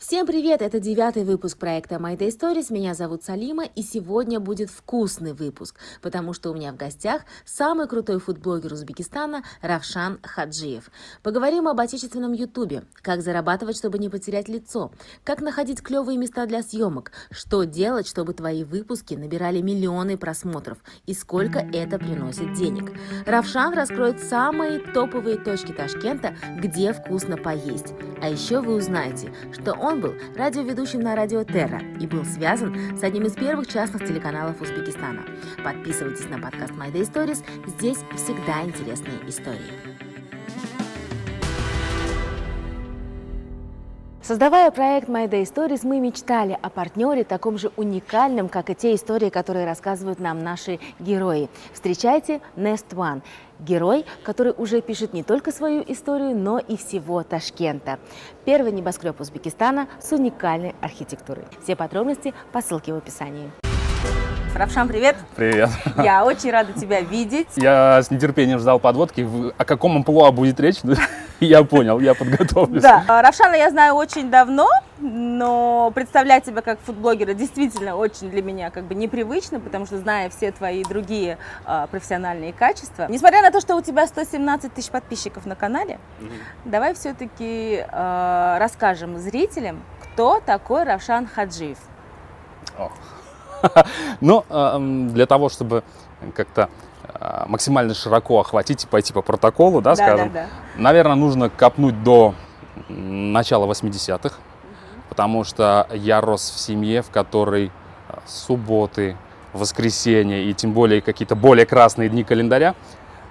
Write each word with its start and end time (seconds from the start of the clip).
Всем 0.00 0.26
привет! 0.26 0.62
Это 0.62 0.80
девятый 0.80 1.24
выпуск 1.24 1.58
проекта 1.58 1.96
My 1.96 2.16
Day 2.16 2.30
Stories. 2.30 2.72
Меня 2.72 2.94
зовут 2.94 3.22
Салима, 3.22 3.64
и 3.64 3.82
сегодня 3.82 4.40
будет 4.40 4.70
вкусный 4.70 5.34
выпуск, 5.34 5.76
потому 6.00 6.32
что 6.32 6.50
у 6.50 6.54
меня 6.54 6.72
в 6.72 6.76
гостях 6.76 7.20
самый 7.44 7.86
крутой 7.86 8.18
фудблогер 8.18 8.72
Узбекистана 8.72 9.44
Равшан 9.60 10.18
Хаджиев. 10.22 10.90
Поговорим 11.22 11.68
об 11.68 11.78
отечественном 11.78 12.32
ютубе, 12.32 12.84
как 13.02 13.20
зарабатывать, 13.20 13.76
чтобы 13.76 13.98
не 13.98 14.08
потерять 14.08 14.48
лицо, 14.48 14.90
как 15.22 15.42
находить 15.42 15.82
клевые 15.82 16.16
места 16.16 16.46
для 16.46 16.62
съемок, 16.62 17.12
что 17.30 17.64
делать, 17.64 18.08
чтобы 18.08 18.32
твои 18.32 18.64
выпуски 18.64 19.12
набирали 19.12 19.60
миллионы 19.60 20.16
просмотров 20.16 20.78
и 21.04 21.12
сколько 21.12 21.58
это 21.58 21.98
приносит 21.98 22.54
денег. 22.54 22.90
Равшан 23.26 23.74
раскроет 23.74 24.18
самые 24.18 24.78
топовые 24.78 25.36
точки 25.36 25.72
Ташкента, 25.72 26.34
где 26.56 26.94
вкусно 26.94 27.36
поесть. 27.36 27.92
А 28.22 28.30
еще 28.30 28.62
вы 28.62 28.76
узнаете, 28.76 29.32
что 29.52 29.74
он 29.74 29.89
он 29.90 30.00
был 30.00 30.14
радиоведущим 30.36 31.00
на 31.00 31.16
радио 31.16 31.42
Терра 31.42 31.80
и 32.00 32.06
был 32.06 32.24
связан 32.24 32.96
с 32.96 33.02
одним 33.02 33.24
из 33.24 33.32
первых 33.32 33.66
частных 33.66 34.06
телеканалов 34.06 34.60
Узбекистана. 34.60 35.24
Подписывайтесь 35.64 36.28
на 36.28 36.38
подкаст 36.38 36.72
My 36.74 36.92
Day 36.92 37.02
Stories, 37.02 37.44
здесь 37.66 37.98
всегда 38.14 38.62
интересные 38.62 39.18
истории. 39.26 39.89
Создавая 44.30 44.70
проект 44.70 45.08
My 45.08 45.28
Day 45.28 45.42
Stories, 45.42 45.80
мы 45.82 45.98
мечтали 45.98 46.56
о 46.62 46.70
партнере 46.70 47.24
таком 47.24 47.58
же 47.58 47.72
уникальном, 47.76 48.48
как 48.48 48.70
и 48.70 48.76
те 48.76 48.94
истории, 48.94 49.28
которые 49.28 49.66
рассказывают 49.66 50.20
нам 50.20 50.44
наши 50.44 50.78
герои. 51.00 51.48
Встречайте 51.72 52.40
Nest 52.54 52.90
One 52.90 53.22
герой, 53.58 54.06
который 54.22 54.54
уже 54.56 54.82
пишет 54.82 55.14
не 55.14 55.24
только 55.24 55.50
свою 55.50 55.82
историю, 55.84 56.36
но 56.36 56.60
и 56.60 56.76
всего 56.76 57.24
Ташкента. 57.24 57.98
Первый 58.44 58.70
небоскреб 58.70 59.20
Узбекистана 59.20 59.88
с 60.00 60.12
уникальной 60.12 60.76
архитектурой. 60.80 61.46
Все 61.60 61.74
подробности 61.74 62.32
по 62.52 62.62
ссылке 62.62 62.92
в 62.94 62.98
описании. 62.98 63.50
Равшан, 64.54 64.88
привет. 64.88 65.16
Привет. 65.36 65.70
Я 65.96 66.24
очень 66.24 66.50
рада 66.50 66.72
тебя 66.72 67.00
видеть. 67.00 67.48
Я 67.56 68.02
с 68.02 68.10
нетерпением 68.10 68.58
ждал 68.58 68.80
подводки. 68.80 69.26
О 69.56 69.64
каком 69.64 69.96
амплуа 69.96 70.32
будет 70.32 70.58
речь? 70.60 70.78
Я 71.40 71.64
понял, 71.64 72.00
я 72.00 72.12
подготовлюсь. 72.12 72.82
Да, 72.82 73.02
Равшана 73.08 73.54
я 73.54 73.70
знаю 73.70 73.94
очень 73.94 74.30
давно, 74.30 74.68
но 74.98 75.90
представлять 75.94 76.44
тебя 76.44 76.60
как 76.60 76.78
фудблогера 76.80 77.32
действительно 77.32 77.96
очень 77.96 78.30
для 78.30 78.42
меня 78.42 78.68
как 78.68 78.84
бы 78.84 78.94
непривычно, 78.94 79.58
потому 79.58 79.86
что 79.86 79.96
зная 79.96 80.28
все 80.28 80.52
твои 80.52 80.84
другие 80.84 81.38
э, 81.64 81.86
профессиональные 81.90 82.52
качества. 82.52 83.06
Несмотря 83.08 83.40
на 83.40 83.50
то, 83.50 83.60
что 83.62 83.74
у 83.74 83.80
тебя 83.80 84.06
117 84.06 84.74
тысяч 84.74 84.90
подписчиков 84.90 85.46
на 85.46 85.56
канале, 85.56 85.98
mm 86.20 86.30
давай 86.66 86.92
все-таки 86.92 87.86
э, 87.90 88.56
расскажем 88.58 89.16
зрителям, 89.16 89.82
кто 90.02 90.42
такой 90.44 90.84
Равшан 90.84 91.26
Хаджиев. 91.26 91.78
Oh. 92.78 92.90
Но 94.20 94.44
ну, 94.78 95.10
для 95.10 95.26
того, 95.26 95.48
чтобы 95.48 95.82
как-то 96.34 96.68
а, 97.04 97.46
максимально 97.48 97.94
широко 97.94 98.40
охватить 98.40 98.84
и 98.84 98.86
пойти 98.86 99.12
по 99.12 99.22
протоколу, 99.22 99.80
да, 99.80 99.94
скажем, 99.94 100.32
да, 100.32 100.42
да. 100.42 100.80
наверное, 100.80 101.16
нужно 101.16 101.50
копнуть 101.50 102.02
до 102.02 102.34
начала 102.88 103.70
80-х, 103.70 104.36
потому 105.08 105.44
что 105.44 105.86
я 105.92 106.20
рос 106.20 106.50
в 106.50 106.58
семье, 106.58 107.02
в 107.02 107.10
которой 107.10 107.70
а, 108.08 108.20
субботы, 108.26 109.16
воскресенья 109.52 110.38
и 110.38 110.54
тем 110.54 110.72
более 110.72 111.00
какие-то 111.00 111.34
более 111.34 111.66
красные 111.66 112.08
дни 112.08 112.24
календаря 112.24 112.74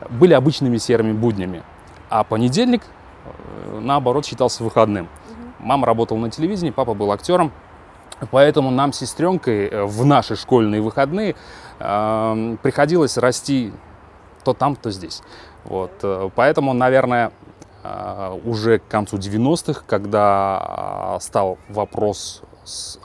были 0.09 0.33
обычными 0.33 0.77
серыми 0.77 1.13
буднями. 1.13 1.63
А 2.09 2.23
понедельник, 2.23 2.81
э, 2.83 3.79
наоборот, 3.79 4.25
считался 4.25 4.63
выходным. 4.63 5.07
Мама 5.59 5.85
работала 5.85 6.17
на 6.17 6.29
телевидении, 6.29 6.71
папа 6.71 6.93
был 6.93 7.11
актером, 7.11 7.51
Поэтому 8.31 8.69
нам 8.71 8.93
с 8.93 8.99
сестренкой 8.99 9.67
э, 9.67 9.83
в 9.83 10.05
наши 10.05 10.35
школьные 10.35 10.81
выходные 10.81 11.35
э, 11.79 12.57
приходилось 12.61 13.17
расти 13.17 13.73
то 14.43 14.53
там, 14.53 14.75
то 14.75 14.91
здесь. 14.91 15.21
Вот. 15.63 15.91
Э, 16.03 16.29
поэтому, 16.35 16.73
наверное, 16.73 17.31
э, 17.83 18.39
уже 18.43 18.79
к 18.79 18.87
концу 18.87 19.17
90-х, 19.17 19.83
когда 19.87 21.17
стал 21.21 21.57
вопрос 21.69 22.43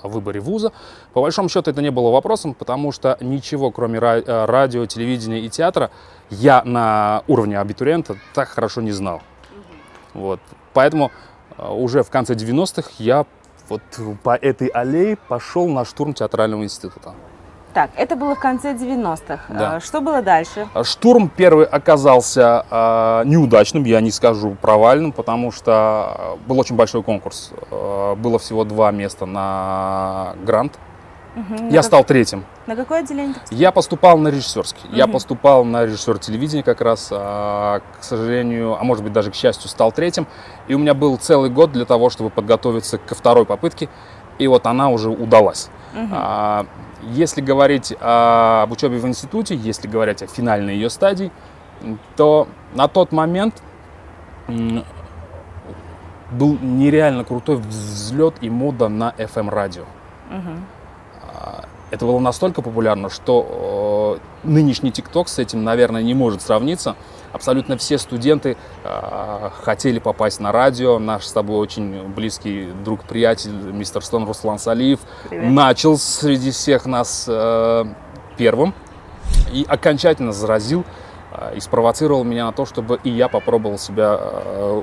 о 0.03 0.09
выборе 0.09 0.41
вуза, 0.41 0.73
по 1.13 1.23
большому 1.23 1.49
счету 1.49 1.71
это 1.71 1.81
не 1.81 1.91
было 1.91 2.11
вопросом, 2.11 2.55
потому 2.55 2.93
что 2.93 3.17
ничего, 3.21 3.71
кроме 3.71 3.99
радио, 3.99 4.85
телевидения 4.85 5.41
и 5.41 5.49
театра, 5.49 5.91
я 6.29 6.63
на 6.65 7.23
уровне 7.29 7.59
абитуриента 7.59 8.17
так 8.35 8.49
хорошо 8.49 8.83
не 8.83 8.93
знал. 8.93 9.23
Вот. 10.13 10.41
Поэтому 10.75 11.13
уже 11.57 12.03
в 12.03 12.11
конце 12.11 12.35
90-х 12.35 12.91
я 12.99 13.25
вот 13.69 13.83
по 14.23 14.35
этой 14.37 14.69
аллее 14.69 15.17
пошел 15.17 15.69
на 15.69 15.85
штурм 15.85 16.15
театрального 16.15 16.63
института. 16.63 17.15
Так, 17.75 17.91
это 17.97 18.15
было 18.15 18.37
в 18.37 18.39
конце 18.39 18.73
90-х. 18.73 19.41
Да. 19.49 19.77
А, 19.77 19.81
что 19.81 20.01
было 20.01 20.23
дальше? 20.23 20.69
А 20.75 20.85
штурм 20.85 21.29
первый 21.29 21.67
оказался 21.67 22.65
э, 22.71 23.23
неудачным, 23.27 23.83
я 23.83 24.01
не 24.01 24.13
скажу 24.13 24.57
провальным, 24.63 25.11
потому 25.11 25.51
что 25.51 26.39
был 26.47 26.61
очень 26.61 26.77
большой 26.77 27.03
конкурс. 27.03 27.51
Э, 27.73 28.15
было 28.15 28.39
всего 28.39 28.63
два 28.63 28.93
места 28.93 29.27
на 29.27 30.35
грант. 30.45 30.79
Угу, 31.37 31.69
я 31.71 31.77
как... 31.77 31.85
стал 31.85 32.05
третьим. 32.05 32.45
На 32.67 32.77
какое 32.77 33.01
отделение? 33.01 33.35
Я 33.51 33.73
поступал 33.73 34.19
на 34.19 34.29
режиссерский. 34.29 34.89
Угу. 34.89 34.97
Я 34.97 35.07
поступал 35.07 35.65
на 35.65 35.85
режиссер 35.85 36.19
телевидения 36.19 36.63
как 36.63 36.81
раз. 36.81 37.09
А, 37.11 37.81
к 37.99 38.05
сожалению, 38.05 38.81
а 38.81 38.85
может 38.85 39.03
быть 39.03 39.13
даже 39.13 39.31
к 39.31 39.35
счастью, 39.35 39.69
стал 39.69 39.91
третьим. 39.93 40.27
И 40.69 40.75
у 40.75 40.79
меня 40.79 40.95
был 40.95 41.17
целый 41.17 41.51
год 41.51 41.73
для 41.73 41.85
того, 41.85 42.11
чтобы 42.11 42.31
подготовиться 42.31 42.99
ко 42.99 43.15
второй 43.15 43.47
попытке. 43.47 43.89
И 44.39 44.47
вот 44.47 44.67
она 44.67 44.91
уже 44.91 45.11
удалась. 45.11 45.71
Угу. 45.95 46.09
А, 46.13 46.67
если 47.03 47.41
говорить 47.41 47.95
об 48.01 48.71
учебе 48.73 48.99
в 48.99 49.07
институте, 49.07 49.55
если 49.57 49.89
говорить 49.89 50.23
о 50.23 50.27
финальной 50.27 50.75
ее 50.75 50.89
стадии, 50.89 51.31
то 52.17 52.49
на 52.73 52.89
тот 52.89 53.13
момент 53.13 53.63
был 56.31 56.59
нереально 56.61 57.25
крутой 57.25 57.57
взлет 57.57 58.37
и 58.41 58.49
мода 58.51 58.89
на 58.89 59.15
FM-радио. 59.19 59.83
Угу. 60.31 60.51
Это 61.91 62.07
было 62.07 62.19
настолько 62.19 62.63
популярно, 62.63 63.11
что 63.11 64.19
э, 64.45 64.49
нынешний 64.49 64.91
ТикТок 64.91 65.29
с 65.29 65.39
этим, 65.39 65.63
наверное, 65.65 66.03
не 66.03 66.15
может 66.15 66.43
сравниться. 66.43 66.97
Абсолютно 67.33 67.77
все 67.77 67.99
студенты 67.99 68.57
э, 68.85 69.51
хотели 69.63 69.99
попасть 69.99 70.41
на 70.41 70.51
радио. 70.51 70.99
Наш 70.99 71.25
с 71.25 71.33
тобой 71.33 71.59
очень 71.59 72.09
близкий 72.09 72.69
друг-приятель, 72.85 73.53
мистер 73.73 74.05
Стон 74.05 74.25
Руслан 74.25 74.59
Салиев, 74.59 75.01
Привет. 75.29 75.51
начал 75.51 75.99
среди 75.99 76.51
всех 76.51 76.87
нас 76.87 77.27
э, 77.29 77.85
первым 78.37 78.75
и 79.53 79.65
окончательно 79.69 80.33
заразил 80.33 80.85
э, 81.33 81.57
и 81.57 81.61
спровоцировал 81.61 82.25
меня 82.25 82.47
на 82.47 82.53
то, 82.53 82.67
чтобы 82.67 82.99
и 83.05 83.11
я 83.11 83.29
попробовал 83.29 83.79
себя 83.79 84.19
э, 84.21 84.83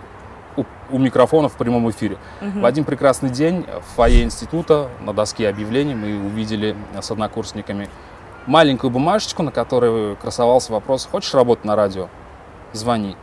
у, 0.57 0.63
у 0.89 0.97
микрофона 0.97 1.49
в 1.49 1.53
прямом 1.53 1.89
эфире. 1.89 2.17
Угу. 2.41 2.61
В 2.61 2.65
один 2.65 2.83
прекрасный 2.83 3.29
день 3.29 3.65
в 3.65 3.95
фойе 3.95 4.23
института 4.23 4.89
на 5.01 5.13
доске 5.13 5.49
объявлений 5.49 5.95
мы 5.95 6.25
увидели 6.25 6.75
с 6.99 7.11
однокурсниками 7.11 7.89
маленькую 8.45 8.91
бумажечку, 8.91 9.43
на 9.43 9.51
которой 9.51 10.15
красовался 10.15 10.71
вопрос 10.71 11.07
«Хочешь 11.09 11.33
работать 11.33 11.65
на 11.65 11.75
радио? 11.75 12.07
Звони». 12.73 13.15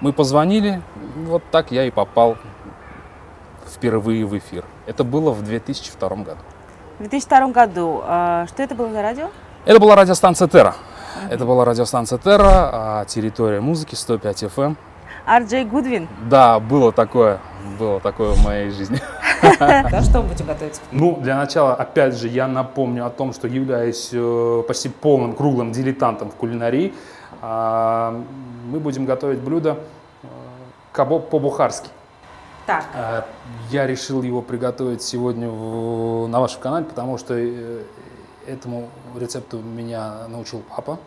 Мы 0.00 0.12
позвонили, 0.12 0.82
вот 1.24 1.42
так 1.50 1.70
я 1.70 1.84
и 1.84 1.90
попал 1.90 2.36
впервые 3.66 4.26
в 4.26 4.36
эфир. 4.36 4.64
Это 4.86 5.04
было 5.04 5.30
в 5.30 5.42
2002 5.42 6.08
году. 6.08 6.40
В 6.98 7.00
2002 7.00 7.48
году. 7.48 8.02
А, 8.04 8.46
что 8.46 8.62
это 8.62 8.74
было 8.74 8.90
за 8.90 9.02
радио? 9.02 9.30
Это 9.64 9.80
была 9.80 9.96
радиостанция 9.96 10.48
Терра. 10.48 10.74
Uh-huh. 10.74 11.32
Это 11.32 11.44
была 11.46 11.64
радиостанция 11.64 12.18
Терра, 12.18 12.70
а, 12.72 13.04
территория 13.06 13.60
музыки 13.60 13.94
105 13.94 14.44
FM. 14.44 14.76
Арджей 15.26 15.64
Гудвин? 15.64 16.08
Да, 16.30 16.60
было 16.60 16.92
такое, 16.92 17.40
было 17.80 17.98
такое 18.00 18.30
в 18.30 18.44
моей 18.44 18.70
жизни. 18.70 19.00
Да, 19.58 20.02
что 20.02 20.22
мы 20.22 20.28
будем 20.28 20.46
готовить? 20.46 20.80
Ну, 20.90 21.18
для 21.20 21.36
начала, 21.36 21.74
опять 21.74 22.16
же, 22.16 22.26
я 22.26 22.48
напомню 22.48 23.04
о 23.06 23.10
том, 23.10 23.32
что 23.32 23.46
являюсь 23.46 24.08
э, 24.12 24.62
почти 24.66 24.88
полным 24.88 25.34
круглым 25.34 25.72
дилетантом 25.72 26.30
в 26.30 26.34
кулинарии. 26.34 26.94
А, 27.42 28.18
мы 28.66 28.80
будем 28.80 29.04
готовить 29.04 29.38
блюдо 29.40 29.76
э, 30.22 30.26
кабоб 30.90 31.28
по-бухарски. 31.28 31.90
Так. 32.66 32.84
А, 32.94 33.26
я 33.70 33.86
решил 33.86 34.22
его 34.22 34.40
приготовить 34.42 35.02
сегодня 35.02 35.48
на 35.48 36.40
вашем 36.40 36.60
канале, 36.60 36.86
потому 36.86 37.18
что 37.18 37.34
э, 37.36 37.82
этому 38.46 38.88
рецепту 39.14 39.58
меня 39.58 40.26
научил 40.28 40.62
папа. 40.74 40.98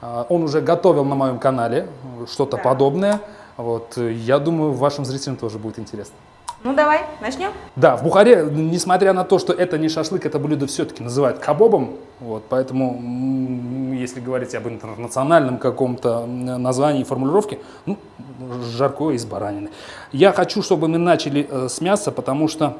А, 0.00 0.26
он 0.28 0.42
уже 0.42 0.60
готовил 0.60 1.04
на 1.04 1.14
моем 1.14 1.38
канале 1.38 1.88
что-то 2.30 2.56
да. 2.56 2.62
подобное. 2.62 3.20
Вот, 3.56 3.96
я 3.96 4.38
думаю, 4.38 4.72
вашим 4.72 5.04
зрителям 5.04 5.36
тоже 5.36 5.58
будет 5.58 5.78
интересно. 5.78 6.14
Ну 6.62 6.74
давай, 6.74 7.06
начнем? 7.22 7.52
Да, 7.74 7.96
в 7.96 8.02
Бухаре, 8.02 8.46
несмотря 8.50 9.14
на 9.14 9.24
то, 9.24 9.38
что 9.38 9.54
это 9.54 9.78
не 9.78 9.88
шашлык, 9.88 10.26
это 10.26 10.38
блюдо 10.38 10.66
все-таки 10.66 11.02
называют 11.02 11.38
кабобом. 11.38 11.96
Вот, 12.20 12.44
поэтому, 12.50 13.94
если 13.94 14.20
говорить 14.20 14.54
об 14.54 14.68
интернациональном 14.68 15.56
каком-то 15.56 16.26
названии 16.26 17.00
и 17.00 17.04
формулировке, 17.04 17.60
ну, 17.86 17.96
жаркое 18.76 19.14
из 19.14 19.24
баранины. 19.24 19.70
Я 20.12 20.32
хочу, 20.32 20.62
чтобы 20.62 20.88
мы 20.88 20.98
начали 20.98 21.46
э, 21.50 21.68
с 21.70 21.80
мяса, 21.80 22.12
потому 22.12 22.46
что 22.46 22.76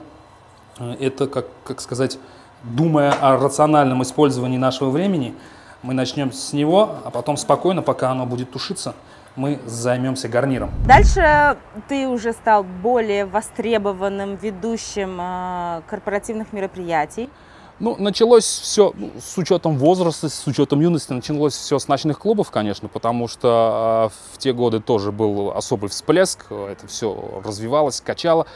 это, 0.79 1.27
как, 1.27 1.47
как 1.65 1.81
сказать, 1.81 2.19
думая 2.63 3.13
о 3.13 3.39
рациональном 3.39 4.03
использовании 4.03 4.59
нашего 4.59 4.91
времени, 4.91 5.35
мы 5.83 5.95
начнем 5.95 6.33
с 6.33 6.53
него, 6.53 6.97
а 7.05 7.11
потом 7.11 7.37
спокойно, 7.37 7.83
пока 7.83 8.11
оно 8.11 8.27
будет 8.27 8.51
тушиться, 8.51 8.95
мы 9.37 9.61
займемся 9.65 10.29
гарниром. 10.29 10.71
Дальше 10.87 11.57
ты 11.89 12.09
уже 12.09 12.33
стал 12.33 12.65
более 12.65 13.27
востребованным 13.27 14.37
ведущим 14.37 15.19
э, 15.21 15.83
корпоративных 15.89 16.53
мероприятий. 16.53 17.31
Ну, 17.79 17.97
началось 17.99 18.45
все 18.45 18.93
ну, 18.95 19.11
с 19.19 19.39
учетом 19.39 19.79
возраста, 19.79 20.29
с 20.29 20.47
учетом 20.47 20.81
юности, 20.81 21.15
началось 21.15 21.55
все 21.55 21.79
с 21.79 21.89
ночных 21.89 22.19
клубов, 22.19 22.51
конечно, 22.51 22.89
потому 22.89 23.27
что 23.27 24.11
э, 24.11 24.35
в 24.35 24.39
те 24.39 24.53
годы 24.53 24.81
тоже 24.81 25.13
был 25.13 25.53
особый 25.53 25.89
всплеск, 25.89 26.51
это 26.51 26.87
все 26.89 27.41
развивалось, 27.43 28.03
качало. 28.03 28.47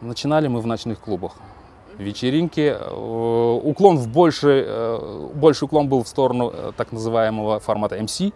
Начинали 0.00 0.48
мы 0.48 0.60
в 0.60 0.66
ночных 0.66 0.98
клубах. 0.98 1.34
Вечеринки, 1.98 2.76
э, 2.78 3.60
уклон 3.62 3.98
в 3.98 4.08
больше, 4.08 4.64
э, 4.66 5.28
больше 5.34 5.66
уклон 5.66 5.88
был 5.88 6.02
в 6.02 6.08
сторону 6.08 6.50
э, 6.52 6.72
так 6.76 6.92
называемого 6.92 7.60
формата 7.60 7.96
MC, 7.96 8.32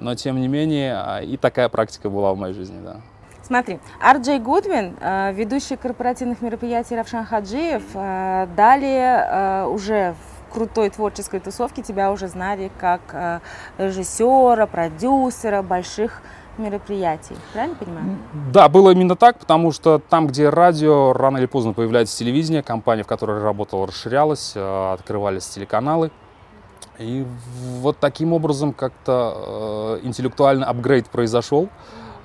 но 0.00 0.14
тем 0.14 0.40
не 0.40 0.48
менее 0.48 1.24
и 1.24 1.36
такая 1.36 1.68
практика 1.68 2.10
была 2.10 2.32
в 2.32 2.38
моей 2.38 2.54
жизни, 2.54 2.80
да. 2.84 2.96
Смотри, 3.42 3.78
Арджей 4.00 4.40
Гудвин, 4.40 4.96
ведущий 5.32 5.76
корпоративных 5.76 6.42
мероприятий 6.42 6.94
Равшан 6.96 7.24
Хаджиев, 7.24 7.82
далее 7.94 9.66
уже 9.68 10.14
в 10.14 10.52
крутой 10.52 10.90
творческой 10.90 11.40
тусовке 11.40 11.82
тебя 11.82 12.12
уже 12.12 12.28
знали 12.28 12.70
как 12.78 13.40
режиссера, 13.78 14.66
продюсера 14.66 15.62
больших 15.62 16.20
мероприятий. 16.58 17.36
Правильно 17.52 17.76
понимаю? 17.76 18.18
Да, 18.52 18.68
было 18.68 18.90
именно 18.90 19.16
так, 19.16 19.38
потому 19.38 19.72
что 19.72 19.98
там, 19.98 20.26
где 20.26 20.48
радио, 20.48 21.12
рано 21.12 21.38
или 21.38 21.46
поздно 21.46 21.72
появляется 21.72 22.16
телевидение, 22.18 22.62
компания, 22.62 23.02
в 23.02 23.06
которой 23.06 23.42
работал, 23.42 23.86
расширялась, 23.86 24.54
открывались 24.56 25.46
телеканалы. 25.46 26.10
И 26.98 27.24
вот 27.80 27.98
таким 27.98 28.32
образом 28.32 28.72
как-то 28.72 30.00
интеллектуальный 30.02 30.66
апгрейд 30.66 31.08
произошел. 31.08 31.68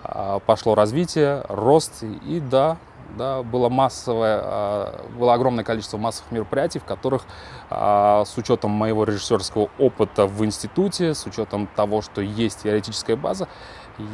А, 0.03 0.39
пошло 0.39 0.75
развитие, 0.75 1.45
рост, 1.47 2.03
и 2.03 2.41
да, 2.41 2.77
да, 3.18 3.44
было 3.44 3.69
массовое, 3.69 4.39
а, 4.42 5.06
было 5.18 5.33
огромное 5.33 5.63
количество 5.63 5.98
массовых 5.98 6.31
мероприятий, 6.31 6.80
в 6.80 6.83
которых 6.83 7.24
а, 7.69 8.25
с 8.25 8.38
учетом 8.38 8.71
моего 8.71 9.04
режиссерского 9.04 9.69
опыта 9.80 10.27
в 10.27 10.44
институте, 10.45 11.13
с 11.13 11.25
учетом 11.25 11.68
того, 11.68 12.01
что 12.01 12.21
есть 12.21 12.63
теоретическая 12.63 13.15
база, 13.15 13.48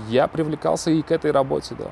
я 0.09 0.27
привлекался 0.27 0.91
и 0.91 1.01
к 1.01 1.11
этой 1.11 1.31
работе, 1.31 1.75
да. 1.77 1.85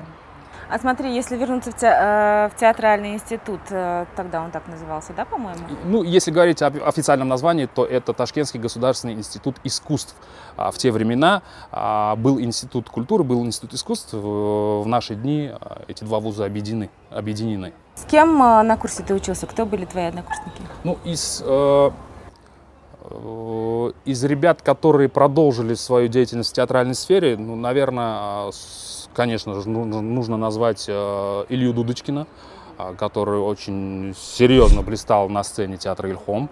А 0.70 0.78
смотри, 0.78 1.14
если 1.14 1.36
вернуться 1.36 1.70
в, 1.70 1.76
те, 1.76 1.86
э, 1.86 2.50
в 2.54 2.60
театральный 2.60 3.14
институт, 3.14 3.60
э, 3.70 4.04
тогда 4.16 4.42
он 4.42 4.50
так 4.50 4.68
назывался, 4.68 5.14
да, 5.14 5.24
по-моему? 5.24 5.60
Ну, 5.84 6.02
если 6.02 6.30
говорить 6.30 6.60
об 6.60 6.76
официальном 6.84 7.28
названии, 7.28 7.64
то 7.66 7.86
это 7.86 8.12
Ташкентский 8.12 8.60
государственный 8.60 9.14
институт 9.14 9.56
искусств. 9.64 10.14
А 10.58 10.70
в 10.70 10.76
те 10.76 10.90
времена 10.90 11.42
а, 11.72 12.16
был 12.16 12.38
институт 12.38 12.90
культуры, 12.90 13.24
был 13.24 13.44
институт 13.46 13.72
искусств. 13.72 14.12
В 14.12 14.84
наши 14.84 15.14
дни 15.14 15.50
а, 15.52 15.82
эти 15.88 16.04
два 16.04 16.20
вуза 16.20 16.44
объединены. 16.44 16.90
объединены. 17.10 17.72
С 17.94 18.04
кем 18.04 18.42
э, 18.42 18.62
на 18.62 18.76
курсе 18.76 19.02
ты 19.02 19.14
учился? 19.14 19.46
Кто 19.46 19.64
были 19.64 19.86
твои 19.86 20.04
однокурсники? 20.04 20.62
Ну, 20.84 20.98
из 21.04 21.42
из 24.04 24.22
ребят, 24.22 24.60
которые 24.60 25.08
продолжили 25.08 25.72
свою 25.72 26.08
деятельность 26.08 26.50
в 26.50 26.52
театральной 26.52 26.94
сфере, 26.94 27.38
ну, 27.38 27.56
наверное, 27.56 28.50
конечно 29.14 29.54
же, 29.54 29.68
нужно 29.68 30.36
назвать 30.36 30.86
э, 30.88 31.44
Илью 31.48 31.72
Дудочкина, 31.72 32.26
э, 32.78 32.94
который 32.98 33.40
очень 33.40 34.14
серьезно 34.16 34.82
блистал 34.82 35.28
на 35.28 35.42
сцене 35.42 35.76
театра 35.76 36.08
Ильхом. 36.08 36.48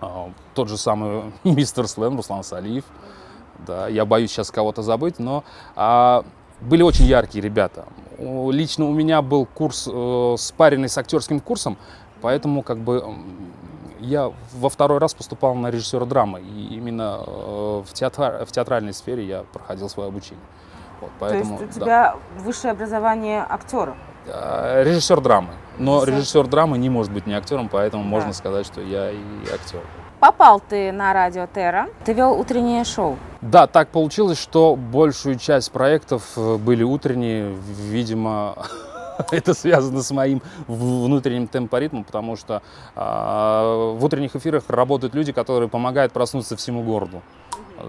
Э, 0.00 0.28
тот 0.54 0.68
же 0.68 0.76
самый 0.76 1.32
мистер 1.44 1.88
Слэм, 1.88 2.16
Руслан 2.16 2.44
Салиев. 2.44 2.84
Да, 3.66 3.88
я 3.88 4.04
боюсь 4.04 4.30
сейчас 4.30 4.50
кого-то 4.50 4.82
забыть, 4.82 5.18
но 5.18 5.44
а, 5.76 6.24
были 6.62 6.82
очень 6.82 7.04
яркие 7.04 7.42
ребята. 7.42 7.84
Лично 8.18 8.86
у 8.86 8.92
меня 8.92 9.20
был 9.20 9.44
курс, 9.44 9.88
э, 9.90 10.34
спаренный 10.38 10.88
с 10.88 10.96
актерским 10.96 11.40
курсом, 11.40 11.76
поэтому 12.22 12.62
как 12.62 12.78
бы 12.78 13.04
я 14.00 14.32
во 14.54 14.68
второй 14.70 14.98
раз 14.98 15.12
поступал 15.12 15.54
на 15.54 15.70
режиссера 15.70 16.06
драмы, 16.06 16.40
и 16.40 16.74
именно 16.74 17.18
в, 17.18 17.86
театр, 17.92 18.46
в 18.46 18.52
театральной 18.52 18.94
сфере 18.94 19.26
я 19.26 19.44
проходил 19.52 19.88
свое 19.88 20.08
обучение. 20.08 20.44
Вот, 21.00 21.10
поэтому, 21.18 21.56
То 21.56 21.64
есть 21.64 21.76
у 21.76 21.80
тебя 21.80 22.14
да. 22.36 22.42
высшее 22.42 22.72
образование 22.72 23.44
актера? 23.48 23.96
Режиссер 24.26 25.20
драмы. 25.20 25.48
Но 25.78 26.04
режиссер, 26.04 26.16
режиссер 26.16 26.46
драмы 26.46 26.78
не 26.78 26.90
может 26.90 27.12
быть 27.12 27.26
не 27.26 27.34
актером, 27.34 27.68
поэтому 27.68 28.04
да. 28.04 28.08
можно 28.08 28.32
сказать, 28.32 28.66
что 28.66 28.80
я 28.80 29.10
и 29.10 29.18
актер. 29.52 29.80
Попал 30.20 30.60
ты 30.60 30.92
на 30.92 31.14
радио 31.14 31.46
Терра, 31.46 31.88
ты 32.04 32.12
вел 32.12 32.38
утреннее 32.38 32.84
шоу. 32.84 33.16
Да, 33.40 33.66
так 33.66 33.88
получилось, 33.88 34.38
что 34.38 34.76
большую 34.76 35.36
часть 35.36 35.72
проектов 35.72 36.22
э, 36.36 36.56
были 36.58 36.82
утренние, 36.82 37.54
видимо, 37.54 38.54
это 39.30 39.54
связано 39.54 40.02
с 40.02 40.10
моим 40.10 40.42
внутренним 40.66 41.48
темпоритмом, 41.48 42.04
потому 42.04 42.36
что 42.36 42.60
э, 42.94 43.00
в 43.00 44.04
утренних 44.04 44.36
эфирах 44.36 44.64
работают 44.68 45.14
люди, 45.14 45.32
которые 45.32 45.70
помогают 45.70 46.12
проснуться 46.12 46.54
всему 46.54 46.82
городу 46.82 47.22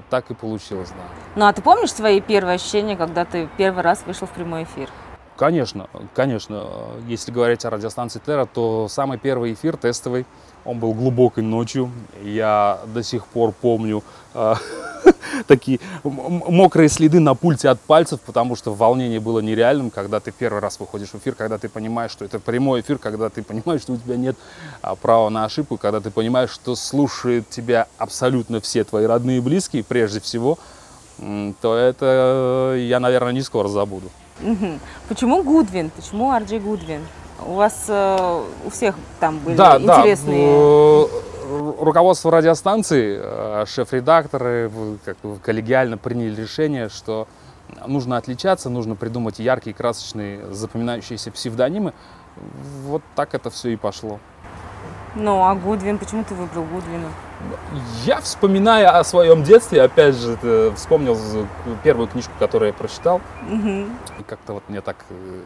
так 0.10 0.32
и 0.32 0.34
получилось, 0.34 0.90
да. 0.90 1.04
Ну 1.36 1.46
а 1.46 1.54
ты 1.54 1.62
помнишь 1.62 1.94
свои 1.94 2.22
первые 2.22 2.56
ощущения, 2.56 2.96
когда 2.96 3.26
ты 3.26 3.50
первый 3.58 3.82
раз 3.82 4.04
вышел 4.06 4.28
в 4.28 4.32
прямой 4.32 4.64
эфир? 4.64 4.90
Конечно, 5.38 5.90
конечно. 6.14 6.68
Если 7.08 7.32
говорить 7.32 7.66
о 7.66 7.72
радиостанции 7.72 8.22
Терра, 8.24 8.46
то 8.46 8.88
самый 8.88 9.18
первый 9.18 9.54
эфир 9.54 9.76
тестовый 9.76 10.26
он 10.66 10.80
был 10.80 10.94
глубокой 10.94 11.44
ночью. 11.44 11.92
Я 12.24 12.80
до 12.94 13.04
сих 13.04 13.26
пор 13.26 13.52
помню 13.52 14.04
э, 14.34 14.56
такие 15.48 15.80
мокрые 16.04 16.90
следы 16.90 17.20
на 17.20 17.36
пульте 17.36 17.70
от 17.70 17.80
пальцев, 17.80 18.20
потому 18.22 18.56
что 18.56 18.74
волнение 18.74 19.20
было 19.20 19.40
нереальным, 19.40 19.90
когда 19.90 20.20
ты 20.20 20.32
первый 20.32 20.62
раз 20.62 20.80
выходишь 20.80 21.10
в 21.10 21.16
эфир, 21.16 21.36
когда 21.36 21.58
ты 21.58 21.70
понимаешь, 21.70 22.12
что 22.12 22.26
это 22.26 22.40
прямой 22.40 22.82
эфир, 22.82 22.98
когда 22.98 23.30
ты 23.30 23.44
понимаешь, 23.44 23.82
что 23.82 23.94
у 23.94 23.98
тебя 23.98 24.18
нет 24.18 24.38
а, 24.82 24.96
права 24.96 25.30
на 25.30 25.46
ошибку, 25.46 25.78
когда 25.78 26.00
ты 26.00 26.12
понимаешь, 26.12 26.52
что 26.52 26.76
слушают 26.76 27.50
тебя 27.50 27.88
абсолютно 27.98 28.62
все 28.62 28.84
твои 28.84 29.06
родные 29.06 29.38
и 29.38 29.42
близкие, 29.42 29.84
прежде 29.84 30.20
всего, 30.20 30.58
то 31.18 31.76
это 31.76 32.76
я, 32.78 33.00
наверное, 33.00 33.32
не 33.32 33.42
скоро 33.42 33.68
забуду. 33.68 34.10
Почему 35.08 35.44
Гудвин? 35.44 35.92
Почему 35.92 36.32
Арджи 36.32 36.60
Гудвин? 36.60 37.02
У 37.46 37.54
вас 37.54 37.86
э, 37.88 38.44
у 38.66 38.70
всех 38.70 38.96
там 39.20 39.40
были 39.40 39.56
да, 39.56 39.78
интересные... 39.78 41.08
Да. 41.08 41.32
Руководство 41.80 42.32
радиостанции, 42.32 43.20
э, 43.22 43.66
шеф-редакторы 43.68 44.72
как 45.04 45.18
коллегиально 45.44 45.98
приняли 45.98 46.42
решение, 46.42 46.88
что 46.88 47.28
нужно 47.88 48.18
отличаться, 48.18 48.70
нужно 48.70 48.96
придумать 48.96 49.40
яркие, 49.40 49.76
красочные, 49.76 50.46
запоминающиеся 50.54 51.32
псевдонимы. 51.32 51.94
Вот 52.86 53.02
так 53.16 53.34
это 53.34 53.50
все 53.50 53.70
и 53.70 53.76
пошло. 53.76 54.20
Ну, 55.16 55.44
а 55.44 55.56
Гудвин, 55.56 55.98
почему 55.98 56.24
ты 56.24 56.34
выбрал 56.36 56.64
Гудвина? 56.64 57.10
Я, 58.06 58.22
вспоминая 58.22 58.98
о 58.98 59.04
своем 59.04 59.44
детстве, 59.44 59.82
опять 59.82 60.16
же, 60.16 60.72
вспомнил 60.76 61.18
первую 61.84 62.08
книжку, 62.08 62.32
которую 62.40 62.68
я 62.68 62.74
прочитал. 62.74 63.20
Угу. 63.50 63.70
И 64.20 64.24
как-то 64.26 64.54
вот 64.54 64.64
мне 64.70 64.80
так 64.80 64.96
э, 65.10 65.42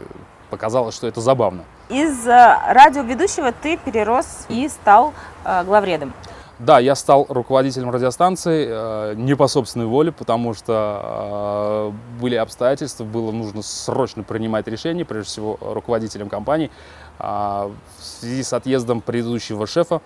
показалось, 0.50 0.96
что 0.96 1.08
это 1.08 1.22
забавно. 1.22 1.64
Из 1.90 2.28
э, 2.28 2.58
радиоведущего 2.68 3.52
ты 3.52 3.78
перерос 3.78 4.46
и 4.50 4.68
стал 4.70 5.14
э, 5.44 5.64
главредом. 5.64 6.14
Да, 6.58 6.80
я 6.80 6.96
стал 6.96 7.26
руководителем 7.28 7.92
радиостанции 7.92 8.68
э, 8.70 9.14
не 9.18 9.36
по 9.36 9.48
собственной 9.48 9.88
воле, 9.88 10.14
потому 10.14 10.54
что 10.54 11.92
э, 11.94 12.22
были 12.22 12.36
обстоятельства, 12.36 13.04
было 13.04 13.32
нужно 13.32 13.62
срочно 13.62 14.24
принимать 14.24 14.66
решения, 14.68 15.04
прежде 15.04 15.28
всего 15.28 15.58
руководителем 15.60 16.30
компании. 16.30 16.72
Э, 17.20 17.70
в 18.00 18.04
связи 18.04 18.42
с 18.42 18.54
отъездом 18.54 19.02
предыдущего 19.02 19.68
шефа 19.68 20.02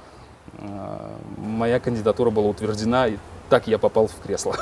э, 0.57 1.09
моя 1.37 1.79
кандидатура 1.79 2.31
была 2.31 2.47
утверждена, 2.47 3.07
и 3.07 3.17
так 3.49 3.67
я 3.67 3.77
попал 3.77 4.07
в 4.07 4.15
кресло. 4.25 4.55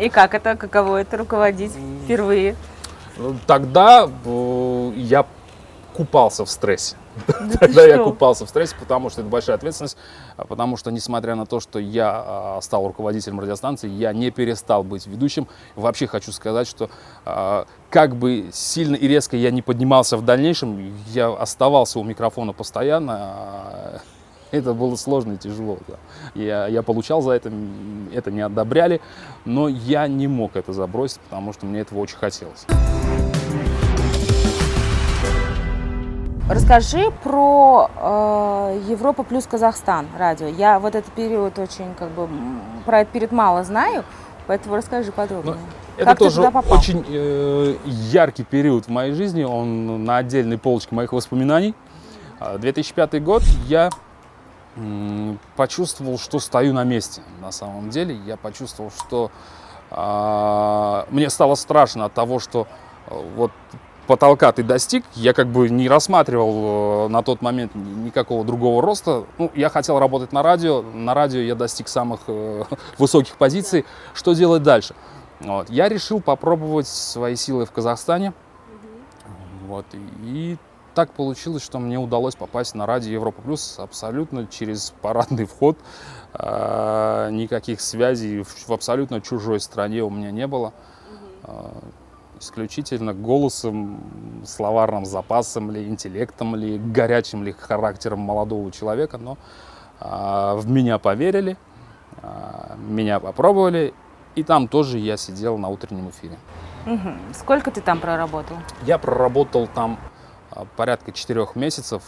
И 0.00 0.10
как 0.10 0.34
это, 0.34 0.56
каково 0.56 0.98
это 0.98 1.16
руководить 1.16 1.72
впервые? 2.04 2.54
Тогда 3.46 4.08
э, 4.24 4.92
я 4.96 5.26
купался 5.96 6.44
в 6.44 6.50
стрессе. 6.50 6.96
Да 7.26 7.58
Тогда 7.60 7.84
я 7.86 7.98
купался 7.98 8.44
в 8.44 8.50
стрессе, 8.50 8.76
потому 8.78 9.08
что 9.08 9.22
это 9.22 9.30
большая 9.30 9.56
ответственность, 9.56 9.96
а 10.36 10.44
потому 10.44 10.76
что, 10.76 10.90
несмотря 10.90 11.34
на 11.34 11.46
то, 11.46 11.60
что 11.60 11.78
я 11.78 12.10
а, 12.14 12.58
стал 12.60 12.86
руководителем 12.86 13.40
радиостанции, 13.40 13.88
я 13.88 14.12
не 14.12 14.30
перестал 14.30 14.84
быть 14.84 15.06
ведущим. 15.06 15.48
Вообще 15.74 16.06
хочу 16.06 16.32
сказать, 16.32 16.68
что 16.68 16.90
а, 17.24 17.66
как 17.88 18.16
бы 18.16 18.50
сильно 18.52 18.94
и 18.96 19.08
резко 19.08 19.36
я 19.36 19.50
не 19.50 19.62
поднимался 19.62 20.18
в 20.18 20.24
дальнейшем, 20.24 20.94
я 21.08 21.28
оставался 21.32 21.98
у 21.98 22.04
микрофона 22.04 22.52
постоянно. 22.52 24.02
Это 24.50 24.74
было 24.74 24.94
сложно 24.96 25.32
и 25.32 25.36
тяжело. 25.38 25.78
Да. 25.88 25.94
Я, 26.34 26.66
я 26.66 26.82
получал 26.82 27.22
за 27.22 27.32
это, 27.32 27.50
это 28.12 28.30
не 28.30 28.42
одобряли, 28.42 29.00
но 29.44 29.68
я 29.68 30.06
не 30.06 30.28
мог 30.28 30.54
это 30.54 30.72
забросить, 30.72 31.20
потому 31.20 31.52
что 31.52 31.66
мне 31.66 31.80
этого 31.80 31.98
очень 31.98 32.16
хотелось. 32.16 32.66
Расскажи 36.48 37.10
про 37.24 37.90
э, 37.96 38.80
Европа 38.88 39.24
плюс 39.24 39.46
Казахстан 39.46 40.06
радио. 40.16 40.46
Я 40.46 40.78
вот 40.78 40.94
этот 40.94 41.12
период 41.12 41.58
очень 41.58 41.92
как 41.94 42.10
бы 42.10 42.28
про 42.84 43.00
этот 43.00 43.12
период 43.12 43.32
мало 43.32 43.64
знаю, 43.64 44.04
поэтому 44.46 44.76
расскажи 44.76 45.10
подробнее. 45.10 45.56
Ну, 45.56 45.60
это 45.96 46.04
как 46.04 46.18
тоже 46.18 46.42
очень 46.42 47.04
э, 47.08 47.76
яркий 47.84 48.44
период 48.44 48.86
в 48.86 48.90
моей 48.90 49.12
жизни, 49.12 49.42
он 49.42 50.04
на 50.04 50.18
отдельной 50.18 50.56
полочке 50.56 50.94
моих 50.94 51.12
воспоминаний. 51.12 51.74
2005 52.58 53.14
а, 53.14 53.20
год 53.20 53.42
я 53.66 53.90
почувствовал, 55.56 56.16
что 56.18 56.38
стою 56.38 56.74
на 56.74 56.84
месте. 56.84 57.22
На 57.40 57.50
самом 57.50 57.90
деле 57.90 58.14
я 58.14 58.36
почувствовал, 58.36 58.92
что 58.92 59.32
э, 59.90 61.04
мне 61.10 61.28
стало 61.28 61.56
страшно 61.56 62.04
от 62.04 62.12
того, 62.12 62.38
что 62.38 62.68
э, 63.08 63.20
вот 63.34 63.50
потолка 64.06 64.52
ты 64.52 64.62
достиг, 64.62 65.04
я 65.14 65.32
как 65.32 65.48
бы 65.48 65.68
не 65.68 65.88
рассматривал 65.88 67.06
э, 67.06 67.08
на 67.08 67.22
тот 67.22 67.42
момент 67.42 67.74
никакого 67.74 68.44
другого 68.44 68.82
роста. 68.82 69.24
Ну, 69.38 69.50
я 69.54 69.68
хотел 69.68 69.98
работать 69.98 70.32
на 70.32 70.42
радио, 70.42 70.82
на 70.82 71.14
радио 71.14 71.40
я 71.40 71.54
достиг 71.54 71.88
самых 71.88 72.20
э, 72.28 72.64
высоких 72.98 73.36
позиций. 73.36 73.84
Что 74.14 74.32
делать 74.32 74.62
дальше? 74.62 74.94
Вот. 75.40 75.68
Я 75.68 75.88
решил 75.88 76.20
попробовать 76.20 76.86
свои 76.86 77.36
силы 77.36 77.66
в 77.66 77.72
Казахстане. 77.72 78.32
Вот. 79.66 79.84
И 80.22 80.56
так 80.94 81.12
получилось, 81.12 81.62
что 81.62 81.78
мне 81.78 81.98
удалось 81.98 82.36
попасть 82.36 82.74
на 82.74 82.86
радио 82.86 83.12
Европа 83.12 83.42
Плюс 83.42 83.78
абсолютно 83.78 84.46
через 84.46 84.94
парадный 85.02 85.44
вход. 85.44 85.76
Э, 86.32 87.28
никаких 87.30 87.80
связей 87.80 88.42
в 88.42 88.70
абсолютно 88.70 89.20
чужой 89.20 89.60
стране 89.60 90.02
у 90.02 90.10
меня 90.10 90.30
не 90.30 90.46
было 90.46 90.72
исключительно 92.38 93.14
голосом, 93.14 94.00
словарным 94.44 95.04
запасом 95.06 95.70
ли, 95.70 95.86
интеллектом 95.86 96.54
ли, 96.54 96.78
горячим 96.78 97.42
ли 97.42 97.52
характером 97.52 98.20
молодого 98.20 98.70
человека, 98.70 99.18
но 99.18 99.38
а, 100.00 100.54
в 100.56 100.68
меня 100.68 100.98
поверили, 100.98 101.56
а, 102.22 102.76
меня 102.76 103.20
попробовали, 103.20 103.94
и 104.34 104.42
там 104.42 104.68
тоже 104.68 104.98
я 104.98 105.16
сидел 105.16 105.58
на 105.58 105.68
утреннем 105.68 106.10
эфире. 106.10 106.38
Угу. 106.86 107.34
Сколько 107.34 107.70
ты 107.70 107.80
там 107.80 108.00
проработал? 108.00 108.56
Я 108.84 108.98
проработал 108.98 109.66
там 109.66 109.98
а, 110.50 110.66
порядка 110.76 111.12
четырех 111.12 111.56
месяцев, 111.56 112.02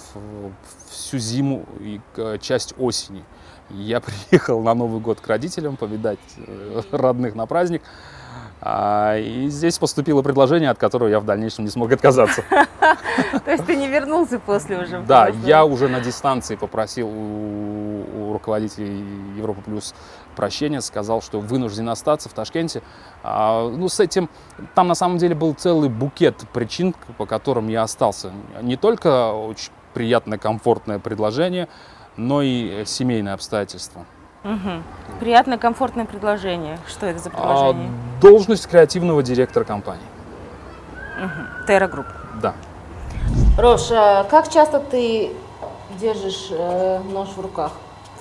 всю 0.91 1.19
зиму 1.19 1.65
и 1.81 2.01
часть 2.41 2.75
осени. 2.79 3.25
Я 3.71 4.01
приехал 4.31 4.63
на 4.63 4.75
Новый 4.75 5.01
год 5.01 5.21
к 5.21 5.27
родителям 5.27 5.77
повидать 5.77 6.19
э, 6.37 6.83
родных 6.91 7.35
на 7.35 7.47
праздник. 7.47 7.83
А, 8.61 9.17
и 9.17 9.49
здесь 9.49 9.79
поступило 9.79 10.23
предложение, 10.23 10.71
от 10.71 10.79
которого 10.79 11.09
я 11.09 11.21
в 11.21 11.25
дальнейшем 11.25 11.65
не 11.65 11.71
смог 11.71 11.93
отказаться. 11.93 12.43
То 13.45 13.51
есть 13.51 13.65
ты 13.67 13.77
не 13.77 13.87
вернулся 13.87 14.39
после 14.39 14.79
уже? 14.79 15.01
Да, 15.01 15.29
я 15.45 15.65
уже 15.65 15.89
на 15.89 16.01
дистанции 16.01 16.57
попросил 16.57 17.09
у 17.09 18.33
руководителей 18.33 19.05
Европа 19.37 19.63
Плюс 19.63 19.95
прощения, 20.35 20.81
сказал, 20.81 21.23
что 21.23 21.41
вынужден 21.41 21.89
остаться 21.89 22.29
в 22.29 22.33
Ташкенте. 22.33 22.83
А, 23.23 23.69
ну, 23.69 23.89
с 23.89 24.01
этим, 24.01 24.29
там 24.75 24.89
на 24.89 24.95
самом 24.95 25.19
деле 25.19 25.35
был 25.35 25.55
целый 25.55 25.89
букет 25.89 26.37
причин, 26.53 26.95
по 27.17 27.27
которым 27.27 27.69
я 27.69 27.83
остался. 27.83 28.33
Не 28.63 28.77
только 28.77 29.33
очень 29.33 29.71
приятное, 29.95 30.39
комфортное 30.39 30.99
предложение, 30.99 31.69
но 32.17 32.43
и 32.43 32.85
семейные 32.87 33.35
обстоятельства. 33.35 34.05
Угу. 34.45 34.83
Приятное, 35.21 35.59
комфортное 35.59 36.05
предложение. 36.05 36.79
Что 36.87 37.07
это 37.07 37.19
за 37.19 37.31
предложение? 37.31 37.89
А, 37.89 38.21
должность 38.21 38.67
креативного 38.67 39.23
директора 39.23 39.65
компании. 39.65 40.07
Угу. 41.19 41.67
Terra 41.67 41.89
Group. 41.89 42.07
Да. 42.41 42.55
Рош, 43.59 43.91
а 43.91 44.25
как 44.25 44.49
часто 44.49 44.79
ты 44.79 45.31
держишь 46.01 46.49
э, 46.51 47.01
нож 47.13 47.29
в 47.31 47.41
руках? 47.41 47.73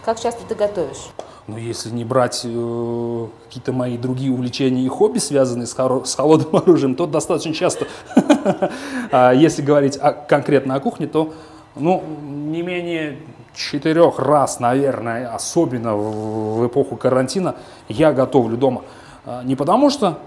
Как 0.03 0.19
часто 0.19 0.41
ты 0.47 0.55
готовишь? 0.55 1.09
Ну, 1.45 1.57
если 1.57 1.89
не 1.91 2.03
брать 2.03 2.41
э, 2.43 3.27
какие-то 3.45 3.71
мои 3.71 3.97
другие 3.97 4.31
увлечения 4.31 4.83
и 4.83 4.87
хобби, 4.89 5.19
связанные 5.19 5.67
с, 5.67 5.75
хоро- 5.75 6.05
с 6.05 6.15
холодным 6.15 6.55
оружием, 6.61 6.95
то 6.95 7.05
достаточно 7.05 7.53
часто. 7.53 7.87
А 9.11 9.31
если 9.31 9.61
говорить 9.61 9.97
конкретно 10.27 10.75
о 10.75 10.79
кухне, 10.81 11.07
то 11.07 11.33
ну, 11.75 12.03
не 12.25 12.61
менее 12.61 13.19
четырех 13.57 14.19
раз, 14.19 14.59
наверное, 14.59 15.33
особенно 15.33 15.95
в, 15.95 16.65
эпоху 16.67 16.95
карантина, 16.95 17.55
я 17.89 18.13
готовлю 18.13 18.57
дома. 18.57 18.83
А, 19.25 19.43
не 19.43 19.55
потому 19.55 19.89
что 19.89 20.19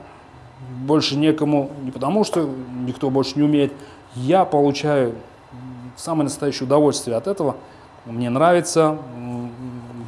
больше 0.80 1.16
некому, 1.16 1.70
не 1.82 1.90
потому 1.90 2.24
что 2.24 2.48
никто 2.86 3.10
больше 3.10 3.32
не 3.36 3.42
умеет. 3.42 3.72
Я 4.14 4.44
получаю 4.44 5.14
самое 5.96 6.24
настоящее 6.24 6.66
удовольствие 6.66 7.16
от 7.16 7.26
этого. 7.26 7.56
Мне 8.04 8.30
нравится, 8.30 8.98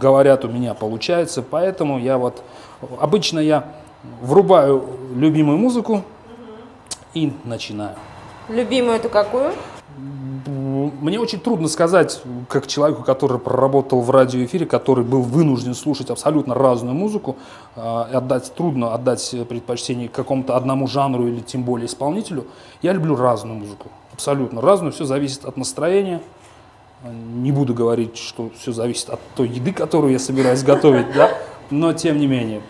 говорят, 0.01 0.45
у 0.45 0.49
меня 0.49 0.75
получается, 0.75 1.43
поэтому 1.43 1.99
я 1.99 2.19
вот 2.19 2.43
обычно 3.01 3.39
я 3.39 3.69
врубаю 4.21 4.85
любимую 5.15 5.59
музыку 5.59 6.03
и 7.15 7.33
начинаю. 7.45 7.97
Любимую 8.49 8.97
это 8.97 9.09
какую? 9.09 9.53
Мне 11.03 11.19
очень 11.19 11.41
трудно 11.41 11.67
сказать, 11.67 12.23
как 12.49 12.69
человеку, 12.69 13.03
который 13.03 13.41
проработал 13.41 14.03
в 14.03 14.11
радиоэфире, 14.13 14.67
который 14.67 15.03
был 15.03 15.23
вынужден 15.23 15.75
слушать 15.75 16.11
абсолютно 16.11 16.55
разную 16.55 16.95
музыку, 16.95 17.35
э, 17.75 17.81
отдать 17.81 18.55
трудно 18.55 18.95
отдать 18.95 19.35
предпочтение 19.49 20.09
какому-то 20.09 20.57
одному 20.57 20.87
жанру 20.87 21.27
или 21.27 21.41
тем 21.41 21.65
более 21.65 21.87
исполнителю. 21.87 22.47
Я 22.83 22.93
люблю 22.93 23.17
разную 23.17 23.59
музыку, 23.59 23.89
абсолютно 24.13 24.61
разную. 24.61 24.93
Все 24.93 25.05
зависит 25.05 25.45
от 25.45 25.57
настроения. 25.57 26.23
Не 27.35 27.51
буду 27.51 27.75
говорить, 27.75 28.17
что 28.17 28.51
все 28.57 28.71
зависит 28.71 29.11
от 29.11 29.19
той 29.35 29.49
еды, 29.49 29.73
которую 29.73 30.13
я 30.13 30.21
собираюсь 30.21 30.63
готовить, 30.63 31.13
да, 31.17 31.31
но 31.69 31.93
тем 31.93 32.17
не 32.17 32.29
менее 32.29 32.63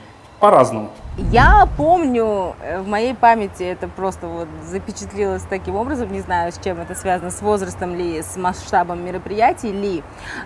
по-разному. 0.43 0.91
Я 1.31 1.69
помню, 1.77 2.57
э, 2.61 2.81
в 2.81 2.89
моей 2.89 3.15
памяти 3.15 3.63
это 3.63 3.87
просто 3.87 4.27
вот 4.27 4.49
запечатлелось 4.65 5.45
таким 5.49 5.77
образом, 5.77 6.11
не 6.11 6.21
знаю, 6.21 6.51
с 6.51 6.59
чем 6.59 6.81
это 6.81 6.97
связано, 6.97 7.31
с 7.31 7.41
возрастом 7.43 7.95
ли, 7.95 8.21
с 8.21 8.37
масштабом 8.37 9.05
мероприятий 9.05 9.71
ли, 9.71 10.03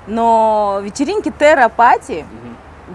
но 0.07 0.81
вечеринки 0.83 1.33
Терра 1.39 1.71
Пати 1.71 2.27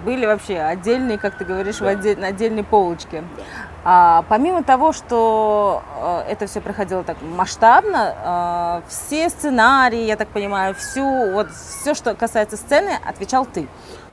были 0.05 0.27
вообще 0.27 0.59
отдельные, 0.59 1.17
как 1.17 1.39
ты 1.39 1.43
говоришь, 1.43 1.77
да. 1.79 1.85
в 1.85 1.87
отдель, 1.87 2.19
на 2.19 2.27
отдельной 2.27 2.63
полочке. 2.63 3.23
Да. 3.35 3.43
А, 3.83 4.25
помимо 4.29 4.61
того, 4.61 4.93
что 4.93 5.81
а, 5.95 6.23
это 6.29 6.45
все 6.45 6.61
проходило 6.61 7.03
так 7.03 7.17
масштабно, 7.21 8.15
а, 8.23 8.81
все 8.87 9.27
сценарии, 9.29 10.03
я 10.03 10.17
так 10.17 10.27
понимаю, 10.27 10.75
всю, 10.75 11.31
вот 11.31 11.49
все, 11.51 11.95
что 11.95 12.13
касается 12.13 12.57
сцены, 12.57 12.91
отвечал 13.03 13.45
ты. 13.45 13.67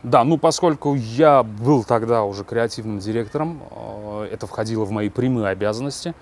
Да, 0.05 0.23
ну 0.23 0.39
поскольку 0.39 0.95
я 0.95 1.43
был 1.43 1.83
тогда 1.83 2.23
уже 2.23 2.45
креативным 2.45 3.01
директором, 3.01 3.61
э, 3.71 4.29
это 4.33 4.47
входило 4.47 4.85
в 4.85 4.93
мои 4.93 5.09
прямые 5.09 5.49
обязанности, 5.49 6.15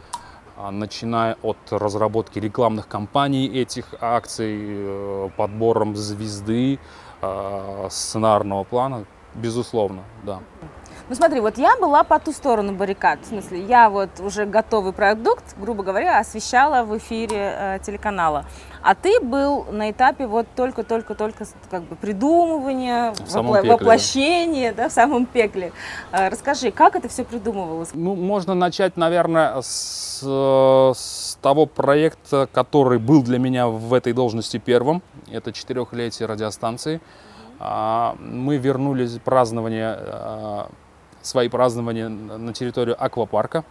а, 0.57 0.71
начиная 0.71 1.37
от 1.43 1.59
разработки 1.71 2.39
рекламных 2.39 2.89
кампаний 2.89 3.47
этих 3.47 3.85
акций, 4.01 4.57
э, 4.59 5.29
подбором 5.37 5.95
звезды, 5.95 6.79
э, 7.21 7.89
сценарного 7.91 8.65
плана, 8.65 9.05
безусловно, 9.35 10.03
да. 10.25 10.41
Ну 11.09 11.15
смотри, 11.15 11.39
вот 11.39 11.57
я 11.57 11.77
была 11.77 12.03
по 12.03 12.19
ту 12.19 12.33
сторону 12.33 12.73
баррикад, 12.73 13.21
в 13.23 13.27
смысле, 13.27 13.63
я 13.63 13.91
вот 13.91 14.11
уже 14.19 14.45
готовый 14.45 14.93
продукт, 14.93 15.45
грубо 15.57 15.85
говоря, 15.85 16.19
освещала 16.19 16.83
в 16.83 16.99
эфире 16.99 17.55
э, 17.57 17.79
телеканала. 17.81 18.45
А 18.83 18.97
ты 18.97 19.21
был 19.21 19.67
на 19.71 19.93
этапе 19.93 20.27
вот 20.27 20.49
только-только-только 20.57 21.47
как 21.71 21.85
бы 21.85 21.95
придумывания, 21.95 23.15
пекле, 23.15 23.71
воплощения, 23.71 24.73
да. 24.73 24.85
да, 24.85 24.89
в 24.89 24.93
самом 24.93 25.27
пекле. 25.27 25.73
Э, 26.11 26.29
расскажи, 26.29 26.73
как 26.73 26.97
это 26.97 27.09
все 27.09 27.23
придумывалось? 27.23 27.91
Ну, 27.95 28.17
можно 28.17 28.55
начать, 28.55 28.97
наверное, 28.97 29.63
с, 29.63 30.23
с 30.23 31.39
того 31.41 31.67
проекта, 31.67 32.49
который 32.53 32.99
был 32.99 33.23
для 33.23 33.39
меня 33.39 33.69
в 33.69 33.95
этой 33.95 34.13
должности 34.13 34.59
первым. 34.59 35.03
Это 35.31 35.53
четырехлетие 35.53 36.27
радиостанции. 36.27 37.01
А, 37.59 38.17
мы 38.19 38.57
вернулись 38.57 39.19
празднование 39.25 39.97
а, 39.97 40.69
свои 41.27 41.49
празднования 41.49 42.09
на 42.09 42.53
территорию 42.53 43.03
аквапарка. 43.03 43.65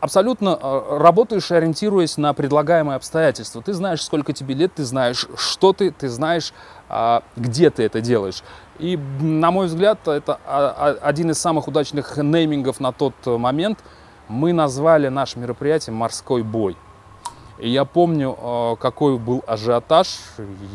Абсолютно 0.00 0.58
э, 0.60 0.98
работаешь, 0.98 1.52
ориентируясь 1.52 2.16
на 2.16 2.34
предлагаемые 2.34 2.96
обстоятельства. 2.96 3.62
Ты 3.62 3.72
знаешь, 3.72 4.02
сколько 4.02 4.32
тебе 4.32 4.54
лет, 4.56 4.74
ты 4.74 4.82
знаешь, 4.82 5.28
что 5.36 5.72
ты, 5.72 5.92
ты 5.92 6.08
знаешь, 6.08 6.52
а, 6.88 7.22
где 7.36 7.70
ты 7.70 7.84
это 7.84 8.00
делаешь. 8.00 8.42
И, 8.80 8.98
на 9.20 9.52
мой 9.52 9.66
взгляд, 9.66 10.08
это 10.08 10.40
а, 10.44 10.74
а, 10.76 11.06
один 11.06 11.30
из 11.30 11.38
самых 11.38 11.68
удачных 11.68 12.16
неймингов 12.16 12.80
на 12.80 12.90
тот 12.90 13.14
момент. 13.24 13.78
Мы 14.26 14.52
назвали 14.52 15.06
наше 15.06 15.38
мероприятие 15.38 15.94
«Морской 15.94 16.42
бой». 16.42 16.76
И 17.62 17.68
я 17.68 17.84
помню, 17.84 18.36
э, 18.36 18.76
какой 18.80 19.16
был 19.18 19.44
ажиотаж. 19.46 20.18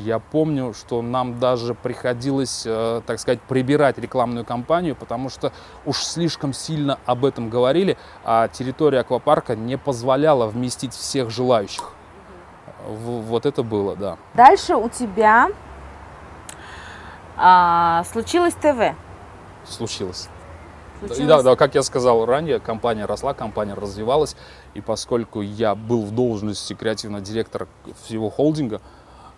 Я 0.05 0.19
помню, 0.19 0.73
что 0.73 1.01
нам 1.01 1.37
даже 1.37 1.73
приходилось, 1.73 2.63
э, 2.65 3.01
так 3.05 3.19
сказать, 3.19 3.41
прибирать 3.41 3.97
рекламную 3.97 4.45
кампанию, 4.45 4.95
потому 4.95 5.29
что 5.29 5.51
уж 5.85 5.97
слишком 5.97 6.53
сильно 6.53 6.97
об 7.05 7.25
этом 7.25 7.49
говорили, 7.49 7.97
а 8.23 8.47
территория 8.47 8.99
аквапарка 8.99 9.53
не 9.53 9.77
позволяла 9.77 10.47
вместить 10.47 10.93
всех 10.93 11.29
желающих. 11.29 11.91
вот 12.87 13.45
это 13.45 13.63
было, 13.63 13.97
да. 13.97 14.17
Дальше 14.33 14.75
у 14.75 14.87
тебя 14.87 15.49
а, 17.35 18.05
случилось 18.05 18.53
ТВ. 18.53 18.95
Случилось. 19.65 20.29
Случилось? 20.99 21.27
Да, 21.27 21.43
да, 21.43 21.55
как 21.55 21.75
я 21.75 21.83
сказал 21.83 22.25
ранее, 22.25 22.59
компания 22.59 23.05
росла, 23.05 23.33
компания 23.33 23.73
развивалась, 23.73 24.35
и 24.77 24.81
поскольку 24.81 25.41
я 25.41 25.73
был 25.73 26.03
в 26.03 26.13
должности 26.13 26.75
креативного 26.75 27.23
директора 27.23 27.67
всего 28.05 28.29
холдинга, 28.29 28.79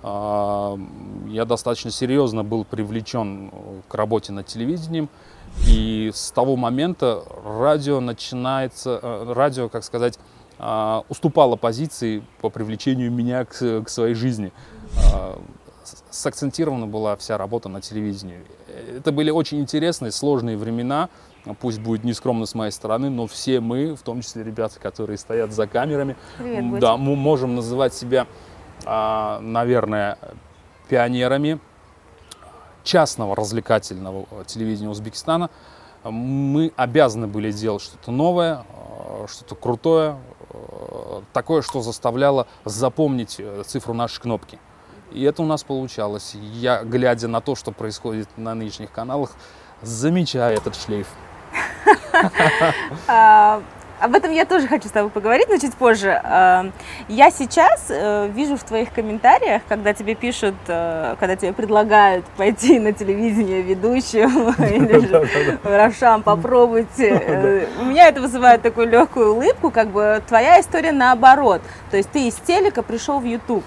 а, 0.04 0.78
я 1.28 1.46
достаточно 1.46 1.92
серьезно 1.92 2.44
был 2.44 2.66
привлечен 2.66 3.50
к 3.88 3.96
работе 3.96 4.34
над 4.34 4.48
телевидением, 4.48 5.08
и 5.66 6.12
с 6.14 6.32
того 6.32 6.58
момента 6.58 7.24
радио 7.46 8.02
начинается, 8.02 9.00
э, 9.02 9.34
радио, 9.34 9.70
как 9.70 9.86
сказать, 9.86 10.20
а, 10.58 11.06
уступало 11.08 11.56
позиции 11.56 12.22
по 12.42 12.50
привлечению 12.50 13.10
меня 13.10 13.46
к, 13.46 13.88
своей 13.88 14.16
жизни. 14.16 14.52
А, 15.14 15.42
сакцентирована 16.12 16.86
была 16.86 17.16
вся 17.16 17.38
работа 17.38 17.70
на 17.70 17.80
телевидении. 17.80 18.44
Это 18.98 19.14
были 19.14 19.32
очень 19.32 19.62
интересные, 19.62 20.12
сложные 20.12 20.58
времена, 20.58 21.08
пусть 21.60 21.80
будет 21.80 22.04
нескромно 22.04 22.46
с 22.46 22.56
моей 22.56 22.72
стороны, 22.72 23.10
но 23.10 23.28
все 23.28 23.60
мы, 23.60 23.96
в 23.96 24.02
том 24.02 24.22
числе 24.22 24.44
ребята, 24.44 24.80
которые 24.80 25.18
стоят 25.18 25.52
за 25.52 25.68
камерами, 25.68 26.16
Привет, 26.38 26.80
да, 26.80 26.98
мы 26.98 27.16
можем 27.16 27.56
называть 27.56 27.94
себя, 27.94 28.28
а, 28.86 29.40
наверное, 29.42 30.18
пионерами 30.88 31.60
частного 32.84 33.36
развлекательного 33.36 34.26
телевидения 34.46 34.90
Узбекистана. 34.90 35.50
Мы 36.04 36.72
обязаны 36.76 37.28
были 37.28 37.52
делать 37.52 37.82
что-то 37.82 38.12
новое, 38.12 38.66
а, 38.70 39.26
что-то 39.28 39.56
крутое, 39.56 40.18
а, 40.50 41.24
такое, 41.34 41.62
что 41.62 41.82
заставляло 41.82 42.48
запомнить 42.66 43.36
э, 43.40 43.64
цифру 43.66 43.94
нашей 43.94 44.22
кнопки. 44.22 44.60
И 45.12 45.24
это 45.24 45.42
у 45.42 45.46
нас 45.46 45.64
получалось. 45.64 46.36
Я, 46.36 46.84
глядя 46.84 47.28
на 47.28 47.42
то, 47.42 47.56
что 47.56 47.72
происходит 47.72 48.30
на 48.38 48.54
нынешних 48.54 48.92
каналах, 48.92 49.32
замечаю 49.82 50.56
этот 50.56 50.76
шлейф. 50.76 51.08
А, 53.08 53.62
об 54.00 54.16
этом 54.16 54.32
я 54.32 54.46
тоже 54.46 54.68
хочу 54.68 54.88
с 54.88 54.92
тобой 54.92 55.10
поговорить, 55.10 55.48
но 55.50 55.58
чуть 55.58 55.74
позже. 55.76 56.20
А, 56.24 56.72
я 57.10 57.32
сейчас 57.32 57.88
э, 57.90 58.30
вижу 58.34 58.56
в 58.56 58.64
твоих 58.64 58.94
комментариях, 58.94 59.62
когда 59.68 59.94
тебе 59.94 60.16
пишут, 60.16 60.56
э, 60.68 61.16
когда 61.20 61.36
тебе 61.36 61.52
предлагают 61.52 62.26
пойти 62.38 62.80
на 62.80 62.94
телевидение 62.94 63.62
ведущим 63.62 64.50
или 64.64 65.06
же 65.06 65.60
Равшан, 65.64 66.24
попробуйте. 66.24 67.10
Э, 67.30 67.68
у 67.80 67.86
меня 67.86 68.08
это 68.08 68.22
вызывает 68.22 68.62
такую 68.62 68.90
легкую 68.90 69.34
улыбку, 69.34 69.72
как 69.72 69.90
бы 69.90 70.22
твоя 70.28 70.60
история 70.60 70.92
наоборот. 70.92 71.62
То 71.92 71.98
есть 71.98 72.10
ты 72.10 72.28
из 72.28 72.36
телека 72.36 72.82
пришел 72.82 73.20
в 73.20 73.26
YouTube. 73.26 73.64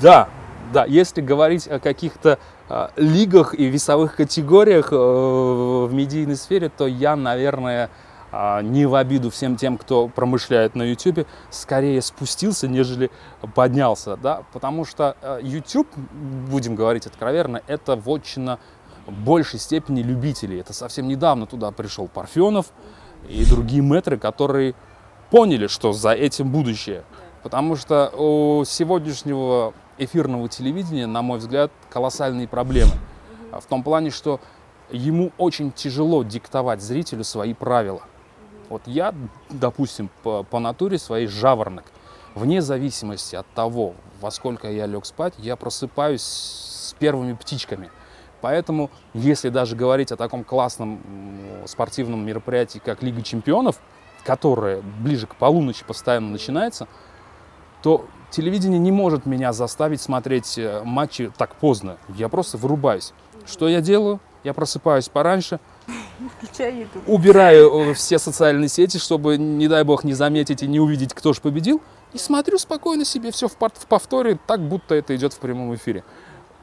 Да, 0.00 0.28
да, 0.72 0.84
если 0.84 1.20
говорить 1.20 1.68
о 1.68 1.78
каких-то 1.78 2.38
лигах 2.96 3.54
и 3.54 3.66
весовых 3.66 4.16
категориях 4.16 4.88
э, 4.92 4.96
в 4.96 5.88
медийной 5.92 6.36
сфере, 6.36 6.68
то 6.68 6.86
я, 6.86 7.14
наверное, 7.14 7.90
э, 8.32 8.62
не 8.62 8.86
в 8.86 8.94
обиду 8.94 9.30
всем 9.30 9.56
тем, 9.56 9.78
кто 9.78 10.08
промышляет 10.08 10.74
на 10.74 10.82
YouTube, 10.82 11.26
скорее 11.50 12.02
спустился, 12.02 12.66
нежели 12.66 13.10
поднялся, 13.54 14.16
да, 14.16 14.42
потому 14.52 14.84
что 14.84 15.16
э, 15.22 15.40
YouTube, 15.42 15.88
будем 16.50 16.74
говорить 16.74 17.06
откровенно, 17.06 17.62
это 17.68 17.94
вотчина 17.94 18.58
большей 19.06 19.60
степени 19.60 20.02
любителей. 20.02 20.60
Это 20.60 20.72
совсем 20.72 21.06
недавно 21.06 21.46
туда 21.46 21.70
пришел 21.70 22.08
Парфенов 22.08 22.66
и 23.28 23.44
другие 23.44 23.82
метры, 23.82 24.18
которые 24.18 24.74
поняли, 25.30 25.68
что 25.68 25.92
за 25.92 26.12
этим 26.12 26.50
будущее. 26.50 27.04
Потому 27.44 27.76
что 27.76 28.08
у 28.08 28.64
сегодняшнего 28.64 29.72
эфирного 29.98 30.48
телевидения, 30.48 31.06
на 31.06 31.22
мой 31.22 31.38
взгляд, 31.38 31.70
колоссальные 31.90 32.48
проблемы. 32.48 32.92
В 33.52 33.66
том 33.66 33.82
плане, 33.82 34.10
что 34.10 34.40
ему 34.90 35.32
очень 35.38 35.72
тяжело 35.72 36.22
диктовать 36.22 36.82
зрителю 36.82 37.24
свои 37.24 37.54
правила. 37.54 38.02
Вот 38.68 38.82
я, 38.86 39.14
допустим, 39.48 40.10
по, 40.22 40.42
по 40.42 40.58
натуре 40.58 40.98
своей 40.98 41.26
жаворонок. 41.26 41.84
Вне 42.34 42.60
зависимости 42.60 43.34
от 43.34 43.46
того, 43.54 43.94
во 44.20 44.30
сколько 44.30 44.70
я 44.70 44.86
лег 44.86 45.06
спать, 45.06 45.34
я 45.38 45.56
просыпаюсь 45.56 46.22
с 46.22 46.94
первыми 46.98 47.32
птичками. 47.32 47.90
Поэтому, 48.42 48.90
если 49.14 49.48
даже 49.48 49.74
говорить 49.76 50.12
о 50.12 50.16
таком 50.16 50.44
классном 50.44 51.00
спортивном 51.64 52.24
мероприятии, 52.24 52.80
как 52.84 53.02
Лига 53.02 53.22
чемпионов, 53.22 53.80
которое 54.24 54.82
ближе 55.00 55.26
к 55.26 55.36
полуночи 55.36 55.84
постоянно 55.84 56.28
начинается, 56.28 56.88
то 57.86 58.04
телевидение 58.30 58.80
не 58.80 58.90
может 58.90 59.26
меня 59.26 59.52
заставить 59.52 60.00
смотреть 60.00 60.58
э, 60.58 60.82
матчи 60.82 61.30
так 61.38 61.54
поздно. 61.54 61.98
Я 62.16 62.28
просто 62.28 62.58
вырубаюсь. 62.58 63.12
Что 63.46 63.68
я 63.68 63.80
делаю? 63.80 64.18
Я 64.42 64.54
просыпаюсь 64.54 65.08
пораньше, 65.08 65.60
убираю 67.06 67.90
э, 67.90 67.94
все 67.94 68.18
социальные 68.18 68.70
сети, 68.70 68.98
чтобы, 68.98 69.38
не 69.38 69.68
дай 69.68 69.84
бог, 69.84 70.02
не 70.02 70.14
заметить 70.14 70.64
и 70.64 70.66
не 70.66 70.80
увидеть, 70.80 71.14
кто 71.14 71.32
же 71.32 71.40
победил, 71.40 71.80
и 72.12 72.18
смотрю 72.18 72.58
спокойно 72.58 73.04
себе 73.04 73.30
все 73.30 73.46
в 73.46 73.54
повторе, 73.56 74.36
так 74.48 74.60
будто 74.62 74.96
это 74.96 75.14
идет 75.14 75.32
в 75.32 75.38
прямом 75.38 75.72
эфире. 75.76 76.02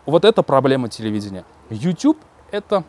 Вот 0.06 0.26
это 0.26 0.44
проблема 0.44 0.90
телевидения. 0.90 1.46
YouTube— 1.70 2.18
это, 2.52 2.84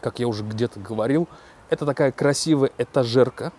как 0.00 0.20
я 0.20 0.28
уже 0.28 0.44
где-то 0.44 0.78
говорил, 0.78 1.26
это 1.68 1.84
такая 1.84 2.12
красивая 2.12 2.70
этажерка, 2.78 3.52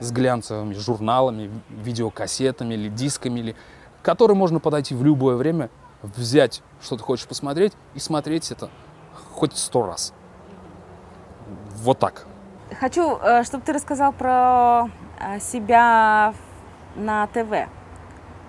с 0.00 0.12
глянцевыми 0.12 0.74
журналами, 0.74 1.50
видеокассетами 1.68 2.74
или 2.74 2.88
дисками, 2.88 3.40
или, 3.40 3.56
к 4.02 4.16
можно 4.34 4.60
подойти 4.60 4.94
в 4.94 5.04
любое 5.04 5.36
время, 5.36 5.70
взять, 6.02 6.62
что 6.80 6.96
ты 6.96 7.02
хочешь 7.02 7.26
посмотреть, 7.26 7.72
и 7.94 7.98
смотреть 7.98 8.50
это 8.50 8.70
хоть 9.32 9.56
сто 9.56 9.86
раз. 9.86 10.12
Вот 11.76 11.98
так. 11.98 12.26
Хочу, 12.80 13.16
э, 13.18 13.44
чтобы 13.44 13.64
ты 13.64 13.72
рассказал 13.72 14.12
про 14.12 14.88
э, 15.20 15.38
себя 15.40 16.34
на 16.96 17.26
ТВ. 17.28 17.68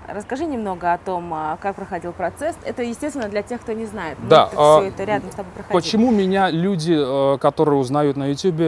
Расскажи 0.07 0.45
немного 0.45 0.93
о 0.93 0.97
том, 0.97 1.33
э, 1.33 1.57
как 1.61 1.75
проходил 1.75 2.13
процесс. 2.13 2.55
Это, 2.63 2.83
естественно, 2.83 3.27
для 3.27 3.41
тех, 3.43 3.61
кто 3.61 3.73
не 3.73 3.85
знает. 3.85 4.17
Да. 4.27 4.49
А, 4.55 4.79
все 4.79 4.89
это 4.89 5.03
рядом 5.03 5.31
с 5.31 5.35
тобой 5.35 5.51
проходило. 5.53 5.79
Почему 5.79 6.11
меня 6.11 6.49
люди, 6.49 6.95
которые 7.39 7.79
узнают 7.79 8.17
на 8.17 8.27
YouTube, 8.27 8.59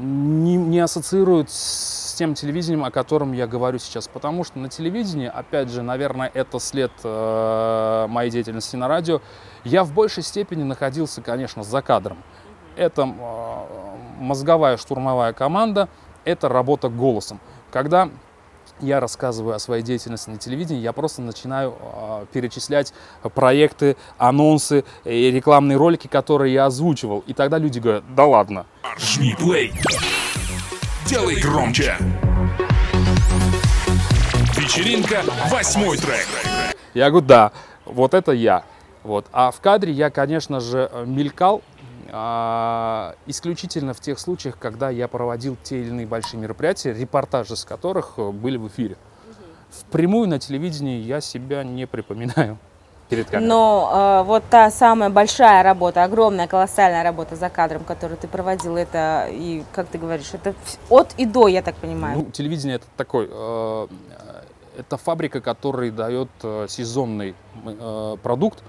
не, 0.00 0.56
не 0.56 0.80
ассоциируют 0.80 1.50
с 1.50 2.14
тем 2.20 2.34
телевидением, 2.34 2.84
о 2.84 2.90
котором 2.90 3.32
я 3.32 3.46
говорю 3.46 3.78
сейчас. 3.78 4.06
Потому 4.06 4.44
что 4.44 4.58
на 4.58 4.68
телевидении, 4.68 5.26
опять 5.26 5.70
же, 5.70 5.80
наверное, 5.80 6.30
это 6.34 6.58
след 6.58 6.92
э, 7.02 8.06
моей 8.10 8.30
деятельности 8.30 8.76
на 8.76 8.88
радио, 8.88 9.22
я 9.64 9.84
в 9.84 9.94
большей 9.94 10.22
степени 10.22 10.62
находился, 10.62 11.22
конечно, 11.22 11.62
за 11.62 11.80
кадром. 11.80 12.18
Это 12.76 13.02
э, 13.02 13.54
мозговая 14.18 14.76
штурмовая 14.76 15.32
команда, 15.32 15.88
это 16.26 16.50
работа 16.50 16.90
голосом. 16.90 17.40
Когда 17.70 18.10
я 18.82 19.00
рассказываю 19.00 19.54
о 19.54 19.58
своей 19.58 19.82
деятельности 19.82 20.30
на 20.30 20.38
телевидении, 20.38 20.80
я 20.80 20.92
просто 20.92 21.22
начинаю 21.22 21.74
э, 21.80 22.26
перечислять 22.32 22.92
проекты, 23.34 23.96
анонсы 24.18 24.84
и 25.04 25.30
рекламные 25.30 25.76
ролики, 25.76 26.06
которые 26.06 26.54
я 26.54 26.66
озвучивал. 26.66 27.24
И 27.26 27.32
тогда 27.32 27.58
люди 27.58 27.78
говорят, 27.78 28.04
да 28.14 28.24
ладно. 28.24 28.66
Жми 28.98 29.34
плей. 29.38 29.72
Делай 31.06 31.40
громче. 31.40 31.96
Вечеринка, 34.56 35.22
восьмой 35.50 35.96
трек. 35.98 36.26
Я 36.94 37.10
говорю, 37.10 37.26
да, 37.26 37.52
вот 37.84 38.14
это 38.14 38.32
я. 38.32 38.64
Вот. 39.02 39.26
А 39.32 39.50
в 39.50 39.60
кадре 39.60 39.92
я, 39.92 40.10
конечно 40.10 40.60
же, 40.60 40.90
мелькал 41.06 41.62
исключительно 42.10 43.94
в 43.94 44.00
тех 44.00 44.18
случаях, 44.18 44.58
когда 44.58 44.90
я 44.90 45.06
проводил 45.06 45.56
те 45.62 45.80
или 45.80 45.88
иные 45.88 46.06
большие 46.06 46.40
мероприятия, 46.40 46.92
репортажи 46.92 47.56
с 47.56 47.64
которых 47.64 48.18
были 48.18 48.56
в 48.56 48.66
эфире. 48.68 48.96
В 49.70 49.84
прямую 49.84 50.28
на 50.28 50.38
телевидении 50.40 51.00
я 51.00 51.20
себя 51.20 51.62
не 51.62 51.86
припоминаю 51.86 52.58
перед 53.10 53.28
камерой. 53.28 53.48
Но 53.48 53.90
э, 53.92 54.26
вот 54.26 54.44
та 54.48 54.70
самая 54.70 55.10
большая 55.10 55.62
работа, 55.62 56.04
огромная, 56.04 56.46
колоссальная 56.46 57.02
работа 57.02 57.36
за 57.36 57.50
кадром, 57.50 57.84
которую 57.84 58.16
ты 58.16 58.28
проводил, 58.28 58.76
это, 58.76 59.26
и 59.30 59.64
как 59.72 59.88
ты 59.88 59.98
говоришь, 59.98 60.30
это 60.32 60.54
от 60.88 61.12
и 61.18 61.26
до, 61.26 61.48
я 61.48 61.62
так 61.62 61.74
понимаю. 61.74 62.18
Ну, 62.18 62.30
телевидение 62.30 62.76
это 62.76 62.86
такой, 62.96 63.28
э, 63.30 63.86
это 64.78 64.96
фабрика, 64.96 65.40
которая 65.40 65.90
дает 65.90 66.30
э, 66.42 66.66
сезонный 66.68 67.34
э, 67.64 68.16
продукт. 68.22 68.62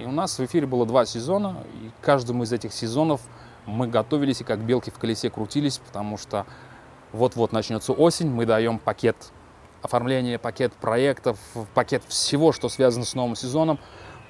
И 0.00 0.04
у 0.06 0.12
нас 0.12 0.38
в 0.38 0.44
эфире 0.46 0.66
было 0.66 0.86
два 0.86 1.04
сезона, 1.04 1.58
и 1.74 1.90
каждому 2.00 2.44
из 2.44 2.52
этих 2.52 2.72
сезонов 2.72 3.20
мы 3.66 3.86
готовились 3.86 4.40
и 4.40 4.44
как 4.44 4.60
белки 4.60 4.90
в 4.90 4.98
колесе 4.98 5.28
крутились, 5.28 5.76
потому 5.76 6.16
что 6.16 6.46
вот-вот 7.12 7.52
начнется 7.52 7.92
осень, 7.92 8.30
мы 8.30 8.46
даем 8.46 8.78
пакет 8.78 9.16
оформление, 9.82 10.38
пакет 10.38 10.72
проектов, 10.72 11.38
пакет 11.74 12.02
всего, 12.08 12.52
что 12.52 12.70
связано 12.70 13.04
с 13.04 13.14
новым 13.14 13.36
сезоном. 13.36 13.78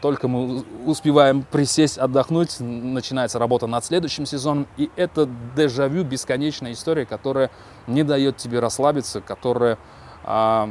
Только 0.03 0.27
мы 0.27 0.65
успеваем 0.87 1.43
присесть, 1.43 1.99
отдохнуть, 1.99 2.57
начинается 2.59 3.39
работа 3.39 3.69
над 3.69 3.85
следующим 3.85 4.27
сезоном. 4.27 4.67
И 4.77 4.91
это 4.97 5.29
дежавю, 5.55 6.03
бесконечная 6.03 6.73
история, 6.73 7.07
которая 7.07 7.51
не 7.87 8.03
дает 8.03 8.39
тебе 8.39 8.59
расслабиться, 8.59 9.21
которая 9.21 9.79
а, 10.25 10.71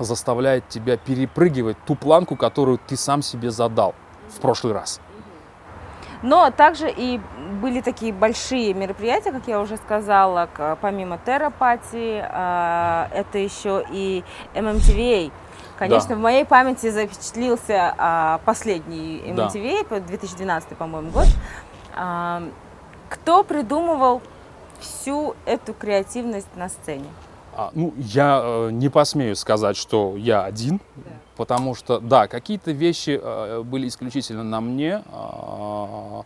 заставляет 0.00 0.68
тебя 0.68 0.96
перепрыгивать 0.96 1.76
ту 1.86 1.94
планку, 1.94 2.34
которую 2.36 2.80
ты 2.84 2.96
сам 2.96 3.22
себе 3.22 3.50
задал 3.52 3.94
в 4.34 4.40
прошлый 4.40 4.72
раз. 4.72 5.00
Но 6.22 6.50
также 6.50 6.90
и 6.90 7.20
были 7.60 7.80
такие 7.80 8.12
большие 8.12 8.74
мероприятия, 8.74 9.30
как 9.30 9.46
я 9.46 9.60
уже 9.60 9.76
сказала, 9.76 10.48
помимо 10.80 11.18
терапатии, 11.24 12.24
а, 12.28 13.08
это 13.12 13.38
еще 13.38 13.84
и 13.90 14.24
MMTVA. 14.54 15.30
Конечно, 15.78 16.10
да. 16.10 16.14
в 16.16 16.18
моей 16.18 16.44
памяти 16.44 16.90
запечатлился 16.90 17.94
а, 17.96 18.40
последний 18.44 19.22
MTV, 19.26 19.86
да. 19.88 20.00
2012, 20.00 20.70
по-моему, 20.76 21.10
год. 21.10 21.26
А, 21.94 22.42
кто 23.08 23.44
придумывал 23.44 24.20
всю 24.80 25.36
эту 25.46 25.72
креативность 25.72 26.54
на 26.56 26.68
сцене? 26.68 27.06
А, 27.56 27.70
ну, 27.74 27.94
я 27.96 28.40
э, 28.42 28.70
не 28.72 28.88
посмею 28.88 29.34
сказать, 29.36 29.76
что 29.76 30.16
я 30.16 30.42
один, 30.42 30.80
да. 30.96 31.10
Потому 31.38 31.76
что, 31.76 32.00
да, 32.00 32.26
какие-то 32.26 32.72
вещи 32.72 33.18
э, 33.22 33.62
были 33.62 33.88
исключительно 33.88 34.42
на 34.42 34.60
мне. 34.60 35.02
Э, 35.10 36.22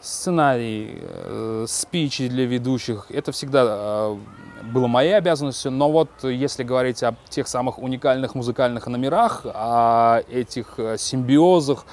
сценарий, 0.00 0.98
э, 1.00 1.64
спичи 1.66 2.28
для 2.28 2.44
ведущих, 2.44 3.06
это 3.10 3.32
всегда 3.32 3.64
э, 3.66 4.16
было 4.64 4.86
моей 4.86 5.16
обязанностью, 5.16 5.72
но 5.72 5.90
вот 5.90 6.10
если 6.22 6.62
говорить 6.62 7.02
о 7.02 7.16
тех 7.30 7.48
самых 7.48 7.78
уникальных 7.78 8.34
музыкальных 8.34 8.86
номерах, 8.86 9.46
о 9.46 10.20
этих 10.30 10.74
э, 10.78 10.98
симбиозах, 10.98 11.84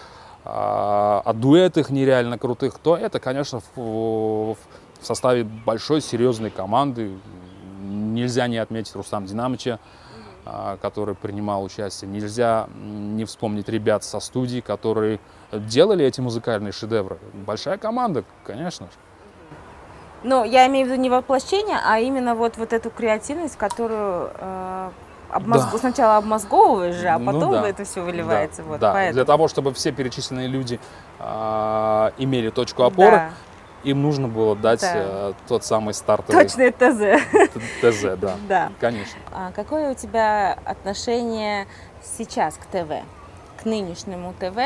о 0.45 1.33
дуэтах 1.33 1.89
нереально 1.89 2.37
крутых, 2.37 2.79
то 2.79 2.97
это, 2.97 3.19
конечно, 3.19 3.59
в, 3.75 4.55
в 4.55 4.57
составе 5.01 5.43
большой 5.43 6.01
серьезной 6.01 6.49
команды, 6.49 7.11
нельзя 7.81 8.47
не 8.47 8.57
отметить 8.57 8.95
Рустам 8.95 9.25
Динамыча, 9.25 9.79
который 10.81 11.15
принимал 11.15 11.63
участие. 11.63 12.09
Нельзя 12.09 12.67
не 12.75 13.25
вспомнить 13.25 13.69
ребят 13.69 14.03
со 14.03 14.19
студии, 14.19 14.61
которые 14.61 15.19
делали 15.51 16.05
эти 16.05 16.21
музыкальные 16.21 16.71
шедевры. 16.71 17.17
Большая 17.33 17.77
команда, 17.77 18.23
конечно 18.45 18.87
же. 18.87 18.91
Ну, 20.23 20.43
я 20.43 20.67
имею 20.67 20.85
в 20.85 20.89
виду 20.89 21.01
не 21.01 21.09
воплощение, 21.09 21.77
а 21.85 21.99
именно 21.99 22.35
вот, 22.35 22.57
вот 22.57 22.73
эту 22.73 22.89
креативность, 22.89 23.57
которую 23.57 24.29
э, 24.37 24.89
обмозг... 25.29 25.71
да. 25.71 25.77
сначала 25.77 26.17
обмозговываешь 26.17 26.95
же, 26.95 27.07
а 27.07 27.17
ну 27.19 27.25
потом 27.25 27.51
ну, 27.51 27.61
да. 27.61 27.69
это 27.69 27.85
все 27.85 28.01
выливается. 28.01 28.61
Да. 28.63 28.67
Вот, 28.67 28.79
да. 28.79 28.93
Поэтому. 28.93 29.13
Для 29.13 29.25
того, 29.25 29.47
чтобы 29.47 29.73
все 29.73 29.93
перечисленные 29.93 30.47
люди 30.47 30.79
э, 31.19 32.11
имели 32.17 32.49
точку 32.49 32.83
опоры, 32.83 33.11
да 33.11 33.29
им 33.83 34.01
нужно 34.01 34.27
было 34.27 34.55
дать 34.55 34.81
да. 34.81 34.93
э, 34.95 35.33
тот 35.47 35.63
самый 35.63 35.93
стартовый... 35.93 36.43
Точное 36.43 36.71
ТЗ. 36.71 37.23
ТЗ, 37.81 38.17
да. 38.19 38.35
Да. 38.47 38.71
Конечно. 38.79 39.19
А 39.31 39.51
какое 39.51 39.91
у 39.91 39.95
тебя 39.95 40.57
отношение 40.65 41.67
сейчас 42.03 42.55
к 42.55 42.65
ТВ, 42.65 43.03
к 43.61 43.65
нынешнему 43.65 44.33
ТВ, 44.39 44.57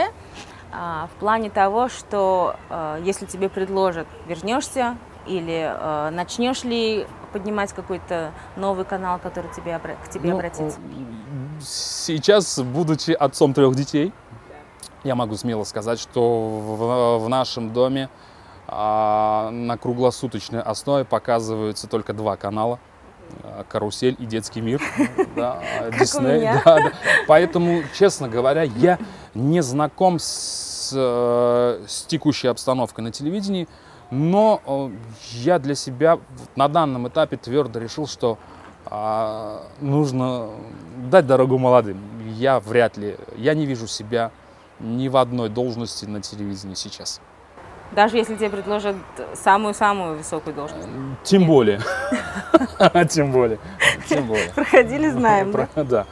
а, 0.72 1.08
в 1.08 1.20
плане 1.20 1.50
того, 1.50 1.90
что 1.90 2.56
а, 2.70 3.00
если 3.02 3.26
тебе 3.26 3.50
предложат, 3.50 4.08
вернешься 4.28 4.98
или 5.28 5.72
а, 5.72 6.10
начнешь 6.10 6.64
ли 6.64 7.06
поднимать 7.32 7.74
какой-то 7.74 8.32
новый 8.56 8.86
канал, 8.86 9.20
который 9.20 9.52
тебе, 9.56 9.80
к 9.80 10.10
тебе 10.10 10.32
ну, 10.32 10.36
обратится? 10.36 10.80
Сейчас, 11.62 12.60
будучи 12.60 13.12
отцом 13.12 13.54
трех 13.54 13.76
детей, 13.76 14.12
я 15.04 15.16
могу 15.16 15.36
смело 15.36 15.64
сказать, 15.64 16.00
что 16.00 16.22
в, 16.50 17.24
в 17.24 17.30
нашем 17.30 17.74
доме 17.74 18.10
а 18.76 19.52
на 19.52 19.78
круглосуточной 19.78 20.62
основе 20.62 21.06
показываются 21.06 21.88
только 21.88 22.14
два 22.14 22.38
канала. 22.38 22.80
А, 23.44 23.64
Карусель 23.70 24.16
и 24.20 24.26
детский 24.26 24.62
мир, 24.62 24.82
да, 25.36 25.62
Дисней. 26.00 26.42
Да, 26.42 26.64
да. 26.64 26.92
Поэтому, 27.28 27.84
честно 27.94 28.28
говоря, 28.28 28.64
я 28.64 28.98
не 29.36 29.62
знаком 29.62 30.18
с, 30.20 30.92
э, 30.96 31.84
с 31.88 32.04
текущей 32.04 32.48
обстановкой 32.48 33.04
на 33.04 33.12
телевидении, 33.12 33.68
но 34.10 34.62
э, 34.66 34.90
я 35.34 35.60
для 35.60 35.76
себя 35.76 36.20
на 36.56 36.68
данном 36.68 37.08
этапе 37.08 37.38
твердо 37.38 37.80
решил, 37.80 38.08
что 38.08 38.38
а, 38.86 39.64
нужно 39.82 40.50
дать 41.10 41.28
дорогу 41.28 41.58
молодым. 41.58 41.98
Я 42.36 42.60
вряд 42.60 42.98
ли, 42.98 43.18
я 43.38 43.54
не 43.54 43.66
вижу 43.66 43.88
себя 43.88 44.32
ни 44.80 45.08
в 45.08 45.18
одной 45.18 45.50
должности 45.50 46.06
на 46.06 46.22
телевидении 46.22 46.76
сейчас. 46.76 47.22
Даже 47.96 48.18
если 48.18 48.36
тебе 48.36 48.50
предложат 48.50 48.96
самую-самую 49.36 50.18
высокую 50.18 50.56
должность. 50.56 50.88
Тем 51.24 51.42
Нет. 51.42 51.50
более. 51.50 51.80
Тем 53.10 53.32
более. 53.32 53.60
Тем 54.10 54.26
более. 54.28 54.50
Проходили, 54.50 55.10
знаем. 55.10 55.54
Да. 55.76 56.06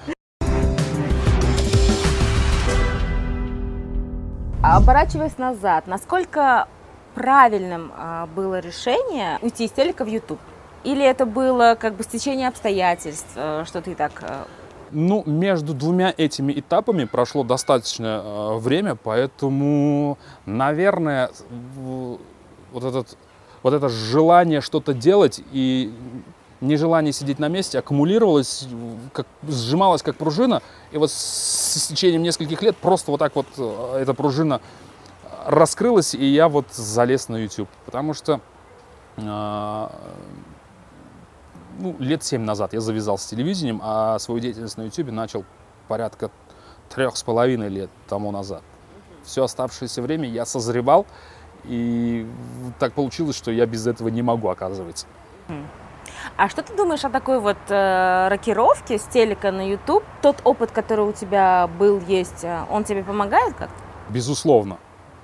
Оборачиваясь 4.64 5.40
назад, 5.40 5.88
насколько 5.88 6.68
правильным 7.16 7.92
а, 7.98 8.28
было 8.28 8.60
решение 8.60 9.40
уйти 9.42 9.66
из 9.66 9.72
телека 9.72 10.06
в 10.06 10.08
YouTube? 10.08 10.40
Или 10.84 11.04
это 11.04 11.26
было 11.26 11.76
как 11.80 11.96
бы 11.96 12.04
стечение 12.04 12.48
обстоятельств, 12.48 13.32
э, 13.36 13.64
что 13.66 13.82
ты 13.82 13.96
так 13.96 14.12
э, 14.22 14.44
ну, 14.92 15.24
между 15.26 15.74
двумя 15.74 16.14
этими 16.16 16.54
этапами 16.54 17.06
прошло 17.06 17.44
достаточное 17.44 18.22
э, 18.22 18.58
время, 18.58 18.96
поэтому, 18.96 20.18
наверное, 20.46 21.32
вот, 22.72 22.84
этот, 22.84 23.18
вот 23.64 23.74
это 23.74 23.90
желание 23.90 24.62
что-то 24.62 24.94
делать 24.94 25.42
и 25.52 25.94
нежелание 26.62 27.12
сидеть 27.12 27.40
на 27.40 27.48
месте 27.48 27.80
аккумулировалось, 27.80 28.68
как, 29.14 29.26
сжималось 29.48 30.04
как 30.04 30.16
пружина, 30.16 30.62
и 30.92 30.98
вот 30.98 31.12
с 31.12 31.88
течением 31.88 32.24
нескольких 32.24 32.62
лет 32.62 32.78
просто 32.78 33.12
вот 33.12 33.18
так 33.18 33.36
вот 33.36 33.48
э, 33.58 34.00
эта 34.02 34.14
пружина 34.14 34.62
раскрылась, 35.46 36.14
и 36.14 36.26
я 36.26 36.48
вот 36.48 36.68
залез 36.72 37.30
на 37.30 37.38
YouTube, 37.38 37.70
потому 37.86 38.14
что 38.14 38.42
э, 39.18 39.88
ну, 41.80 41.96
лет 42.00 42.24
семь 42.24 42.42
назад 42.42 42.74
я 42.74 42.82
завязал 42.82 43.18
с 43.18 43.26
телевидением, 43.26 43.80
а 43.84 44.20
свою 44.20 44.40
деятельность 44.40 44.78
на 44.78 44.84
YouTube 44.84 45.12
начал 45.12 45.46
порядка 45.88 46.32
трех 46.90 47.18
с 47.18 47.24
половиной 47.24 47.70
лет 47.70 47.90
тому 48.08 48.32
назад. 48.32 48.62
Все 49.24 49.44
оставшееся 49.44 50.02
время 50.02 50.28
я 50.28 50.46
созревал, 50.46 51.06
и 51.64 52.28
так 52.80 52.94
получилось, 52.94 53.36
что 53.36 53.52
я 53.52 53.66
без 53.66 53.86
этого 53.88 54.08
не 54.08 54.22
могу, 54.22 54.50
оказывается. 54.50 55.06
А 56.38 56.50
что 56.50 56.64
ты 56.64 56.76
думаешь 56.76 57.04
о 57.04 57.10
такой 57.10 57.40
вот 57.40 57.58
э, 57.70 58.28
рокировке 58.30 58.98
с 58.98 59.04
телека 59.04 59.52
на 59.52 59.68
YouTube? 59.68 60.04
Тот 60.22 60.38
опыт, 60.44 60.72
который 60.72 61.06
у 61.06 61.12
тебя 61.12 61.70
был, 61.80 62.00
есть, 62.08 62.44
э, 62.44 62.64
он 62.70 62.84
тебе 62.84 63.04
помогает 63.04 63.56
как-то? 63.56 63.76
Безусловно, 64.10 64.78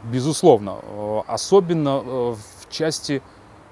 безусловно. 0.04 0.80
Э, 0.82 1.22
особенно 1.28 2.02
э, 2.04 2.36
в 2.36 2.70
части 2.70 3.22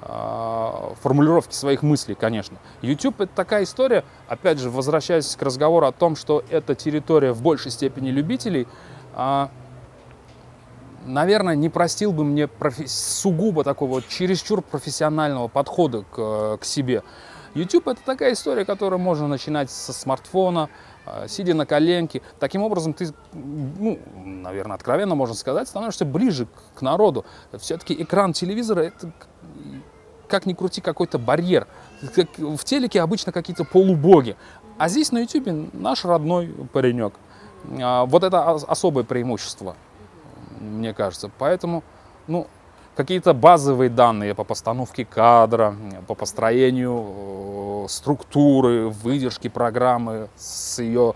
формулировки 0.02 1.54
своих 1.54 1.82
мыслей, 1.82 2.16
конечно. 2.16 2.58
YouTube 2.82 3.22
это 3.22 3.32
такая 3.34 3.64
история, 3.64 4.04
опять 4.28 4.60
же, 4.60 4.70
возвращаясь 4.70 5.36
к 5.36 5.42
разговору 5.42 5.88
о 5.88 5.92
том, 5.92 6.16
что 6.16 6.44
это 6.50 6.76
территория 6.76 7.32
в 7.32 7.42
большей 7.42 7.72
степени 7.72 8.10
любителей, 8.10 8.68
а, 9.16 9.50
наверное, 11.06 11.56
не 11.56 11.70
простил 11.70 12.12
бы 12.12 12.24
мне 12.24 12.50
сугубо 12.86 13.64
такого 13.64 14.02
чересчур 14.02 14.62
профессионального 14.62 15.48
подхода 15.48 16.04
к, 16.04 16.58
к 16.58 16.66
себе. 16.66 17.04
YouTube 17.54 17.88
это 17.88 18.02
такая 18.06 18.34
история, 18.34 18.66
которую 18.66 19.00
можно 19.00 19.28
начинать 19.28 19.72
со 19.72 19.94
смартфона, 19.94 20.70
а, 21.06 21.28
сидя 21.28 21.54
на 21.54 21.66
коленке. 21.66 22.22
Таким 22.40 22.64
образом, 22.64 22.94
ты, 22.94 23.14
ну, 23.32 23.98
наверное, 24.14 24.76
откровенно 24.76 25.16
можно 25.16 25.36
сказать, 25.36 25.68
становишься 25.70 26.04
ближе 26.04 26.48
к 26.76 26.82
народу. 26.82 27.26
Все-таки 27.58 27.94
экран 27.94 28.34
телевизора 28.34 28.82
это 28.82 29.12
как 30.28 30.46
ни 30.46 30.54
крути, 30.54 30.82
какой-то 30.82 31.20
барьер. 31.20 31.68
В 32.02 32.64
телеке 32.64 33.02
обычно 33.02 33.32
какие-то 33.32 33.64
полубоги. 33.64 34.36
А 34.78 34.90
здесь 34.90 35.12
на 35.12 35.20
YouTube 35.20 35.74
наш 35.74 36.04
родной 36.06 36.48
паренек. 36.74 37.14
А, 37.82 38.06
вот 38.06 38.24
это 38.24 38.52
особое 38.52 39.04
преимущество, 39.04 39.76
мне 40.60 40.94
кажется. 40.94 41.32
Поэтому, 41.38 41.84
ну, 42.28 42.48
какие-то 42.96 43.34
базовые 43.34 43.90
данные 43.90 44.34
по 44.34 44.44
постановке 44.44 45.06
кадра, 45.06 45.76
по 46.08 46.16
построению 46.16 47.84
э, 47.86 47.88
структуры, 47.90 48.90
выдержки 48.90 49.48
программы 49.48 50.30
с 50.36 50.80
ее 50.82 51.14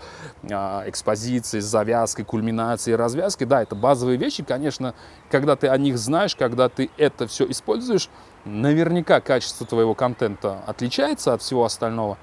а, 0.50 0.84
экспозицией, 0.86 1.62
с 1.62 1.66
завязкой, 1.66 2.24
кульминацией, 2.24 2.96
развязкой. 2.96 3.46
Да, 3.46 3.62
это 3.62 3.74
базовые 3.74 4.18
вещи, 4.18 4.42
конечно, 4.42 4.94
когда 5.30 5.56
ты 5.56 5.68
о 5.68 5.76
них 5.78 5.98
знаешь, 5.98 6.36
когда 6.36 6.68
ты 6.68 6.90
это 6.96 7.26
все 7.26 7.50
используешь, 7.50 8.08
Наверняка 8.44 9.20
качество 9.20 9.66
твоего 9.66 9.94
контента 9.94 10.60
отличается 10.66 11.34
от 11.34 11.42
всего 11.42 11.64
остального, 11.64 12.16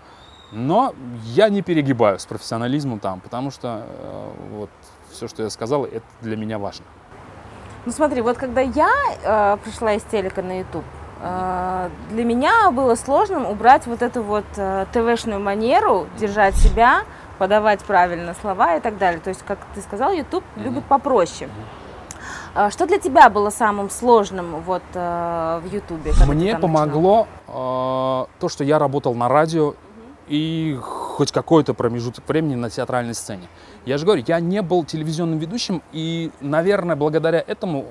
но 0.51 0.93
я 1.23 1.49
не 1.49 1.61
перегибаю 1.61 2.17
с 2.17 2.25
профессионализмом 2.25 2.99
там, 2.99 3.19
потому 3.19 3.51
что 3.51 3.85
э, 3.85 4.31
вот 4.51 4.69
все, 5.11 5.27
что 5.27 5.43
я 5.43 5.49
сказал, 5.49 5.85
это 5.85 6.05
для 6.21 6.35
меня 6.35 6.57
важно. 6.57 6.85
Ну 7.85 7.91
смотри, 7.91 8.21
вот 8.21 8.37
когда 8.37 8.61
я 8.61 8.89
э, 9.23 9.57
пришла 9.63 9.93
из 9.93 10.03
телека 10.03 10.41
на 10.41 10.59
YouTube, 10.59 10.85
э, 11.21 11.89
для 12.09 12.23
меня 12.23 12.71
было 12.71 12.95
сложным 12.95 13.45
убрать 13.45 13.85
вот 13.85 14.01
эту 14.01 14.23
вот 14.23 14.45
э, 14.55 14.85
ТВшную 14.91 15.39
манеру, 15.39 16.07
держать 16.19 16.55
себя, 16.55 17.03
подавать 17.37 17.81
правильно 17.81 18.33
слова 18.41 18.75
и 18.75 18.79
так 18.79 18.97
далее. 18.97 19.21
То 19.21 19.29
есть, 19.29 19.43
как 19.47 19.59
ты 19.75 19.81
сказал, 19.81 20.11
YouTube 20.11 20.43
mm-hmm. 20.43 20.63
любит 20.63 20.83
попроще. 20.85 21.49
Mm-hmm. 21.49 21.86
Что 22.71 22.87
для 22.87 22.97
тебя 22.97 23.29
было 23.29 23.51
самым 23.51 23.89
сложным 23.89 24.61
вот 24.61 24.81
э, 24.93 25.61
в 25.63 25.71
Ютубе? 25.71 26.11
Мне 26.27 26.57
помогло 26.57 27.27
э, 27.47 27.51
то, 27.51 28.49
что 28.49 28.63
я 28.63 28.79
работал 28.79 29.13
на 29.13 29.29
радио 29.29 29.75
и 30.27 30.77
хоть 30.81 31.31
какой-то 31.31 31.73
промежуток 31.73 32.27
времени 32.27 32.55
на 32.55 32.69
театральной 32.69 33.13
сцене. 33.13 33.47
Я 33.85 33.97
же 33.97 34.05
говорю, 34.05 34.23
я 34.27 34.39
не 34.39 34.61
был 34.61 34.83
телевизионным 34.83 35.37
ведущим, 35.39 35.81
и, 35.91 36.31
наверное, 36.41 36.95
благодаря 36.95 37.43
этому 37.45 37.85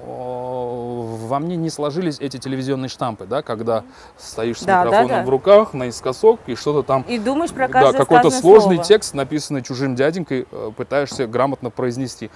во 1.26 1.38
мне 1.38 1.56
не 1.56 1.70
сложились 1.70 2.18
эти 2.20 2.36
телевизионные 2.36 2.88
штампы, 2.88 3.24
да, 3.24 3.42
когда 3.42 3.84
стоишь 4.18 4.60
с 4.60 4.64
да, 4.64 4.80
микрофоном 4.84 5.08
да, 5.08 5.18
да. 5.20 5.24
в 5.24 5.28
руках, 5.28 5.74
наискосок, 5.74 6.40
и 6.46 6.54
что-то 6.54 6.82
там... 6.82 7.02
И 7.02 7.18
думаешь 7.18 7.52
про 7.52 7.68
каждое 7.68 7.92
Да, 7.92 7.98
какой-то 7.98 8.30
сложный 8.30 8.76
слово. 8.76 8.84
текст, 8.84 9.14
написанный 9.14 9.62
чужим 9.62 9.94
дяденькой, 9.94 10.46
э, 10.50 10.70
пытаешься 10.76 11.26
грамотно 11.26 11.70
произнести. 11.70 12.30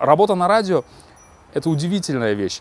Работа 0.00 0.34
на 0.34 0.48
радио– 0.48 0.84
это 1.54 1.70
удивительная 1.70 2.34
вещь, 2.34 2.60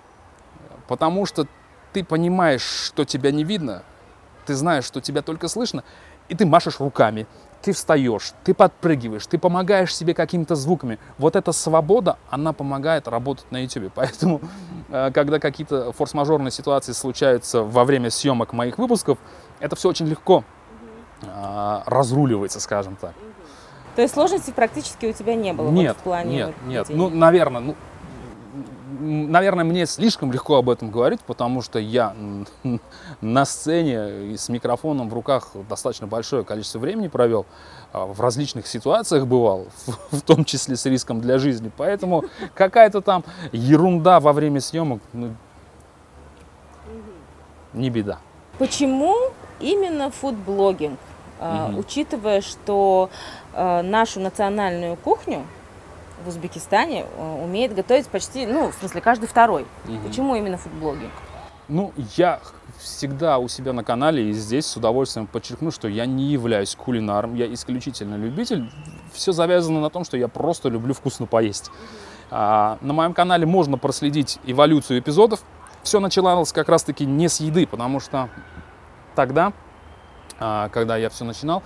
потому 0.88 1.26
что 1.26 1.48
ты 1.94 2.04
понимаешь, 2.04 2.62
что 2.62 3.06
тебя 3.06 3.32
не 3.32 3.44
видно, 3.44 3.84
ты 4.46 4.56
знаешь, 4.56 4.86
что 4.86 5.02
тебя 5.02 5.22
только 5.22 5.48
слышно, 5.48 5.84
и 6.30 6.36
ты 6.36 6.46
машешь 6.46 6.80
руками, 6.80 7.26
ты 7.62 7.74
встаешь, 7.74 8.34
ты 8.44 8.54
подпрыгиваешь, 8.54 9.26
ты 9.26 9.38
помогаешь 9.38 9.96
себе 9.96 10.14
какими-то 10.14 10.56
звуками. 10.56 11.00
Вот 11.18 11.36
эта 11.36 11.52
свобода, 11.52 12.18
она 12.30 12.54
помогает 12.54 13.08
работать 13.08 13.52
на 13.52 13.64
YouTube. 13.64 13.92
Поэтому, 13.96 14.42
э, 14.90 15.12
когда 15.12 15.40
какие-то 15.40 15.92
форс-мажорные 15.92 16.52
ситуации 16.52 16.92
случаются 16.92 17.64
во 17.64 17.84
время 17.84 18.10
съемок 18.10 18.54
моих 18.54 18.78
выпусков, 18.78 19.18
это 19.60 19.76
все 19.76 19.90
очень 19.90 20.06
легко 20.08 20.44
а, 21.26 21.84
разруливается, 21.88 22.60
скажем 22.60 22.96
так. 22.96 23.14
То 23.96 24.04
есть 24.04 24.14
сложностей 24.14 24.54
практически 24.54 25.08
у 25.08 25.14
тебя 25.14 25.34
не 25.34 25.54
было 25.54 25.72
нет, 25.72 25.94
вот 25.96 25.98
в 25.98 26.04
плане 26.04 26.36
Нет, 26.36 26.48
вот 26.48 26.68
нет. 26.68 26.90
Ну, 26.90 27.10
наверное, 27.10 27.62
ну, 27.62 27.76
наверное, 29.00 29.64
мне 29.64 29.86
слишком 29.86 30.32
легко 30.32 30.56
об 30.56 30.70
этом 30.70 30.92
говорить, 30.92 31.22
потому 31.22 31.62
что 31.62 31.80
я 31.80 32.16
на 33.22 33.46
сцене 33.46 34.38
с 34.38 34.50
микрофоном 34.50 35.10
в 35.10 35.14
руках 35.14 35.52
достаточно 35.70 36.08
большое 36.08 36.44
количество 36.44 36.80
времени 36.80 37.08
провел, 37.08 37.46
а, 37.94 38.06
в 38.06 38.22
различных 38.22 38.68
ситуациях 38.68 39.28
бывал, 39.28 39.68
в 40.12 40.22
том 40.22 40.46
числе 40.46 40.76
с 40.76 40.86
риском 40.86 41.22
для 41.22 41.38
жизни. 41.38 41.72
Поэтому 41.76 42.26
какая-то 42.54 43.02
там 43.02 43.24
ерунда 43.52 44.20
во 44.20 44.34
время 44.34 44.62
съемок, 44.62 45.02
ну, 45.14 45.34
не 47.74 47.90
беда. 47.90 48.20
Почему 48.58 49.16
именно 49.60 50.10
фудблогинг? 50.10 51.00
Угу. 51.40 51.80
Учитывая, 51.80 52.42
что 52.42 53.10
а, 53.54 53.84
нашу 53.84 54.20
национальную 54.20 54.96
кухню 54.96 55.46
в 56.24 56.28
Узбекистане 56.28 57.06
э, 57.06 57.44
умеет 57.44 57.74
готовить 57.76 58.08
почти, 58.08 58.46
ну, 58.46 58.72
в 58.72 58.76
смысле, 58.76 59.02
каждый 59.02 59.28
второй. 59.28 59.66
Угу. 59.86 60.08
Почему 60.08 60.36
именно 60.36 60.58
фудблогинг? 60.58 61.12
Ну, 61.68 61.92
я 62.16 62.40
всегда 62.80 63.40
у 63.40 63.48
себя 63.48 63.74
на 63.74 63.84
канале 63.84 64.30
и 64.30 64.34
здесь 64.34 64.66
с 64.66 64.78
удовольствием 64.78 65.28
подчеркну, 65.28 65.72
что 65.72 65.88
я 65.88 66.06
не 66.06 66.26
являюсь 66.26 66.76
кулинаром, 66.76 67.36
я 67.36 67.52
исключительно 67.54 68.16
любитель. 68.16 68.70
Все 69.12 69.32
завязано 69.32 69.82
на 69.82 69.90
том, 69.90 70.06
что 70.06 70.16
я 70.16 70.28
просто 70.28 70.70
люблю 70.70 70.94
вкусно 70.94 71.26
поесть. 71.26 71.72
А, 72.30 72.78
на 72.82 72.94
моем 72.94 73.14
канале 73.14 73.46
можно 73.46 73.78
проследить 73.78 74.40
эволюцию 74.46 75.00
эпизодов. 75.00 75.42
Все 75.84 76.00
начиналось 76.00 76.52
как 76.54 76.70
раз-таки 76.70 77.06
не 77.06 77.28
с 77.28 77.40
еды, 77.40 77.68
потому 77.68 78.00
что 78.00 78.30
тогда, 79.16 79.54
а, 80.40 80.70
когда 80.70 80.98
я 80.98 81.10
все 81.10 81.26
начинал, 81.26 81.64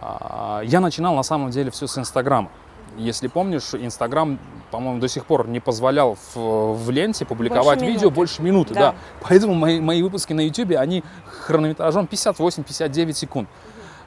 а, 0.00 0.62
я 0.64 0.80
начинал 0.80 1.14
на 1.14 1.22
самом 1.22 1.50
деле 1.50 1.70
все 1.70 1.86
с 1.86 1.98
Инстаграма. 1.98 2.50
Если 2.96 3.28
помнишь, 3.28 3.74
Инстаграм, 3.74 4.38
по-моему, 4.70 5.00
до 5.00 5.08
сих 5.08 5.26
пор 5.26 5.48
не 5.48 5.60
позволял 5.60 6.16
в, 6.34 6.74
в 6.74 6.90
ленте 6.90 7.24
публиковать 7.24 7.78
больше 7.78 7.92
видео 7.92 8.00
минуты. 8.08 8.14
больше 8.14 8.42
минуты. 8.42 8.74
Да. 8.74 8.80
Да. 8.80 8.94
Поэтому 9.22 9.54
мои, 9.54 9.80
мои 9.80 10.02
выпуски 10.02 10.32
на 10.32 10.40
YouTube, 10.40 10.72
они 10.76 11.04
хронометражом 11.26 12.08
58-59 12.10 13.12
секунд. 13.12 13.48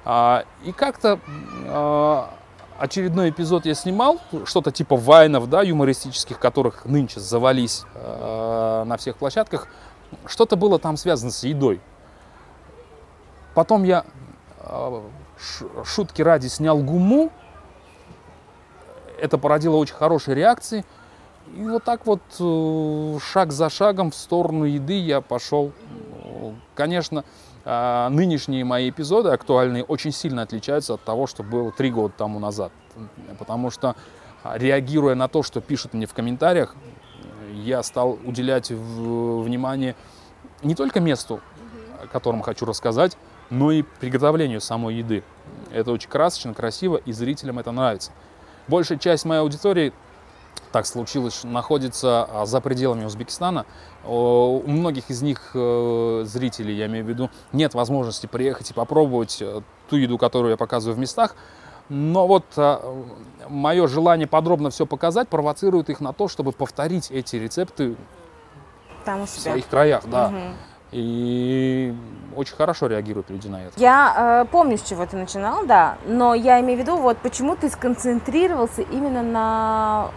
А, 0.06 0.44
и 0.64 0.72
как-то 0.72 1.20
а, 1.66 2.34
очередной 2.78 3.30
эпизод 3.30 3.66
я 3.66 3.74
снимал, 3.74 4.20
что-то 4.46 4.72
типа 4.72 4.96
вайнов, 4.96 5.50
да, 5.50 5.62
юмористических, 5.62 6.40
которых 6.40 6.86
нынче 6.86 7.20
завались 7.20 7.84
а, 7.96 8.84
на 8.86 8.98
всех 8.98 9.18
площадках. 9.18 9.68
Что-то 10.26 10.56
было 10.56 10.78
там 10.78 10.98
связано 10.98 11.32
с 11.32 11.44
едой. 11.44 11.82
Потом 13.54 13.84
я 13.84 14.06
а, 14.60 15.04
шутки 15.86 16.22
ради 16.22 16.48
снял 16.48 16.80
гуму, 16.80 17.32
это 19.20 19.38
породило 19.38 19.76
очень 19.78 19.96
хорошие 19.96 20.36
реакции. 20.36 20.86
И 21.56 21.64
вот 21.64 21.84
так 21.84 22.06
вот 22.06 22.22
э, 22.40 23.20
шаг 23.22 23.52
за 23.52 23.70
шагом 23.70 24.12
в 24.12 24.16
сторону 24.16 24.66
еды 24.66 24.98
я 25.00 25.22
пошел. 25.22 25.72
Конечно, 26.74 27.24
а, 27.66 28.10
нынешние 28.10 28.66
мои 28.66 28.90
эпизоды 28.90 29.30
актуальные 29.30 29.84
очень 29.84 30.12
сильно 30.12 30.42
отличаются 30.42 30.96
от 30.96 31.04
того, 31.04 31.28
что 31.28 31.44
было 31.44 31.72
три 31.72 31.92
года 31.92 32.14
тому 32.18 32.40
назад. 32.40 32.72
Потому 33.40 33.70
что, 33.70 33.96
а, 34.44 34.58
реагируя 34.58 35.16
на 35.16 35.28
то, 35.28 35.44
что 35.44 35.62
пишут 35.62 35.94
мне 35.94 36.06
в 36.06 36.14
комментариях, 36.14 36.76
я 37.54 37.84
стал 37.84 38.18
уделять 38.26 38.72
внимание 38.72 39.96
не 40.62 40.76
только 40.76 41.00
месту, 41.00 41.40
о 42.04 42.08
котором 42.08 42.42
хочу 42.42 42.66
рассказать, 42.66 43.18
но 43.50 43.72
и 43.72 43.84
приготовлению 43.84 44.60
самой 44.60 44.96
еды. 44.96 45.24
Это 45.72 45.92
очень 45.92 46.10
красочно, 46.10 46.54
красиво, 46.54 46.98
и 46.98 47.12
зрителям 47.14 47.60
это 47.60 47.72
нравится. 47.72 48.12
Большая 48.68 48.98
часть 48.98 49.26
моей 49.26 49.42
аудитории, 49.42 49.94
так 50.72 50.86
случилось, 50.86 51.44
находится 51.44 52.28
а, 52.30 52.46
за 52.46 52.60
пределами 52.62 53.06
Узбекистана. 53.06 53.66
У 54.06 54.64
многих 54.66 55.10
из 55.10 55.22
них 55.22 55.52
э, 55.54 56.24
зрителей, 56.26 56.76
я 56.76 56.88
имею 56.88 57.06
в 57.06 57.08
виду, 57.08 57.30
нет 57.54 57.74
возможности 57.74 58.26
приехать 58.26 58.72
и 58.72 58.74
попробовать 58.74 59.38
э, 59.42 59.62
ту 59.90 59.96
еду, 59.96 60.18
которую 60.18 60.52
я 60.52 60.58
показываю 60.58 60.96
в 60.96 61.00
местах. 61.00 61.36
Но 61.90 62.28
вот 62.28 62.46
а, 62.58 63.04
мое 63.50 63.88
желание 63.88 64.28
подробно 64.28 64.72
все 64.72 64.86
показать 64.86 65.28
провоцирует 65.30 65.90
их 65.90 66.00
на 66.00 66.12
то, 66.12 66.28
чтобы 66.28 66.52
повторить 66.52 67.12
эти 67.12 67.36
рецепты 67.36 67.96
Там 69.06 69.26
в 69.26 69.30
своих 69.30 69.68
краях. 69.68 70.04
Да. 70.08 70.28
Угу. 70.28 70.38
И 70.94 71.96
очень 72.44 72.56
хорошо 72.56 72.88
реагируют 72.88 73.30
люди 73.30 73.48
на 73.48 73.64
это. 73.66 73.80
Я 73.80 74.44
э, 74.44 74.52
помню, 74.52 74.78
с 74.78 74.84
чего 74.84 75.06
ты 75.06 75.18
начинал, 75.18 75.66
да, 75.66 75.98
но 76.06 76.34
я 76.34 76.60
имею 76.62 76.78
в 76.78 76.82
виду, 76.82 76.98
вот 76.98 77.18
почему 77.18 77.56
ты 77.56 77.70
сконцентрировался 77.70 78.82
именно 78.82 79.24
на, 79.24 80.12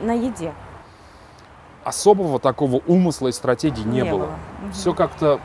на 0.00 0.12
еде? 0.12 0.52
Особого 1.84 2.38
такого 2.40 2.80
умысла 2.86 3.28
и 3.28 3.32
стратегии 3.32 3.82
не, 3.82 4.02
не 4.02 4.10
было. 4.10 4.26
было. 4.26 4.72
Все 4.72 4.94
как-то 4.94 5.38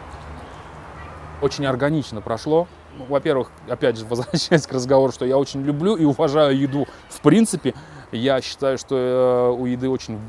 очень 1.41 1.65
органично 1.65 2.21
прошло. 2.21 2.67
Ну, 2.97 3.05
во-первых, 3.09 3.51
опять 3.67 3.97
же, 3.97 4.05
возвращаясь 4.09 4.65
к 4.65 4.71
разговору, 4.71 5.11
что 5.11 5.25
я 5.25 5.37
очень 5.37 5.61
люблю 5.61 5.95
и 5.95 6.05
уважаю 6.05 6.57
еду 6.57 6.87
в 7.09 7.19
принципе. 7.19 7.73
Я 8.11 8.41
считаю, 8.41 8.77
что 8.77 8.95
э, 8.95 9.61
у 9.61 9.65
еды 9.65 9.89
очень 9.89 10.19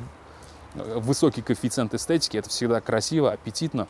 высокий 0.74 1.42
коэффициент 1.42 1.94
эстетики. 1.94 2.36
Это 2.36 2.48
всегда 2.48 2.80
красиво, 2.80 3.32
аппетитно. 3.32 3.88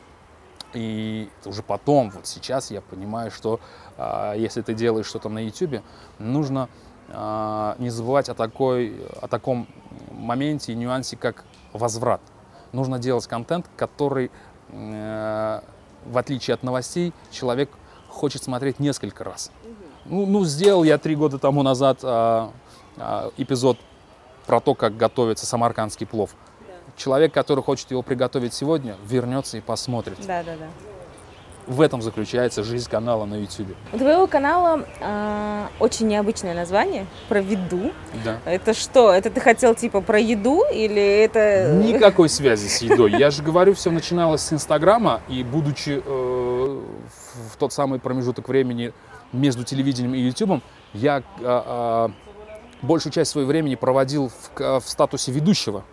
И 0.72 1.28
уже 1.44 1.62
потом, 1.62 2.10
вот 2.10 2.26
сейчас 2.26 2.70
я 2.70 2.80
понимаю, 2.80 3.30
что 3.30 3.60
э, 3.96 4.34
если 4.36 4.62
ты 4.62 4.74
делаешь 4.74 5.06
что-то 5.06 5.28
на 5.28 5.44
YouTube, 5.44 5.82
нужно 6.18 6.68
э, 7.08 7.74
не 7.78 7.90
забывать 7.90 8.28
о, 8.28 8.34
такой, 8.34 8.94
о 9.20 9.26
таком 9.26 9.66
моменте 10.10 10.72
и 10.72 10.76
нюансе, 10.76 11.16
как 11.16 11.44
возврат. 11.72 12.20
Нужно 12.72 12.98
делать 12.98 13.26
контент, 13.26 13.66
который, 13.76 14.30
э, 14.68 15.60
в 16.06 16.18
отличие 16.18 16.54
от 16.54 16.62
новостей, 16.62 17.12
человек 17.32 17.70
хочет 18.08 18.42
смотреть 18.42 18.78
несколько 18.78 19.24
раз. 19.24 19.50
Ну, 20.04 20.26
ну 20.26 20.44
сделал 20.44 20.84
я 20.84 20.98
три 20.98 21.16
года 21.16 21.38
тому 21.38 21.62
назад 21.62 21.98
э, 22.02 22.48
э, 22.96 23.30
эпизод 23.38 23.76
про 24.46 24.60
то, 24.60 24.74
как 24.74 24.96
готовится 24.96 25.46
самаркандский 25.46 26.06
плов 26.06 26.30
человек, 26.96 27.32
который 27.32 27.62
хочет 27.62 27.90
его 27.90 28.02
приготовить 28.02 28.54
сегодня, 28.54 28.96
вернется 29.06 29.58
и 29.58 29.60
посмотрит. 29.60 30.18
Да, 30.26 30.42
да, 30.42 30.56
да. 30.56 30.66
В 31.66 31.82
этом 31.82 32.02
заключается 32.02 32.64
жизнь 32.64 32.90
канала 32.90 33.26
на 33.26 33.34
YouTube. 33.34 33.76
У 33.92 33.98
твоего 33.98 34.26
канала 34.26 34.84
э, 34.98 35.66
очень 35.78 36.08
необычное 36.08 36.52
название 36.52 37.06
про 37.28 37.40
еду. 37.40 37.92
Да. 38.24 38.38
Это 38.44 38.74
что? 38.74 39.12
Это 39.12 39.30
ты 39.30 39.40
хотел 39.40 39.74
типа 39.74 40.00
про 40.00 40.18
еду 40.18 40.64
или 40.72 41.00
это? 41.00 41.72
Никакой 41.74 42.28
связи 42.30 42.66
с 42.66 42.82
едой. 42.82 43.12
Я 43.12 43.30
же 43.30 43.42
говорю, 43.42 43.74
все 43.74 43.92
начиналось 43.92 44.40
с 44.40 44.52
Инстаграма 44.52 45.20
и 45.28 45.44
будучи 45.44 46.02
э, 46.04 46.80
в 47.52 47.56
тот 47.56 47.72
самый 47.72 48.00
промежуток 48.00 48.48
времени 48.48 48.92
между 49.32 49.62
телевидением 49.62 50.14
и 50.14 50.20
YouTube, 50.20 50.62
я 50.92 51.18
э, 51.18 51.22
э, 51.40 52.08
большую 52.82 53.12
часть 53.12 53.30
своего 53.30 53.48
времени 53.48 53.76
проводил 53.76 54.30
в, 54.56 54.80
в 54.80 54.88
статусе 54.88 55.30
ведущего. 55.30 55.84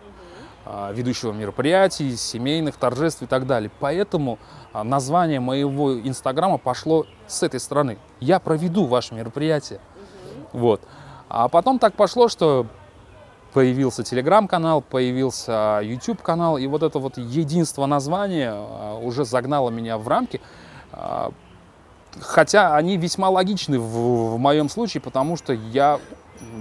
А, 0.70 0.92
ведущего 0.92 1.32
мероприятий, 1.32 2.14
семейных 2.14 2.76
торжеств 2.76 3.22
и 3.22 3.26
так 3.26 3.46
далее. 3.46 3.70
Поэтому 3.80 4.38
а, 4.74 4.84
название 4.84 5.40
моего 5.40 5.98
инстаграма 5.98 6.58
пошло 6.58 7.06
с 7.26 7.42
этой 7.42 7.58
стороны. 7.58 7.96
Я 8.20 8.38
проведу 8.38 8.84
ваше 8.84 9.14
мероприятие. 9.14 9.80
Вот. 10.52 10.82
А 11.30 11.48
потом 11.48 11.78
так 11.78 11.94
пошло, 11.94 12.28
что 12.28 12.66
появился 13.54 14.02
телеграм-канал, 14.02 14.82
появился 14.82 15.80
YouTube-канал, 15.82 16.58
и 16.58 16.66
вот 16.66 16.82
это 16.82 16.98
вот 16.98 17.16
единство 17.16 17.86
названия 17.86 18.52
а, 18.52 18.98
уже 19.02 19.24
загнало 19.24 19.70
меня 19.70 19.96
в 19.96 20.06
рамки. 20.06 20.38
А, 20.92 21.32
хотя 22.20 22.76
они 22.76 22.98
весьма 22.98 23.30
логичны 23.30 23.78
в, 23.78 24.34
в 24.34 24.38
моем 24.38 24.68
случае, 24.68 25.00
потому 25.00 25.38
что 25.38 25.54
я 25.54 25.98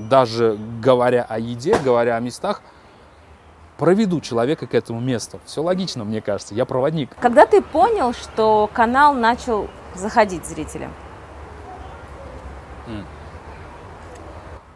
даже 0.09 0.57
говоря 0.81 1.25
о 1.27 1.39
еде, 1.39 1.77
говоря 1.83 2.15
о 2.15 2.21
местах, 2.21 2.61
проведу 3.77 4.21
человека 4.21 4.67
к 4.67 4.73
этому 4.73 4.99
месту. 4.99 5.39
Все 5.45 5.61
логично, 5.61 6.03
мне 6.03 6.21
кажется, 6.21 6.55
я 6.55 6.65
проводник. 6.65 7.15
Когда 7.19 7.45
ты 7.45 7.61
понял, 7.61 8.13
что 8.13 8.69
канал 8.73 9.13
начал 9.13 9.67
заходить 9.95 10.45
зрителям? 10.45 10.91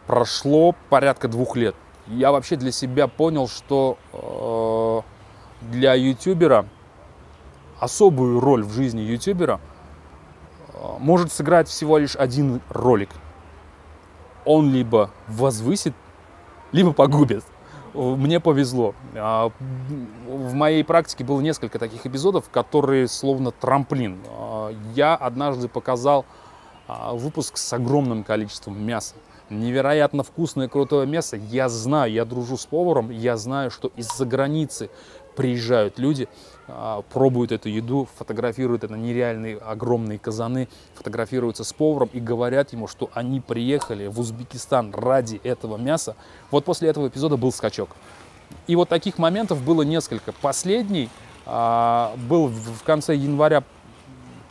Прошло 0.06 0.74
порядка 0.90 1.28
двух 1.28 1.56
лет 1.56 1.74
я 2.06 2.32
вообще 2.32 2.56
для 2.56 2.72
себя 2.72 3.08
понял, 3.08 3.48
что 3.48 3.98
э, 4.12 5.70
для 5.72 5.94
ютубера 5.94 6.66
особую 7.78 8.40
роль 8.40 8.64
в 8.64 8.72
жизни 8.72 9.00
ютубера 9.00 9.60
э, 10.74 10.78
может 10.98 11.32
сыграть 11.32 11.68
всего 11.68 11.98
лишь 11.98 12.16
один 12.16 12.60
ролик. 12.68 13.10
Он 14.44 14.72
либо 14.72 15.10
возвысит, 15.28 15.94
либо 16.72 16.92
погубит. 16.92 17.44
Мне 17.94 18.40
повезло. 18.40 18.94
А, 19.14 19.50
в 20.26 20.54
моей 20.54 20.82
практике 20.82 21.24
было 21.24 21.40
несколько 21.40 21.78
таких 21.78 22.06
эпизодов, 22.06 22.48
которые 22.48 23.06
словно 23.06 23.50
трамплин. 23.50 24.18
А, 24.28 24.72
я 24.94 25.14
однажды 25.14 25.68
показал 25.68 26.24
а, 26.88 27.12
выпуск 27.12 27.58
с 27.58 27.72
огромным 27.72 28.24
количеством 28.24 28.82
мяса 28.82 29.14
невероятно 29.52 30.22
вкусное, 30.22 30.68
крутое 30.68 31.06
мясо. 31.06 31.36
Я 31.36 31.68
знаю, 31.68 32.12
я 32.12 32.24
дружу 32.24 32.56
с 32.56 32.66
поваром, 32.66 33.10
я 33.10 33.36
знаю, 33.36 33.70
что 33.70 33.92
из-за 33.96 34.24
границы 34.24 34.90
приезжают 35.36 35.98
люди, 35.98 36.28
пробуют 37.12 37.52
эту 37.52 37.68
еду, 37.68 38.08
фотографируют 38.16 38.84
это 38.84 38.94
нереальные 38.94 39.58
огромные 39.58 40.18
казаны, 40.18 40.68
фотографируются 40.94 41.64
с 41.64 41.72
поваром 41.72 42.08
и 42.12 42.20
говорят 42.20 42.72
ему, 42.72 42.86
что 42.86 43.10
они 43.14 43.40
приехали 43.40 44.06
в 44.06 44.20
Узбекистан 44.20 44.92
ради 44.94 45.40
этого 45.42 45.76
мяса. 45.76 46.16
Вот 46.50 46.64
после 46.64 46.88
этого 46.88 47.08
эпизода 47.08 47.36
был 47.36 47.52
скачок. 47.52 47.90
И 48.66 48.76
вот 48.76 48.88
таких 48.88 49.18
моментов 49.18 49.62
было 49.62 49.82
несколько. 49.82 50.32
Последний 50.32 51.08
а, 51.46 52.14
был 52.28 52.46
в 52.46 52.82
конце 52.84 53.14
января, 53.16 53.64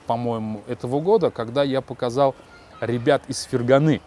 по-моему, 0.05 0.61
этого 0.67 0.99
года, 0.99 1.31
когда 1.31 1.63
я 1.63 1.81
показал 1.81 2.35
ребят 2.81 3.23
из 3.27 3.43
Ферганы 3.43 4.01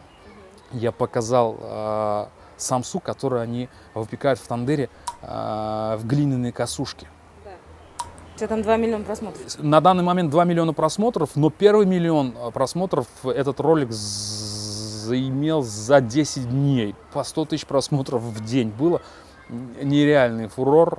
я 0.74 0.92
показал 0.92 1.56
э, 1.60 2.26
самсу, 2.56 3.00
которую 3.00 3.42
они 3.42 3.68
выпекают 3.94 4.38
в 4.38 4.46
тандыре 4.46 4.90
э, 5.22 5.96
в 5.98 6.06
глиняные 6.06 6.52
косушки. 6.52 7.06
Тебя 8.36 8.48
там 8.48 8.62
2 8.62 8.76
миллиона 8.76 9.04
просмотров? 9.04 9.58
На 9.58 9.80
данный 9.80 10.02
момент 10.02 10.30
2 10.30 10.44
миллиона 10.44 10.72
просмотров, 10.72 11.30
но 11.36 11.50
первый 11.50 11.86
миллион 11.86 12.34
э, 12.36 12.50
просмотров 12.50 13.06
этот 13.24 13.60
ролик 13.60 13.92
заимел 13.92 15.62
за 15.62 16.00
10 16.00 16.50
дней. 16.50 16.94
По 17.12 17.22
100 17.22 17.44
тысяч 17.46 17.66
просмотров 17.66 18.22
в 18.22 18.44
день 18.44 18.70
было. 18.70 19.00
Нереальный 19.48 20.48
фурор. 20.48 20.98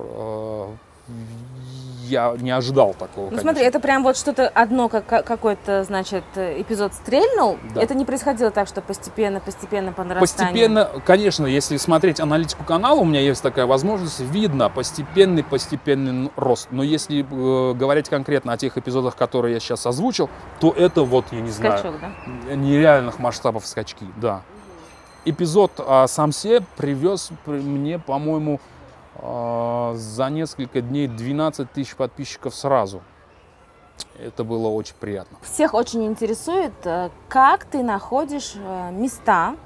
Я 2.08 2.34
не 2.38 2.50
ожидал 2.50 2.94
такого. 2.94 3.30
Ну 3.30 3.38
смотри, 3.38 3.64
это 3.64 3.80
прям 3.80 4.02
вот 4.02 4.16
что-то 4.16 4.48
одно, 4.48 4.88
как 4.88 5.06
какой-то, 5.06 5.84
значит, 5.84 6.24
эпизод 6.36 6.94
стрельнул. 6.94 7.58
Да. 7.74 7.82
Это 7.82 7.94
не 7.94 8.04
происходило 8.04 8.50
так, 8.50 8.68
что 8.68 8.80
постепенно, 8.80 9.40
постепенно 9.40 9.92
по 9.92 10.04
нарастанию. 10.04 10.52
Постепенно, 10.52 10.90
конечно, 11.04 11.46
если 11.46 11.76
смотреть 11.76 12.20
аналитику 12.20 12.64
канала, 12.64 13.00
у 13.00 13.04
меня 13.04 13.20
есть 13.20 13.42
такая 13.42 13.66
возможность, 13.66 14.20
видно 14.20 14.68
постепенный, 14.68 15.42
постепенный 15.42 16.30
рост. 16.36 16.68
Но 16.70 16.82
если 16.82 17.20
э, 17.20 17.74
говорить 17.74 18.08
конкретно 18.08 18.52
о 18.52 18.56
тех 18.56 18.76
эпизодах, 18.78 19.16
которые 19.16 19.54
я 19.54 19.60
сейчас 19.60 19.86
озвучил, 19.86 20.30
то 20.60 20.72
это 20.72 21.02
вот, 21.02 21.26
я 21.32 21.40
не 21.40 21.50
Скачок, 21.50 21.96
знаю, 21.98 22.14
да? 22.48 22.54
нереальных 22.54 23.18
масштабов 23.18 23.66
скачки, 23.66 24.06
да. 24.16 24.42
Эпизод 25.24 25.72
о 25.78 26.06
Самсе 26.06 26.62
привез 26.76 27.30
мне, 27.46 27.98
по-моему, 27.98 28.60
а, 28.60 28.75
за 29.20 30.28
несколько 30.30 30.80
дней 30.80 31.08
12 31.08 31.70
тысяч 31.72 31.96
подписчиков 31.96 32.54
сразу. 32.54 33.02
Это 34.18 34.44
было 34.44 34.68
очень 34.68 34.94
приятно. 34.98 35.38
Всех 35.42 35.74
очень 35.74 36.06
интересует, 36.06 36.72
э, 36.84 37.10
как 37.28 37.64
ты 37.64 37.82
находишь 37.82 38.54
э, 38.56 38.90
места, 38.92 39.56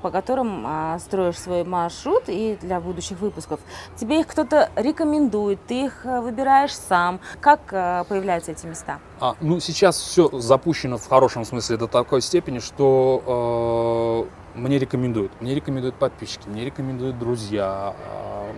по 0.00 0.10
которым 0.10 0.64
а, 0.66 0.98
строишь 0.98 1.38
свой 1.38 1.64
маршрут 1.64 2.24
и 2.26 2.58
для 2.60 2.78
будущих 2.78 3.20
выпусков. 3.20 3.58
Тебе 3.96 4.20
их 4.20 4.26
кто-то 4.26 4.70
рекомендует, 4.76 5.58
ты 5.66 5.86
их 5.86 6.04
э, 6.04 6.20
выбираешь 6.20 6.74
сам. 6.74 7.20
Как 7.40 7.60
появляются 8.06 8.52
эти 8.52 8.66
места? 8.66 8.98
А, 9.18 9.34
ну, 9.40 9.60
сейчас 9.60 9.96
все 9.96 10.28
запущено 10.40 10.98
в 10.98 11.08
хорошем 11.08 11.46
смысле 11.46 11.78
до 11.78 11.86
такой 11.86 12.20
степени, 12.20 12.58
что 12.58 14.28
э, 14.28 14.43
мне 14.54 14.78
рекомендуют. 14.78 15.32
Мне 15.40 15.54
рекомендуют 15.54 15.96
подписчики, 15.96 16.48
мне 16.48 16.64
рекомендуют 16.64 17.18
друзья, 17.18 17.94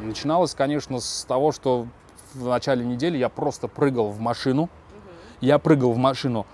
Начиналось, 0.02 0.54
конечно, 0.54 1.00
с 1.00 1.24
того, 1.24 1.52
что 1.52 1.86
в 2.34 2.46
начале 2.46 2.84
недели 2.84 3.16
я 3.16 3.28
просто 3.28 3.68
прыгал 3.68 4.10
в 4.10 4.20
машину. 4.20 4.62
Угу. 4.62 4.70
Я 5.40 5.58
прыгал 5.58 5.92
в 5.92 5.96
машину 5.96 6.46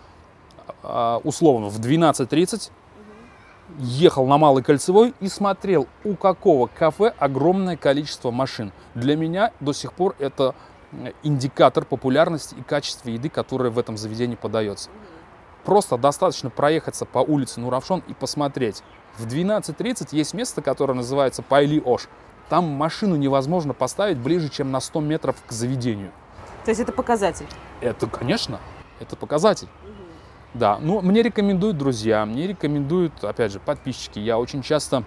а, 0.82 1.20
условно 1.24 1.68
в 1.68 1.80
12.30, 1.80 2.70
угу. 2.70 3.82
ехал 3.84 4.26
на 4.26 4.38
Малой 4.38 4.62
Кольцевой 4.62 5.14
и 5.20 5.28
смотрел, 5.28 5.88
у 6.04 6.14
какого 6.14 6.66
кафе 6.66 7.12
огромное 7.18 7.76
количество 7.76 8.30
машин. 8.30 8.72
Для 8.94 9.16
меня 9.16 9.52
до 9.60 9.72
сих 9.72 9.92
пор 9.92 10.14
это 10.18 10.54
индикатор 11.22 11.84
популярности 11.84 12.54
и 12.54 12.62
качества 12.62 13.08
еды, 13.08 13.28
которая 13.28 13.70
в 13.70 13.78
этом 13.78 13.96
заведении 13.96 14.36
подается. 14.36 14.90
Просто 15.64 15.96
достаточно 15.96 16.50
проехаться 16.50 17.06
по 17.06 17.20
улице 17.20 17.60
Нуравшон 17.60 18.02
и 18.08 18.14
посмотреть. 18.14 18.82
В 19.18 19.26
12.30 19.26 20.08
есть 20.12 20.34
место, 20.34 20.62
которое 20.62 20.94
называется 20.94 21.42
Пайли 21.42 21.80
Ош. 21.84 22.08
Там 22.48 22.64
машину 22.64 23.16
невозможно 23.16 23.74
поставить 23.74 24.18
ближе, 24.18 24.48
чем 24.48 24.70
на 24.70 24.80
100 24.80 25.00
метров 25.00 25.36
к 25.46 25.52
заведению. 25.52 26.12
То 26.64 26.70
есть 26.70 26.80
это 26.80 26.92
показатель? 26.92 27.46
Это, 27.80 28.06
конечно, 28.06 28.60
это 29.00 29.16
показатель. 29.16 29.68
Угу. 29.84 29.92
Да, 30.54 30.78
но 30.78 31.00
мне 31.00 31.22
рекомендуют 31.22 31.78
друзья, 31.78 32.24
мне 32.26 32.46
рекомендуют, 32.46 33.24
опять 33.24 33.52
же, 33.52 33.60
подписчики. 33.60 34.18
Я 34.18 34.38
очень 34.38 34.62
часто, 34.62 35.04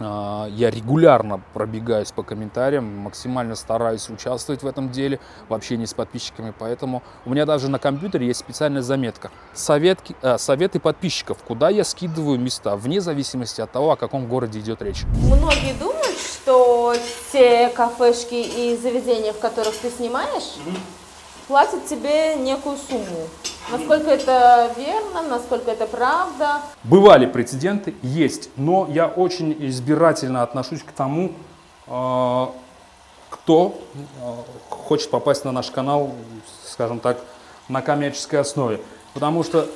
я 0.00 0.70
регулярно 0.70 1.40
пробегаюсь 1.54 2.12
по 2.12 2.22
комментариям, 2.22 2.84
максимально 2.98 3.54
стараюсь 3.54 4.08
участвовать 4.10 4.62
в 4.62 4.66
этом 4.66 4.90
деле, 4.90 5.20
в 5.48 5.54
общении 5.54 5.86
с 5.86 5.94
подписчиками. 5.94 6.52
Поэтому 6.58 7.02
у 7.24 7.30
меня 7.30 7.46
даже 7.46 7.68
на 7.68 7.78
компьютере 7.78 8.26
есть 8.26 8.40
специальная 8.40 8.82
заметка. 8.82 9.30
Советки, 9.54 10.14
э, 10.22 10.38
советы 10.38 10.80
подписчиков, 10.80 11.38
куда 11.46 11.70
я 11.70 11.84
скидываю 11.84 12.38
места, 12.38 12.76
вне 12.76 13.00
зависимости 13.00 13.60
от 13.60 13.72
того, 13.72 13.92
о 13.92 13.96
каком 13.96 14.26
городе 14.26 14.58
идет 14.58 14.82
речь. 14.82 15.04
Многие 15.04 15.72
думают, 15.78 16.18
что 16.18 16.94
те 17.32 17.68
кафешки 17.70 18.34
и 18.34 18.76
заведения, 18.76 19.32
в 19.32 19.38
которых 19.38 19.76
ты 19.76 19.90
снимаешь, 19.90 20.56
mm-hmm. 20.64 21.05
Платят 21.48 21.86
тебе 21.86 22.36
некую 22.36 22.76
сумму. 22.76 23.28
Насколько 23.70 24.10
это 24.10 24.70
верно, 24.76 25.22
насколько 25.22 25.70
это 25.70 25.86
правда? 25.86 26.60
Бывали 26.84 27.26
прецеденты, 27.26 27.94
есть, 28.02 28.50
но 28.56 28.86
я 28.88 29.06
очень 29.06 29.56
избирательно 29.68 30.42
отношусь 30.42 30.82
к 30.82 30.92
тому, 30.92 31.32
э, 31.86 32.46
кто 33.30 33.80
э, 33.94 34.34
хочет 34.70 35.10
попасть 35.10 35.44
на 35.44 35.52
наш 35.52 35.70
канал, 35.70 36.12
скажем 36.64 37.00
так, 37.00 37.18
на 37.68 37.82
коммерческой 37.82 38.40
основе. 38.40 38.80
Потому 39.14 39.42
что 39.42 39.66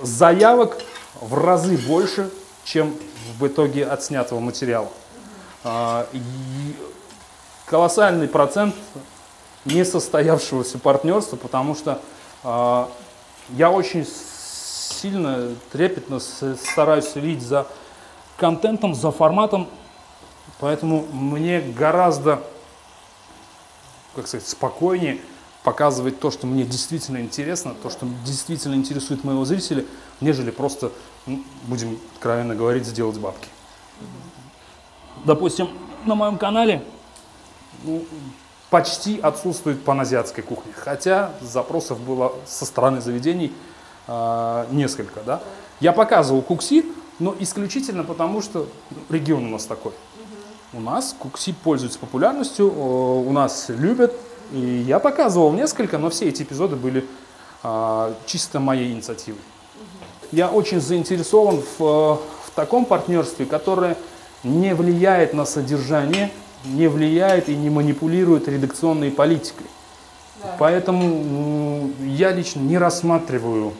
заявок 0.00 0.78
в 1.20 1.34
разы 1.34 1.76
больше, 1.76 2.30
чем 2.64 2.94
в 3.38 3.46
итоге 3.46 3.86
отснятого 3.86 4.38
материала. 4.38 4.88
А, 5.64 6.06
колоссальный 7.66 8.28
процент 8.28 8.74
несостоявшегося 9.64 10.78
партнерства, 10.78 11.36
потому 11.36 11.74
что 11.74 12.00
а, 12.42 12.90
я 13.50 13.70
очень 13.70 14.06
сильно, 14.06 15.54
трепетно 15.72 16.20
стараюсь 16.20 17.08
следить 17.08 17.42
за 17.42 17.66
контентом, 18.36 18.94
за 18.94 19.10
форматом, 19.10 19.68
поэтому 20.58 21.06
мне 21.12 21.60
гораздо, 21.60 22.42
как 24.14 24.26
сказать, 24.26 24.46
спокойнее 24.46 25.20
показывать 25.62 26.18
то, 26.20 26.30
что 26.30 26.46
мне 26.46 26.64
действительно 26.64 27.18
интересно, 27.18 27.74
то, 27.82 27.90
что 27.90 28.06
действительно 28.24 28.74
интересует 28.74 29.24
моего 29.24 29.44
зрителя, 29.44 29.84
нежели 30.20 30.50
просто, 30.50 30.90
ну, 31.26 31.42
будем 31.64 31.98
откровенно 32.14 32.54
говорить, 32.54 32.86
сделать 32.86 33.18
бабки. 33.18 33.48
Допустим, 35.24 35.68
на 36.06 36.14
моем 36.14 36.38
канале 36.38 36.82
ну, 37.84 38.02
почти 38.70 39.20
отсутствует 39.20 39.84
паназиатская 39.84 40.44
кухня, 40.44 40.72
хотя 40.76 41.32
запросов 41.40 42.00
было 42.00 42.32
со 42.46 42.64
стороны 42.64 43.00
заведений 43.00 43.52
э, 44.06 44.66
несколько. 44.70 45.20
Да? 45.26 45.42
Я 45.80 45.92
показывал 45.92 46.42
кукси, 46.42 46.84
но 47.18 47.34
исключительно 47.38 48.04
потому, 48.04 48.40
что 48.40 48.68
регион 49.10 49.46
у 49.46 49.50
нас 49.50 49.66
такой. 49.66 49.92
У 50.72 50.80
нас 50.80 51.16
Кукси 51.18 51.52
пользуется 51.52 51.98
популярностью, 51.98 52.72
у 52.72 53.32
нас 53.32 53.68
любят, 53.70 54.14
и 54.52 54.60
я 54.60 55.00
показывал 55.00 55.52
несколько, 55.52 55.98
но 55.98 56.10
все 56.10 56.28
эти 56.28 56.44
эпизоды 56.44 56.76
были 56.76 57.04
а, 57.64 58.14
чисто 58.24 58.60
моей 58.60 58.92
инициативой. 58.92 59.40
Я 60.30 60.48
очень 60.48 60.80
заинтересован 60.80 61.60
в, 61.76 61.78
в 61.78 62.50
таком 62.54 62.84
партнерстве, 62.84 63.46
которое 63.46 63.96
не 64.44 64.72
влияет 64.72 65.34
на 65.34 65.44
содержание, 65.44 66.30
не 66.64 66.88
влияет 66.88 67.48
и 67.48 67.56
не 67.56 67.70
манипулирует 67.70 68.48
редакционной 68.48 69.10
политикой. 69.10 69.66
Да. 70.42 70.56
Поэтому 70.58 71.90
я 72.04 72.32
лично 72.32 72.60
не 72.60 72.78
рассматриваю 72.78 73.72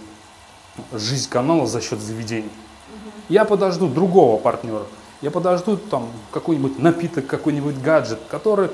жизнь 0.92 1.28
канала 1.28 1.66
за 1.66 1.80
счет 1.80 2.00
заведений. 2.00 2.44
Угу. 2.44 3.12
Я 3.28 3.44
подожду 3.44 3.88
другого 3.88 4.38
партнера. 4.38 4.84
Я 5.20 5.30
подожду 5.30 5.76
там 5.76 6.08
какой-нибудь 6.32 6.78
напиток, 6.78 7.26
какой-нибудь 7.26 7.78
гаджет, 7.78 8.20
который 8.30 8.70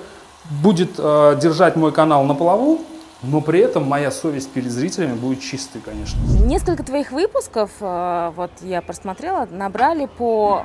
будет 0.62 0.92
э, 0.98 1.38
держать 1.40 1.74
мой 1.74 1.92
канал 1.92 2.24
на 2.24 2.34
плаву, 2.34 2.80
но 3.22 3.40
при 3.40 3.60
этом 3.60 3.84
моя 3.84 4.12
совесть 4.12 4.50
перед 4.50 4.70
зрителями 4.70 5.14
будет 5.14 5.40
чистой, 5.40 5.80
конечно. 5.80 6.18
Несколько 6.44 6.84
твоих 6.84 7.10
выпусков, 7.10 7.70
э, 7.80 8.32
вот 8.36 8.52
я 8.62 8.80
просмотрела, 8.80 9.48
набрали 9.50 10.06
по 10.06 10.64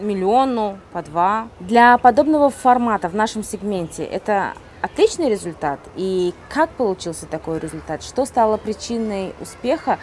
миллиону, 0.00 0.78
по 0.92 1.02
два. 1.02 1.48
Для 1.60 1.98
подобного 1.98 2.50
формата 2.50 3.08
в 3.08 3.14
нашем 3.14 3.42
сегменте 3.42 4.04
это 4.04 4.54
отличный 4.82 5.28
результат. 5.28 5.80
И 5.96 6.34
как 6.48 6.70
получился 6.70 7.26
такой 7.26 7.58
результат? 7.58 8.02
Что 8.02 8.24
стало 8.24 8.56
причиной 8.56 9.34
успеха, 9.40 9.98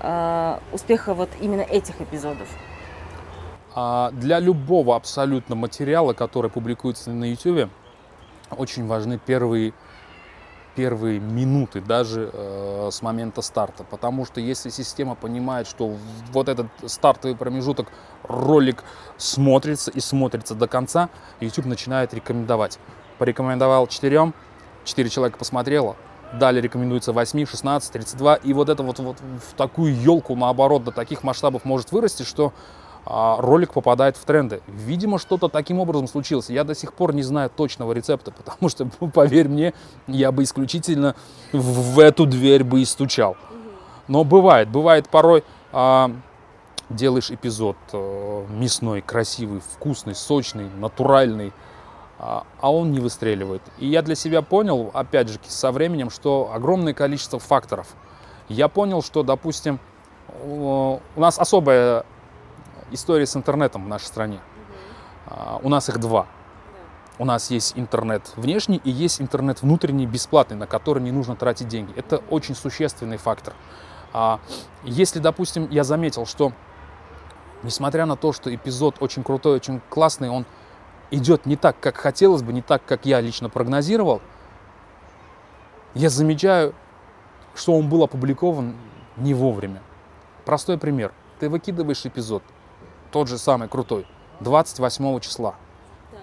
э, 0.00 0.58
успеха 0.72 1.14
вот 1.14 1.28
именно 1.40 1.62
этих 1.62 2.00
эпизодов? 2.00 2.48
А 3.74 4.10
для 4.12 4.38
любого 4.38 4.96
абсолютно 4.96 5.54
материала, 5.54 6.12
который 6.12 6.50
публикуется 6.50 7.10
на 7.10 7.24
YouTube, 7.24 7.70
очень 8.50 8.86
важны 8.86 9.18
первые 9.18 9.72
первые 10.74 11.20
минуты 11.20 11.80
даже 11.80 12.30
э, 12.32 12.88
с 12.90 13.02
момента 13.02 13.42
старта. 13.42 13.84
Потому 13.84 14.24
что 14.24 14.40
если 14.40 14.70
система 14.70 15.14
понимает, 15.14 15.66
что 15.66 15.96
вот 16.32 16.48
этот 16.48 16.66
стартовый 16.86 17.36
промежуток 17.36 17.88
ролик 18.24 18.84
смотрится 19.16 19.90
и 19.90 20.00
смотрится 20.00 20.54
до 20.54 20.68
конца, 20.68 21.08
YouTube 21.40 21.66
начинает 21.66 22.14
рекомендовать. 22.14 22.78
Порекомендовал 23.18 23.86
четырем, 23.86 24.34
четыре 24.84 25.08
человека 25.08 25.38
посмотрело, 25.38 25.96
далее 26.38 26.62
рекомендуется 26.62 27.12
8, 27.12 27.46
16, 27.46 27.92
32. 27.92 28.34
И 28.36 28.52
вот 28.52 28.68
это 28.68 28.82
вот, 28.82 28.98
вот 28.98 29.16
в 29.18 29.54
такую 29.54 29.94
елку, 29.94 30.34
наоборот, 30.34 30.84
до 30.84 30.90
таких 30.90 31.22
масштабов 31.22 31.64
может 31.64 31.92
вырасти, 31.92 32.22
что 32.22 32.52
а, 33.04 33.36
ролик 33.40 33.72
попадает 33.72 34.16
в 34.16 34.24
тренды. 34.24 34.62
Видимо, 34.66 35.18
что-то 35.18 35.48
таким 35.48 35.80
образом 35.80 36.06
случилось. 36.06 36.50
Я 36.50 36.64
до 36.64 36.74
сих 36.74 36.94
пор 36.94 37.14
не 37.14 37.22
знаю 37.22 37.50
точного 37.50 37.92
рецепта, 37.92 38.30
потому 38.36 38.68
что, 38.68 38.86
поверь 38.86 39.48
мне, 39.48 39.74
я 40.06 40.32
бы 40.32 40.42
исключительно 40.42 41.14
в, 41.52 41.98
эту 41.98 42.26
дверь 42.26 42.64
бы 42.64 42.80
и 42.80 42.84
стучал. 42.84 43.36
Но 44.08 44.24
бывает, 44.24 44.68
бывает 44.68 45.08
порой 45.08 45.44
а, 45.72 46.10
делаешь 46.88 47.30
эпизод 47.30 47.76
а, 47.92 48.46
мясной, 48.48 49.00
красивый, 49.00 49.60
вкусный, 49.60 50.14
сочный, 50.14 50.68
натуральный, 50.78 51.52
а, 52.18 52.44
а 52.60 52.72
он 52.72 52.92
не 52.92 53.00
выстреливает. 53.00 53.62
И 53.78 53.86
я 53.86 54.02
для 54.02 54.14
себя 54.14 54.42
понял, 54.42 54.90
опять 54.94 55.28
же, 55.28 55.38
со 55.46 55.72
временем, 55.72 56.10
что 56.10 56.50
огромное 56.52 56.94
количество 56.94 57.38
факторов. 57.38 57.88
Я 58.48 58.68
понял, 58.68 59.02
что, 59.02 59.22
допустим, 59.22 59.80
у 60.44 61.00
нас 61.16 61.38
особая 61.38 62.04
история 62.90 63.26
с 63.26 63.36
интернетом 63.36 63.84
в 63.84 63.88
нашей 63.88 64.04
стране. 64.04 64.40
Угу. 65.26 65.66
У 65.66 65.68
нас 65.68 65.88
их 65.88 65.98
два. 65.98 66.26
У 67.18 67.24
нас 67.24 67.50
есть 67.50 67.74
интернет 67.76 68.32
внешний 68.36 68.80
и 68.82 68.90
есть 68.90 69.20
интернет 69.20 69.62
внутренний, 69.62 70.06
бесплатный, 70.06 70.56
на 70.56 70.66
который 70.66 71.02
не 71.02 71.12
нужно 71.12 71.36
тратить 71.36 71.68
деньги. 71.68 71.92
Это 71.96 72.18
очень 72.30 72.54
существенный 72.54 73.18
фактор. 73.18 73.54
А 74.12 74.40
если, 74.84 75.18
допустим, 75.18 75.68
я 75.70 75.84
заметил, 75.84 76.26
что 76.26 76.52
несмотря 77.62 78.06
на 78.06 78.16
то, 78.16 78.32
что 78.32 78.54
эпизод 78.54 78.96
очень 79.00 79.22
крутой, 79.22 79.56
очень 79.56 79.80
классный, 79.88 80.28
он 80.28 80.44
идет 81.10 81.46
не 81.46 81.56
так, 81.56 81.78
как 81.80 81.96
хотелось 81.96 82.42
бы, 82.42 82.52
не 82.52 82.62
так, 82.62 82.84
как 82.84 83.06
я 83.06 83.20
лично 83.20 83.48
прогнозировал, 83.48 84.20
я 85.94 86.08
замечаю, 86.08 86.74
что 87.54 87.74
он 87.76 87.88
был 87.88 88.02
опубликован 88.02 88.74
не 89.16 89.34
вовремя. 89.34 89.82
Простой 90.44 90.78
пример. 90.78 91.12
Ты 91.38 91.48
выкидываешь 91.48 92.04
эпизод, 92.06 92.42
тот 93.10 93.28
же 93.28 93.36
самый 93.36 93.68
крутой, 93.68 94.06
28 94.40 95.20
числа. 95.20 95.54
Так. 96.10 96.20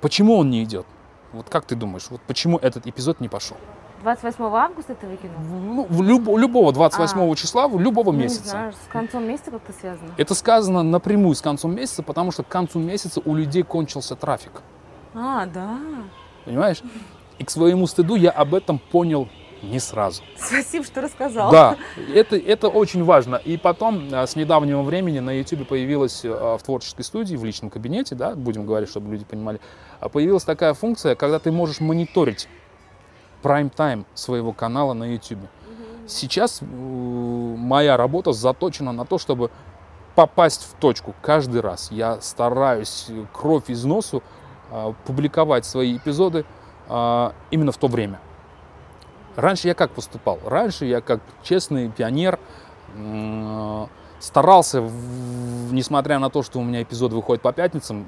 Почему 0.00 0.36
он 0.36 0.50
не 0.50 0.64
идет? 0.64 0.86
Вот 1.32 1.48
как 1.48 1.64
ты 1.64 1.76
думаешь, 1.76 2.06
вот 2.10 2.20
почему 2.22 2.56
этот 2.58 2.86
эпизод 2.86 3.20
не 3.20 3.28
пошел? 3.28 3.56
28 4.02 4.44
августа 4.44 4.94
ты 4.94 5.06
выкинул? 5.06 5.38
Ну, 5.40 5.86
в 5.88 6.02
люб, 6.02 6.26
любого 6.38 6.72
28 6.72 7.18
а, 7.18 7.24
любого 7.24 7.68
в 7.68 7.80
любого 7.80 8.12
ну, 8.12 8.18
месяца. 8.18 8.42
Не 8.42 8.50
знаю, 8.50 8.72
с 8.72 8.92
концом 8.92 9.28
месяца 9.28 9.50
как-то 9.50 9.72
связано? 9.72 10.10
Это 10.16 10.34
сказано 10.34 10.82
напрямую 10.82 11.34
с 11.34 11.42
концом 11.42 11.74
месяца, 11.74 12.02
потому 12.02 12.32
что 12.32 12.42
к 12.42 12.48
концу 12.48 12.78
месяца 12.78 13.20
у 13.24 13.34
людей 13.34 13.62
кончился 13.62 14.16
трафик. 14.16 14.62
А, 15.14 15.46
да. 15.46 15.78
Понимаешь? 16.44 16.82
И 17.38 17.44
к 17.44 17.50
своему 17.50 17.86
стыду 17.86 18.14
я 18.16 18.30
об 18.30 18.54
этом 18.54 18.78
понял 18.78 19.28
не 19.62 19.78
сразу. 19.78 20.22
Спасибо, 20.38 20.84
что 20.84 21.02
рассказал. 21.02 21.50
Да, 21.50 21.76
это, 22.14 22.36
это 22.36 22.68
очень 22.68 23.04
важно. 23.04 23.36
И 23.36 23.56
потом, 23.58 24.08
а, 24.12 24.26
с 24.26 24.36
недавнего 24.36 24.82
времени 24.82 25.18
на 25.18 25.30
YouTube 25.38 25.68
появилась 25.68 26.22
а, 26.24 26.56
в 26.56 26.62
творческой 26.62 27.02
студии, 27.02 27.36
в 27.36 27.44
личном 27.44 27.70
кабинете, 27.70 28.14
да, 28.14 28.34
будем 28.34 28.64
говорить, 28.64 28.88
чтобы 28.88 29.10
люди 29.10 29.24
понимали, 29.24 29.60
а, 30.00 30.08
появилась 30.08 30.44
такая 30.44 30.72
функция, 30.74 31.14
когда 31.14 31.38
ты 31.38 31.52
можешь 31.52 31.80
мониторить 31.80 32.48
прайм-тайм 33.42 34.06
своего 34.14 34.52
канала 34.52 34.92
на 34.92 35.04
YouTube. 35.04 35.40
Сейчас 36.06 36.60
моя 36.62 37.96
работа 37.96 38.32
заточена 38.32 38.92
на 38.92 39.04
то, 39.04 39.18
чтобы 39.18 39.50
попасть 40.14 40.68
в 40.70 40.74
точку 40.80 41.14
каждый 41.22 41.60
раз. 41.60 41.90
Я 41.92 42.20
стараюсь 42.20 43.08
кровь 43.32 43.70
из 43.70 43.84
носу 43.84 44.22
публиковать 45.04 45.64
свои 45.64 45.96
эпизоды 45.96 46.44
именно 46.88 47.72
в 47.72 47.76
то 47.76 47.86
время. 47.86 48.18
Раньше 49.36 49.68
я 49.68 49.74
как 49.74 49.92
поступал? 49.92 50.40
Раньше 50.44 50.84
я 50.84 51.00
как 51.00 51.20
честный 51.42 51.88
пионер 51.90 52.38
старался, 54.18 54.80
несмотря 55.70 56.18
на 56.18 56.28
то, 56.28 56.42
что 56.42 56.58
у 56.58 56.64
меня 56.64 56.82
эпизод 56.82 57.12
выходит 57.12 57.40
по 57.42 57.52
пятницам, 57.52 58.06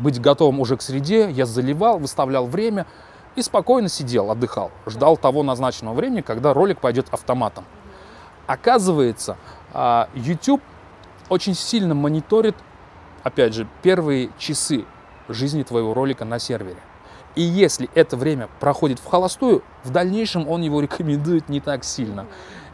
быть 0.00 0.20
готовым 0.20 0.60
уже 0.60 0.76
к 0.76 0.82
среде. 0.82 1.28
Я 1.30 1.44
заливал, 1.44 1.98
выставлял 1.98 2.46
время 2.46 2.86
и 3.36 3.42
спокойно 3.42 3.88
сидел, 3.88 4.30
отдыхал. 4.30 4.70
Ждал 4.86 5.16
того 5.16 5.42
назначенного 5.42 5.94
времени, 5.94 6.20
когда 6.20 6.54
ролик 6.54 6.80
пойдет 6.80 7.06
автоматом. 7.10 7.64
Оказывается, 8.46 9.36
а, 9.72 10.08
YouTube 10.14 10.62
очень 11.28 11.54
сильно 11.54 11.94
мониторит, 11.94 12.56
опять 13.22 13.54
же, 13.54 13.66
первые 13.82 14.30
часы 14.38 14.84
жизни 15.28 15.62
твоего 15.62 15.94
ролика 15.94 16.24
на 16.24 16.38
сервере. 16.38 16.80
И 17.34 17.42
если 17.42 17.88
это 17.94 18.16
время 18.16 18.48
проходит 18.60 18.98
в 18.98 19.06
холостую, 19.06 19.62
в 19.84 19.90
дальнейшем 19.90 20.48
он 20.48 20.62
его 20.62 20.80
рекомендует 20.82 21.48
не 21.48 21.60
так 21.60 21.84
сильно. 21.84 22.26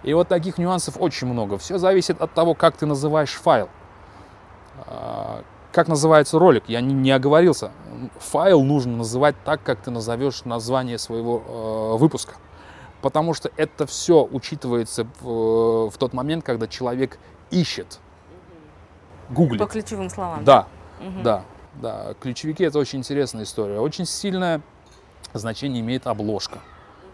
И 0.02 0.14
вот 0.14 0.28
таких 0.28 0.59
нюансов 0.59 0.96
очень 0.98 1.26
много. 1.26 1.59
Все 1.59 1.78
зависит 1.78 2.20
от 2.20 2.32
того, 2.32 2.54
как 2.54 2.76
ты 2.76 2.86
называешь 2.86 3.32
файл. 3.34 3.68
Как 5.73 5.89
называется 5.89 6.39
ролик? 6.39 6.64
Я 6.69 6.81
не, 6.81 6.95
не 6.95 7.11
оговорился. 7.11 7.71
Файл 8.19 8.62
нужно 8.62 8.99
называть 8.99 9.37
так, 9.45 9.62
как 9.62 9.81
ты 9.81 9.91
назовешь 9.91 10.45
название 10.45 10.99
своего 10.99 11.43
э, 11.47 11.99
выпуска. 11.99 12.35
Потому 13.03 13.35
что 13.35 13.51
это 13.57 13.87
все 13.87 14.27
учитывается 14.31 15.07
в, 15.21 15.91
в 15.91 15.99
тот 15.99 16.12
момент, 16.12 16.45
когда 16.45 16.66
человек 16.66 17.19
ищет, 17.51 18.01
гуглит. 19.31 19.61
По 19.61 19.66
ключевым 19.66 20.11
словам. 20.11 20.45
Да, 20.45 20.66
угу. 21.01 21.23
да. 21.23 21.45
Да, 21.75 22.14
ключевики 22.21 22.64
это 22.64 22.79
очень 22.79 23.01
интересная 23.01 23.45
история. 23.45 23.79
Очень 23.79 24.05
сильное 24.05 24.62
значение 25.33 25.81
имеет 25.81 26.07
обложка. 26.07 26.59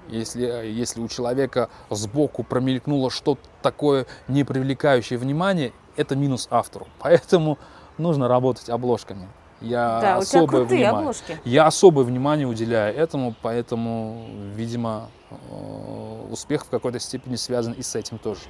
Если, 0.09 0.43
если 0.43 1.01
у 1.01 1.09
человека 1.09 1.69
сбоку 1.91 2.43
промелькнуло 2.45 3.11
что-то 3.11 3.43
такое 3.63 4.07
не 4.29 4.45
привлекающее 4.45 5.19
внимание, 5.19 5.73
это 5.97 6.17
минус 6.17 6.49
автору. 6.51 6.87
Поэтому 6.99 7.59
нужно 7.99 8.29
работать 8.29 8.69
обложками. 8.69 9.29
Я 9.61 10.01
да, 10.01 10.17
особое 10.17 10.63
у 10.63 10.67
тебя 10.67 10.77
внимание, 10.77 10.99
обложки. 11.01 11.41
Я 11.45 11.67
особое 11.67 12.05
внимание 12.05 12.47
уделяю 12.47 12.95
этому, 12.95 13.35
поэтому, 13.41 14.27
видимо, 14.55 15.09
э, 15.31 16.27
успех 16.31 16.67
в 16.67 16.69
какой-то 16.69 16.99
степени 16.99 17.37
связан 17.37 17.73
и 17.73 17.83
с 17.83 17.95
этим 17.95 18.19
тоже. 18.19 18.41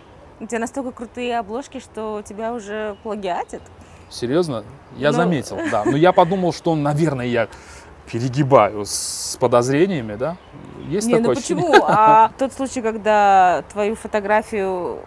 У 0.40 0.47
тебя 0.47 0.59
настолько 0.59 0.90
крутые 0.90 1.38
обложки, 1.38 1.78
что 1.78 2.22
тебя 2.26 2.53
уже 2.53 2.97
плагиатят? 3.03 3.62
Серьезно? 4.11 4.64
Я 4.97 5.11
ну... 5.11 5.16
заметил, 5.16 5.59
да. 5.70 5.84
Но 5.84 5.97
я 5.97 6.12
подумал, 6.12 6.53
что, 6.53 6.74
наверное, 6.74 7.26
я 7.26 7.49
перегибаю 8.11 8.84
с 8.84 9.36
подозрениями, 9.40 10.14
да? 10.16 10.36
Есть 10.88 11.07
Не, 11.07 11.14
ну 11.14 11.18
такое 11.20 11.34
ну 11.34 11.40
почему? 11.40 11.74
А 11.86 12.30
тот 12.38 12.53
случай, 12.53 12.82
когда 12.82 13.62
твою 13.72 13.95
фотографию 13.95 14.99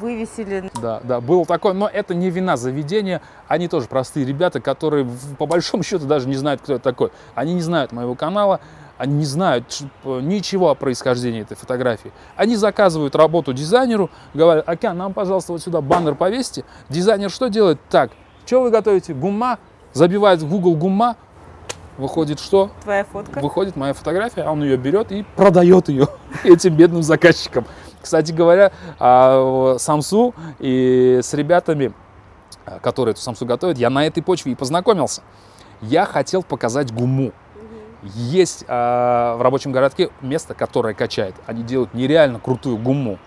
вывесили. 0.00 0.70
Да, 0.80 1.00
да, 1.02 1.20
было 1.20 1.44
такое, 1.44 1.72
но 1.72 1.88
это 1.88 2.14
не 2.14 2.30
вина 2.30 2.56
заведения. 2.56 3.20
Они 3.46 3.68
тоже 3.68 3.86
простые 3.88 4.26
ребята, 4.26 4.60
которые 4.60 5.08
по 5.38 5.46
большому 5.46 5.82
счету 5.82 6.06
даже 6.06 6.28
не 6.28 6.36
знают, 6.36 6.60
кто 6.62 6.74
это 6.74 6.84
такой. 6.84 7.10
Они 7.34 7.54
не 7.54 7.62
знают 7.62 7.92
моего 7.92 8.14
канала, 8.14 8.60
они 8.96 9.14
не 9.18 9.24
знают 9.24 9.82
ничего 10.04 10.70
о 10.70 10.74
происхождении 10.74 11.42
этой 11.42 11.56
фотографии. 11.56 12.12
Они 12.36 12.56
заказывают 12.56 13.14
работу 13.14 13.52
дизайнеру, 13.52 14.10
говорят, 14.34 14.68
Океан, 14.68 14.96
нам, 14.98 15.12
пожалуйста, 15.12 15.52
вот 15.52 15.62
сюда 15.62 15.80
баннер 15.80 16.14
повесьте. 16.14 16.64
Дизайнер 16.88 17.30
что 17.30 17.48
делает? 17.48 17.78
Так, 17.88 18.10
что 18.44 18.62
вы 18.62 18.70
готовите? 18.70 19.14
Гумма? 19.14 19.58
Забивает 19.92 20.42
в 20.42 20.48
Google 20.50 20.74
гумма, 20.76 21.16
выходит 21.96 22.40
что? 22.40 22.70
Твоя 22.82 23.04
фотка. 23.04 23.40
Выходит 23.40 23.76
моя 23.76 23.92
фотография, 23.92 24.42
а 24.42 24.52
он 24.52 24.62
ее 24.62 24.76
берет 24.76 25.12
и 25.12 25.24
продает 25.36 25.88
ее 25.88 26.08
этим 26.44 26.74
бедным 26.74 27.02
заказчикам. 27.02 27.66
Кстати 28.00 28.32
говоря, 28.32 28.72
а, 28.98 29.76
Самсу 29.78 30.34
и 30.58 31.20
с 31.22 31.34
ребятами, 31.34 31.92
которые 32.82 33.12
эту 33.12 33.20
Самсу 33.20 33.46
готовят, 33.46 33.78
я 33.78 33.90
на 33.90 34.06
этой 34.06 34.22
почве 34.22 34.52
и 34.52 34.54
познакомился. 34.54 35.22
Я 35.80 36.06
хотел 36.06 36.42
показать 36.42 36.92
гуму. 36.92 37.32
Есть 38.02 38.64
э, 38.66 38.72
в 39.36 39.42
рабочем 39.42 39.72
городке 39.72 40.10
место, 40.20 40.54
которое 40.54 40.94
качает. 40.94 41.34
Они 41.46 41.62
делают 41.62 41.94
нереально 41.94 42.38
крутую 42.38 42.78
гумму. 42.78 43.18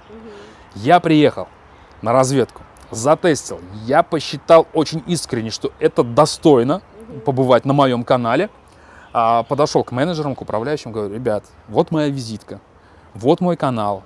Я 0.76 1.00
приехал 1.00 1.48
на 2.02 2.14
разведку, 2.14 2.62
затестил. 2.90 3.60
Я 3.86 4.02
посчитал 4.02 4.68
очень 4.74 5.04
искренне, 5.08 5.50
что 5.50 5.72
это 5.80 6.04
достойно 6.04 6.82
побывать 7.26 7.66
на 7.66 7.74
моем 7.74 8.04
канале. 8.04 8.50
А, 9.14 9.44
подошел 9.44 9.84
к 9.84 9.92
менеджерам, 9.92 10.36
к 10.36 10.42
управляющим, 10.42 10.94
говорю, 10.94 11.14
ребят, 11.14 11.44
вот 11.68 11.92
моя 11.92 12.08
визитка, 12.08 12.62
вот 13.14 13.42
мой 13.42 13.58
канал. 13.58 14.04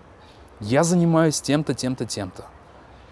Я 0.59 0.83
занимаюсь 0.83 1.41
тем-то, 1.41 1.73
тем-то, 1.73 2.05
тем-то. 2.05 2.45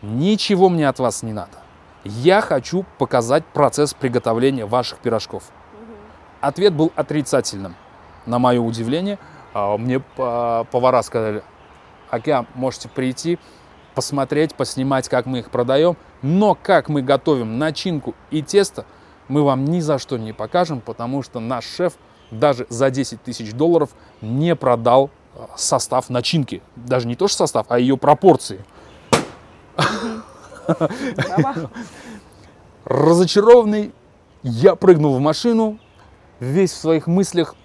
Ничего 0.01 0.69
мне 0.69 0.87
от 0.87 0.99
вас 0.99 1.23
не 1.23 1.33
надо. 1.33 1.57
Я 2.03 2.41
хочу 2.41 2.85
показать 2.97 3.45
процесс 3.45 3.93
приготовления 3.93 4.65
ваших 4.65 4.99
пирожков. 4.99 5.43
Ответ 6.41 6.73
был 6.73 6.91
отрицательным. 6.95 7.75
На 8.25 8.39
мое 8.39 8.59
удивление, 8.59 9.19
а, 9.53 9.77
мне 9.77 9.99
повара 9.99 11.01
сказали, 11.01 11.43
Океан, 12.09 12.47
можете 12.53 12.89
прийти, 12.89 13.39
посмотреть, 13.95 14.55
поснимать, 14.55 15.09
как 15.09 15.25
мы 15.25 15.39
их 15.39 15.49
продаем, 15.49 15.97
но 16.21 16.55
как 16.55 16.89
мы 16.89 17.01
готовим 17.01 17.57
начинку 17.57 18.15
и 18.31 18.41
тесто, 18.41 18.85
мы 19.27 19.43
вам 19.43 19.65
ни 19.65 19.79
за 19.79 19.99
что 19.99 20.17
не 20.17 20.33
покажем, 20.33 20.81
потому 20.81 21.23
что 21.23 21.39
наш 21.39 21.65
шеф 21.65 21.93
даже 22.31 22.65
за 22.69 22.89
10 22.89 23.21
тысяч 23.21 23.53
долларов 23.53 23.91
не 24.21 24.55
продал 24.55 25.11
состав 25.55 26.09
начинки. 26.09 26.61
Даже 26.75 27.07
не 27.07 27.15
то, 27.15 27.27
что 27.27 27.39
состав, 27.39 27.65
а 27.69 27.79
ее 27.79 27.97
пропорции. 27.97 28.63
Разочарованный, 32.86 33.93
я 34.43 34.75
прыгнул 34.75 35.15
в 35.15 35.19
машину, 35.19 35.79
весь 36.39 36.71
в 36.71 36.77
своих 36.77 37.07
мыслях 37.07 37.55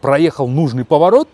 проехал 0.00 0.48
нужный 0.48 0.84
поворот 0.84 1.28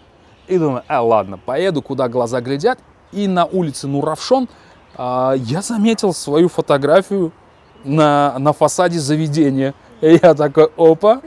и 0.47 0.59
думаю, 0.59 0.83
а 0.89 1.03
ладно, 1.03 1.39
поеду, 1.39 1.83
куда 1.83 2.09
глаза 2.09 2.41
глядят. 2.41 2.79
И 3.13 3.27
на 3.27 3.45
улице 3.45 3.87
Нуравшон 3.87 4.49
а, 4.97 5.35
я 5.37 5.63
заметил 5.63 6.13
свою 6.13 6.49
фотографию 6.49 7.33
на, 7.85 8.39
на 8.39 8.53
фасаде 8.53 8.99
заведения. 8.99 9.75
И 10.01 10.19
я 10.23 10.35
такой, 10.35 10.71
опа, 10.77 11.21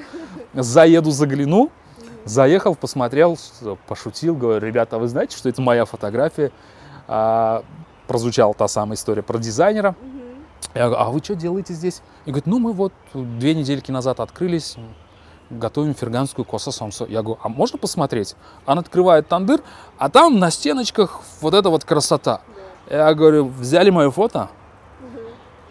заеду, 0.53 1.11
загляну. 1.11 1.71
Заехал, 2.25 2.75
посмотрел, 2.75 3.37
пошутил, 3.87 4.35
говорю, 4.35 4.65
ребята, 4.65 4.99
вы 4.99 5.07
знаете, 5.07 5.37
что 5.37 5.49
это 5.49 5.61
моя 5.61 5.85
фотография? 5.85 6.51
А, 7.07 7.63
прозвучала 8.07 8.53
та 8.53 8.67
самая 8.67 8.95
история 8.95 9.23
про 9.23 9.39
дизайнера. 9.39 9.95
Я 10.73 10.87
говорю, 10.87 11.01
а 11.01 11.09
вы 11.09 11.19
что 11.19 11.35
делаете 11.35 11.73
здесь? 11.73 12.01
И 12.25 12.29
говорит, 12.29 12.45
ну 12.45 12.59
мы 12.59 12.73
вот 12.73 12.93
две 13.13 13.55
недельки 13.55 13.91
назад 13.91 14.19
открылись, 14.19 14.77
готовим 15.49 15.95
ферганскую 15.95 16.45
кососомсу. 16.45 17.05
Я 17.07 17.23
говорю, 17.23 17.39
а 17.41 17.49
можно 17.49 17.77
посмотреть? 17.77 18.35
Он 18.65 18.79
открывает 18.79 19.27
тандыр, 19.27 19.61
а 19.97 20.09
там 20.09 20.39
на 20.39 20.51
стеночках 20.51 21.21
вот 21.41 21.53
эта 21.53 21.69
вот 21.69 21.83
красота. 21.83 22.41
Я 22.89 23.13
говорю, 23.13 23.47
взяли 23.47 23.89
мое 23.89 24.11
фото, 24.11 24.49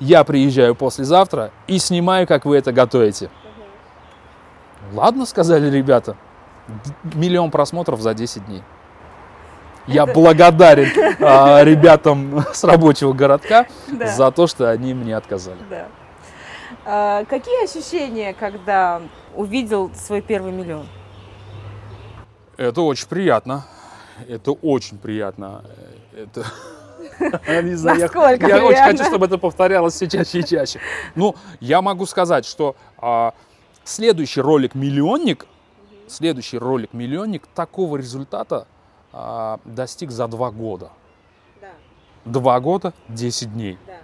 я 0.00 0.24
приезжаю 0.24 0.74
послезавтра 0.74 1.52
и 1.66 1.78
снимаю, 1.78 2.26
как 2.26 2.44
вы 2.44 2.56
это 2.56 2.72
готовите. 2.72 3.30
Ладно, 4.92 5.26
сказали 5.26 5.70
ребята. 5.70 6.16
Миллион 7.14 7.50
просмотров 7.50 8.00
за 8.00 8.14
10 8.14 8.46
дней. 8.46 8.62
Я 9.86 10.06
благодарен 10.06 10.88
а, 11.20 11.62
ребятам 11.64 12.44
с 12.52 12.62
рабочего 12.64 13.12
городка 13.12 13.66
да. 13.88 14.06
за 14.08 14.30
то, 14.30 14.46
что 14.46 14.70
они 14.70 14.94
мне 14.94 15.16
отказали. 15.16 15.58
Да. 15.68 15.88
А, 16.84 17.24
какие 17.24 17.64
ощущения, 17.64 18.34
когда 18.34 19.02
увидел 19.34 19.90
свой 19.94 20.20
первый 20.20 20.52
миллион? 20.52 20.86
Это 22.56 22.82
очень 22.82 23.08
приятно. 23.08 23.64
Это 24.28 24.52
очень 24.52 24.98
приятно. 24.98 25.64
Это... 26.14 26.44
Не 27.62 27.74
знаю, 27.74 27.98
я, 27.98 28.48
я 28.48 28.64
очень 28.64 28.82
хочу, 28.82 29.04
чтобы 29.04 29.26
это 29.26 29.38
повторялось 29.38 29.94
все 29.94 30.08
чаще 30.08 30.40
и 30.40 30.44
чаще. 30.44 30.80
Ну, 31.14 31.34
я 31.60 31.82
могу 31.82 32.06
сказать, 32.06 32.44
что 32.46 32.76
а, 32.98 33.34
следующий 33.84 34.40
ролик 34.40 34.74
«Миллионник», 34.74 35.46
следующий 36.10 36.58
ролик 36.58 36.92
«Миллионник» 36.92 37.46
такого 37.46 37.96
результата 37.96 38.66
а, 39.12 39.60
достиг 39.64 40.10
за 40.10 40.28
два 40.28 40.50
года. 40.50 40.90
Да. 41.60 41.68
Два 42.24 42.60
года, 42.60 42.92
10 43.08 43.52
дней. 43.52 43.78
Да 43.86 43.94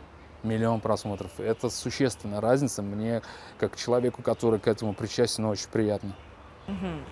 миллион 0.46 0.80
просмотров. 0.80 1.30
Это 1.38 1.68
существенная 1.68 2.40
разница. 2.40 2.82
Мне, 2.82 3.20
как 3.58 3.76
человеку, 3.76 4.22
который 4.22 4.58
к 4.58 4.66
этому 4.68 4.94
причастен, 4.94 5.44
очень 5.44 5.68
приятно. 5.70 6.12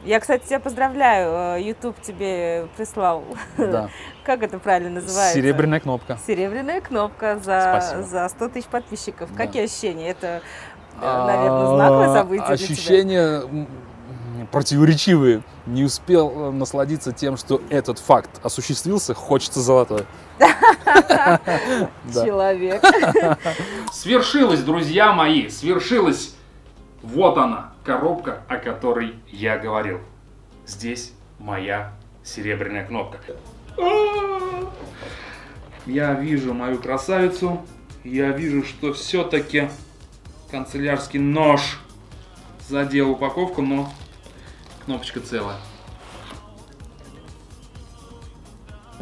Я, 0.05 0.19
кстати, 0.19 0.47
тебя 0.47 0.59
поздравляю. 0.59 1.59
Э, 1.59 1.63
YouTube 1.63 2.01
тебе 2.01 2.67
прислал. 2.77 3.23
Да. 3.57 3.89
Как 4.25 4.43
это 4.43 4.59
правильно 4.59 5.01
называется? 5.01 5.39
Серебряная 5.39 5.79
кнопка. 5.79 6.19
Серебряная 6.27 6.81
кнопка 6.81 7.39
за, 7.39 8.03
за 8.03 8.29
100 8.29 8.49
тысяч 8.49 8.67
подписчиков. 8.67 9.31
Да. 9.31 9.37
Какие 9.37 9.67
ощущения? 9.67 10.09
Это, 10.11 10.43
э, 11.01 11.27
наверное, 11.27 11.67
знаковое 11.69 12.15
событие 12.15 12.49
Ощущения 12.49 13.69
противоречивые. 14.51 15.43
Не 15.67 15.85
успел 15.85 16.31
э, 16.31 16.51
насладиться 16.51 17.13
тем, 17.13 17.37
что 17.37 17.61
этот 17.71 17.99
факт 17.99 18.31
осуществился, 18.43 19.15
хочется 19.15 19.61
золотой. 19.61 20.05
Человек. 22.13 22.83
Свершилось, 23.93 24.63
друзья 24.63 25.13
мои, 25.13 25.49
свершилось. 25.49 26.35
Вот 27.03 27.37
она, 27.39 27.73
коробка, 27.85 28.43
о 28.49 28.57
которой 28.57 29.15
я 29.29 29.59
говорил. 29.59 30.01
Здесь 30.67 31.13
моя 31.39 31.93
серебряная 32.23 32.87
кнопка. 32.87 33.19
Я 35.87 36.15
вижу 36.15 36.55
мою 36.55 36.79
красавицу. 36.79 37.61
Я 38.05 38.31
вижу, 38.31 38.65
что 38.65 38.93
все-таки 38.93 39.69
канцелярский 40.51 41.19
нож 41.19 41.79
задел 42.69 43.11
упаковку, 43.11 43.63
но 43.63 43.93
кнопочка 44.85 45.21
целая. 45.21 45.57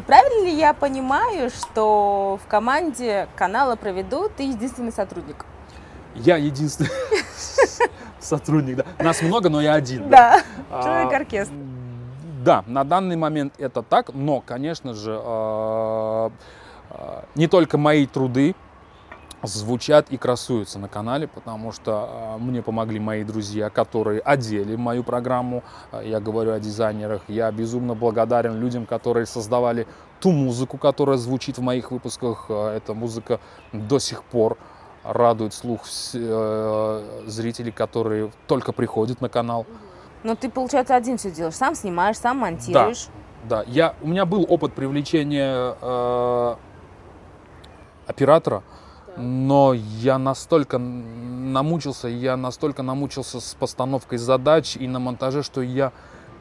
Правильно 0.07 0.45
ли 0.45 0.57
я 0.57 0.73
понимаю, 0.73 1.49
что 1.49 2.39
в 2.43 2.47
команде 2.47 3.27
канала 3.35 3.75
«Проведу» 3.75 4.29
ты 4.35 4.43
единственный 4.43 4.91
сотрудник? 4.91 5.45
Я 6.15 6.37
единственный 6.37 6.89
сотрудник, 8.19 8.77
да. 8.77 8.85
Нас 8.99 9.21
много, 9.21 9.49
но 9.49 9.61
я 9.61 9.73
один. 9.73 10.09
Да, 10.09 10.41
человек-оркестр. 10.69 11.53
Да, 12.43 12.63
на 12.67 12.83
данный 12.83 13.15
момент 13.15 13.53
это 13.57 13.81
так, 13.81 14.13
но, 14.13 14.41
конечно 14.41 14.93
же, 14.93 15.17
а, 15.17 16.31
а, 16.89 17.25
не 17.35 17.47
только 17.47 17.77
мои 17.77 18.05
труды 18.05 18.55
звучат 19.43 20.09
и 20.09 20.17
красуются 20.17 20.79
на 20.79 20.87
канале, 20.87 21.27
потому 21.27 21.71
что 21.71 22.35
э, 22.35 22.37
мне 22.41 22.61
помогли 22.61 22.99
мои 22.99 23.23
друзья, 23.23 23.69
которые 23.69 24.19
одели 24.21 24.75
мою 24.75 25.03
программу. 25.03 25.63
Э, 25.91 26.01
я 26.05 26.19
говорю 26.19 26.53
о 26.53 26.59
дизайнерах. 26.59 27.21
Я 27.27 27.51
безумно 27.51 27.93
благодарен 27.95 28.59
людям, 28.59 28.85
которые 28.85 29.25
создавали 29.25 29.87
ту 30.19 30.31
музыку, 30.31 30.77
которая 30.77 31.17
звучит 31.17 31.57
в 31.57 31.61
моих 31.61 31.91
выпусках. 31.91 32.45
Э, 32.49 32.77
эта 32.77 32.93
музыка 32.93 33.39
до 33.73 33.99
сих 33.99 34.23
пор 34.23 34.57
радует 35.03 35.53
слух 35.53 35.81
э, 36.13 37.23
зрителей, 37.27 37.71
которые 37.71 38.31
только 38.47 38.71
приходят 38.71 39.21
на 39.21 39.29
канал. 39.29 39.65
Но 40.23 40.35
ты, 40.35 40.49
получается, 40.49 40.95
один 40.95 41.17
все 41.17 41.29
делаешь, 41.31 41.55
сам 41.55 41.75
снимаешь, 41.75 42.17
сам 42.17 42.37
монтируешь. 42.37 43.07
Да, 43.43 43.63
да. 43.63 43.63
Я, 43.67 43.95
у 44.01 44.07
меня 44.07 44.25
был 44.25 44.45
опыт 44.47 44.73
привлечения 44.73 45.75
э, 45.81 46.55
оператора, 48.07 48.63
но 49.17 49.73
я 49.73 50.17
настолько 50.17 50.77
намучился, 50.77 52.07
я 52.07 52.37
настолько 52.37 52.83
намучился 52.83 53.39
с 53.39 53.55
постановкой 53.59 54.17
задач 54.17 54.75
и 54.75 54.87
на 54.87 54.99
монтаже, 54.99 55.43
что 55.43 55.61
я 55.61 55.91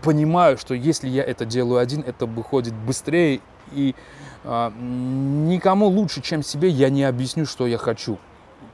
понимаю, 0.03 0.59
что 0.59 0.75
если 0.75 1.09
я 1.09 1.23
это 1.23 1.45
делаю 1.45 1.79
один, 1.79 2.03
это 2.07 2.27
выходит 2.27 2.75
быстрее 2.75 3.41
и 3.73 3.95
э, 4.45 4.71
никому 4.79 5.87
лучше, 5.87 6.21
чем 6.23 6.43
себе, 6.43 6.69
я 6.69 6.91
не 6.91 7.05
объясню, 7.05 7.47
что 7.47 7.67
я 7.67 7.79
хочу. 7.79 8.19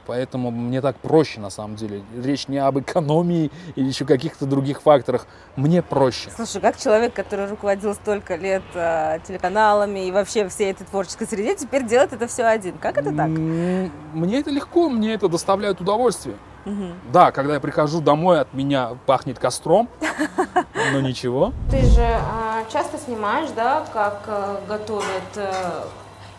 Поэтому 0.09 0.49
мне 0.49 0.81
так 0.81 0.95
проще 0.95 1.39
на 1.39 1.51
самом 1.51 1.75
деле. 1.75 2.01
Речь 2.17 2.47
не 2.47 2.57
об 2.57 2.79
экономии 2.79 3.51
или 3.75 3.89
еще 3.89 4.05
каких-то 4.05 4.47
других 4.47 4.81
факторах. 4.81 5.27
Мне 5.55 5.83
проще. 5.83 6.31
Слушай, 6.35 6.61
как 6.61 6.77
человек, 6.77 7.13
который 7.13 7.47
руководил 7.47 7.93
столько 7.93 8.35
лет 8.35 8.63
э, 8.73 9.19
телеканалами 9.27 10.07
и 10.07 10.11
вообще 10.11 10.49
всей 10.49 10.71
этой 10.71 10.85
творческой 10.85 11.27
среде, 11.27 11.55
теперь 11.55 11.85
делает 11.85 12.11
это 12.11 12.25
все 12.25 12.45
один. 12.45 12.79
Как 12.79 12.97
это 12.97 13.15
так? 13.15 13.27
Мне 13.27 14.39
это 14.39 14.49
легко, 14.49 14.89
мне 14.89 15.13
это 15.13 15.29
доставляет 15.29 15.79
удовольствие. 15.79 16.37
Угу. 16.65 16.85
Да, 17.13 17.31
когда 17.31 17.53
я 17.53 17.59
прихожу 17.59 18.01
домой, 18.01 18.41
от 18.41 18.51
меня 18.51 18.97
пахнет 19.05 19.37
костром, 19.37 19.89
но 20.91 21.01
ничего. 21.01 21.53
Ты 21.69 21.81
же 21.81 22.01
э, 22.01 22.63
часто 22.73 22.97
снимаешь, 22.97 23.49
да, 23.55 23.85
как 23.93 24.23
э, 24.25 24.55
готовят 24.67 25.35
э, 25.35 25.83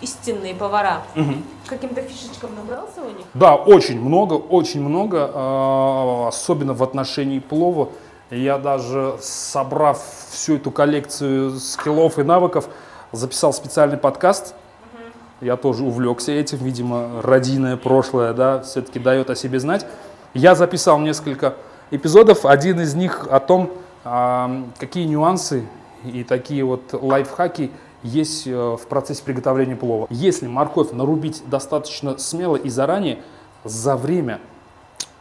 истинные 0.01 0.55
повара. 0.55 1.03
Угу. 1.17 1.35
Каким-то 1.67 2.03
фишечкам 2.03 2.55
набрался 2.55 3.03
у 3.03 3.09
них? 3.09 3.27
Да, 3.35 3.55
очень 3.55 4.01
много, 4.01 4.35
очень 4.35 4.83
много, 4.83 5.31
а, 5.33 6.29
особенно 6.29 6.75
в 6.75 6.83
отношении 6.83 7.39
плова. 7.39 7.91
Я 8.31 8.59
даже, 8.59 9.17
собрав 9.21 10.03
всю 10.31 10.57
эту 10.57 10.71
коллекцию 10.71 11.59
скиллов 11.59 12.19
и 12.19 12.23
навыков, 12.23 12.69
записал 13.13 13.53
специальный 13.53 13.99
подкаст. 13.99 14.55
Угу. 14.93 15.47
Я 15.47 15.57
тоже 15.57 15.85
увлекся 15.85 16.33
этим, 16.33 16.59
видимо, 16.59 17.23
родийное 17.23 17.77
прошлое, 17.77 18.33
да, 18.33 18.61
все-таки 18.61 18.99
дает 18.99 19.31
о 19.31 19.35
себе 19.35 19.61
знать. 19.61 19.87
Я 20.33 20.55
записал 20.55 20.99
несколько 21.01 21.55
эпизодов, 21.91 22.47
один 22.47 22.81
из 22.81 22.95
них 22.95 23.27
о 23.31 23.41
том, 23.41 23.71
а, 24.05 24.65
какие 24.79 25.07
нюансы 25.07 25.67
и 26.05 26.25
такие 26.25 26.65
вот 26.65 26.93
лайфхаки 26.93 27.71
есть 28.03 28.47
э, 28.47 28.53
в 28.53 28.87
процессе 28.87 29.23
приготовления 29.23 29.77
плова. 29.77 30.07
Если 30.11 30.47
морковь 30.47 30.93
нарубить 30.93 31.43
достаточно 31.47 32.19
смело 32.19 32.57
и 32.57 32.69
заранее, 32.69 33.23
за 33.65 33.97
время 33.97 34.41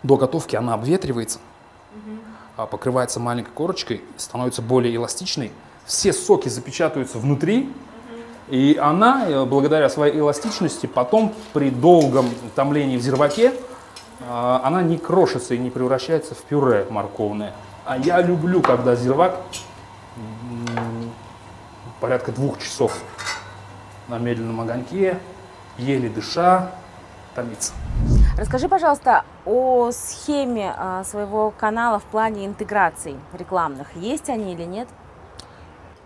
до 0.03 0.17
готовки 0.17 0.55
она 0.55 0.73
обветривается, 0.73 1.39
угу. 1.93 2.67
покрывается 2.67 3.19
маленькой 3.19 3.51
корочкой, 3.51 4.01
становится 4.17 4.61
более 4.61 4.95
эластичной, 4.95 5.51
все 5.85 6.13
соки 6.13 6.49
запечатываются 6.49 7.17
внутри, 7.17 7.69
и 8.47 8.77
она, 8.81 9.25
э, 9.27 9.45
благодаря 9.45 9.89
своей 9.89 10.19
эластичности, 10.19 10.87
потом 10.87 11.33
при 11.53 11.69
долгом 11.69 12.27
томлении 12.55 12.97
в 12.97 13.01
зирваке, 13.01 13.53
э, 14.19 14.59
она 14.63 14.81
не 14.81 14.97
крошится 14.97 15.53
и 15.53 15.57
не 15.57 15.69
превращается 15.69 16.33
в 16.33 16.39
пюре 16.39 16.85
морковное. 16.89 17.53
А 17.85 17.97
я 17.97 18.21
люблю, 18.21 18.61
когда 18.61 18.95
зирвак 18.95 19.39
порядка 21.99 22.31
двух 22.31 22.59
часов 22.59 22.97
на 24.07 24.17
медленном 24.17 24.61
огоньке, 24.61 25.19
еле 25.77 26.09
дыша, 26.09 26.71
томится. 27.35 27.73
Расскажи, 28.37 28.69
пожалуйста, 28.69 29.23
о 29.45 29.91
схеме 29.91 30.73
а, 30.75 31.03
своего 31.03 31.51
канала 31.51 31.99
в 31.99 32.03
плане 32.03 32.45
интеграций 32.45 33.15
рекламных. 33.37 33.95
Есть 33.95 34.29
они 34.29 34.53
или 34.53 34.63
нет? 34.63 34.87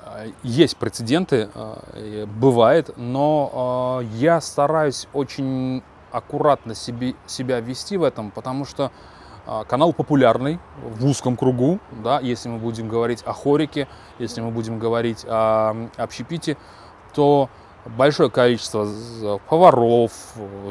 А, 0.01 0.25
есть 0.41 0.77
прецеденты, 0.77 1.49
а, 1.53 2.25
бывает, 2.25 2.97
но 2.97 4.01
я 4.13 4.41
стараюсь 4.41 5.07
очень 5.13 5.83
аккуратно 6.11 6.75
себе, 6.75 7.15
себя 7.25 7.59
вести 7.59 7.97
в 7.97 8.03
этом, 8.03 8.31
потому 8.31 8.65
что 8.65 8.91
канал 9.67 9.93
популярный 9.93 10.59
в 10.81 11.05
узком 11.05 11.35
кругу, 11.35 11.79
да, 11.91 12.19
если 12.19 12.49
мы 12.49 12.59
будем 12.59 12.87
говорить 12.87 13.23
о 13.25 13.33
хорике, 13.33 13.87
если 14.19 14.41
мы 14.41 14.51
будем 14.51 14.79
говорить 14.79 15.25
о 15.27 15.89
общепите, 15.97 16.57
то 17.13 17.49
большое 17.85 18.29
количество 18.29 18.87
поваров 19.49 20.11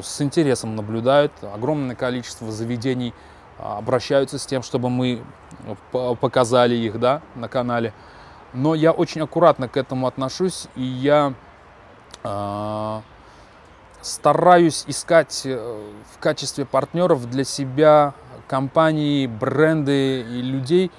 с 0.03 0.21
интересом 0.23 0.77
наблюдают, 0.77 1.33
огромное 1.43 1.95
количество 1.95 2.51
заведений 2.51 3.15
а, 3.59 3.79
обращаются 3.79 4.39
с 4.39 4.47
тем, 4.47 4.63
чтобы 4.63 4.91
мы 4.91 5.23
показали 5.93 6.75
их 6.75 6.99
да, 6.99 7.23
на 7.35 7.49
канале. 7.49 7.93
Но 8.53 8.75
я 8.75 8.93
очень 8.93 9.23
аккуратно 9.23 9.69
к 9.69 9.77
этому 9.77 10.07
отношусь, 10.07 10.67
и 10.75 10.83
я 10.83 11.33
э, 12.23 13.01
стараюсь 14.03 14.85
искать 14.87 15.43
э, 15.47 15.81
в 16.13 16.19
качестве 16.19 16.67
партнеров 16.67 17.31
для 17.31 17.45
себя 17.45 18.13
компании, 18.53 19.27
бренды 19.27 20.21
и 20.21 20.43
людей, 20.43 20.91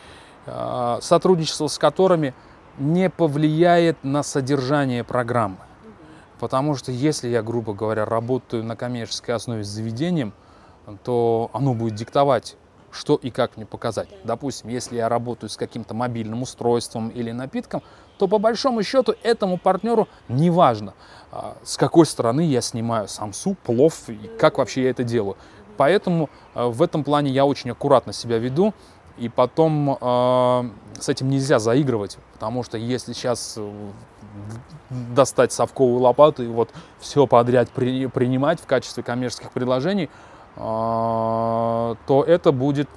а, 0.48 0.98
сотрудничество 1.02 1.68
с 1.68 1.78
которыми 1.78 2.34
не 2.80 3.12
повлияет 3.12 4.04
на 4.04 4.24
содержание 4.24 5.04
программы. 5.04 5.58
Потому 6.40 6.74
что 6.74 6.92
если 6.92 7.28
я, 7.28 7.44
грубо 7.44 7.76
говоря, 7.76 8.06
работаю 8.06 8.64
на 8.64 8.76
коммерческой 8.76 9.36
основе 9.36 9.64
с 9.64 9.68
заведением, 9.68 10.34
то 11.04 11.52
оно 11.54 11.76
будет 11.76 11.94
диктовать, 11.94 12.58
что 12.92 13.18
и 13.18 13.30
как 13.30 13.56
мне 13.56 13.68
показать. 13.68 14.10
Допустим, 14.24 14.72
если 14.72 14.96
я 14.96 15.08
работаю 15.08 15.52
с 15.52 15.56
каким-то 15.56 15.94
мобильным 15.94 16.42
устройством 16.42 17.10
или 17.10 17.32
напитком, 17.32 17.84
то 18.18 18.28
по 18.28 18.40
большому 18.40 18.82
счету 18.82 19.14
этому 19.22 19.60
партнеру 19.60 20.08
не 20.28 20.50
важно, 20.50 20.96
а, 21.32 21.56
с 21.64 21.78
какой 21.78 22.08
стороны 22.08 22.42
я 22.42 22.62
снимаю 22.62 23.08
самсу, 23.08 23.56
плов 23.64 24.10
и 24.10 24.18
как 24.40 24.58
вообще 24.58 24.86
я 24.86 24.90
это 24.90 25.04
делаю. 25.04 25.38
Поэтому 25.78 26.30
э, 26.56 26.66
в 26.66 26.82
этом 26.82 27.04
плане 27.04 27.32
я 27.32 27.46
очень 27.46 27.72
аккуратно 27.72 28.14
себя 28.14 28.38
веду. 28.38 28.74
И 29.18 29.30
потом 29.30 29.96
э, 30.02 30.70
с 31.00 31.08
этим 31.08 31.30
нельзя 31.30 31.60
заигрывать, 31.60 32.18
потому 32.34 32.64
что 32.64 32.80
если 32.80 33.14
сейчас 33.14 33.56
э, 33.58 33.92
достать 34.90 35.52
совковую 35.52 36.00
лопату 36.00 36.44
и 36.44 36.48
вот 36.48 36.72
все 37.00 37.28
подряд 37.28 37.70
при, 37.70 38.08
принимать 38.08 38.60
в 38.60 38.66
качестве 38.66 39.04
коммерческих 39.04 39.52
предложений, 39.52 40.10
э, 40.56 40.60
то 40.60 42.26
это 42.26 42.52
будет, 42.52 42.90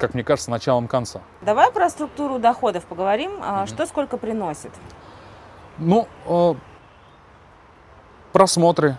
как 0.00 0.14
мне 0.14 0.24
кажется, 0.24 0.50
началом 0.50 0.88
конца. 0.88 1.20
Давай 1.42 1.70
про 1.70 1.88
структуру 1.90 2.40
доходов 2.40 2.84
поговорим. 2.84 3.30
Mm-hmm. 3.30 3.66
Что 3.68 3.86
сколько 3.86 4.16
приносит? 4.16 4.72
Ну, 5.78 6.08
э, 6.26 6.54
просмотры, 8.32 8.98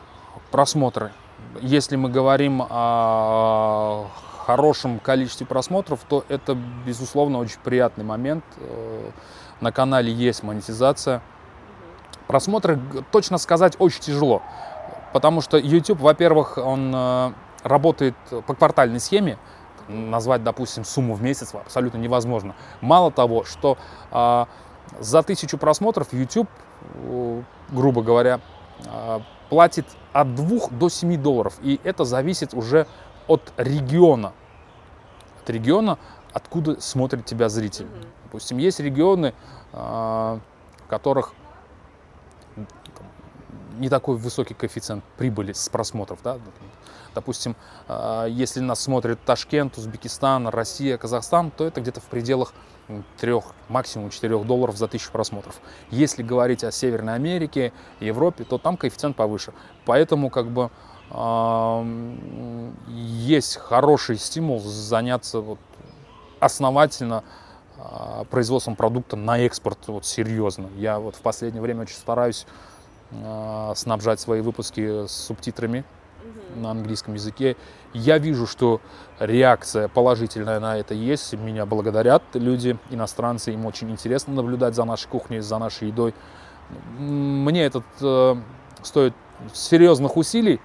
просмотры 0.50 1.12
если 1.62 1.96
мы 1.96 2.10
говорим 2.10 2.64
о 2.70 4.08
хорошем 4.48 5.00
количестве 5.00 5.46
просмотров, 5.46 6.00
то 6.08 6.24
это, 6.30 6.58
безусловно, 6.86 7.40
очень 7.40 7.60
приятный 7.64 8.06
момент. 8.06 8.46
Э, 8.58 9.12
на 9.60 9.74
канале 9.74 10.12
есть 10.12 10.42
монетизация. 10.42 11.22
Просмотры, 12.28 12.80
точно 13.12 13.40
сказать, 13.40 13.76
очень 13.78 14.00
тяжело. 14.00 14.42
Потому 15.12 15.42
что 15.42 15.58
YouTube, 15.58 16.00
во-первых, 16.00 16.58
он 16.58 16.94
э, 16.96 17.34
работает 17.64 18.16
по 18.46 18.54
квартальной 18.54 19.02
схеме. 19.02 19.38
Назвать, 19.90 20.44
допустим, 20.46 20.86
сумму 20.86 21.16
в 21.16 21.22
месяц 21.22 21.54
абсолютно 21.54 21.98
невозможно. 21.98 22.56
Мало 22.80 23.12
того, 23.12 23.44
что 23.44 23.78
э, 24.12 24.46
за 25.02 25.24
тысячу 25.24 25.58
просмотров 25.58 26.14
YouTube, 26.14 26.48
грубо 27.70 28.02
говоря, 28.02 28.40
платит 29.50 29.86
от 30.14 30.36
2 30.36 30.68
до 30.72 30.90
7 30.90 31.22
долларов. 31.22 31.58
И 31.62 31.80
это 31.84 32.06
зависит 32.06 32.54
уже 32.54 32.88
от 33.28 33.54
региона. 33.58 34.34
От 35.42 35.50
региона, 35.50 35.98
откуда 36.34 36.80
смотрит 36.82 37.26
тебя 37.26 37.50
зритель. 37.50 37.88
Допустим, 38.24 38.58
есть 38.58 38.80
регионы, 38.80 39.34
а, 39.74 40.40
в 40.86 40.88
которых 40.88 41.34
не 43.78 43.90
такой 43.90 44.18
высокий 44.18 44.54
коэффициент 44.54 45.04
прибыли 45.18 45.54
с 45.54 45.70
просмотров. 45.70 46.20
Да? 46.24 46.40
Допустим, 47.14 47.56
а, 47.88 48.26
если 48.26 48.60
нас 48.60 48.82
смотрит 48.82 49.20
Ташкент, 49.24 49.78
Узбекистан, 49.78 50.48
Россия, 50.48 50.98
Казахстан, 50.98 51.52
то 51.52 51.66
это 51.66 51.82
где-то 51.82 52.02
в 52.02 52.06
пределах 52.06 52.54
3, 53.18 53.42
максимум 53.70 54.10
4 54.10 54.44
долларов 54.44 54.78
за 54.78 54.88
тысячу 54.88 55.12
просмотров. 55.12 55.60
Если 55.92 56.24
говорить 56.24 56.64
о 56.64 56.72
Северной 56.72 57.16
Америке, 57.16 57.74
Европе, 58.00 58.44
то 58.44 58.58
там 58.58 58.78
коэффициент 58.78 59.16
повыше. 59.16 59.54
Поэтому 59.86 60.30
как 60.30 60.50
бы 60.50 60.70
э, 61.12 62.78
есть 62.88 63.58
хороший 63.58 64.18
стимул 64.18 64.60
заняться 64.60 65.42
вот, 65.42 65.60
основательно 66.40 67.24
э, 67.78 68.26
производством 68.30 68.76
продукта 68.76 69.16
на 69.16 69.40
экспорт 69.40 69.80
вот, 69.88 70.06
серьезно. 70.06 70.70
Я 70.76 71.00
вот 71.00 71.16
в 71.16 71.22
последнее 71.22 71.62
время 71.62 71.82
очень 71.82 71.98
стараюсь 71.98 72.46
э, 73.12 73.74
снабжать 73.76 74.20
свои 74.20 74.42
выпуски 74.42 75.08
с 75.08 75.12
субтитрами 75.12 75.84
на 76.56 76.72
английском 76.72 77.14
языке. 77.14 77.56
Я 77.98 78.20
вижу, 78.20 78.46
что 78.46 78.80
реакция 79.20 79.88
положительная 79.88 80.60
на 80.60 80.78
это 80.78 80.94
есть. 80.94 81.34
Меня 81.34 81.66
благодарят 81.66 82.22
люди, 82.34 82.78
иностранцы. 82.92 83.54
Им 83.54 83.66
очень 83.66 83.90
интересно 83.90 84.36
наблюдать 84.36 84.76
за 84.76 84.84
нашей 84.84 85.08
кухней, 85.08 85.40
за 85.40 85.58
нашей 85.58 85.88
едой. 85.88 86.14
Мне 87.00 87.66
этот 87.66 87.86
э, 88.02 88.36
стоит 88.84 89.14
серьезных 89.54 90.16
усилий, 90.16 90.62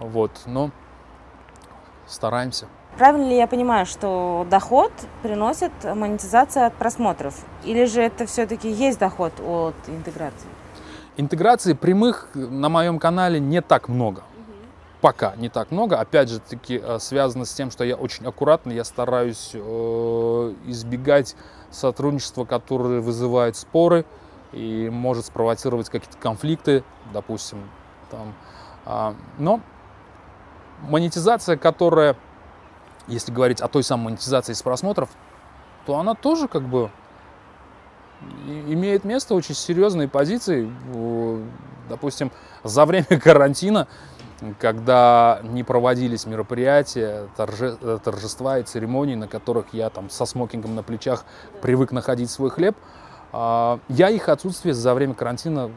вот, 0.00 0.32
но 0.46 0.70
стараемся. 2.08 2.66
Правильно 2.96 3.28
ли 3.28 3.36
я 3.36 3.46
понимаю, 3.46 3.86
что 3.86 4.44
доход 4.50 4.92
приносит 5.22 5.72
монетизация 5.84 6.66
от 6.66 6.74
просмотров? 6.74 7.34
Или 7.62 7.84
же 7.84 8.02
это 8.02 8.26
все-таки 8.26 8.68
есть 8.68 8.98
доход 8.98 9.32
от 9.40 9.74
интеграции? 9.86 10.48
Интеграции 11.16 11.74
прямых 11.74 12.30
на 12.34 12.68
моем 12.68 12.98
канале 12.98 13.38
не 13.38 13.60
так 13.60 13.88
много. 13.88 14.24
Пока 15.02 15.34
не 15.34 15.48
так 15.48 15.72
много. 15.72 15.98
Опять 15.98 16.28
же, 16.30 16.38
таки 16.38 16.80
э, 16.80 17.00
связано 17.00 17.44
с 17.44 17.52
тем, 17.52 17.72
что 17.72 17.82
я 17.82 17.96
очень 17.96 18.24
аккуратно, 18.24 18.70
я 18.70 18.84
стараюсь 18.84 19.50
э, 19.52 19.58
избегать 20.66 21.34
сотрудничества, 21.72 22.44
которое 22.44 23.00
вызывает 23.00 23.56
споры 23.56 24.04
и 24.52 24.88
может 24.90 25.26
спровоцировать 25.26 25.90
какие-то 25.90 26.16
конфликты, 26.18 26.84
допустим. 27.12 27.68
Там. 28.12 28.32
А, 28.84 29.16
но 29.38 29.60
монетизация, 30.82 31.56
которая, 31.56 32.16
если 33.08 33.32
говорить 33.32 33.60
о 33.60 33.66
той 33.66 33.82
самой 33.82 34.04
монетизации 34.04 34.52
из 34.52 34.62
просмотров, 34.62 35.10
то 35.84 35.98
она 35.98 36.14
тоже 36.14 36.46
как 36.46 36.62
бы 36.62 36.92
имеет 38.46 39.02
место 39.02 39.34
очень 39.34 39.56
серьезные 39.56 40.06
позиции. 40.06 40.72
Допустим, 41.88 42.30
за 42.62 42.84
время 42.86 43.06
карантина, 43.22 43.88
когда 44.58 45.40
не 45.42 45.62
проводились 45.62 46.26
мероприятия, 46.26 47.28
торже, 47.36 47.76
торжества 48.02 48.58
и 48.58 48.62
церемонии, 48.62 49.14
на 49.14 49.28
которых 49.28 49.66
я 49.72 49.90
там 49.90 50.10
со 50.10 50.26
смокингом 50.26 50.74
на 50.74 50.82
плечах 50.82 51.24
привык 51.60 51.92
находить 51.92 52.30
свой 52.30 52.50
хлеб, 52.50 52.76
а, 53.32 53.78
я 53.88 54.10
их 54.10 54.28
отсутствие 54.28 54.74
за 54.74 54.94
время 54.94 55.14
карантина 55.14 55.70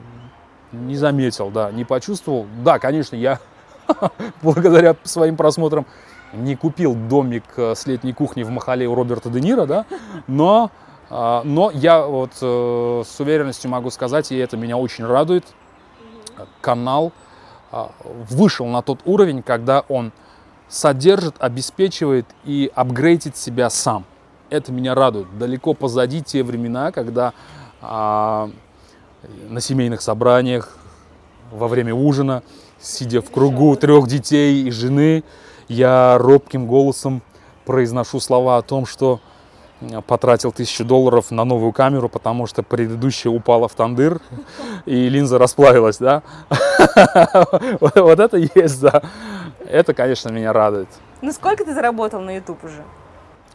не 0.72 0.95
заметил, 0.95 1.51
да, 1.51 1.72
не 1.72 1.86
почувствовал. 1.86 2.47
Да, 2.63 2.80
конечно, 2.80 3.16
я 3.16 3.39
благодаря 4.41 4.95
своим 5.03 5.38
просмотрам 5.38 5.86
не 6.34 6.55
купил 6.55 6.95
домик 6.95 7.43
э, 7.55 7.76
с 7.76 7.86
летней 7.86 8.13
кухней 8.13 8.43
в 8.43 8.49
Махале 8.49 8.88
у 8.88 8.95
Роберта 8.95 9.30
Де 9.30 9.39
Ниро, 9.39 9.66
да, 9.66 9.86
но, 10.28 10.72
а, 11.09 11.43
но 11.45 11.72
я 11.72 12.05
вот 12.05 12.32
э, 12.41 13.03
с 13.05 13.20
уверенностью 13.20 13.70
могу 13.70 13.89
сказать, 13.91 14.32
и 14.32 14.38
это 14.38 14.57
меня 14.57 14.76
очень 14.76 15.05
радует, 15.05 15.45
канал 16.61 17.13
вышел 18.30 18.68
на 18.68 18.82
тот 18.82 18.99
уровень, 19.05 19.41
когда 19.41 19.82
он 19.89 20.11
содержит, 20.68 21.36
обеспечивает 21.39 22.26
и 22.43 22.72
апгрейдит 22.74 23.38
себя 23.38 23.70
сам. 23.70 24.05
Это 24.49 24.72
меня 24.72 24.95
радует. 24.95 25.38
Далеко 25.38 25.74
позади 25.74 26.22
те 26.22 26.43
времена, 26.43 26.91
когда 26.91 27.34
а, 27.82 28.49
на 29.49 29.61
семейных 29.61 30.01
собраниях, 30.01 30.78
во 31.51 31.68
время 31.68 31.93
ужина, 31.93 32.43
сидя 32.80 33.22
в 33.22 33.32
кругу 33.32 33.76
трех 33.76 34.07
детей 34.07 34.63
и 34.63 34.72
жены, 34.72 35.24
я 35.68 36.18
робким 36.18 36.68
голосом 36.68 37.22
произношу 37.66 38.20
слова 38.20 38.57
о 38.57 38.61
том, 38.61 38.86
что 38.86 39.20
потратил 40.07 40.51
тысячу 40.51 40.86
долларов 40.86 41.31
на 41.31 41.45
новую 41.45 41.71
камеру, 41.71 42.09
потому 42.09 42.47
что 42.47 42.63
предыдущая 42.63 43.31
упала 43.31 43.67
в 43.67 43.73
тандыр, 43.73 44.19
и 44.86 45.09
линза 45.09 45.38
расплавилась, 45.38 45.97
да? 45.97 46.23
Вот 47.79 48.19
это 48.19 48.38
есть, 48.38 48.81
да. 48.81 49.01
Это, 49.67 49.93
конечно, 49.93 50.29
меня 50.29 50.53
радует. 50.53 50.88
Ну, 51.21 51.31
сколько 51.31 51.65
ты 51.65 51.73
заработал 51.73 52.21
на 52.21 52.36
YouTube 52.36 52.63
уже? 52.63 52.83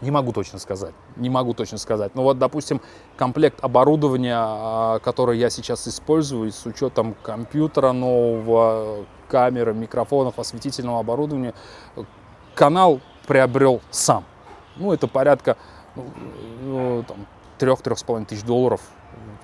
Не 0.00 0.10
могу 0.10 0.32
точно 0.32 0.58
сказать. 0.58 0.94
Не 1.16 1.28
могу 1.28 1.52
точно 1.52 1.76
сказать. 1.76 2.14
Но 2.14 2.22
вот, 2.22 2.38
допустим, 2.38 2.80
комплект 3.16 3.62
оборудования, 3.62 4.36
а, 4.36 4.98
который 5.00 5.38
я 5.38 5.50
сейчас 5.50 5.86
использую, 5.86 6.52
с 6.52 6.64
учетом 6.64 7.14
компьютера 7.22 7.92
нового, 7.92 9.04
камеры, 9.28 9.74
микрофонов, 9.74 10.38
осветительного 10.38 11.00
оборудования, 11.00 11.54
канал 12.54 13.00
приобрел 13.26 13.80
сам. 13.90 14.24
Ну, 14.76 14.92
это 14.92 15.06
порядка 15.06 15.56
ну, 16.62 17.04
там, 17.06 17.26
трех-трех 17.58 17.98
с 17.98 18.02
половиной 18.02 18.26
тысяч 18.26 18.42
долларов. 18.42 18.80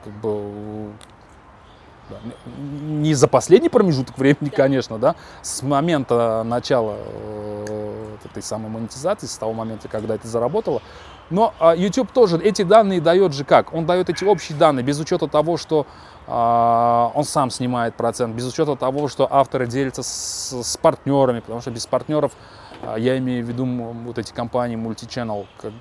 Как 0.04 0.12
бы, 0.14 0.92
да, 2.08 2.16
не 2.58 3.14
за 3.14 3.28
последний 3.28 3.68
промежуток 3.68 4.16
времени, 4.18 4.48
конечно, 4.48 4.98
да, 4.98 5.16
с 5.42 5.62
момента 5.62 6.42
начала 6.44 6.96
э, 6.98 8.16
этой 8.24 8.42
самой 8.42 8.70
монетизации, 8.70 9.26
с 9.26 9.36
того 9.36 9.52
момента, 9.52 9.88
когда 9.88 10.14
это 10.14 10.28
заработало. 10.28 10.82
Но 11.30 11.54
э, 11.58 11.74
YouTube 11.76 12.12
тоже 12.12 12.38
эти 12.38 12.62
данные 12.62 13.00
дает 13.00 13.32
же 13.32 13.44
как? 13.44 13.74
Он 13.74 13.86
дает 13.86 14.08
эти 14.08 14.24
общие 14.24 14.56
данные 14.56 14.84
без 14.84 15.00
учета 15.00 15.26
того, 15.26 15.56
что 15.56 15.86
э, 16.26 17.10
он 17.18 17.24
сам 17.24 17.50
снимает 17.50 17.96
процент, 17.96 18.34
без 18.34 18.46
учета 18.46 18.76
того, 18.76 19.08
что 19.08 19.26
авторы 19.28 19.66
делятся 19.66 20.02
с, 20.02 20.62
с 20.62 20.76
партнерами, 20.76 21.40
потому 21.40 21.60
что 21.60 21.70
без 21.70 21.86
партнеров, 21.86 22.32
я 22.96 23.18
имею 23.18 23.44
в 23.44 23.48
виду 23.48 23.64
вот 23.64 24.18
эти 24.18 24.32
компании 24.32 24.76
multi-channel, 24.76 25.46
как, 25.58 25.72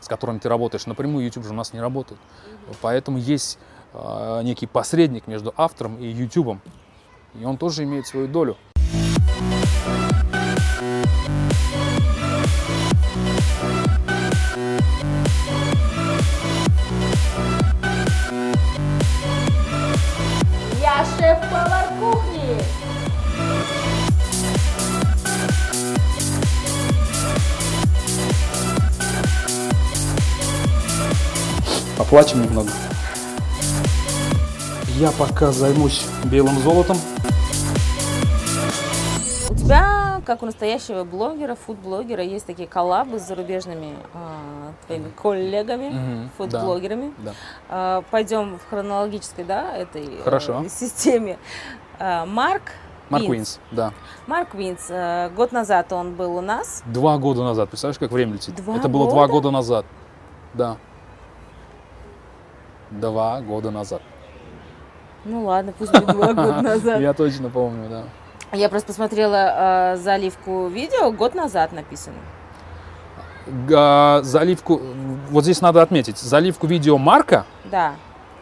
с 0.00 0.08
которыми 0.08 0.38
ты 0.38 0.48
работаешь, 0.48 0.86
напрямую 0.86 1.24
YouTube 1.24 1.44
же 1.44 1.50
у 1.50 1.56
нас 1.56 1.72
не 1.72 1.80
работает. 1.80 2.20
Поэтому 2.80 3.18
есть 3.18 3.58
э, 3.92 4.40
некий 4.42 4.66
посредник 4.66 5.26
между 5.26 5.52
автором 5.56 5.96
и 5.98 6.06
YouTube. 6.06 6.58
И 7.34 7.44
он 7.44 7.56
тоже 7.56 7.84
имеет 7.84 8.06
свою 8.06 8.28
долю. 8.28 8.56
Поплачем 32.00 32.40
немного. 32.40 32.70
Я 34.96 35.10
пока 35.10 35.52
займусь 35.52 36.06
белым 36.24 36.58
золотом. 36.60 36.96
У 39.50 39.54
тебя, 39.54 40.22
как 40.24 40.42
у 40.42 40.46
настоящего 40.46 41.04
блогера, 41.04 41.58
фуд-блогера, 41.66 42.22
есть 42.22 42.46
такие 42.46 42.66
коллабы 42.66 43.18
с 43.20 43.26
зарубежными 43.26 43.96
э, 44.14 44.72
твоими 44.86 45.10
коллегами, 45.10 45.90
Мгм, 45.90 46.30
фуд-блогерами. 46.38 47.12
Да. 47.18 47.32
Э, 47.68 48.02
пойдем 48.10 48.58
в 48.58 48.70
хронологической, 48.70 49.44
да, 49.44 49.76
этой 49.76 50.06
э, 50.06 50.22
Хорошо. 50.24 50.64
системе. 50.70 51.36
Э, 51.98 52.24
Mark 52.24 52.62
Mark. 53.10 53.28
Wiens, 53.28 53.60
да. 53.72 53.92
Mark 54.26 54.54
Wiens. 54.54 54.86
э, 54.88 55.28
год 55.36 55.52
назад 55.52 55.92
он 55.92 56.14
был 56.14 56.34
у 56.38 56.40
нас. 56.40 56.82
Два 56.86 57.18
года 57.18 57.42
назад. 57.44 57.68
Представляешь, 57.68 57.98
как 57.98 58.10
время 58.10 58.32
летит? 58.34 58.54
Два 58.54 58.76
Это 58.76 58.88
было 58.88 59.04
два 59.10 59.26
года? 59.26 59.32
года 59.32 59.50
назад. 59.50 59.84
Да. 60.54 60.78
Два 62.90 63.40
года 63.40 63.70
назад. 63.70 64.02
Ну 65.24 65.44
ладно, 65.44 65.72
пусть 65.78 65.92
будет 65.92 66.06
два 66.06 66.32
года 66.32 66.62
назад. 66.62 67.00
Я 67.00 67.12
точно 67.12 67.48
помню, 67.50 67.88
да. 67.88 68.04
Я 68.56 68.68
просто 68.68 68.88
посмотрела 68.88 69.92
э, 69.92 69.96
заливку 69.96 70.66
видео, 70.68 71.12
год 71.12 71.34
назад 71.34 71.72
написано. 71.72 72.16
Га- 73.66 74.20
Заливку, 74.22 74.80
вот 75.30 75.44
здесь 75.44 75.60
надо 75.60 75.82
отметить, 75.82 76.18
заливку 76.18 76.66
видео 76.66 76.98
Марка, 76.98 77.46
Да. 77.70 77.94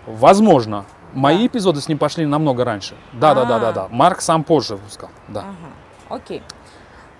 возможно, 0.06 0.84
мои 1.14 1.46
эпизоды 1.46 1.80
с 1.80 1.88
ним 1.88 1.98
пошли 1.98 2.26
намного 2.26 2.64
раньше. 2.64 2.94
Да, 3.12 3.34
да, 3.34 3.44
да, 3.44 3.58
да, 3.58 3.68
А. 3.68 3.72
да. 3.72 3.88
Марк 3.90 4.20
сам 4.20 4.44
позже 4.44 4.74
выпускал, 4.76 5.10
да. 5.28 5.40
Ага. 5.40 6.16
Окей. 6.20 6.42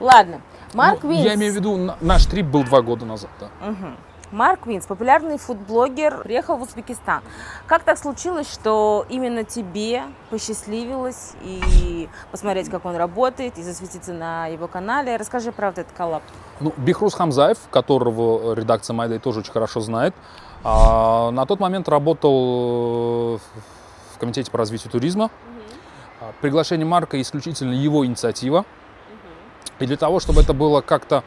Ладно. 0.00 0.40
Марк, 0.74 1.00
ну, 1.02 1.11
Уинс. 1.12 1.22
Я 1.24 1.34
имею 1.34 1.52
в 1.52 1.56
виду, 1.56 1.92
наш 2.00 2.26
трип 2.26 2.46
был 2.46 2.62
два 2.64 2.82
года 2.82 3.06
назад, 3.06 3.30
да. 3.40 3.48
Мгм. 3.66 3.96
Марк 4.30 4.66
Уинс, 4.66 4.84
популярный 4.84 5.38
фудблогер, 5.38 6.22
приехал 6.22 6.56
в 6.56 6.62
Узбекистан. 6.62 7.22
Как 7.66 7.82
так 7.82 7.96
случилось, 7.96 8.50
что 8.52 9.06
именно 9.08 9.42
тебе 9.42 10.02
посчастливилось 10.28 11.32
и 11.42 12.08
посмотреть, 12.30 12.68
как 12.68 12.84
он 12.84 12.96
работает, 12.96 13.56
и 13.56 13.62
засветиться 13.62 14.12
на 14.12 14.46
его 14.48 14.68
канале? 14.68 15.16
Расскажи 15.16 15.50
про 15.50 15.68
вот 15.68 15.78
этот 15.78 15.92
коллаб. 15.96 16.22
Ну, 16.60 16.74
Бихрус 16.76 17.14
Хамзаев, 17.14 17.56
которого 17.70 18.54
редакция 18.54 18.92
MyDay 18.92 19.18
тоже 19.18 19.40
очень 19.40 19.52
хорошо 19.52 19.80
знает, 19.80 20.14
а, 20.62 21.30
на 21.30 21.46
тот 21.46 21.60
момент 21.60 21.88
работал 21.88 23.36
э, 23.36 23.38
в 24.14 24.18
комитете 24.18 24.50
по 24.50 24.58
развитию 24.58 24.90
туризма. 24.90 25.30
А, 26.20 26.32
Приглашение 26.42 26.86
Марка 26.86 27.18
исключительно 27.20 27.72
его 27.72 28.04
инициатива. 28.04 28.66
И 29.78 29.86
для 29.86 29.96
того, 29.96 30.20
чтобы 30.20 30.42
это 30.42 30.52
было 30.52 30.80
как-то 30.80 31.22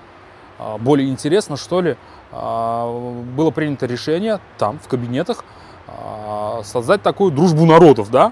а, 0.60 0.78
более 0.78 1.10
интересно, 1.10 1.58
что 1.58 1.82
ли, 1.82 1.98
было 2.32 3.52
принято 3.52 3.86
решение 3.86 4.40
там, 4.58 4.80
в 4.80 4.88
кабинетах, 4.88 5.44
а, 5.88 6.62
создать 6.64 7.02
такую 7.02 7.32
дружбу 7.32 7.66
народов, 7.66 8.10
да? 8.10 8.32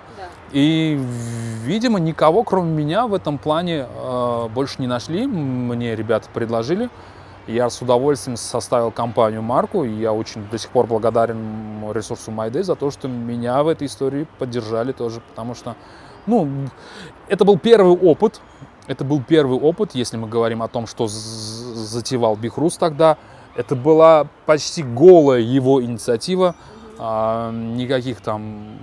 И, 0.52 1.00
видимо, 1.64 2.00
никого, 2.00 2.44
кроме 2.44 2.72
меня, 2.72 3.08
в 3.08 3.14
этом 3.14 3.38
плане 3.38 3.86
э, 3.88 4.48
больше 4.54 4.76
не 4.80 4.88
нашли. 4.88 5.28
Мне 5.28 5.96
ребята 5.96 6.28
предложили. 6.34 6.90
Я 7.46 7.70
с 7.70 7.82
удовольствием 7.82 8.36
составил 8.36 8.92
компанию 8.92 9.42
Марку. 9.44 9.84
И 9.84 9.92
я 9.92 10.12
очень 10.12 10.48
до 10.50 10.58
сих 10.58 10.72
пор 10.72 10.88
благодарен 10.88 11.92
ресурсу 11.92 12.32
MyDay 12.32 12.64
за 12.64 12.76
то, 12.76 12.90
что 12.90 13.08
меня 13.08 13.62
в 13.62 13.68
этой 13.68 13.88
истории 13.88 14.26
поддержали 14.40 14.92
тоже. 14.92 15.22
Потому 15.30 15.54
что, 15.54 15.76
ну, 16.26 16.48
это 17.28 17.46
был 17.46 17.60
первый 17.60 17.94
опыт. 17.96 18.42
Это 18.88 19.04
был 19.04 19.22
первый 19.22 19.60
опыт, 19.60 19.94
если 19.94 20.18
мы 20.18 20.28
говорим 20.28 20.64
о 20.64 20.68
том, 20.68 20.88
что 20.88 21.08
затевал 21.08 22.36
Бихрус 22.36 22.76
тогда. 22.78 23.18
Это 23.56 23.76
была 23.76 24.28
почти 24.46 24.84
голая 24.84 25.42
его 25.42 25.84
инициатива. 25.84 26.56
А, 26.98 27.52
никаких 27.52 28.22
там 28.22 28.78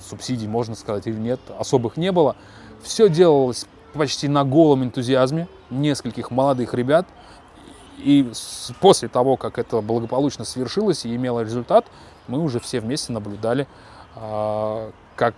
субсидий, 0.00 0.48
можно 0.48 0.74
сказать, 0.74 1.06
или 1.06 1.18
нет, 1.18 1.40
особых 1.58 1.96
не 1.96 2.12
было. 2.12 2.36
Все 2.82 3.08
делалось 3.08 3.66
почти 3.92 4.28
на 4.28 4.44
голом 4.44 4.84
энтузиазме 4.84 5.48
нескольких 5.70 6.30
молодых 6.30 6.74
ребят. 6.74 7.06
И 7.98 8.30
после 8.80 9.08
того, 9.08 9.36
как 9.36 9.58
это 9.58 9.80
благополучно 9.80 10.44
свершилось 10.44 11.04
и 11.04 11.14
имело 11.14 11.40
результат, 11.40 11.86
мы 12.26 12.38
уже 12.40 12.58
все 12.58 12.80
вместе 12.80 13.12
наблюдали, 13.12 13.68
а, 14.16 14.90
как 15.16 15.34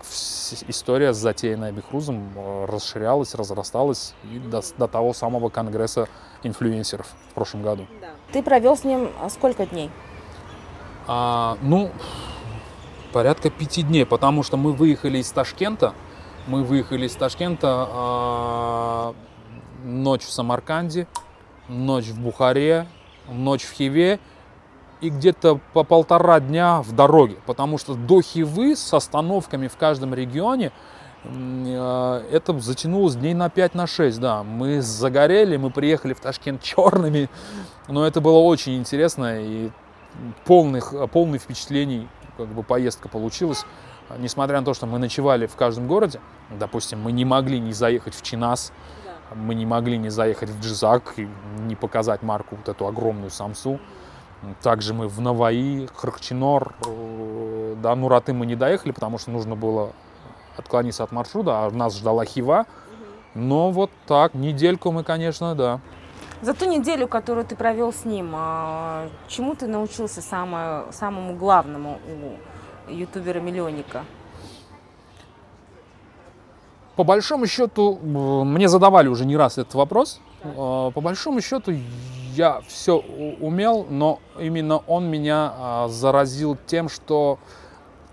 история, 0.69 1.13
затеянная 1.13 1.73
Бихрузом, 1.73 2.33
э, 2.35 2.65
расширялась, 2.67 3.35
разрасталась 3.35 4.15
и 4.25 4.39
до, 4.39 4.63
до 4.79 4.87
того 4.87 5.13
самого 5.13 5.49
конгресса 5.49 6.09
инфлюенсеров 6.43 7.07
в 7.31 7.35
прошлом 7.35 7.63
году. 7.63 7.87
Ты 8.35 8.43
провел 8.43 8.77
с 8.77 8.83
ним 8.83 9.13
а, 9.21 9.31
сколько 9.31 9.65
дней? 9.65 9.93
А, 11.07 11.57
ну, 11.63 11.93
порядка 13.13 13.49
пяти 13.49 13.85
дней, 13.85 14.05
потому 14.05 14.43
что 14.43 14.57
мы 14.57 14.73
выехали 14.73 15.19
из 15.19 15.31
Ташкента. 15.31 15.95
Мы 16.49 16.65
выехали 16.65 17.07
из 17.07 17.15
Ташкента 17.15 17.87
а, 17.89 19.15
ночь 19.85 20.25
в 20.25 20.33
Самарканде, 20.33 21.07
ночь 21.69 22.07
в 22.07 22.21
Бухаре, 22.21 22.89
ночь 23.29 23.63
в 23.63 23.73
Хиве 23.73 24.19
и 25.01 25.11
где-то 25.11 25.61
по 25.73 25.85
полтора 25.85 26.41
дня 26.41 26.83
в 26.83 26.91
дороге, 26.91 27.37
потому 27.47 27.79
что 27.79 27.95
до 27.95 28.21
Хивы 28.21 28.75
с 28.75 28.93
остановками 28.93 29.69
в 29.69 29.77
каждом 29.77 30.13
регионе 30.13 30.73
это 31.25 32.59
затянулось 32.59 33.17
дней 33.17 33.35
на 33.35 33.49
5 33.49 33.75
на 33.75 33.87
6, 33.87 34.21
да. 34.21 34.43
Мы 34.43 34.83
загорели, 34.83 35.57
мы 35.57 35.71
приехали 35.71 36.13
в 36.13 36.21
Ташкент 36.21 36.63
черными, 36.63 37.31
но 37.89 38.07
это 38.07 38.21
было 38.21 38.39
очень 38.39 38.77
интересно 38.77 39.41
и 39.41 39.71
полных, 40.45 40.93
полных 41.11 41.43
впечатлений 41.43 42.09
как 42.37 42.49
бы 42.49 42.63
поездка 42.63 43.09
получилась. 43.09 43.65
Несмотря 44.19 44.61
на 44.61 44.67
то, 44.67 44.75
что 44.75 44.87
мы 44.87 44.99
ночевали 44.99 45.47
в 45.47 45.57
каждом 45.57 45.89
городе, 45.89 46.21
допустим, 46.51 47.01
мы 47.01 47.13
не 47.13 47.25
могли 47.25 47.59
не 47.59 47.73
заехать 47.73 48.15
в 48.15 48.23
Чинас, 48.23 48.73
мы 49.35 49.55
не 49.55 49.65
могли 49.65 49.97
не 49.97 50.11
заехать 50.11 50.51
в 50.51 50.61
Джизак 50.61 51.15
и 51.17 51.29
не 51.61 51.75
показать 51.75 52.23
марку 52.23 52.57
вот 52.57 52.69
эту 52.69 52.87
огромную 52.87 53.31
Самсу. 53.31 53.81
Также 54.63 54.93
мы 54.93 55.09
в 55.09 55.21
Наваи, 55.23 55.89
Харкчинор, 55.95 56.75
э, 56.87 57.77
до 57.83 57.95
Нураты 57.95 58.35
мы 58.35 58.45
не 58.45 58.57
доехали, 58.57 58.93
потому 58.93 59.17
что 59.17 59.31
нужно 59.31 59.57
было 59.57 59.93
отклониться 60.57 61.05
от 61.05 61.13
маршрута, 61.13 61.65
а 61.65 61.71
нас 61.71 61.97
ждала 61.97 62.25
Хива. 62.25 62.67
Но 63.35 63.71
вот 63.71 63.91
так, 64.07 64.35
недельку 64.35 64.93
мы, 64.93 65.03
конечно, 65.03 65.55
да. 65.55 65.81
За 66.41 66.55
ту 66.55 66.67
неделю, 66.67 67.09
которую 67.09 67.47
ты 67.47 67.57
провел 67.57 67.93
с 67.93 68.05
ним, 68.05 68.33
а, 68.35 69.09
чему 69.29 69.55
ты 69.55 69.67
научился 69.67 70.21
самое, 70.21 70.85
самому 70.93 71.35
главному 71.37 71.99
у 72.89 72.93
ютубера-миллионника? 72.93 74.05
По 76.97 77.03
большому 77.03 77.47
счету, 77.47 77.97
мне 77.97 78.69
задавали 78.69 79.09
уже 79.09 79.25
не 79.25 79.37
раз 79.37 79.59
этот 79.59 79.75
вопрос. 79.75 80.21
А, 80.45 80.91
по 80.91 81.01
большому 81.01 81.41
счету, 81.41 81.73
я 82.35 82.61
все 82.69 82.99
умел, 82.99 83.87
но 83.89 84.21
именно 84.39 84.79
он 84.87 85.07
меня 85.07 85.53
а, 85.57 85.89
заразил 85.89 86.57
тем, 86.67 86.89
что 86.89 87.39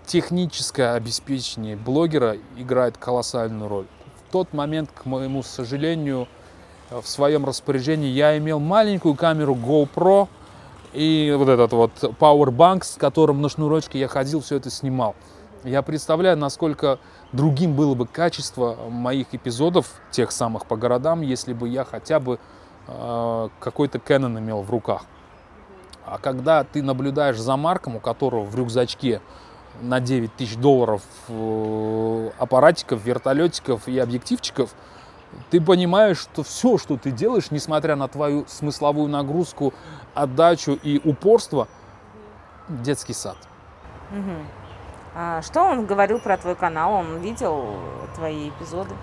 техническое 0.06 0.94
обеспечение 0.94 1.76
блогера 1.76 2.36
играет 2.56 2.96
колоссальную 2.96 3.68
роль. 3.68 3.86
В 4.28 4.32
тот 4.32 4.52
момент, 4.52 4.90
к 4.94 5.04
моему 5.04 5.42
сожалению, 5.42 6.28
в 6.90 7.06
своем 7.06 7.44
распоряжении 7.44 8.08
я 8.08 8.36
имел 8.38 8.60
маленькую 8.60 9.14
камеру 9.14 9.54
GoPro 9.54 10.28
и 10.92 11.34
вот 11.36 11.48
этот 11.48 11.72
вот 11.72 11.92
Powerbank, 12.20 12.84
с 12.84 12.96
которым 12.96 13.40
на 13.40 13.48
шнурочке 13.48 13.98
я 13.98 14.08
ходил, 14.08 14.40
все 14.40 14.56
это 14.56 14.70
снимал. 14.70 15.14
Я 15.64 15.82
представляю, 15.82 16.36
насколько 16.36 16.98
другим 17.32 17.74
было 17.74 17.94
бы 17.94 18.06
качество 18.06 18.76
моих 18.90 19.28
эпизодов, 19.32 19.86
тех 20.10 20.32
самых 20.32 20.66
по 20.66 20.76
городам, 20.76 21.22
если 21.22 21.52
бы 21.52 21.68
я 21.68 21.84
хотя 21.84 22.18
бы 22.18 22.38
э, 22.88 23.48
какой-то 23.60 23.98
Canon 23.98 24.38
имел 24.38 24.62
в 24.62 24.70
руках. 24.70 25.04
А 26.04 26.18
когда 26.18 26.64
ты 26.64 26.82
наблюдаешь 26.82 27.38
за 27.38 27.56
Марком, 27.56 27.96
у 27.96 28.00
которого 28.00 28.44
в 28.44 28.54
рюкзачке 28.56 29.22
на 29.80 30.00
9 30.00 30.34
тысяч 30.36 30.56
долларов 30.56 31.02
э, 31.28 32.30
аппаратиков, 32.38 33.04
вертолетиков 33.04 33.88
и 33.88 33.98
объективчиков, 33.98 34.74
ты 35.50 35.60
понимаешь, 35.60 36.18
что 36.18 36.42
все, 36.42 36.78
что 36.78 36.96
ты 36.96 37.10
делаешь, 37.10 37.50
несмотря 37.50 37.96
на 37.96 38.08
твою 38.08 38.44
смысловую 38.46 39.08
нагрузку, 39.08 39.72
отдачу 40.14 40.78
и 40.82 41.00
упорство, 41.02 41.68
детский 42.68 43.14
сад. 43.14 43.36
Угу. 44.10 44.36
А 45.14 45.42
что 45.42 45.62
он 45.62 45.86
говорил 45.86 46.20
про 46.20 46.36
твой 46.36 46.54
канал? 46.54 46.92
Он 46.94 47.18
видел 47.18 47.64
твои 48.14 48.50
эпизоды? 48.50 48.94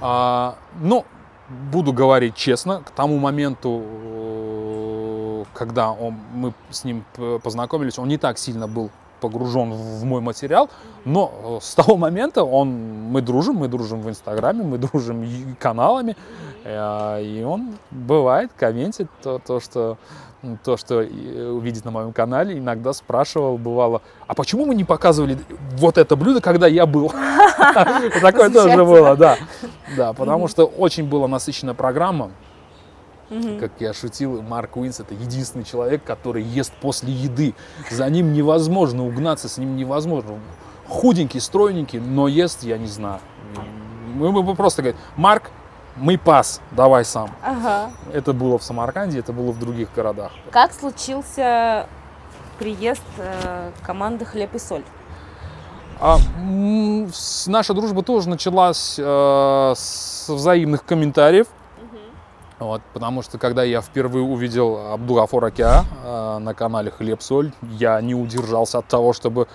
А, 0.00 0.56
ну, 0.80 1.04
буду 1.48 1.92
говорить 1.92 2.34
честно, 2.34 2.82
к 2.82 2.90
тому 2.90 3.18
моменту, 3.18 3.82
э, 3.84 5.44
когда 5.54 5.90
он, 5.92 6.18
мы 6.32 6.52
с 6.70 6.84
ним 6.84 7.04
познакомились, 7.42 7.98
он 7.98 8.08
не 8.08 8.18
так 8.18 8.38
сильно 8.38 8.66
был 8.66 8.90
погружен 9.24 9.72
в 9.72 10.04
мой 10.04 10.20
материал, 10.20 10.68
но 11.06 11.32
э, 11.32 11.58
с 11.62 11.74
того 11.74 11.96
момента 11.96 12.44
он, 12.44 12.68
мы 13.10 13.22
дружим, 13.22 13.56
мы 13.56 13.68
дружим 13.68 14.02
в 14.02 14.08
Инстаграме, 14.10 14.62
мы 14.62 14.76
дружим 14.76 15.56
каналами, 15.58 16.14
э, 16.64 17.22
и 17.24 17.42
он 17.42 17.76
бывает 17.90 18.50
комментит 18.58 19.08
то, 19.22 19.38
то 19.38 19.60
что 19.60 19.96
то, 20.62 20.76
что 20.76 20.98
увидит 20.98 21.86
на 21.86 21.90
моем 21.90 22.12
канале, 22.12 22.58
иногда 22.58 22.92
спрашивал, 22.92 23.56
бывало, 23.56 24.02
а 24.26 24.34
почему 24.34 24.66
мы 24.66 24.74
не 24.74 24.84
показывали 24.84 25.38
вот 25.78 25.96
это 25.96 26.16
блюдо, 26.16 26.42
когда 26.42 26.66
я 26.66 26.84
был? 26.84 27.10
Такое 28.20 28.50
тоже 28.50 28.84
было, 28.84 29.16
да. 29.16 29.38
Да, 29.96 30.12
потому 30.12 30.48
что 30.48 30.66
очень 30.66 31.08
была 31.08 31.28
насыщенная 31.28 31.72
программа. 31.72 32.30
Как 33.60 33.72
я 33.78 33.92
шутил, 33.92 34.42
Марк 34.42 34.76
Уинс 34.76 35.00
это 35.00 35.14
единственный 35.14 35.64
человек, 35.64 36.02
который 36.04 36.42
ест 36.42 36.72
после 36.80 37.12
еды. 37.12 37.54
За 37.90 38.08
ним 38.08 38.32
невозможно 38.32 39.06
угнаться, 39.06 39.48
с 39.48 39.58
ним 39.58 39.76
невозможно. 39.76 40.38
Худенький, 40.88 41.40
стройненький, 41.40 41.98
но 41.98 42.28
ест, 42.28 42.62
я 42.62 42.78
не 42.78 42.86
знаю. 42.86 43.20
Мы, 44.14 44.30
мы 44.30 44.54
просто 44.54 44.82
говорим, 44.82 45.00
Марк, 45.16 45.50
мы 45.96 46.18
пас, 46.18 46.60
давай 46.72 47.04
сам. 47.04 47.30
Ага. 47.42 47.90
Это 48.12 48.32
было 48.32 48.58
в 48.58 48.62
Самарканде, 48.62 49.18
это 49.18 49.32
было 49.32 49.52
в 49.52 49.58
других 49.58 49.88
городах. 49.94 50.32
Как 50.50 50.72
случился 50.72 51.86
приезд 52.58 53.02
э, 53.18 53.70
команды 53.82 54.24
«Хлеб 54.24 54.54
и 54.54 54.58
соль»? 54.58 54.82
А, 56.00 56.18
наша 57.46 57.74
дружба 57.74 58.02
тоже 58.02 58.28
началась 58.28 58.96
э, 58.98 59.72
с 59.76 60.28
взаимных 60.28 60.84
комментариев. 60.84 61.46
Вот, 62.58 62.82
потому 62.92 63.22
что 63.22 63.36
когда 63.38 63.64
я 63.64 63.80
впервые 63.80 64.24
увидел 64.24 64.92
Абдугафора 64.92 65.50
Кя 65.50 65.84
э, 66.04 66.38
на 66.38 66.54
канале 66.54 66.90
«Хлеб-соль», 66.90 67.52
я 67.62 68.00
не 68.00 68.14
удержался 68.14 68.78
от 68.78 68.86
того, 68.86 69.12
чтобы 69.12 69.48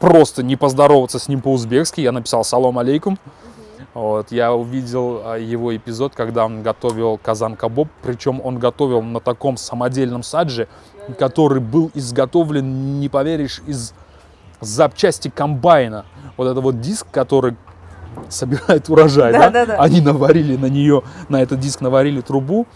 просто 0.00 0.42
не 0.42 0.56
поздороваться 0.56 1.18
с 1.18 1.28
ним 1.28 1.42
по-узбекски. 1.42 2.00
Я 2.00 2.10
написал 2.10 2.42
«Салам 2.42 2.78
алейкум». 2.78 3.18
Вот, 3.92 4.30
я 4.30 4.52
увидел 4.52 5.20
а, 5.24 5.36
его 5.36 5.76
эпизод, 5.76 6.14
когда 6.14 6.44
он 6.44 6.62
готовил 6.62 7.18
казан 7.18 7.56
кабоб, 7.56 7.88
причем 8.02 8.40
он 8.42 8.58
готовил 8.58 9.02
на 9.02 9.18
таком 9.18 9.56
самодельном 9.56 10.22
садже, 10.22 10.68
который 11.18 11.60
был 11.60 11.90
изготовлен, 11.94 13.00
не 13.00 13.08
поверишь, 13.08 13.60
из 13.66 13.92
запчасти 14.60 15.28
комбайна. 15.28 16.04
Вот 16.36 16.46
это 16.46 16.60
вот 16.60 16.80
диск, 16.80 17.06
который 17.10 17.56
собирает 18.28 18.88
урожай, 18.88 19.32
да, 19.32 19.50
да? 19.50 19.50
Да, 19.50 19.66
да. 19.66 19.76
Они 19.82 20.00
наварили 20.00 20.56
на 20.56 20.66
нее, 20.66 21.02
на 21.28 21.42
этот 21.42 21.60
диск 21.60 21.80
наварили 21.80 22.20
трубу, 22.20 22.66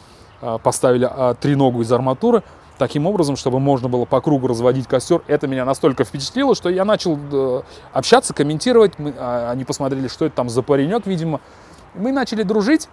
а, 0.40 0.58
поставили 0.58 1.08
а, 1.10 1.34
треногу 1.34 1.82
из 1.82 1.92
арматуры, 1.92 2.42
таким 2.78 3.06
образом, 3.06 3.36
чтобы 3.36 3.60
можно 3.60 3.88
было 3.88 4.04
по 4.04 4.20
кругу 4.20 4.46
разводить 4.46 4.86
костер. 4.86 5.22
Это 5.26 5.46
меня 5.46 5.64
настолько 5.64 6.04
впечатлило, 6.04 6.54
что 6.54 6.68
я 6.68 6.84
начал 6.84 7.18
э, 7.32 7.62
общаться, 7.92 8.34
комментировать. 8.34 8.98
Мы, 8.98 9.14
а, 9.16 9.50
они 9.50 9.64
посмотрели, 9.64 10.08
что 10.08 10.24
это 10.24 10.36
там 10.36 10.48
за 10.48 10.62
паренек, 10.62 11.06
видимо. 11.06 11.40
Мы 11.94 12.12
начали 12.12 12.42
дружить. 12.42 12.88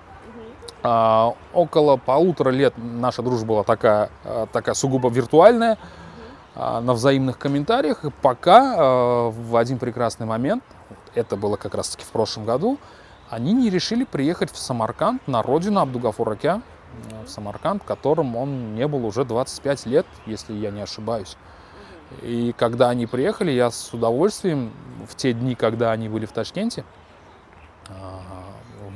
А, 0.83 1.33
около 1.53 1.97
полутора 1.97 2.49
лет 2.49 2.73
наша 2.77 3.21
дружба 3.21 3.47
была 3.47 3.63
такая, 3.63 4.09
а, 4.23 4.47
такая 4.51 4.75
сугубо 4.75 5.09
виртуальная, 5.09 5.77
а, 6.55 6.81
на 6.81 6.93
взаимных 6.93 7.37
комментариях. 7.37 8.03
пока 8.21 8.75
а, 8.77 9.29
в 9.29 9.55
один 9.55 9.77
прекрасный 9.77 10.25
момент, 10.25 10.63
это 11.15 11.35
было 11.35 11.57
как 11.57 11.75
раз 11.75 11.89
таки 11.89 12.03
в 12.03 12.09
прошлом 12.09 12.45
году, 12.45 12.77
они 13.29 13.53
не 13.53 13.69
решили 13.69 14.03
приехать 14.03 14.51
в 14.51 14.57
Самарканд 14.57 15.25
на 15.27 15.41
родину 15.41 15.79
Абдугафуракя, 15.79 16.61
в 17.25 17.29
Самарканд, 17.29 17.83
которым 17.83 18.35
он 18.35 18.75
не 18.75 18.87
был 18.87 19.05
уже 19.05 19.23
25 19.23 19.85
лет, 19.85 20.05
если 20.25 20.53
я 20.53 20.71
не 20.71 20.81
ошибаюсь. 20.81 21.37
И 22.21 22.53
когда 22.57 22.89
они 22.89 23.05
приехали, 23.05 23.51
я 23.51 23.71
с 23.71 23.93
удовольствием 23.93 24.73
в 25.07 25.15
те 25.15 25.33
дни, 25.33 25.55
когда 25.55 25.91
они 25.91 26.09
были 26.09 26.25
в 26.25 26.33
Ташкенте, 26.33 26.83
а, 27.87 28.21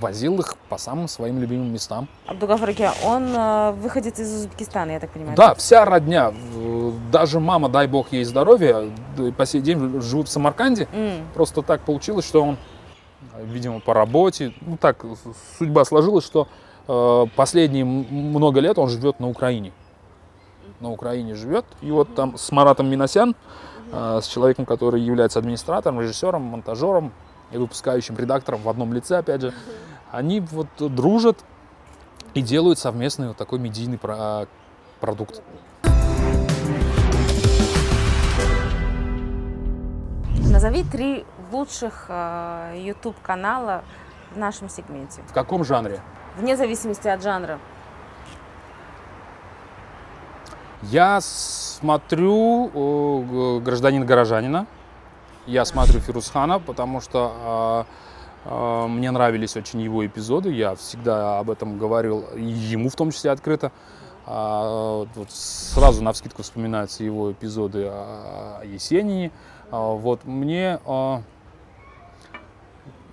возил 0.05 0.39
их 0.39 0.55
по 0.69 0.77
самым 0.77 1.07
своим 1.07 1.39
любимым 1.39 1.73
местам. 1.73 2.07
Абдугафар 2.27 2.69
он 3.03 3.23
э, 3.35 3.71
выходит 3.71 4.19
из 4.19 4.31
Узбекистана, 4.31 4.91
я 4.91 4.99
так 4.99 5.09
понимаю? 5.09 5.35
Да, 5.35 5.55
вся 5.55 5.83
родня, 5.83 6.31
даже 7.11 7.39
мама, 7.39 7.69
дай 7.69 7.87
бог 7.87 8.11
ей 8.11 8.23
здоровья, 8.23 8.91
по 9.35 9.45
сей 9.47 9.61
день 9.61 9.99
живут 10.01 10.27
в 10.27 10.31
Самарканде. 10.31 10.87
Mm. 10.93 11.23
Просто 11.33 11.63
так 11.63 11.81
получилось, 11.81 12.27
что 12.27 12.43
он, 12.43 12.57
видимо, 13.41 13.79
по 13.79 13.95
работе, 13.95 14.53
ну 14.61 14.77
так, 14.77 15.03
судьба 15.57 15.83
сложилась, 15.85 16.23
что 16.23 16.47
э, 16.87 17.25
последние 17.35 17.83
много 17.83 18.59
лет 18.59 18.77
он 18.77 18.89
живет 18.89 19.19
на 19.19 19.27
Украине. 19.27 19.71
На 20.81 20.91
Украине 20.91 21.33
живет. 21.33 21.65
И 21.81 21.89
вот 21.89 22.13
там 22.13 22.37
с 22.37 22.51
Маратом 22.51 22.87
Миносян, 22.91 23.35
э, 23.91 24.19
с 24.21 24.27
человеком, 24.27 24.67
который 24.67 25.01
является 25.01 25.39
администратором, 25.39 25.99
режиссером, 25.99 26.43
монтажером, 26.43 27.11
и 27.51 27.57
выпускающим 27.57 28.17
редактором 28.17 28.61
в 28.61 28.69
одном 28.69 28.93
лице, 28.93 29.17
опять 29.17 29.41
же, 29.41 29.53
они 30.11 30.39
вот 30.39 30.67
дружат 30.77 31.43
и 32.33 32.41
делают 32.41 32.79
совместный 32.79 33.29
вот 33.29 33.37
такой 33.37 33.59
медийный 33.59 33.97
про 33.97 34.47
продукт. 34.99 35.41
Назови 40.51 40.83
три 40.83 41.25
лучших 41.51 42.09
YouTube 42.75 43.15
канала 43.21 43.83
в 44.33 44.37
нашем 44.37 44.69
сегменте. 44.69 45.21
В 45.27 45.33
каком 45.33 45.63
жанре? 45.63 46.01
Вне 46.37 46.57
зависимости 46.57 47.07
от 47.07 47.21
жанра. 47.21 47.59
Я 50.81 51.19
смотрю 51.21 52.69
э, 52.73 53.59
гражданин 53.59 54.05
горожанина. 54.05 54.67
Я 55.47 55.65
смотрю 55.65 55.99
Фирусхана, 55.99 56.59
потому 56.59 57.01
что 57.01 57.85
э, 57.87 58.04
мне 58.45 59.11
нравились 59.11 59.55
очень 59.55 59.81
его 59.81 60.05
эпизоды. 60.05 60.51
Я 60.51 60.75
всегда 60.75 61.39
об 61.39 61.49
этом 61.49 61.79
говорил, 61.79 62.25
ему 62.35 62.89
в 62.89 62.95
том 62.95 63.11
числе 63.11 63.31
открыто. 63.31 63.71
А, 64.27 65.05
вот 65.13 65.29
сразу 65.29 66.03
на 66.03 66.11
вскидку 66.11 66.41
вспоминаются 66.41 67.03
его 67.03 67.31
эпизоды 67.31 67.85
о 67.87 68.61
Есенине. 68.63 69.31
А, 69.71 69.91
вот 69.93 70.25
мне, 70.25 70.79
а, 70.85 71.21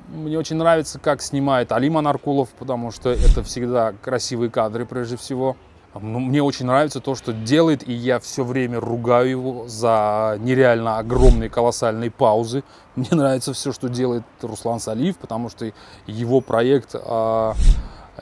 мне 0.09 0.39
очень 0.39 0.57
нравится, 0.57 0.99
как 0.99 1.21
снимает 1.21 1.71
Алима 1.73 2.01
Наркулов, 2.01 2.49
потому 2.51 2.91
что 2.91 3.11
это 3.11 3.43
всегда 3.43 3.93
красивые 3.93 4.51
кадры 4.51 4.87
прежде 4.87 5.17
всего. 5.17 5.57
Ну, 5.95 6.21
мне 6.21 6.43
очень 6.43 6.67
нравится 6.67 7.01
то, 7.01 7.15
что 7.15 7.33
делает, 7.35 7.87
и 7.87 7.93
я 7.93 8.19
все 8.19 8.45
время 8.45 8.81
ругаю 8.81 9.29
его 9.29 9.69
за 9.69 10.39
нереально 10.41 10.99
огромные 10.99 11.51
колоссальные 11.51 12.11
паузы. 12.11 12.65
Мне 12.97 13.09
нравится 13.13 13.53
все, 13.53 13.73
что 13.73 13.89
делает 13.89 14.25
Руслан 14.41 14.81
Салиев, 14.81 15.19
потому 15.19 15.51
что 15.51 15.71
его 16.07 16.41
проект 16.41 16.95
э, 16.95 17.53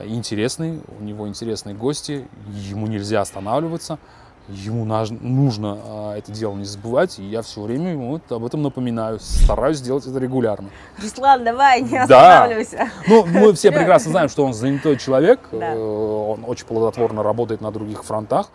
интересный, 0.03 0.81
у 0.99 1.03
него 1.03 1.27
интересные 1.29 1.73
гости, 1.73 2.27
ему 2.47 2.87
нельзя 2.87 3.21
останавливаться 3.21 3.99
ему 4.47 4.85
нужно 4.85 5.77
а, 5.83 6.17
это 6.17 6.31
дело 6.31 6.55
не 6.55 6.65
забывать, 6.65 7.19
и 7.19 7.23
я 7.23 7.41
все 7.41 7.61
время 7.61 7.91
ему 7.91 8.19
об 8.29 8.45
этом 8.45 8.61
напоминаю, 8.61 9.19
стараюсь 9.19 9.77
сделать 9.77 10.05
это 10.05 10.19
регулярно. 10.19 10.69
Руслан, 11.01 11.43
давай, 11.43 11.81
не 11.81 11.97
останавливайся. 11.97 12.77
Да. 12.77 12.89
Ну, 13.07 13.25
мы 13.25 13.53
все 13.53 13.71
прекрасно 13.71 14.11
знаем, 14.11 14.29
что 14.29 14.45
он 14.45 14.53
занятой 14.53 14.97
человек, 14.97 15.39
да. 15.51 15.73
Э, 15.73 15.77
он 15.77 16.43
очень 16.45 16.65
плодотворно 16.65 17.23
работает 17.23 17.61
на 17.61 17.71
других 17.71 18.03
фронтах, 18.03 18.49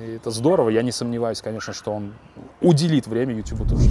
и 0.00 0.16
это 0.16 0.30
здорово, 0.30 0.70
я 0.70 0.82
не 0.82 0.92
сомневаюсь, 0.92 1.42
конечно, 1.42 1.72
что 1.72 1.92
он 1.92 2.14
уделит 2.60 3.06
время 3.06 3.34
YouTube 3.34 3.68
тоже. 3.68 3.88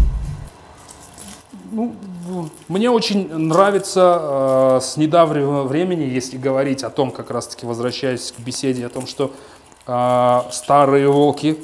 Ну, 1.71 1.93
мне 2.67 2.89
очень 2.89 3.31
нравится 3.31 4.19
э, 4.21 4.79
с 4.81 4.97
недавнего 4.97 5.63
времени, 5.63 6.03
если 6.03 6.37
говорить 6.37 6.83
о 6.83 6.89
том, 6.89 7.11
как 7.11 7.29
раз-таки 7.29 7.65
возвращаясь 7.65 8.31
к 8.31 8.39
беседе, 8.39 8.85
о 8.85 8.89
том, 8.89 9.05
что 9.05 9.31
старые 9.85 11.09
волки 11.09 11.57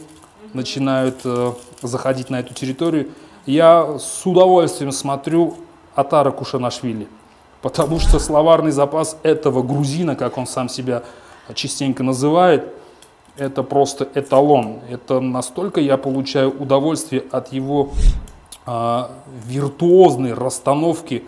начинают 0.55 1.22
э, 1.24 1.53
заходить 1.82 2.30
на 2.30 2.39
эту 2.39 2.53
территорию. 2.53 3.09
Я 3.45 3.99
с 3.99 4.26
удовольствием 4.26 4.91
смотрю 4.91 5.57
Атара 5.93 6.32
Кушанашвили, 6.32 7.07
потому 7.61 7.99
что 7.99 8.18
словарный 8.18 8.72
запас 8.72 9.18
этого 9.22 9.61
грузина, 9.61 10.16
как 10.16 10.38
он 10.38 10.47
сам 10.47 10.70
себя 10.70 11.03
частенько 11.53 12.01
называет, 12.03 12.74
это 13.38 13.63
просто 13.63 14.07
эталон. 14.16 14.80
Это 14.89 15.20
настолько 15.20 15.82
я 15.82 15.97
получаю 15.97 16.49
удовольствие 16.49 17.24
от 17.32 17.53
его 17.53 17.91
э, 18.66 19.03
виртуозной 19.45 20.34
расстановки 20.34 21.24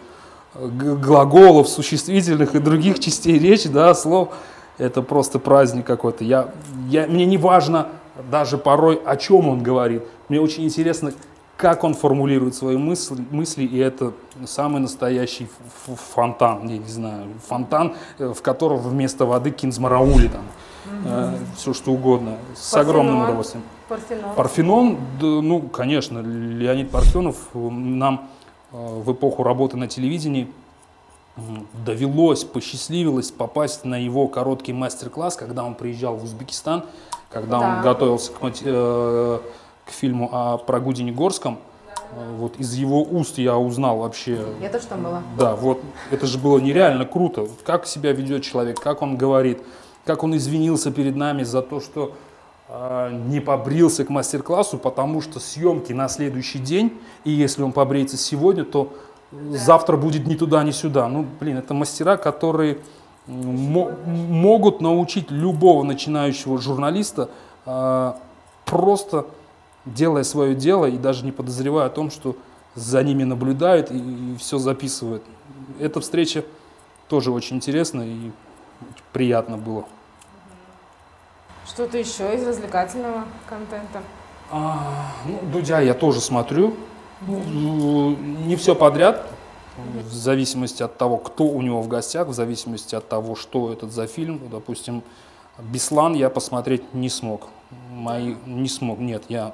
э, 0.56 0.68
глаголов, 0.68 1.68
существительных 1.68 2.56
и 2.56 2.60
других 2.60 3.00
частей 3.00 3.38
речи, 3.38 3.68
да, 3.68 3.94
слов 3.94 4.30
это 4.78 5.02
просто 5.02 5.40
праздник 5.40 5.86
какой-то. 5.86 6.24
Я, 6.24 6.50
я, 6.88 7.08
мне 7.08 7.26
не 7.26 7.38
важно 7.38 7.90
даже 8.32 8.58
порой, 8.58 8.96
о 8.96 9.16
чем 9.18 9.48
он 9.48 9.64
говорит. 9.64 10.04
Мне 10.30 10.42
очень 10.42 10.64
интересно, 10.66 11.14
как 11.58 11.84
он 11.84 11.96
формулирует 11.96 12.56
свои 12.56 12.78
мысли, 12.78 13.26
мысли 13.32 13.64
и 13.64 13.78
это 13.78 14.14
самый 14.46 14.80
настоящий 14.80 15.48
фонтан, 16.14 16.68
я 16.68 16.78
не 16.78 16.88
знаю, 16.88 17.26
фонтан, 17.48 17.96
э, 18.20 18.32
в 18.32 18.42
котором 18.42 18.78
вместо 18.78 19.26
воды 19.26 19.50
кинзмараули, 19.50 20.28
там, 20.28 20.42
угу. 20.86 21.08
э, 21.08 21.34
все 21.56 21.74
что 21.74 21.92
угодно, 21.92 22.38
с 22.56 22.72
Парфенон. 22.72 22.90
огромным 22.90 23.24
удовольствием. 23.24 23.64
Парфенон. 23.90 24.36
Парфенон, 24.36 24.98
да, 25.20 25.28
ну, 25.28 25.62
конечно, 25.62 26.20
Леонид 26.20 26.92
Парфенов 26.92 27.36
нам 27.54 28.30
э, 28.72 28.78
в 28.78 29.12
эпоху 29.12 29.42
работы 29.42 29.78
на 29.78 29.88
телевидении 29.88 30.48
довелось, 31.86 32.44
посчастливилось 32.44 33.32
попасть 33.32 33.86
на 33.86 33.96
его 33.96 34.28
короткий 34.28 34.74
мастер-класс, 34.74 35.36
когда 35.36 35.64
он 35.64 35.76
приезжал 35.76 36.16
в 36.16 36.24
Узбекистан, 36.24 36.84
когда 37.30 37.60
да. 37.60 37.68
он 37.68 37.82
готовился 37.84 38.32
к, 38.32 38.38
э, 38.42 39.40
к 39.86 39.92
фильму 39.92 40.30
о 40.32 40.58
Прогудине 40.58 41.12
Горском. 41.12 41.60
Вот 42.38 42.58
из 42.58 42.74
его 42.74 43.04
уст 43.04 43.38
я 43.38 43.58
узнал 43.58 43.98
вообще. 43.98 44.40
Я 44.62 44.70
тоже 44.70 44.88
там 44.88 45.04
была. 45.04 45.22
Да, 45.38 45.56
вот 45.56 45.82
это 46.10 46.26
же 46.26 46.38
было 46.38 46.58
нереально 46.58 47.06
круто. 47.06 47.48
Как 47.66 47.86
себя 47.86 48.14
ведет 48.14 48.44
человек, 48.44 48.80
как 48.80 49.02
он 49.02 49.18
говорит, 49.18 49.62
как 50.06 50.24
он 50.24 50.36
извинился 50.36 50.90
перед 50.90 51.16
нами 51.16 51.44
за 51.44 51.62
то, 51.62 51.82
что 51.82 52.14
э, 52.70 53.12
не 53.28 53.42
побрился 53.42 54.06
к 54.06 54.10
мастер-классу, 54.10 54.78
потому 54.78 55.22
что 55.22 55.40
съемки 55.40 55.92
на 55.92 56.08
следующий 56.08 56.60
день, 56.60 56.98
и 57.26 57.32
если 57.32 57.62
он 57.62 57.74
побреется 57.74 58.16
сегодня, 58.16 58.64
то 58.64 58.94
завтра 59.32 59.98
будет 59.98 60.28
ни 60.28 60.36
туда, 60.36 60.64
ни 60.64 60.72
сюда. 60.72 61.08
Ну, 61.08 61.26
блин, 61.40 61.58
это 61.58 61.74
мастера, 61.74 62.18
которые 62.18 62.80
могут 63.28 64.82
научить 64.82 65.32
любого 65.32 65.84
начинающего 65.84 66.60
журналиста 66.60 67.30
э, 67.66 68.14
просто 68.66 69.26
делая 69.86 70.24
свое 70.24 70.56
дело 70.56 70.86
и 70.86 70.98
даже 70.98 71.26
не 71.26 71.32
подозревая 71.32 71.88
о 71.88 71.90
том, 71.90 72.10
что 72.10 72.38
за 72.76 73.04
ними 73.04 73.24
наблюдают 73.24 73.92
и, 73.92 73.98
и 73.98 74.38
все 74.38 74.58
записывают. 74.60 75.24
Эта 75.80 76.00
встреча 76.00 76.46
тоже 77.10 77.32
очень 77.32 77.58
интересна 77.58 78.04
и 78.04 78.32
приятно 79.12 79.58
было. 79.58 79.86
Что-то 81.66 81.98
еще 81.98 82.34
из 82.34 82.48
развлекательного 82.48 83.26
контента? 83.48 84.02
А, 84.50 85.12
ну, 85.26 85.40
Дудя 85.52 85.82
я 85.82 85.94
тоже 85.94 86.22
смотрю. 86.22 86.76
Ну, 87.22 88.16
не 88.16 88.56
все 88.56 88.76
подряд, 88.76 89.26
в 89.78 90.14
зависимости 90.14 90.84
от 90.84 90.98
того, 90.98 91.18
кто 91.18 91.46
у 91.46 91.62
него 91.62 91.82
в 91.82 91.88
гостях, 91.88 92.28
в 92.28 92.34
зависимости 92.34 92.96
от 92.96 93.08
того, 93.08 93.36
что 93.36 93.72
этот 93.72 93.92
за 93.92 94.08
фильм. 94.08 94.42
Допустим, 94.52 95.04
Беслан 95.60 96.14
я 96.14 96.30
посмотреть 96.30 96.94
не 96.94 97.10
смог. 97.10 97.48
Мои, 97.92 98.36
не 98.46 98.70
смог, 98.70 99.00
нет, 99.00 99.24
я, 99.30 99.54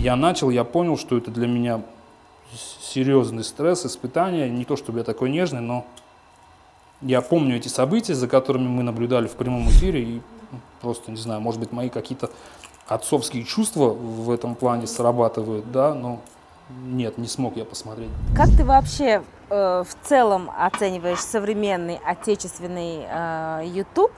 я 0.00 0.16
начал, 0.16 0.50
я 0.50 0.64
понял, 0.64 0.98
что 0.98 1.16
это 1.16 1.30
для 1.30 1.46
меня 1.46 1.82
серьезный 2.80 3.44
стресс, 3.44 3.86
испытание. 3.86 4.50
Не 4.50 4.64
то, 4.64 4.76
чтобы 4.76 4.98
я 4.98 5.04
такой 5.04 5.30
нежный, 5.30 5.60
но 5.60 5.86
я 7.00 7.20
помню 7.20 7.56
эти 7.56 7.68
события, 7.68 8.14
за 8.14 8.26
которыми 8.26 8.66
мы 8.66 8.82
наблюдали 8.82 9.28
в 9.28 9.34
прямом 9.34 9.68
эфире, 9.68 10.02
и 10.02 10.22
просто, 10.80 11.10
не 11.10 11.16
знаю, 11.16 11.40
может 11.40 11.60
быть, 11.60 11.72
мои 11.72 11.88
какие-то 11.88 12.30
отцовские 12.86 13.44
чувства 13.44 13.90
в 13.90 14.30
этом 14.30 14.54
плане 14.54 14.86
срабатывают, 14.86 15.70
да, 15.70 15.94
но 15.94 16.20
нет, 16.70 17.18
не 17.18 17.26
смог 17.26 17.56
я 17.56 17.64
посмотреть. 17.64 18.10
Как 18.36 18.48
ты 18.50 18.64
вообще 18.64 19.22
э, 19.50 19.84
в 19.86 20.06
целом 20.06 20.50
оцениваешь 20.56 21.20
современный 21.20 21.98
отечественный 22.04 23.06
э, 23.08 23.62
YouTube, 23.66 24.12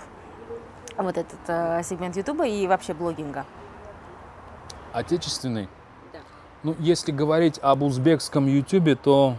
вот 0.96 1.16
этот 1.16 1.38
э, 1.46 1.82
сегмент 1.84 2.16
YouTube 2.16 2.42
и 2.46 2.66
вообще 2.66 2.92
блогинга? 2.94 3.44
Отечественный? 4.92 5.68
Да. 6.12 6.18
Ну, 6.64 6.76
если 6.80 7.12
говорить 7.12 7.59
об 7.62 7.82
узбекском 7.82 8.46
YouTube, 8.46 9.01
то 9.01 9.36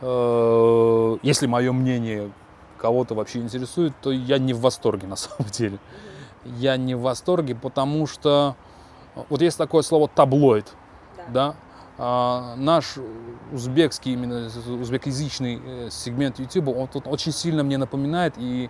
э, 0.00 1.18
если 1.22 1.46
мое 1.46 1.72
мнение 1.72 2.30
кого-то 2.78 3.14
вообще 3.14 3.40
интересует, 3.40 3.92
то 4.00 4.10
я 4.10 4.38
не 4.38 4.54
в 4.54 4.60
восторге 4.60 5.06
на 5.06 5.16
самом 5.16 5.50
деле. 5.50 5.78
Я 6.44 6.76
не 6.76 6.94
в 6.94 7.00
восторге, 7.00 7.54
потому 7.54 8.06
что 8.06 8.56
вот 9.28 9.40
есть 9.40 9.56
такое 9.56 9.82
слово 9.82 10.08
таблоид, 10.08 10.72
да, 11.16 11.24
да? 11.28 11.54
А, 11.96 12.54
наш 12.56 12.96
узбекский, 13.52 14.14
именно 14.14 14.46
узбекоязычный 14.46 15.60
э, 15.64 15.88
сегмент 15.90 16.40
YouTube, 16.40 16.68
он 16.68 16.88
тут 16.88 17.06
очень 17.06 17.30
сильно 17.30 17.62
мне 17.62 17.78
напоминает 17.78 18.34
и, 18.36 18.68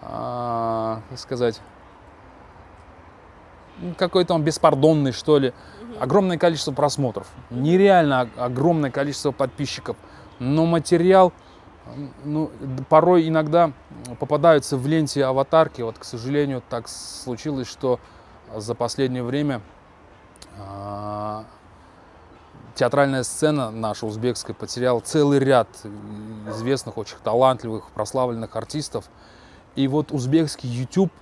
а, 0.00 1.02
как 1.10 1.18
сказать, 1.18 1.60
какой-то 3.98 4.34
он 4.34 4.42
беспардонный, 4.42 5.12
что 5.12 5.38
ли. 5.38 5.52
Огромное 6.00 6.38
количество 6.38 6.72
просмотров, 6.72 7.28
нереально 7.50 8.28
огромное 8.36 8.90
количество 8.90 9.30
подписчиков, 9.30 9.96
но 10.38 10.64
материал, 10.64 11.32
ну, 12.24 12.50
порой 12.88 13.28
иногда 13.28 13.72
попадаются 14.18 14.76
в 14.76 14.86
ленте 14.86 15.24
аватарки. 15.24 15.82
Вот, 15.82 15.98
к 15.98 16.04
сожалению, 16.04 16.62
так 16.68 16.88
случилось, 16.88 17.68
что 17.68 18.00
за 18.56 18.74
последнее 18.74 19.22
время 19.22 19.60
а, 20.58 21.44
театральная 22.74 23.22
сцена 23.22 23.70
наша 23.70 24.06
узбекская 24.06 24.54
потеряла 24.54 25.00
целый 25.00 25.38
ряд 25.38 25.68
известных, 26.48 26.98
очень 26.98 27.16
талантливых, 27.22 27.90
прославленных 27.90 28.54
артистов. 28.56 29.04
И 29.76 29.88
вот 29.88 30.12
узбекский 30.12 30.68
YouTube, 30.68 31.12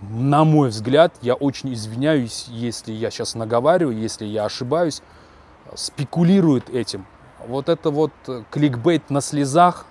на 0.00 0.44
мой 0.44 0.70
взгляд, 0.70 1.14
я 1.20 1.34
очень 1.34 1.74
извиняюсь, 1.74 2.46
если 2.48 2.92
я 2.92 3.10
сейчас 3.10 3.34
наговариваю, 3.34 3.96
если 3.96 4.24
я 4.24 4.44
ошибаюсь, 4.44 5.02
спекулирует 5.74 6.70
этим. 6.70 7.06
Вот 7.46 7.68
это 7.68 7.90
вот 7.90 8.12
кликбейт 8.50 9.10
на 9.10 9.20
слезах, 9.20 9.86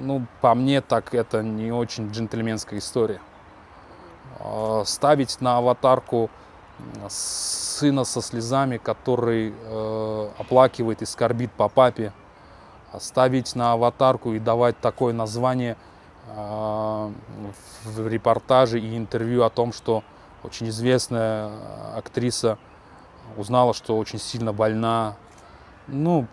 ну, 0.00 0.26
по 0.40 0.54
мне 0.54 0.80
так 0.80 1.14
это 1.14 1.42
не 1.42 1.70
очень 1.70 2.10
джентльменская 2.10 2.78
история. 2.78 3.20
А, 4.40 4.82
ставить 4.84 5.40
на 5.40 5.58
аватарку 5.58 6.30
сына 7.08 8.04
со 8.04 8.22
слезами, 8.22 8.76
который 8.76 9.52
э, 9.54 10.30
оплакивает 10.38 11.02
и 11.02 11.06
скорбит 11.06 11.52
по 11.52 11.68
папе, 11.68 12.12
ставить 12.98 13.54
на 13.54 13.72
аватарку 13.72 14.32
и 14.32 14.38
давать 14.38 14.78
такое 14.80 15.12
название 15.12 15.76
э, 16.28 17.12
в 17.84 18.08
репортаже 18.08 18.80
и 18.80 18.96
интервью 18.96 19.44
о 19.44 19.50
том, 19.50 19.72
что 19.72 20.02
очень 20.42 20.68
известная 20.68 21.50
актриса 21.96 22.58
узнала, 23.36 23.74
что 23.74 23.98
очень 23.98 24.18
сильно 24.18 24.52
больна. 24.52 25.16
Ну, 25.86 26.26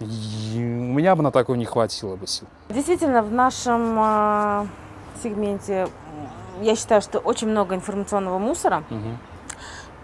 у 0.00 0.04
меня 0.04 1.16
бы 1.16 1.22
на 1.22 1.30
такое 1.30 1.56
не 1.56 1.64
хватило 1.64 2.16
бы 2.16 2.26
сил. 2.26 2.46
Действительно, 2.68 3.22
в 3.22 3.32
нашем 3.32 3.98
э, 3.98 4.66
сегменте 5.22 5.88
я 6.60 6.76
считаю, 6.76 7.00
что 7.02 7.18
очень 7.18 7.48
много 7.48 7.74
информационного 7.74 8.38
мусора. 8.38 8.84
Угу. 8.90 9.35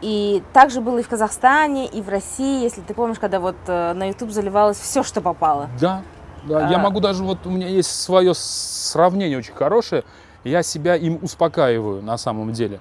И 0.03 0.43
также 0.53 0.81
было 0.81 0.99
и 0.99 1.03
в 1.03 1.09
Казахстане, 1.09 1.87
и 1.87 2.03
в 2.03 2.09
России, 2.09 2.61
если 2.61 2.81
ты 2.81 2.93
помнишь, 2.93 3.21
когда 3.21 3.39
вот 3.39 3.55
э, 3.69 3.93
на 3.93 4.09
YouTube 4.09 4.33
заливалось 4.33 4.79
все, 4.79 5.05
что 5.05 5.21
попало. 5.21 5.71
Да, 5.81 6.03
да. 6.43 6.67
А... 6.67 6.71
Я 6.71 6.79
могу 6.79 6.99
даже, 6.99 7.23
вот 7.23 7.47
у 7.47 7.51
меня 7.51 7.69
есть 7.69 8.03
свое 8.03 8.35
сравнение 8.35 9.39
очень 9.39 9.55
хорошее, 9.55 10.03
я 10.43 10.65
себя 10.65 10.97
им 10.97 11.21
успокаиваю 11.23 12.03
на 12.03 12.19
самом 12.19 12.53
деле. 12.53 12.81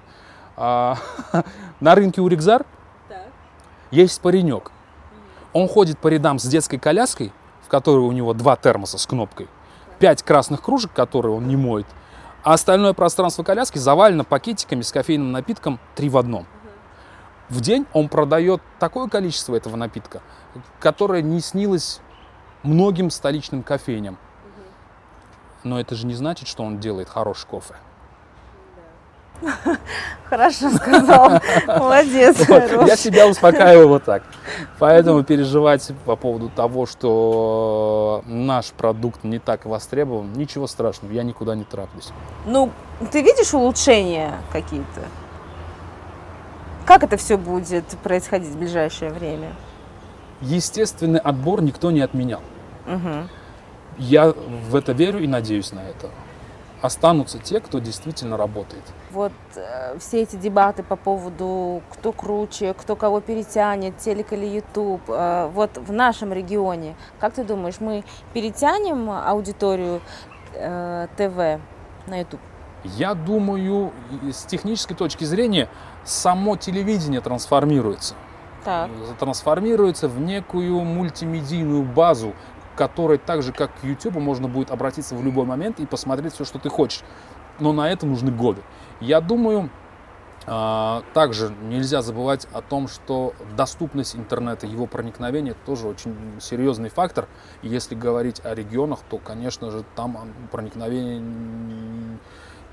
А, 0.56 0.96
на 1.80 1.94
рынке 1.94 2.20
Урикзар 2.20 2.66
есть 3.92 4.20
паренек. 4.20 4.72
Он 5.52 5.68
ходит 5.68 5.98
по 5.98 6.08
рядам 6.08 6.40
с 6.40 6.44
детской 6.44 6.78
коляской, 6.78 7.32
в 7.64 7.68
которой 7.68 8.00
у 8.00 8.10
него 8.10 8.34
два 8.34 8.56
термоса 8.56 8.98
с 8.98 9.06
кнопкой, 9.06 9.46
пять 10.00 10.24
красных 10.24 10.60
кружек, 10.60 10.92
которые 10.92 11.36
он 11.36 11.46
не 11.46 11.56
моет, 11.56 11.86
а 12.42 12.54
остальное 12.54 12.94
пространство 12.94 13.44
коляски 13.44 13.78
завалено 13.78 14.24
пакетиками 14.24 14.82
с 14.82 14.90
кофейным 14.90 15.30
напитком 15.30 15.78
три 15.94 16.08
в 16.08 16.18
одном 16.18 16.46
в 17.52 17.60
день 17.60 17.86
он 17.92 18.08
продает 18.08 18.62
такое 18.78 19.08
количество 19.08 19.54
этого 19.54 19.76
напитка, 19.76 20.22
которое 20.80 21.20
не 21.20 21.40
снилось 21.40 22.00
многим 22.62 23.10
столичным 23.10 23.62
кофейням. 23.62 24.16
Но 25.62 25.78
это 25.78 25.94
же 25.94 26.06
не 26.06 26.14
значит, 26.14 26.48
что 26.48 26.64
он 26.64 26.78
делает 26.78 27.08
хороший 27.08 27.46
кофе. 27.46 27.74
Хорошо 30.24 30.70
сказал. 30.70 31.40
Молодец. 31.66 32.48
Вот, 32.48 32.88
я 32.88 32.96
себя 32.96 33.26
успокаиваю 33.26 33.88
вот 33.88 34.04
так. 34.04 34.22
Поэтому 34.78 35.22
переживать 35.22 35.92
по 36.06 36.16
поводу 36.16 36.48
того, 36.48 36.86
что 36.86 38.22
наш 38.24 38.70
продукт 38.70 39.24
не 39.24 39.38
так 39.38 39.66
востребован, 39.66 40.32
ничего 40.32 40.66
страшного, 40.66 41.12
я 41.12 41.22
никуда 41.22 41.54
не 41.54 41.64
траплюсь. 41.64 42.12
Ну, 42.46 42.70
ты 43.10 43.20
видишь 43.20 43.52
улучшения 43.52 44.32
какие-то? 44.52 45.02
Как 46.86 47.04
это 47.04 47.16
все 47.16 47.36
будет 47.36 47.84
происходить 48.02 48.50
в 48.50 48.58
ближайшее 48.58 49.12
время? 49.12 49.52
Естественный 50.40 51.20
отбор 51.20 51.62
никто 51.62 51.90
не 51.90 52.00
отменял. 52.00 52.40
Угу. 52.86 53.28
Я 53.98 54.32
в 54.32 54.74
это 54.74 54.92
верю 54.92 55.20
и 55.20 55.26
надеюсь 55.26 55.72
на 55.72 55.80
это. 55.80 56.10
Останутся 56.80 57.38
те, 57.38 57.60
кто 57.60 57.78
действительно 57.78 58.36
работает. 58.36 58.82
Вот 59.12 59.32
э, 59.54 59.96
все 60.00 60.22
эти 60.22 60.34
дебаты 60.34 60.82
по 60.82 60.96
поводу, 60.96 61.80
кто 61.90 62.10
круче, 62.10 62.74
кто 62.74 62.96
кого 62.96 63.20
перетянет, 63.20 63.98
телек 63.98 64.32
или 64.32 64.46
YouTube. 64.46 65.02
Э, 65.06 65.48
вот 65.52 65.78
в 65.78 65.92
нашем 65.92 66.32
регионе, 66.32 66.96
как 67.20 67.34
ты 67.34 67.44
думаешь, 67.44 67.76
мы 67.78 68.02
перетянем 68.32 69.08
аудиторию 69.10 70.00
э, 70.54 71.06
ТВ 71.16 71.60
на 72.08 72.18
YouTube? 72.18 72.40
Я 72.82 73.14
думаю, 73.14 73.92
с 74.32 74.42
технической 74.44 74.96
точки 74.96 75.22
зрения, 75.22 75.68
само 76.04 76.56
телевидение 76.56 77.20
трансформируется. 77.20 78.14
Так. 78.64 78.90
Трансформируется 79.18 80.08
в 80.08 80.20
некую 80.20 80.80
мультимедийную 80.80 81.82
базу, 81.82 82.34
которой 82.76 83.18
так 83.18 83.42
же, 83.42 83.52
как 83.52 83.70
к 83.80 83.84
YouTube, 83.84 84.16
можно 84.16 84.48
будет 84.48 84.70
обратиться 84.70 85.14
в 85.14 85.24
любой 85.24 85.44
момент 85.44 85.80
и 85.80 85.86
посмотреть 85.86 86.34
все, 86.34 86.44
что 86.44 86.58
ты 86.58 86.68
хочешь. 86.68 87.02
Но 87.58 87.72
на 87.72 87.90
это 87.90 88.06
нужны 88.06 88.30
годы. 88.30 88.62
Я 89.00 89.20
думаю, 89.20 89.68
а, 90.46 91.02
также 91.12 91.54
нельзя 91.62 92.02
забывать 92.02 92.46
о 92.52 92.62
том, 92.62 92.88
что 92.88 93.34
доступность 93.56 94.16
интернета, 94.16 94.66
его 94.66 94.86
проникновение 94.86 95.54
тоже 95.66 95.86
очень 95.86 96.16
серьезный 96.40 96.88
фактор. 96.88 97.28
И 97.62 97.68
если 97.68 97.94
говорить 97.94 98.40
о 98.44 98.54
регионах, 98.54 99.00
то, 99.08 99.18
конечно 99.18 99.70
же, 99.70 99.84
там 99.94 100.32
проникновение 100.50 101.20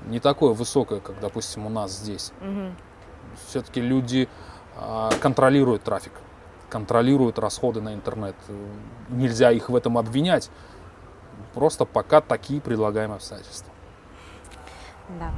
не 0.06 0.18
такое 0.18 0.54
высокое, 0.54 1.00
как, 1.00 1.20
допустим, 1.20 1.66
у 1.66 1.68
нас 1.68 1.92
здесь. 1.92 2.32
Угу. 2.40 2.89
Все-таки 3.48 3.80
люди 3.80 4.28
а, 4.76 5.10
контролируют 5.20 5.82
трафик, 5.82 6.12
контролируют 6.68 7.38
расходы 7.38 7.80
на 7.80 7.94
интернет. 7.94 8.36
Нельзя 9.08 9.50
их 9.50 9.68
в 9.68 9.76
этом 9.76 9.98
обвинять. 9.98 10.50
Просто 11.54 11.84
пока 11.84 12.20
такие 12.20 12.60
предлагаемые 12.60 13.16
обстоятельства. 13.16 13.72
Да. 15.18 15.30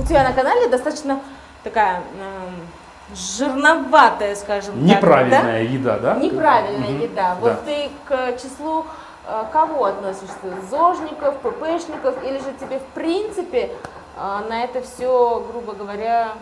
У 0.00 0.04
тебя 0.04 0.24
на 0.24 0.32
канале 0.32 0.68
достаточно 0.68 1.20
такая 1.62 2.02
э, 2.18 3.14
жирноватая, 3.14 4.34
скажем 4.34 4.84
Неправильная 4.84 5.40
так, 5.40 5.52
да? 5.52 5.58
еда, 5.58 5.98
да? 5.98 6.14
Неправильная 6.16 6.94
угу. 6.94 7.04
еда. 7.04 7.36
Вот 7.40 7.52
да. 7.52 7.60
ты 7.64 7.90
к 8.08 8.42
числу 8.42 8.84
э, 9.28 9.44
кого 9.52 9.84
относишься? 9.84 10.34
Зожников, 10.68 11.36
ППшников 11.36 12.24
или 12.24 12.38
же 12.38 12.52
тебе 12.58 12.80
в 12.80 12.86
принципе 12.94 13.70
а, 14.16 14.42
на 14.48 14.64
это 14.64 14.82
все, 14.82 15.46
грубо 15.50 15.72
говоря... 15.72 16.34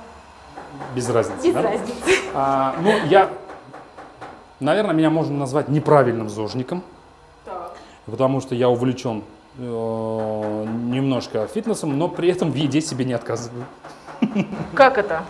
Без 0.95 1.09
разницы, 1.09 1.47
Без 1.47 1.55
да? 1.55 1.63
разницы. 1.63 1.95
А, 2.35 2.75
ну, 2.83 2.93
я, 3.07 3.31
наверное, 4.61 4.95
меня 4.95 5.11
можно 5.11 5.37
назвать 5.37 5.69
неправильным 5.69 6.29
зожником, 6.29 6.83
так. 7.45 7.75
потому 8.07 8.41
что 8.41 8.55
я 8.55 8.69
увлечен 8.69 9.23
э, 9.59 9.63
немножко 9.63 11.47
фитнесом, 11.47 11.99
но 11.99 12.09
при 12.09 12.31
этом 12.31 12.51
в 12.51 12.55
еде 12.55 12.81
себе 12.81 13.05
не 13.05 13.13
отказываю. 13.13 13.65
Как 14.75 14.99
это? 14.99 15.23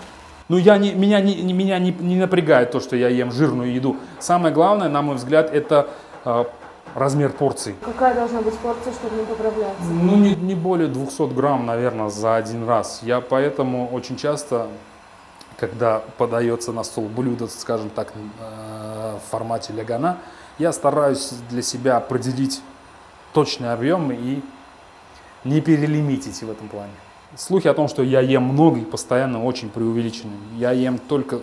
Ну, 0.49 0.57
я 0.57 0.79
не, 0.79 0.95
меня, 0.95 1.21
не, 1.21 1.53
меня 1.53 1.79
не, 1.79 1.93
не 1.93 2.17
напрягает 2.17 2.71
то, 2.71 2.81
что 2.81 2.97
я 2.97 3.09
ем 3.09 3.31
жирную 3.33 3.73
еду. 3.73 3.97
Самое 4.19 4.55
главное, 4.55 4.89
на 4.89 5.03
мой 5.03 5.17
взгляд, 5.17 5.53
это 5.53 5.89
э, 6.25 6.45
размер 6.95 7.33
порции. 7.33 7.75
Какая 7.85 8.15
должна 8.15 8.41
быть 8.41 8.57
порция, 8.59 8.93
чтобы 8.95 9.17
не 9.17 9.27
поправляться? 9.27 9.85
Ну, 9.85 10.17
не, 10.17 10.35
не 10.35 10.55
более 10.55 10.89
200 10.89 11.35
грамм, 11.35 11.67
наверное, 11.67 12.09
за 12.09 12.37
один 12.37 12.67
раз. 12.67 13.01
Я 13.03 13.21
поэтому 13.21 13.89
очень 13.93 14.17
часто, 14.17 14.69
когда 15.59 16.03
подается 16.17 16.73
на 16.73 16.85
стол 16.85 17.07
блюдо, 17.07 17.49
скажем 17.49 17.91
так, 17.91 18.13
э, 18.15 19.17
в 19.17 19.31
формате 19.31 19.73
лягана, 19.73 20.19
я 20.59 20.73
стараюсь 20.73 21.33
для 21.51 21.63
себя 21.63 21.97
определить 21.97 22.63
точный 23.33 23.73
объем 23.73 24.13
и 24.13 24.41
не 25.45 25.61
перелимитить 25.61 26.43
в 26.43 26.51
этом 26.51 26.69
плане. 26.69 26.93
Слухи 27.37 27.69
о 27.69 27.75
том, 27.75 27.89
что 27.89 28.03
я 28.03 28.21
ем 28.21 28.45
много 28.45 28.79
и 28.81 28.85
постоянно 28.85 29.45
очень 29.45 29.69
преувеличены. 29.69 30.33
Я 30.57 30.71
ем 30.71 30.99
только 30.99 31.41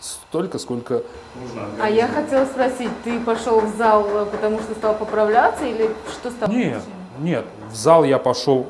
столько, 0.00 0.58
сколько 0.58 1.02
нужно. 1.40 1.68
А 1.80 1.88
я 1.88 2.08
хотела 2.08 2.44
спросить, 2.44 2.90
ты 3.04 3.18
пошел 3.20 3.60
в 3.60 3.76
зал, 3.76 4.06
э, 4.08 4.26
потому 4.26 4.58
что 4.58 4.74
стал 4.74 4.94
поправляться 4.96 5.64
или 5.64 5.88
что 6.10 6.30
стало? 6.32 6.50
Нет, 6.50 6.82
нет, 7.20 7.46
в 7.70 7.76
зал 7.76 8.02
я 8.02 8.18
пошел 8.18 8.66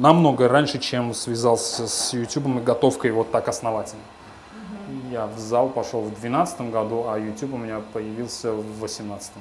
намного 0.00 0.48
раньше, 0.48 0.78
чем 0.78 1.14
связался 1.14 1.88
с 1.88 2.12
YouTube 2.12 2.46
и 2.46 2.60
готовкой 2.60 3.10
вот 3.12 3.30
так 3.30 3.48
основательно. 3.48 4.02
Я 5.10 5.26
в 5.26 5.38
зал 5.38 5.68
пошел 5.68 6.00
в 6.00 6.08
2012 6.08 6.60
году, 6.70 7.06
а 7.08 7.18
YouTube 7.18 7.54
у 7.54 7.56
меня 7.56 7.80
появился 7.92 8.52
в 8.52 8.62
2018, 8.62 9.32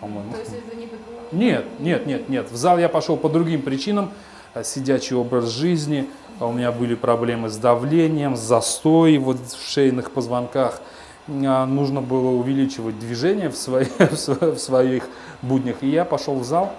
по-моему. 0.00 0.32
То 0.32 0.38
есть 0.38 0.52
это 0.52 0.76
не 0.76 0.88
Нет, 1.32 1.66
нет, 1.80 2.06
нет, 2.06 2.28
нет. 2.28 2.50
В 2.50 2.56
зал 2.56 2.78
я 2.78 2.88
пошел 2.88 3.16
по 3.16 3.28
другим 3.28 3.62
причинам. 3.62 4.10
Э, 4.54 4.64
сидячий 4.64 5.16
образ 5.16 5.50
жизни, 5.50 6.08
а 6.38 6.46
у 6.46 6.52
меня 6.52 6.72
были 6.72 6.94
проблемы 6.94 7.50
с 7.50 7.56
давлением, 7.56 8.36
застой 8.36 9.18
вот 9.18 9.38
в 9.38 9.70
шейных 9.70 10.12
позвонках. 10.12 10.80
А, 11.28 11.66
нужно 11.66 12.00
было 12.00 12.30
увеличивать 12.30 12.98
движение 12.98 13.50
в, 13.50 13.56
свои, 13.56 13.86
в 13.98 14.58
своих 14.58 15.08
буднях. 15.42 15.82
И 15.82 15.88
я 15.88 16.04
пошел 16.04 16.36
в 16.36 16.44
зал, 16.44 16.72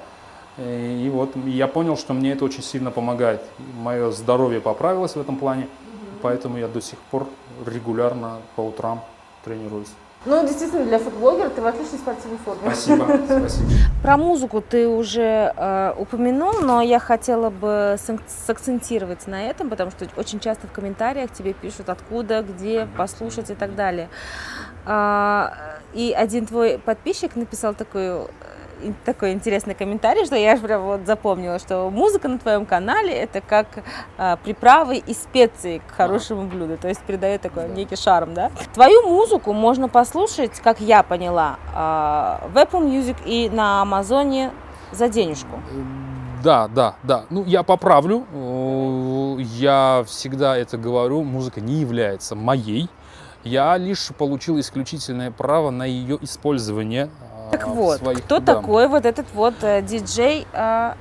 и 0.58 1.10
вот 1.14 1.36
я 1.46 1.68
понял, 1.68 1.98
что 1.98 2.14
мне 2.14 2.32
это 2.32 2.46
очень 2.46 2.64
сильно 2.64 2.92
помогает. 2.92 3.42
Мое 3.80 4.12
здоровье 4.12 4.60
поправилось 4.60 5.16
в 5.16 5.20
этом 5.20 5.38
плане, 5.38 5.68
поэтому 6.22 6.58
я 6.58 6.68
до 6.68 6.82
сих 6.82 7.00
пор 7.00 7.28
регулярно 7.66 8.38
по 8.56 8.62
утрам 8.62 9.04
тренируюсь. 9.44 9.90
Ну, 10.26 10.42
действительно, 10.42 10.84
для 10.84 11.00
футблогера 11.00 11.50
ты 11.50 11.62
в 11.62 11.68
отличной 11.68 12.00
спортивной 12.00 12.38
форме. 12.40 12.62
Спасибо, 12.64 13.06
спасибо. 13.26 13.70
Про 14.02 14.18
музыку 14.18 14.62
ты 14.62 14.88
уже 14.88 15.54
э, 15.56 15.94
упомянул, 15.98 16.60
но 16.62 16.82
я 16.82 17.00
хотела 17.00 17.50
бы 17.50 17.98
сакцентировать 18.28 19.28
на 19.28 19.44
этом, 19.44 19.70
потому 19.70 19.92
что 19.92 20.08
очень 20.18 20.40
часто 20.40 20.68
в 20.68 20.72
комментариях 20.72 21.32
тебе 21.32 21.54
пишут 21.54 21.90
откуда, 21.90 22.42
где 22.42 22.88
послушать 22.98 23.52
и 23.52 23.54
так 23.54 23.76
далее. 23.76 24.10
А, 24.86 25.54
и 25.94 26.14
один 26.18 26.46
твой 26.46 26.80
подписчик 26.80 27.36
написал 27.36 27.74
такую 27.74 28.30
такой 29.06 29.32
интересный 29.32 29.76
комментарий, 29.76 30.26
что 30.26 30.36
я 30.36 30.58
прям 30.58 30.84
вот 30.84 31.02
запомнила, 31.06 31.60
что 31.60 31.90
музыка 31.90 32.28
на 32.28 32.40
твоем 32.40 32.66
канале 32.66 33.14
это 33.14 33.42
как 33.42 33.68
а, 34.18 34.38
приправы 34.38 34.98
и 34.98 35.14
специи 35.14 35.82
к 35.88 35.92
хорошему 35.92 36.44
блюду, 36.44 36.78
то 36.78 36.88
есть 36.88 37.02
передает 37.02 37.42
такой 37.42 37.70
некий 37.70 37.96
шарм, 37.96 38.34
да. 38.34 38.52
Твою 38.74 39.08
музыку 39.08 39.54
можно 39.54 39.90
послушать, 39.90 40.60
как 40.60 40.80
я 40.80 41.04
поняла, 41.04 41.58
а, 41.74 42.42
в 42.54 42.58
Apple 42.58 42.86
Music 42.86 43.18
и 43.26 43.50
на 43.50 43.82
Амазоне 43.82 44.52
за 44.92 45.10
денежку. 45.10 45.60
Да, 46.44 46.68
да, 46.68 46.96
да. 47.04 47.26
Ну, 47.30 47.44
я 47.46 47.64
поправлю. 47.64 48.26
Я 49.38 50.04
всегда 50.08 50.56
это 50.56 50.78
говорю. 50.78 51.24
Музыка 51.24 51.62
не 51.62 51.76
является 51.76 52.36
моей. 52.36 52.90
Я 53.48 53.78
лишь 53.78 54.10
получил 54.18 54.60
исключительное 54.60 55.32
право 55.32 55.70
на 55.70 55.86
ее 55.86 56.18
использование 56.22 57.10
так 57.50 57.64
а, 57.64 57.68
вот, 57.68 58.00
своих, 58.00 58.26
кто 58.26 58.40
да. 58.40 58.56
такой 58.56 58.90
вот 58.90 59.06
этот 59.06 59.26
вот 59.34 59.54
э, 59.62 59.82
диджей 59.82 60.46
э, 60.52 60.94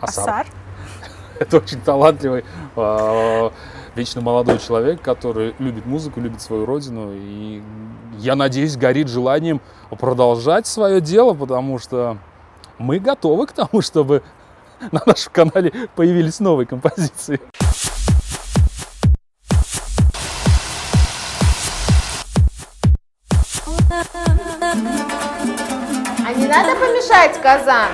Асар? 0.00 0.24
Асар? 0.24 0.46
Это 1.38 1.58
очень 1.58 1.78
талантливый, 1.82 2.46
э, 2.74 3.50
вечно 3.94 4.22
молодой 4.22 4.58
человек, 4.60 5.02
который 5.02 5.54
любит 5.58 5.84
музыку, 5.84 6.20
любит 6.20 6.40
свою 6.40 6.64
родину. 6.64 7.10
И 7.12 7.62
я 8.16 8.34
надеюсь, 8.34 8.78
горит 8.78 9.08
желанием 9.08 9.60
продолжать 9.90 10.66
свое 10.66 11.02
дело, 11.02 11.34
потому 11.34 11.78
что 11.78 12.16
мы 12.78 12.98
готовы 12.98 13.46
к 13.46 13.52
тому, 13.52 13.82
чтобы 13.82 14.22
на 14.90 15.02
нашем 15.04 15.32
канале 15.34 15.70
появились 15.94 16.40
новые 16.40 16.66
композиции. 16.66 17.40
Надо 26.48 26.74
помешать 26.76 27.40
казан? 27.42 27.88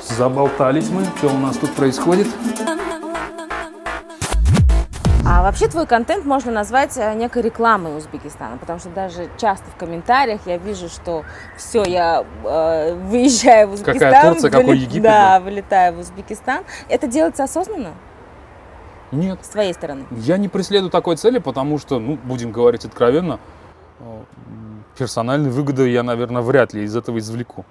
Заболтались 0.00 0.90
мы. 0.90 1.04
Что 1.16 1.28
у 1.28 1.38
нас 1.38 1.56
тут 1.56 1.72
происходит? 1.74 2.26
А 5.26 5.42
вообще 5.42 5.68
твой 5.68 5.86
контент 5.86 6.24
можно 6.26 6.50
назвать 6.50 6.96
э, 6.96 7.14
некой 7.14 7.42
рекламой 7.42 7.96
Узбекистана, 7.96 8.58
потому 8.58 8.80
что 8.80 8.88
даже 8.90 9.30
часто 9.38 9.64
в 9.70 9.76
комментариях 9.76 10.40
я 10.44 10.58
вижу, 10.58 10.88
что 10.88 11.24
все, 11.56 11.84
я 11.84 12.24
э, 12.44 12.94
выезжаю 12.94 13.68
в 13.68 13.74
Узбекистан. 13.74 14.12
Какая 14.12 14.32
Турция, 14.32 14.50
вылет... 14.50 14.60
какой 14.60 14.78
Египет. 14.78 15.02
Да, 15.02 15.40
вылетаю 15.40 15.94
в 15.94 16.00
Узбекистан. 16.00 16.64
Это 16.88 17.06
делается 17.06 17.44
осознанно? 17.44 17.94
Нет. 19.12 19.38
С 19.42 19.48
твоей 19.48 19.74
стороны? 19.74 20.06
Я 20.10 20.36
не 20.36 20.48
преследую 20.48 20.90
такой 20.90 21.16
цели, 21.16 21.38
потому 21.38 21.78
что, 21.78 21.98
ну, 21.98 22.16
будем 22.16 22.52
говорить 22.52 22.84
откровенно, 22.84 23.40
э, 23.98 24.22
персональной 24.96 25.50
выгоды 25.50 25.88
я, 25.88 26.02
наверное, 26.02 26.42
вряд 26.42 26.74
ли 26.74 26.84
из 26.84 26.94
этого 26.94 27.18
извлеку. 27.18 27.64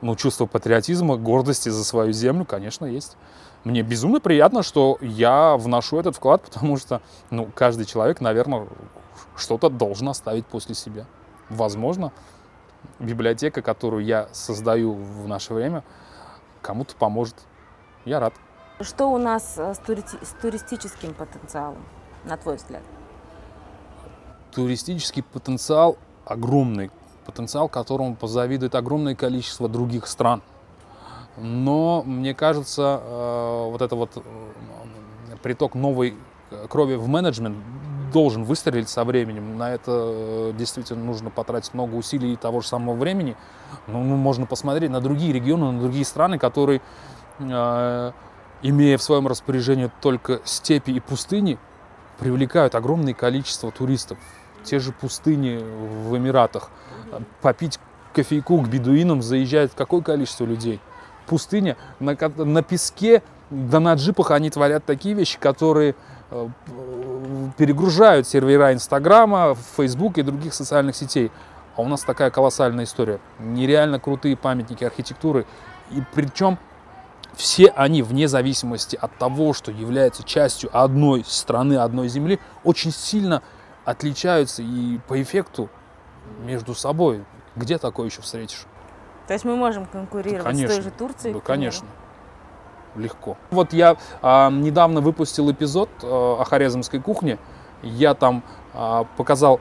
Но 0.00 0.14
чувство 0.14 0.46
патриотизма, 0.46 1.16
гордости 1.16 1.68
за 1.68 1.84
свою 1.84 2.12
землю, 2.12 2.44
конечно, 2.44 2.84
есть. 2.84 3.16
Мне 3.64 3.82
безумно 3.82 4.20
приятно, 4.20 4.62
что 4.62 4.98
я 5.00 5.56
вношу 5.56 5.98
этот 5.98 6.16
вклад, 6.16 6.42
потому 6.44 6.76
что, 6.76 7.00
ну, 7.30 7.48
каждый 7.54 7.84
человек, 7.84 8.20
наверное, 8.20 8.66
что-то 9.36 9.68
должен 9.68 10.08
оставить 10.08 10.46
после 10.46 10.74
себя. 10.74 11.06
Возможно, 11.48 12.12
библиотека, 12.98 13.62
которую 13.62 14.04
я 14.04 14.28
создаю 14.32 14.92
в 14.92 15.26
наше 15.26 15.54
время, 15.54 15.82
кому-то 16.62 16.94
поможет. 16.96 17.36
Я 18.04 18.20
рад. 18.20 18.34
Что 18.80 19.10
у 19.10 19.16
нас 19.16 19.54
э, 19.56 19.72
с, 19.72 19.78
тури 19.78 20.02
с 20.02 20.34
туристическим 20.42 21.14
потенциалом, 21.14 21.78
на 22.24 22.36
твой 22.36 22.56
взгляд? 22.56 22.82
Туристический 24.52 25.22
потенциал 25.22 25.96
огромный. 26.26 26.90
Потенциал, 27.24 27.70
которому 27.70 28.16
позавидует 28.16 28.74
огромное 28.74 29.14
количество 29.14 29.68
других 29.68 30.06
стран. 30.06 30.42
Но 31.38 32.02
мне 32.04 32.34
кажется, 32.34 33.00
э, 33.02 33.70
вот 33.70 33.80
это 33.80 33.96
вот 33.96 34.10
э, 34.16 34.20
приток 35.42 35.74
новой 35.74 36.14
крови 36.68 36.96
в 36.96 37.08
менеджмент 37.08 37.56
должен 38.12 38.44
выстрелить 38.44 38.90
со 38.90 39.04
временем. 39.04 39.56
На 39.56 39.70
это 39.70 40.52
действительно 40.56 41.02
нужно 41.02 41.30
потратить 41.30 41.72
много 41.72 41.94
усилий 41.94 42.34
и 42.34 42.36
того 42.36 42.60
же 42.60 42.68
самого 42.68 42.94
времени. 42.94 43.36
Но 43.86 44.02
ну, 44.02 44.16
можно 44.16 44.44
посмотреть 44.44 44.90
на 44.90 45.00
другие 45.00 45.32
регионы, 45.32 45.72
на 45.72 45.80
другие 45.80 46.04
страны, 46.04 46.38
которые 46.38 46.82
имея 48.62 48.98
в 48.98 49.02
своем 49.02 49.26
распоряжении 49.26 49.90
только 50.00 50.40
степи 50.44 50.92
и 50.92 51.00
пустыни, 51.00 51.58
привлекают 52.18 52.74
огромное 52.74 53.14
количество 53.14 53.70
туристов. 53.70 54.18
Те 54.64 54.78
же 54.78 54.92
пустыни 54.92 55.58
в 55.58 56.16
Эмиратах. 56.16 56.70
Попить 57.40 57.78
кофейку 58.14 58.60
к 58.60 58.68
бедуинам 58.68 59.22
заезжает 59.22 59.72
какое 59.76 60.00
количество 60.00 60.44
людей? 60.44 60.80
Пустыня 61.26 61.76
на, 62.00 62.16
на 62.36 62.62
песке, 62.62 63.22
да 63.50 63.80
на 63.80 63.94
джипах 63.94 64.30
они 64.30 64.50
творят 64.50 64.84
такие 64.84 65.14
вещи, 65.14 65.38
которые 65.38 65.94
э, 66.30 66.48
перегружают 67.56 68.26
сервера 68.26 68.72
Инстаграма, 68.72 69.56
Фейсбука 69.76 70.20
и 70.20 70.24
других 70.24 70.54
социальных 70.54 70.96
сетей. 70.96 71.30
А 71.76 71.82
у 71.82 71.88
нас 71.88 72.02
такая 72.02 72.30
колоссальная 72.30 72.84
история. 72.84 73.20
Нереально 73.38 74.00
крутые 74.00 74.36
памятники 74.36 74.82
архитектуры. 74.84 75.46
И 75.90 76.02
причем 76.14 76.58
все 77.36 77.66
они, 77.68 78.02
вне 78.02 78.28
зависимости 78.28 78.98
от 79.00 79.16
того, 79.18 79.52
что 79.52 79.70
являются 79.70 80.22
частью 80.24 80.70
одной 80.72 81.22
страны, 81.26 81.74
одной 81.74 82.08
земли, 82.08 82.40
очень 82.64 82.90
сильно 82.90 83.42
отличаются 83.84 84.62
и 84.62 84.98
по 85.06 85.22
эффекту 85.22 85.68
между 86.40 86.74
собой. 86.74 87.24
Где 87.54 87.78
такое 87.78 88.06
еще 88.06 88.22
встретишь? 88.22 88.66
То 89.26 89.34
есть 89.34 89.44
мы 89.44 89.54
можем 89.54 89.86
конкурировать 89.86 90.44
да, 90.44 90.50
конечно, 90.50 90.68
с 90.68 90.74
той 90.76 90.82
же 90.82 90.90
Турцией? 90.90 91.34
Да, 91.34 91.40
конечно. 91.40 91.86
Легко. 92.94 93.36
Вот 93.50 93.74
я 93.74 93.96
а, 94.22 94.50
недавно 94.50 95.02
выпустил 95.02 95.50
эпизод 95.50 95.90
а, 96.02 96.40
о 96.40 96.44
хорезмской 96.44 97.00
кухне. 97.00 97.38
Я 97.82 98.14
там 98.14 98.42
а, 98.72 99.04
показал 99.16 99.60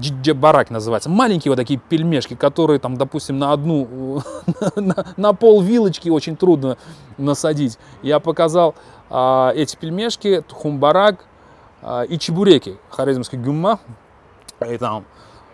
джебарак 0.00 0.70
называется. 0.70 1.08
Маленькие 1.08 1.50
вот 1.50 1.56
такие 1.56 1.78
пельмешки, 1.78 2.34
которые 2.34 2.78
там, 2.78 2.96
допустим, 2.96 3.38
на 3.38 3.52
одну, 3.52 4.22
на, 4.76 5.06
на 5.16 5.32
пол 5.32 5.60
вилочки 5.60 6.08
очень 6.08 6.36
трудно 6.36 6.76
насадить. 7.18 7.78
Я 8.02 8.20
показал 8.20 8.74
а, 9.10 9.52
эти 9.54 9.76
пельмешки, 9.76 10.44
хумбарак 10.50 11.24
а, 11.82 12.02
и 12.02 12.18
чебуреки, 12.18 12.78
хорезмский 12.90 13.38
гумма. 13.38 13.80
И 14.66 14.78
там 14.78 15.04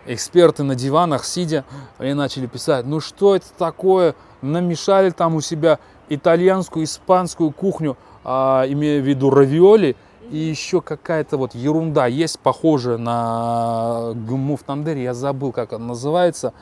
эксперты 0.05 0.63
на 0.63 0.75
диванах 0.75 1.25
сидя, 1.25 1.63
и 1.99 2.13
начали 2.13 2.47
писать, 2.47 2.85
ну 2.85 2.99
что 2.99 3.35
это 3.35 3.47
такое, 3.57 4.15
намешали 4.41 5.09
там 5.11 5.35
у 5.35 5.41
себя 5.41 5.79
итальянскую, 6.09 6.85
испанскую 6.85 7.51
кухню, 7.51 7.97
а, 8.23 8.65
имея 8.67 9.01
в 9.01 9.05
виду 9.05 9.29
равиоли, 9.29 9.95
и 10.33 10.37
еще 10.37 10.81
какая-то 10.81 11.37
вот 11.37 11.53
ерунда 11.53 12.07
есть, 12.07 12.39
похожая 12.39 12.97
на 12.97 14.13
гуму 14.15 14.57
в 14.57 14.63
тандере, 14.63 15.03
я 15.03 15.13
забыл, 15.13 15.51
как 15.51 15.73
она 15.73 15.85
называется. 15.89 16.53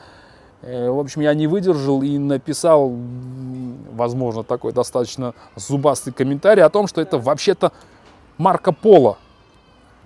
Э, 0.60 0.90
в 0.90 0.98
общем, 0.98 1.22
я 1.22 1.32
не 1.32 1.46
выдержал 1.46 2.02
и 2.02 2.18
написал, 2.18 2.92
возможно, 3.94 4.44
такой 4.44 4.74
достаточно 4.74 5.32
зубастый 5.56 6.12
комментарий 6.12 6.62
о 6.62 6.68
том, 6.68 6.86
что 6.86 7.00
это 7.00 7.16
вообще-то 7.16 7.72
Марко 8.36 8.72
Поло, 8.72 9.16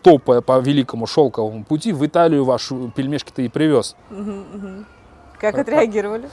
топая 0.01 0.43
по 0.43 0.61
великому 0.61 1.09
шелковому 1.09 1.65
пути, 1.65 1.93
в 1.93 2.07
Италию 2.07 2.45
ваши 2.45 2.93
пельмешки-то 2.95 3.43
и 3.43 3.49
привез. 3.49 3.97
Как 5.41 5.59
отреагировали? 5.59 6.31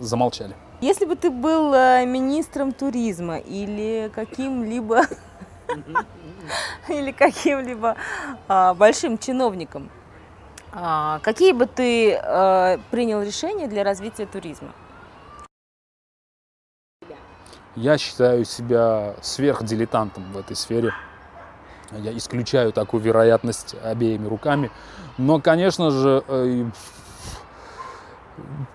Замолчали. 0.00 0.56
Если 0.80 1.04
бы 1.04 1.14
ты 1.14 1.30
был 1.30 1.72
э, 1.74 2.04
министром 2.06 2.72
туризма 2.72 3.36
или 3.36 4.10
каким-либо 4.12 5.02
или 6.88 7.12
каким-либо 7.12 7.96
а, 8.48 8.74
большим 8.74 9.18
чиновником, 9.18 9.90
а, 10.72 11.18
какие 11.20 11.52
бы 11.52 11.66
ты 11.66 12.14
а, 12.14 12.78
принял 12.90 13.22
решения 13.22 13.68
для 13.68 13.84
развития 13.84 14.26
туризма? 14.26 14.72
Я 17.74 17.96
считаю 17.96 18.44
себя 18.44 19.14
сверхдилетантом 19.22 20.30
в 20.32 20.38
этой 20.38 20.54
сфере. 20.56 20.92
Я 21.90 22.16
исключаю 22.16 22.72
такую 22.72 23.02
вероятность 23.02 23.74
обеими 23.82 24.28
руками. 24.28 24.70
Но, 25.16 25.40
конечно 25.40 25.90
же, 25.90 26.22
э, 26.28 26.64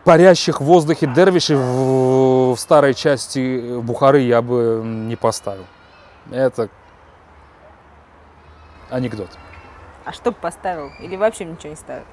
парящих 0.03 0.61
в 0.61 0.65
воздухе 0.65 1.07
дервишей 1.07 1.55
в, 1.55 2.55
в 2.55 2.57
старой 2.57 2.93
части 2.95 3.79
Бухары 3.79 4.21
я 4.21 4.41
бы 4.41 4.81
не 4.83 5.15
поставил. 5.15 5.65
Это 6.31 6.69
анекдот. 8.89 9.29
А 10.05 10.13
что 10.13 10.31
бы 10.31 10.37
поставил? 10.39 10.91
Или 10.99 11.17
вообще 11.17 11.43
ничего 11.43 11.71
не 11.71 11.75
ставил? 11.75 12.05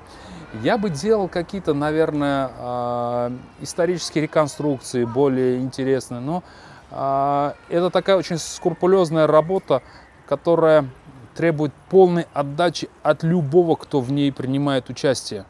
Я 0.62 0.78
бы 0.78 0.90
делал 0.90 1.28
какие-то, 1.28 1.74
наверное, 1.74 2.50
а, 2.58 3.32
исторические 3.60 4.22
реконструкции 4.22 5.04
более 5.04 5.60
интересные. 5.60 6.20
Но 6.20 6.42
а, 6.90 7.54
это 7.68 7.90
такая 7.90 8.16
очень 8.16 8.38
скрупулезная 8.38 9.26
работа, 9.26 9.82
которая 10.26 10.88
требует 11.34 11.72
полной 11.90 12.26
отдачи 12.32 12.88
от 13.02 13.22
любого, 13.22 13.76
кто 13.76 14.00
в 14.00 14.10
ней 14.10 14.32
принимает 14.32 14.88
участие. 14.88 15.44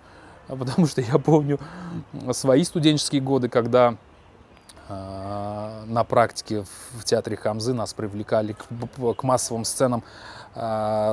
А 0.48 0.56
потому 0.56 0.86
что 0.86 1.01
я 1.01 1.18
помню 1.18 1.59
свои 2.32 2.64
студенческие 2.64 3.22
годы, 3.22 3.48
когда 3.48 3.96
э, 4.88 5.84
на 5.86 6.05
практике 6.05 6.64
в 6.92 7.05
театре 7.05 7.36
Хамзы 7.36 7.72
нас 7.72 7.94
привлекали 7.94 8.52
к, 8.55 9.14
к 9.16 9.22
массовым 9.22 9.64
сценам 9.64 10.02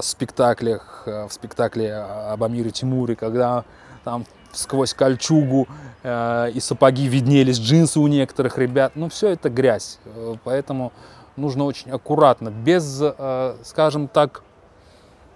спектаклях, 0.03 1.03
в 1.05 1.30
спектакле 1.31 1.95
об 1.95 2.43
Амире 2.43 2.69
Тимуре, 2.69 3.15
когда 3.15 3.63
там 4.03 4.26
сквозь 4.53 4.93
кольчугу 4.93 5.68
э, 6.03 6.51
и 6.53 6.59
сапоги 6.59 7.07
виднелись 7.07 7.59
джинсы 7.59 7.99
у 7.99 8.07
некоторых 8.07 8.57
ребят. 8.57 8.93
Ну, 8.95 9.09
все 9.09 9.30
это 9.30 9.49
грязь. 9.49 9.99
Поэтому 10.43 10.91
нужно 11.35 11.65
очень 11.65 11.91
аккуратно, 11.91 12.49
без, 12.49 12.99
э, 13.01 13.55
скажем 13.63 14.07
так, 14.07 14.43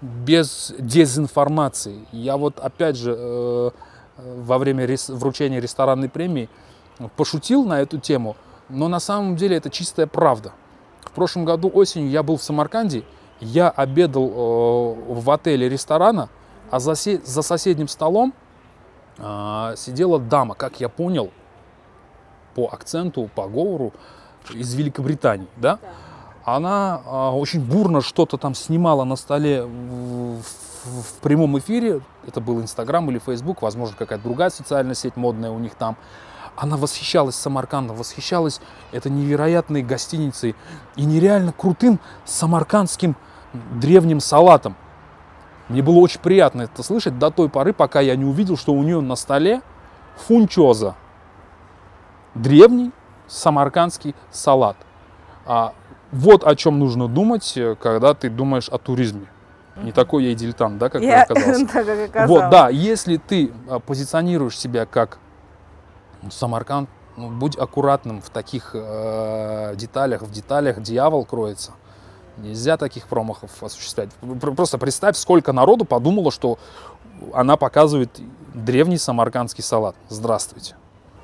без 0.00 0.74
дезинформации. 0.78 2.06
Я 2.12 2.36
вот 2.36 2.58
опять 2.60 2.96
же 2.96 3.14
э, 3.16 3.70
во 4.18 4.58
время 4.58 4.86
вручения 5.08 5.60
ресторанной 5.60 6.08
премии 6.08 6.48
пошутил 7.16 7.64
на 7.64 7.80
эту 7.80 7.98
тему, 7.98 8.36
но 8.68 8.88
на 8.88 9.00
самом 9.00 9.36
деле 9.36 9.56
это 9.56 9.70
чистая 9.70 10.06
правда. 10.06 10.52
В 11.02 11.10
прошлом 11.12 11.44
году 11.44 11.70
осенью 11.72 12.10
я 12.10 12.22
был 12.22 12.36
в 12.36 12.42
Самарканде, 12.42 13.04
я 13.40 13.68
обедал 13.68 14.28
э, 14.28 15.12
в 15.20 15.30
отеле 15.30 15.68
ресторана, 15.68 16.28
а 16.70 16.80
за, 16.80 16.94
за 16.94 17.42
соседним 17.42 17.88
столом 17.88 18.34
э, 19.18 19.74
сидела 19.76 20.18
дама, 20.18 20.54
как 20.54 20.80
я 20.80 20.88
понял, 20.88 21.30
по 22.54 22.68
акценту, 22.72 23.30
по 23.34 23.46
говору, 23.46 23.92
из 24.54 24.74
Великобритании, 24.74 25.48
да? 25.56 25.78
да 25.82 25.88
она 26.46 27.02
а, 27.04 27.36
очень 27.36 27.60
бурно 27.60 28.00
что-то 28.00 28.38
там 28.38 28.54
снимала 28.54 29.02
на 29.02 29.16
столе 29.16 29.64
в, 29.64 30.40
в, 30.40 31.02
в 31.02 31.12
прямом 31.20 31.58
эфире. 31.58 32.02
Это 32.24 32.40
был 32.40 32.60
Инстаграм 32.60 33.10
или 33.10 33.18
Фейсбук, 33.18 33.62
возможно, 33.62 33.96
какая-то 33.98 34.22
другая 34.22 34.50
социальная 34.50 34.94
сеть 34.94 35.16
модная 35.16 35.50
у 35.50 35.58
них 35.58 35.74
там. 35.74 35.96
Она 36.56 36.76
восхищалась 36.76 37.36
Самаркандом, 37.36 37.96
восхищалась 37.96 38.60
этой 38.92 39.12
невероятной 39.12 39.82
гостиницей 39.82 40.54
и 40.96 41.04
нереально 41.04 41.52
крутым 41.52 42.00
самаркандским 42.24 43.14
древним 43.52 44.20
салатом. 44.20 44.74
Мне 45.68 45.82
было 45.82 45.98
очень 45.98 46.20
приятно 46.20 46.62
это 46.62 46.82
слышать 46.82 47.18
до 47.18 47.30
той 47.30 47.48
поры, 47.48 47.72
пока 47.72 48.00
я 48.00 48.16
не 48.16 48.24
увидел, 48.24 48.56
что 48.56 48.72
у 48.72 48.82
нее 48.82 49.00
на 49.00 49.16
столе 49.16 49.60
фунчоза. 50.16 50.94
Древний 52.34 52.92
самаркандский 53.26 54.14
салат. 54.30 54.76
А 55.44 55.72
вот 56.12 56.44
о 56.44 56.54
чем 56.54 56.78
нужно 56.78 57.08
думать, 57.08 57.56
э, 57.56 57.74
когда 57.80 58.14
ты 58.14 58.30
думаешь 58.30 58.68
о 58.68 58.78
туризме. 58.78 59.26
Не 59.76 59.92
такой 59.92 60.24
я 60.24 60.30
и 60.30 60.34
дилетант, 60.34 60.78
да, 60.78 60.88
как 60.88 61.02
я, 61.02 61.22
оказался. 61.28 61.66
так, 61.66 61.86
как 61.86 62.08
оказалось. 62.08 62.30
Вот, 62.30 62.50
да, 62.50 62.68
если 62.70 63.18
ты 63.18 63.52
а, 63.68 63.78
позиционируешь 63.78 64.56
себя 64.56 64.86
как 64.86 65.18
Самарканд, 66.30 66.88
ну, 67.16 67.30
будь 67.30 67.56
аккуратным 67.56 68.20
в 68.20 68.30
таких 68.30 68.70
э, 68.74 69.74
деталях, 69.76 70.22
в 70.22 70.30
деталях 70.30 70.82
дьявол 70.82 71.24
кроется. 71.24 71.72
Нельзя 72.36 72.76
таких 72.76 73.06
промахов 73.08 73.62
осуществлять. 73.62 74.10
Просто 74.56 74.76
представь, 74.76 75.16
сколько 75.16 75.52
народу 75.52 75.86
подумало, 75.86 76.30
что 76.30 76.58
она 77.32 77.56
показывает 77.56 78.10
древний 78.52 78.98
самаркандский 78.98 79.64
салат. 79.64 79.96
Здравствуйте. 80.08 80.76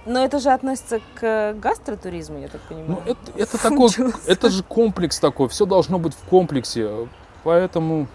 Но 0.05 0.25
это 0.25 0.41
же 0.41 0.51
относится 0.51 1.01
к 1.15 1.55
гастротуризму, 1.55 2.39
я 2.39 2.49
так 2.49 2.61
понимаю. 2.63 2.89
Ну, 2.89 3.03
это, 3.05 3.21
это, 3.37 3.63
такой, 3.63 3.91
это 4.27 4.51
же 4.51 4.63
комплекс 4.63 5.19
такой, 5.21 5.49
все 5.49 5.65
должно 5.65 5.99
быть 5.99 6.15
в 6.15 6.29
комплексе, 6.29 7.09
поэтому 7.45 8.09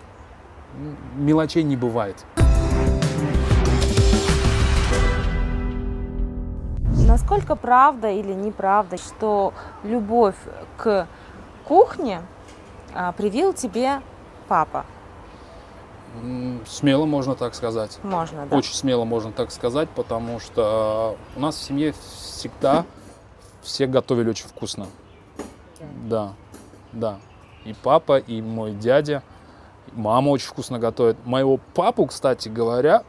мелочей 1.16 1.64
не 1.64 1.78
бывает. 1.78 2.18
Насколько 7.08 7.56
правда 7.56 8.10
или 8.10 8.34
неправда, 8.34 8.98
что 8.98 9.54
любовь 9.84 10.36
к 10.76 11.08
кухне 11.66 12.22
а, 12.94 13.14
привил 13.14 13.54
тебе 13.54 14.02
папа? 14.50 14.86
Смело 16.68 17.06
можно 17.06 17.36
так 17.36 17.56
сказать. 17.56 17.98
Можно, 18.04 18.46
да. 18.46 18.58
Очень 18.58 18.74
смело 18.74 19.06
можно 19.06 19.32
так 19.32 19.52
сказать, 19.52 19.88
потому 19.90 20.42
что 20.42 21.16
у 21.38 21.40
нас 21.40 21.56
в 21.56 21.64
семье 21.64 21.94
всегда 21.94 22.86
все 23.62 23.88
готовили 23.88 24.30
очень 24.30 24.48
вкусно. 24.48 24.88
Да, 26.10 26.34
да. 26.92 27.20
И 27.64 27.74
папа, 27.74 28.18
и 28.18 28.42
мой 28.42 28.74
дядя, 28.74 29.24
мама 29.94 30.30
очень 30.30 30.48
вкусно 30.48 30.78
готовит. 30.78 31.18
Моего 31.26 31.58
папу, 31.74 32.06
кстати 32.06 32.50
говоря, 32.50 33.04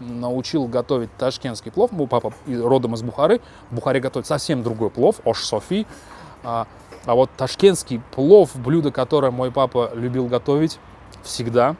научил 0.00 0.66
готовить 0.66 1.14
ташкентский 1.16 1.70
плов. 1.70 1.92
Мой 1.92 2.06
папа 2.06 2.32
родом 2.46 2.94
из 2.94 3.02
Бухары. 3.02 3.40
В 3.70 3.74
Бухаре 3.76 4.00
готовит 4.00 4.26
совсем 4.26 4.62
другой 4.62 4.90
плов, 4.90 5.16
ош 5.24 5.44
софи. 5.44 5.86
А, 6.42 6.66
а 7.06 7.14
вот 7.14 7.30
ташкентский 7.36 8.00
плов, 8.14 8.50
блюдо, 8.54 8.90
которое 8.90 9.30
мой 9.30 9.50
папа 9.50 9.90
любил 9.94 10.26
готовить 10.26 10.78
всегда, 11.22 11.76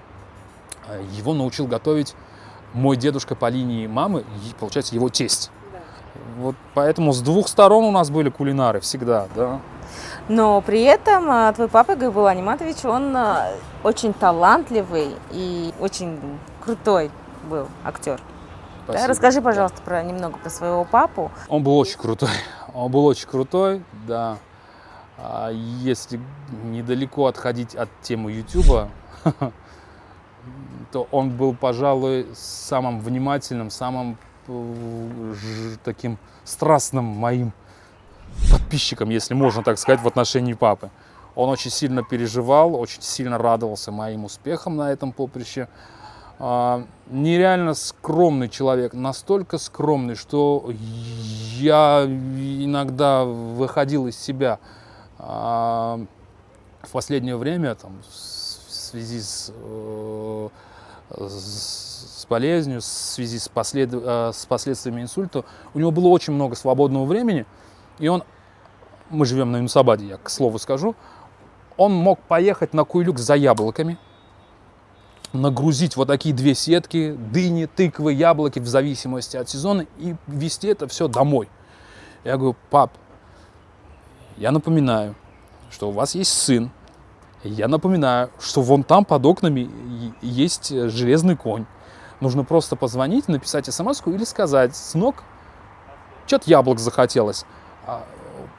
а, 0.89 1.01
его 1.17 1.35
научил 1.35 1.67
готовить 1.67 2.15
мой 2.73 2.97
дедушка 2.97 3.35
по 3.35 3.49
линии 3.49 3.87
мамы, 3.87 4.21
и, 4.21 4.55
получается, 4.59 4.95
его 4.95 5.09
тесть. 5.09 5.51
Да. 5.73 5.79
Вот 6.39 6.57
поэтому 6.75 7.13
с 7.13 7.21
двух 7.21 7.49
сторон 7.49 7.85
у 7.85 7.91
нас 7.91 8.11
были 8.11 8.31
кулинары 8.31 8.81
всегда, 8.81 9.29
да. 9.35 9.61
Но 10.29 10.61
при 10.61 10.83
этом 10.83 11.31
а, 11.31 11.53
твой 11.53 11.69
папа 11.69 11.95
Гайбул 11.95 12.27
Аниматович, 12.27 12.85
он 12.85 13.17
а, 13.17 13.53
очень 13.83 14.13
талантливый 14.13 15.15
и 15.31 15.73
очень 15.79 16.19
крутой 16.65 17.11
был 17.45 17.69
актер. 17.85 18.21
Да, 18.87 19.07
расскажи, 19.07 19.41
пожалуйста, 19.41 19.81
про 19.83 20.03
немного 20.03 20.39
про 20.39 20.51
своего 20.51 20.85
папу. 20.85 21.31
Он 21.49 21.63
был 21.63 21.79
очень 21.79 21.99
крутой. 21.99 22.31
Он 22.75 22.91
был 22.91 23.07
очень 23.07 23.29
крутой, 23.29 23.83
да. 24.07 24.39
Если 25.53 26.21
недалеко 26.65 27.27
отходить 27.27 27.77
от 27.77 27.89
темы 28.03 28.33
Ютуба, 28.33 28.91
то 30.93 31.09
он 31.11 31.31
был, 31.31 31.55
пожалуй, 31.55 32.27
самым 32.35 33.01
внимательным, 33.01 33.71
самым 33.71 34.19
э, 34.49 35.77
таким 35.85 36.19
страстным 36.45 37.05
моим 37.05 37.53
подписчиком, 38.51 39.11
если 39.11 39.35
можно 39.35 39.63
так 39.63 39.79
сказать, 39.79 40.01
в 40.01 40.07
отношении 40.07 40.53
папы. 40.53 40.91
Он 41.35 41.49
очень 41.49 41.71
сильно 41.71 42.03
переживал, 42.03 42.77
очень 42.77 43.03
сильно 43.03 43.39
радовался 43.39 43.91
моим 43.91 44.25
успехам 44.25 44.77
на 44.77 44.93
этом 44.93 45.13
поприще. 45.13 45.69
А, 46.39 46.85
нереально 47.07 47.75
скромный 47.75 48.49
человек, 48.49 48.93
настолько 48.93 49.59
скромный, 49.59 50.15
что 50.15 50.71
я 51.59 52.05
иногда 52.07 53.25
выходил 53.25 54.07
из 54.07 54.19
себя. 54.19 54.59
А, 55.19 56.01
в 56.83 56.91
последнее 56.91 57.37
время, 57.37 57.75
там, 57.75 58.03
в 58.03 58.73
связи 58.73 59.21
с 59.21 59.53
э, 59.57 60.49
с 62.25 62.27
болезнью, 62.29 62.81
в 62.81 62.85
связи 62.85 63.39
с, 63.39 63.49
послед... 63.49 63.91
Э, 63.93 64.31
с 64.33 64.47
последствиями 64.47 65.03
инсульта, 65.03 65.45
у 65.75 65.79
него 65.79 65.91
было 65.91 66.09
очень 66.09 66.33
много 66.33 66.57
свободного 66.57 67.05
времени, 67.05 67.47
и 67.99 68.09
он, 68.09 68.25
мы 69.11 69.27
живем 69.27 69.53
на 69.53 69.59
Юнусабаде, 69.59 70.07
я 70.07 70.17
к 70.17 70.31
слову 70.31 70.59
скажу, 70.59 70.95
он 71.77 71.93
мог 71.93 72.21
поехать 72.21 72.73
на 72.73 72.85
Куйлюк 72.85 73.19
за 73.19 73.35
яблоками, 73.35 73.99
нагрузить 75.35 75.97
вот 75.97 76.09
такие 76.09 76.35
две 76.35 76.55
сетки, 76.55 77.13
дыни, 77.13 77.67
тыквы, 77.67 78.13
яблоки, 78.13 78.59
в 78.59 78.67
зависимости 78.67 79.37
от 79.37 79.49
сезона, 79.49 79.87
и 79.99 80.15
везти 80.27 80.69
это 80.69 80.89
все 80.89 81.09
домой. 81.09 81.49
Я 82.25 82.37
говорю, 82.37 82.57
пап, 82.71 82.93
я 84.37 84.51
напоминаю, 84.51 85.15
что 85.71 85.89
у 85.89 85.93
вас 85.93 86.15
есть 86.15 86.33
сын. 86.33 86.71
Я 87.43 87.69
напоминаю, 87.69 88.31
что 88.41 88.63
вон 88.63 88.83
там 88.85 89.05
под 89.05 89.27
окнами 89.27 89.71
есть 90.23 90.71
железный 90.71 91.37
конь. 91.37 91.67
Нужно 92.21 92.45
просто 92.45 92.75
позвонить, 92.75 93.29
написать 93.29 93.67
смс 93.67 94.01
или 94.07 94.25
сказать, 94.25 94.75
сынок, 94.75 95.25
что-то 96.27 96.49
яблок 96.49 96.79
захотелось. 96.79 97.45
А, 97.87 98.05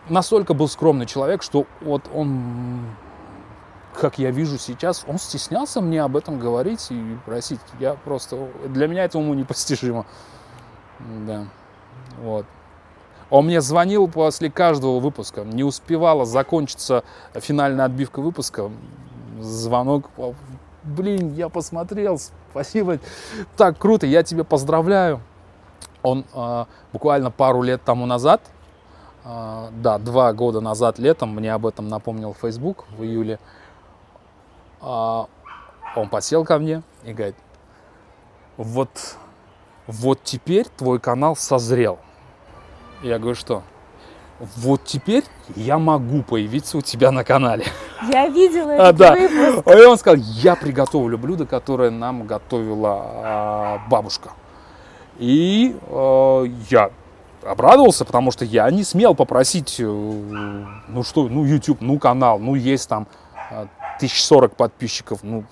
настолько 0.07 0.53
был 0.53 0.68
скромный 0.68 1.06
человек, 1.06 1.41
что 1.41 1.65
вот 1.81 2.03
он, 2.14 2.81
как 3.95 4.19
я 4.19 4.31
вижу 4.31 4.57
сейчас, 4.57 5.03
он 5.07 5.17
стеснялся 5.17 5.81
мне 5.81 6.01
об 6.01 6.15
этом 6.17 6.39
говорить 6.39 6.88
и 6.89 7.17
просить. 7.26 7.59
Я 7.80 7.93
просто, 7.93 8.47
для 8.67 8.88
меня 8.88 9.05
это 9.05 9.17
уму 9.17 9.34
непостижимо. 9.34 10.05
Да, 10.99 11.45
вот. 12.19 12.45
Он 13.30 13.45
мне 13.45 13.59
звонил 13.61 14.07
после 14.07 14.51
каждого 14.51 14.99
выпуска. 14.99 15.43
Не 15.43 15.63
успевала 15.63 16.26
закончиться 16.26 17.03
финальная 17.34 17.85
отбивка 17.85 18.22
выпуска. 18.22 18.72
Звонок. 19.39 20.09
Блин, 20.84 21.34
я 21.34 21.49
посмотрел. 21.49 22.19
Спасибо. 22.51 22.99
Так 23.57 23.77
круто. 23.77 24.05
Я 24.05 24.23
тебя 24.23 24.43
поздравляю. 24.43 25.22
Он 26.03 26.23
э, 26.34 26.65
буквально 26.93 27.31
пару 27.31 27.63
лет 27.63 27.81
тому 27.84 28.05
назад, 28.05 28.41
э, 29.23 29.67
да, 29.72 29.97
два 29.97 30.31
года 30.34 30.61
назад 30.61 30.99
летом, 30.99 31.34
мне 31.34 31.51
об 31.51 31.65
этом 31.65 31.88
напомнил 31.88 32.35
Facebook 32.39 32.85
в 32.95 33.03
июле, 33.03 33.34
э, 33.34 33.38
он 34.85 36.09
подсел 36.09 36.45
ко 36.45 36.59
мне 36.59 36.83
и 37.03 37.13
говорит, 37.13 37.35
вот, 38.57 39.17
вот 39.87 40.19
теперь 40.23 40.67
твой 40.77 40.99
канал 40.99 41.35
созрел. 41.35 41.99
Я 43.01 43.19
говорю, 43.19 43.35
что? 43.35 43.63
Вот 44.57 44.83
теперь 44.83 45.23
я 45.55 45.77
могу 45.79 46.21
появиться 46.21 46.77
у 46.77 46.81
тебя 46.81 47.11
на 47.11 47.23
канале. 47.23 47.65
Я 48.11 48.27
видела 48.27 48.71
а, 48.71 48.89
этот 48.89 48.97
да. 48.97 49.15
выпуск. 49.15 49.67
И 49.67 49.85
он 49.85 49.97
сказал, 49.97 50.17
я 50.17 50.55
приготовлю 50.55 51.17
блюдо, 51.17 51.45
которое 51.45 51.89
нам 51.89 52.27
готовила 52.27 53.01
а, 53.05 53.81
бабушка. 53.89 54.31
И 55.17 55.77
э, 55.87 56.45
я 56.69 56.91
обрадовался, 57.45 58.03
потому 58.03 58.31
что 58.31 58.43
я 58.43 58.69
не 58.69 58.83
смел 58.83 59.15
попросить, 59.15 59.79
э, 59.79 59.83
ну 59.85 61.03
что, 61.03 61.29
ну 61.29 61.45
YouTube, 61.45 61.79
ну 61.79 61.97
канал, 61.99 62.37
ну 62.37 62.55
есть 62.55 62.89
там 62.89 63.07
1040 63.97 64.55
подписчиков, 64.55 65.19
ну 65.23 65.43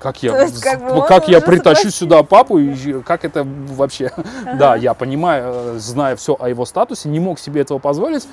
как 0.00 0.22
я, 0.22 0.42
есть, 0.42 0.62
как, 0.62 0.80
бы, 0.80 1.06
как 1.06 1.28
я 1.28 1.40
притащу 1.40 1.80
спросил. 1.82 2.06
сюда 2.06 2.22
папу 2.22 2.58
и 2.58 3.02
как 3.02 3.24
это 3.24 3.44
вообще? 3.44 4.06
Ага. 4.16 4.54
Да, 4.54 4.76
я 4.76 4.94
понимаю, 4.94 5.44
э, 5.46 5.78
зная 5.78 6.16
все 6.16 6.36
о 6.40 6.48
его 6.48 6.64
статусе, 6.64 7.10
не 7.10 7.20
мог 7.20 7.38
себе 7.38 7.60
этого 7.60 7.78
позволить. 7.78 8.26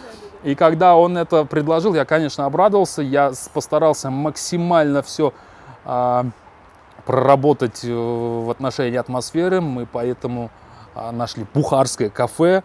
И 0.44 0.56
когда 0.56 0.96
он 0.96 1.18
это 1.18 1.44
предложил, 1.44 1.94
я, 1.94 2.06
конечно, 2.06 2.46
обрадовался. 2.46 3.02
Я 3.02 3.34
постарался 3.54 4.10
максимально 4.10 5.02
все 5.02 5.34
а, 5.84 6.26
проработать 7.06 7.84
э, 7.84 7.94
в 7.94 8.50
отношении 8.50 8.98
атмосферы. 8.98 9.60
Мы 9.60 9.86
поэтому 9.86 10.50
а, 10.96 11.12
нашли 11.12 11.46
бухарское 11.54 12.10
кафе, 12.10 12.64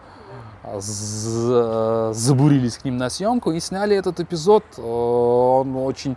забурились 0.78 2.78
к 2.78 2.84
ним 2.84 2.97
на 2.97 3.10
съемку 3.10 3.51
и 3.51 3.60
сняли 3.60 3.97
этот 3.97 4.20
эпизод. 4.20 4.64
Э, 4.78 4.82
он 4.82 5.76
очень 5.76 6.16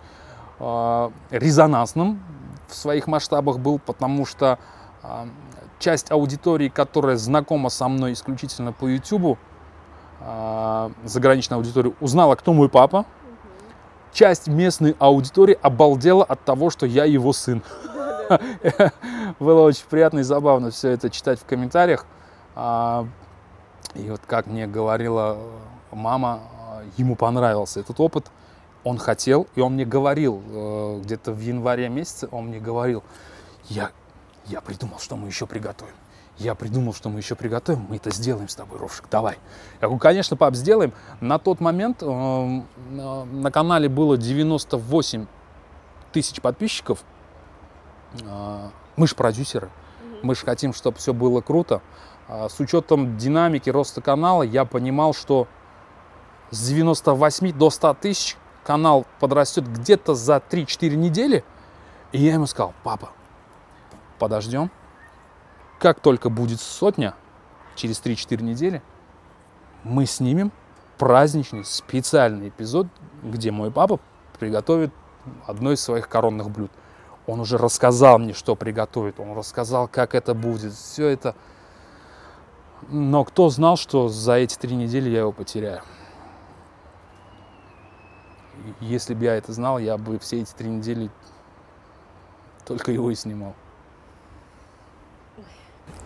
резонансным 0.60 2.22
в 2.68 2.76
своих 2.76 3.08
масштабах 3.08 3.60
был, 3.60 3.80
потому 3.80 4.26
что 4.26 4.58
э, 5.04 5.26
часть 5.80 6.12
аудитории, 6.12 6.70
которая 6.70 7.18
знакома 7.18 7.70
со 7.70 7.88
мной 7.88 8.14
исключительно 8.14 8.72
по 8.72 8.88
YouTube, 8.88 9.38
э, 10.22 10.90
заграничная 11.04 11.58
аудитория, 11.58 11.94
узнала, 12.00 12.36
кто 12.36 12.54
мой 12.54 12.70
папа. 12.70 13.06
Часть 14.14 14.48
местной 14.48 14.96
аудитории 14.98 15.58
обалдела 15.62 16.24
от 16.24 16.44
того, 16.46 16.70
что 16.70 16.86
я 16.86 17.04
его 17.04 17.34
сын. 17.34 17.62
Было 19.40 19.62
очень 19.62 19.86
приятно 19.90 20.20
и 20.20 20.24
забавно 20.24 20.72
все 20.72 20.92
это 20.92 21.10
читать 21.10 21.40
в 21.40 21.46
комментариях. 21.46 22.06
И 23.96 24.10
вот 24.10 24.22
как 24.28 24.48
мне 24.48 24.68
говорила 24.68 25.38
мама, 25.92 26.42
ему 26.98 27.16
понравился 27.16 27.80
этот 27.80 28.00
опыт 28.00 28.30
он 28.86 29.00
хотел, 29.00 29.48
и 29.56 29.62
он 29.62 29.74
мне 29.74 29.84
говорил, 29.84 30.42
э, 30.48 31.02
где-то 31.04 31.34
в 31.34 31.40
январе 31.40 31.90
месяце, 31.90 32.30
он 32.32 32.48
мне 32.48 32.60
говорил, 32.60 33.04
я, 33.68 33.90
я 34.46 34.62
придумал, 34.62 35.00
что 35.00 35.18
мы 35.18 35.28
еще 35.28 35.48
приготовим. 35.48 35.96
Я 36.38 36.54
придумал, 36.54 36.94
что 36.94 37.10
мы 37.10 37.20
еще 37.20 37.36
приготовим, 37.36 37.88
мы 37.90 37.96
это 37.96 38.12
сделаем 38.12 38.48
с 38.48 38.56
тобой, 38.56 38.78
Ровшик, 38.78 39.06
давай. 39.10 39.38
Я 39.82 39.88
говорю, 39.88 40.00
конечно, 40.00 40.38
пап, 40.38 40.54
сделаем. 40.54 40.94
На 41.20 41.40
тот 41.40 41.62
момент 41.62 42.04
э, 42.04 42.06
э, 42.06 43.24
на 43.24 43.52
канале 43.52 43.90
было 43.90 44.18
98 44.18 45.26
тысяч 46.12 46.40
подписчиков. 46.40 47.04
Э, 48.22 48.70
мы 48.98 49.08
же 49.08 49.16
продюсеры, 49.16 49.72
мы 50.22 50.36
же 50.36 50.46
хотим, 50.46 50.74
чтобы 50.74 51.00
все 51.00 51.12
было 51.12 51.42
круто. 51.42 51.76
Э, 51.76 52.15
с 52.28 52.60
учетом 52.60 53.18
динамики 53.18 53.70
роста 53.70 54.02
канала 54.02 54.44
я 54.44 54.66
понимал, 54.66 55.14
что 55.14 55.48
с 56.52 56.68
98 56.68 57.52
до 57.54 57.70
100 57.70 57.94
тысяч 57.96 58.38
канал 58.64 59.06
подрастет 59.20 59.68
где-то 59.68 60.16
за 60.16 60.38
3-4 60.38 60.96
недели. 60.96 61.44
И 62.12 62.20
я 62.20 62.34
ему 62.34 62.48
сказал, 62.48 62.74
папа, 62.84 63.10
подождем. 64.20 64.72
Как 65.80 66.00
только 66.00 66.30
будет 66.30 66.62
сотня, 66.62 67.14
через 67.76 68.02
3-4 68.02 68.42
недели, 68.42 68.82
мы 69.84 70.06
снимем 70.06 70.52
праздничный 70.98 71.66
специальный 71.66 72.50
эпизод, 72.50 72.88
где 73.22 73.52
мой 73.52 73.70
папа 73.70 74.00
приготовит 74.40 74.92
одно 75.46 75.72
из 75.72 75.82
своих 75.82 76.08
коронных 76.08 76.50
блюд. 76.50 76.72
Он 77.28 77.40
уже 77.40 77.58
рассказал 77.58 78.20
мне, 78.20 78.34
что 78.34 78.56
приготовит, 78.56 79.20
он 79.20 79.38
рассказал, 79.38 79.88
как 79.88 80.16
это 80.16 80.34
будет, 80.34 80.74
все 80.74 81.08
это. 81.08 81.36
Но 82.90 83.24
кто 83.24 83.50
знал, 83.50 83.78
что 83.78 84.10
за 84.10 84.34
эти 84.34 84.56
три 84.58 84.76
недели 84.76 85.10
я 85.10 85.20
его 85.20 85.32
потеряю? 85.32 85.82
если 88.80 89.14
бы 89.14 89.26
я 89.26 89.36
это 89.36 89.54
знал, 89.54 89.80
я 89.80 89.98
бы 89.98 90.20
все 90.20 90.42
эти 90.42 90.54
три 90.54 90.70
недели 90.70 91.10
только 92.66 92.92
его 92.92 93.12
и 93.12 93.16
снимал. 93.16 93.54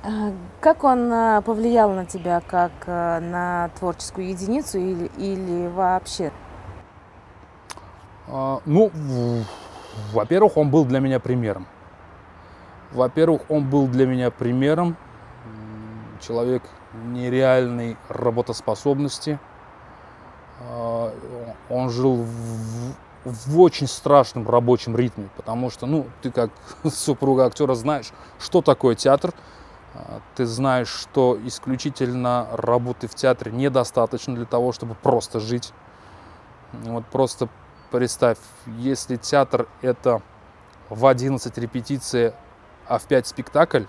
А 0.03 0.31
как 0.61 0.83
он 0.83 1.11
а, 1.11 1.41
повлиял 1.41 1.91
на 1.91 2.05
тебя, 2.05 2.41
как 2.41 2.71
а, 2.87 3.19
на 3.19 3.69
творческую 3.79 4.29
единицу 4.29 4.79
или, 4.79 5.11
или 5.17 5.67
вообще? 5.67 6.31
Ну, 8.65 8.91
во-первых, 10.13 10.55
он 10.55 10.69
был 10.69 10.85
для 10.85 10.99
меня 10.99 11.19
примером. 11.19 11.65
Во-первых, 12.91 13.41
он 13.49 13.67
был 13.67 13.87
для 13.87 14.05
меня 14.05 14.29
примером. 14.29 14.95
Человек 16.19 16.63
нереальной 16.93 17.97
работоспособности– 18.09 19.39
а, 20.59 21.13
он 21.69 21.89
жил 21.89 22.15
в, 22.15 22.93
в 23.25 23.59
очень 23.59 23.87
страшном 23.87 24.47
рабочем 24.47 24.95
ритме, 24.95 25.29
потому 25.35 25.69
что, 25.69 25.85
ну, 25.85 26.07
ты 26.21 26.31
как 26.31 26.51
супруга 26.91 27.45
актера 27.45 27.75
знаешь, 27.75 28.11
что 28.39 28.61
такое 28.61 28.95
театр, 28.95 29.33
а, 29.93 30.19
ты 30.35 30.45
знаешь, 30.45 30.89
что 30.89 31.37
исключительно 31.45 32.47
работы 32.51 33.07
в 33.07 33.15
театре 33.15 33.51
недостаточно 33.51 34.35
для 34.35 34.45
того, 34.45 34.71
чтобы 34.71 34.95
просто 34.95 35.39
жить. 35.39 35.73
Вот 36.73 37.05
просто 37.05 37.49
представь, 37.89 38.37
если 38.77 39.15
театр 39.15 39.67
это 39.81 40.21
в 40.89 41.05
11 41.05 41.57
репетиции, 41.57 42.33
а 42.85 42.99
в 42.99 43.03
5 43.03 43.27
спектакль, 43.27 43.83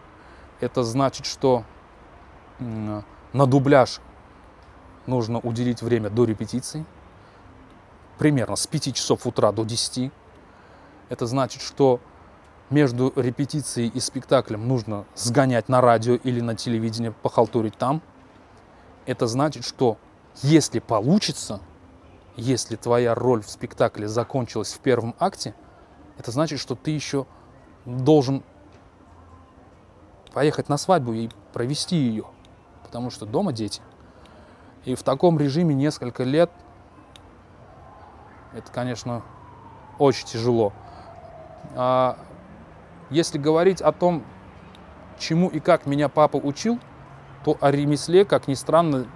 это 0.61 0.83
значит, 0.85 1.27
что 1.27 1.65
на 2.61 3.47
дубляж 3.47 4.01
нужно 5.07 5.39
уделить 5.39 5.83
время 5.83 6.11
до 6.11 6.25
репетиции, 6.25 6.85
примерно 8.19 8.57
с 8.57 8.67
5 8.67 8.95
часов 8.95 9.27
утра 9.27 9.51
до 9.53 9.65
10. 9.65 10.13
Это 11.09 11.27
значит, 11.27 11.63
что 11.63 12.01
между 12.69 13.13
репетицией 13.17 13.89
и 13.89 13.99
спектаклем 13.99 14.69
нужно 14.69 15.05
сгонять 15.17 15.69
на 15.69 15.81
радио 15.81 16.15
или 16.15 16.41
на 16.41 16.55
телевидение, 16.55 17.13
похалтурить 17.13 17.77
там. 17.77 18.01
Это 19.07 19.27
значит, 19.27 19.65
что 19.65 19.99
если 20.43 20.79
получится, 20.79 21.61
если 22.37 22.77
твоя 22.77 23.15
роль 23.15 23.43
в 23.43 23.51
спектакле 23.51 24.07
закончилась 24.07 24.73
в 24.73 24.79
первом 24.79 25.17
акте, 25.19 25.55
это 26.17 26.31
значит, 26.31 26.61
что 26.61 26.77
ты 26.77 26.93
еще 26.93 27.27
должен 27.87 28.45
поехать 30.33 30.69
на 30.69 30.77
свадьбу 30.77 31.13
и 31.13 31.29
провести 31.53 31.97
ее, 31.97 32.27
потому 32.91 33.11
что 33.11 33.25
дома 33.25 33.53
дети. 33.53 33.81
И 34.85 34.97
в 34.97 35.05
таком 35.05 35.39
режиме 35.39 35.77
несколько 35.77 36.25
лет, 36.25 36.51
это, 38.53 38.73
конечно, 38.73 39.23
очень 40.01 40.27
тяжело. 40.27 40.73
А 41.77 42.19
если 43.09 43.39
говорить 43.39 43.81
о 43.81 43.93
том, 43.93 44.25
чему 45.21 45.49
и 45.49 45.61
как 45.61 45.87
меня 45.87 46.09
папа 46.09 46.37
учил, 46.37 46.81
то 47.45 47.57
о 47.61 47.71
ремесле, 47.71 48.25
как 48.25 48.49
ни 48.49 48.55
странно, 48.55 49.07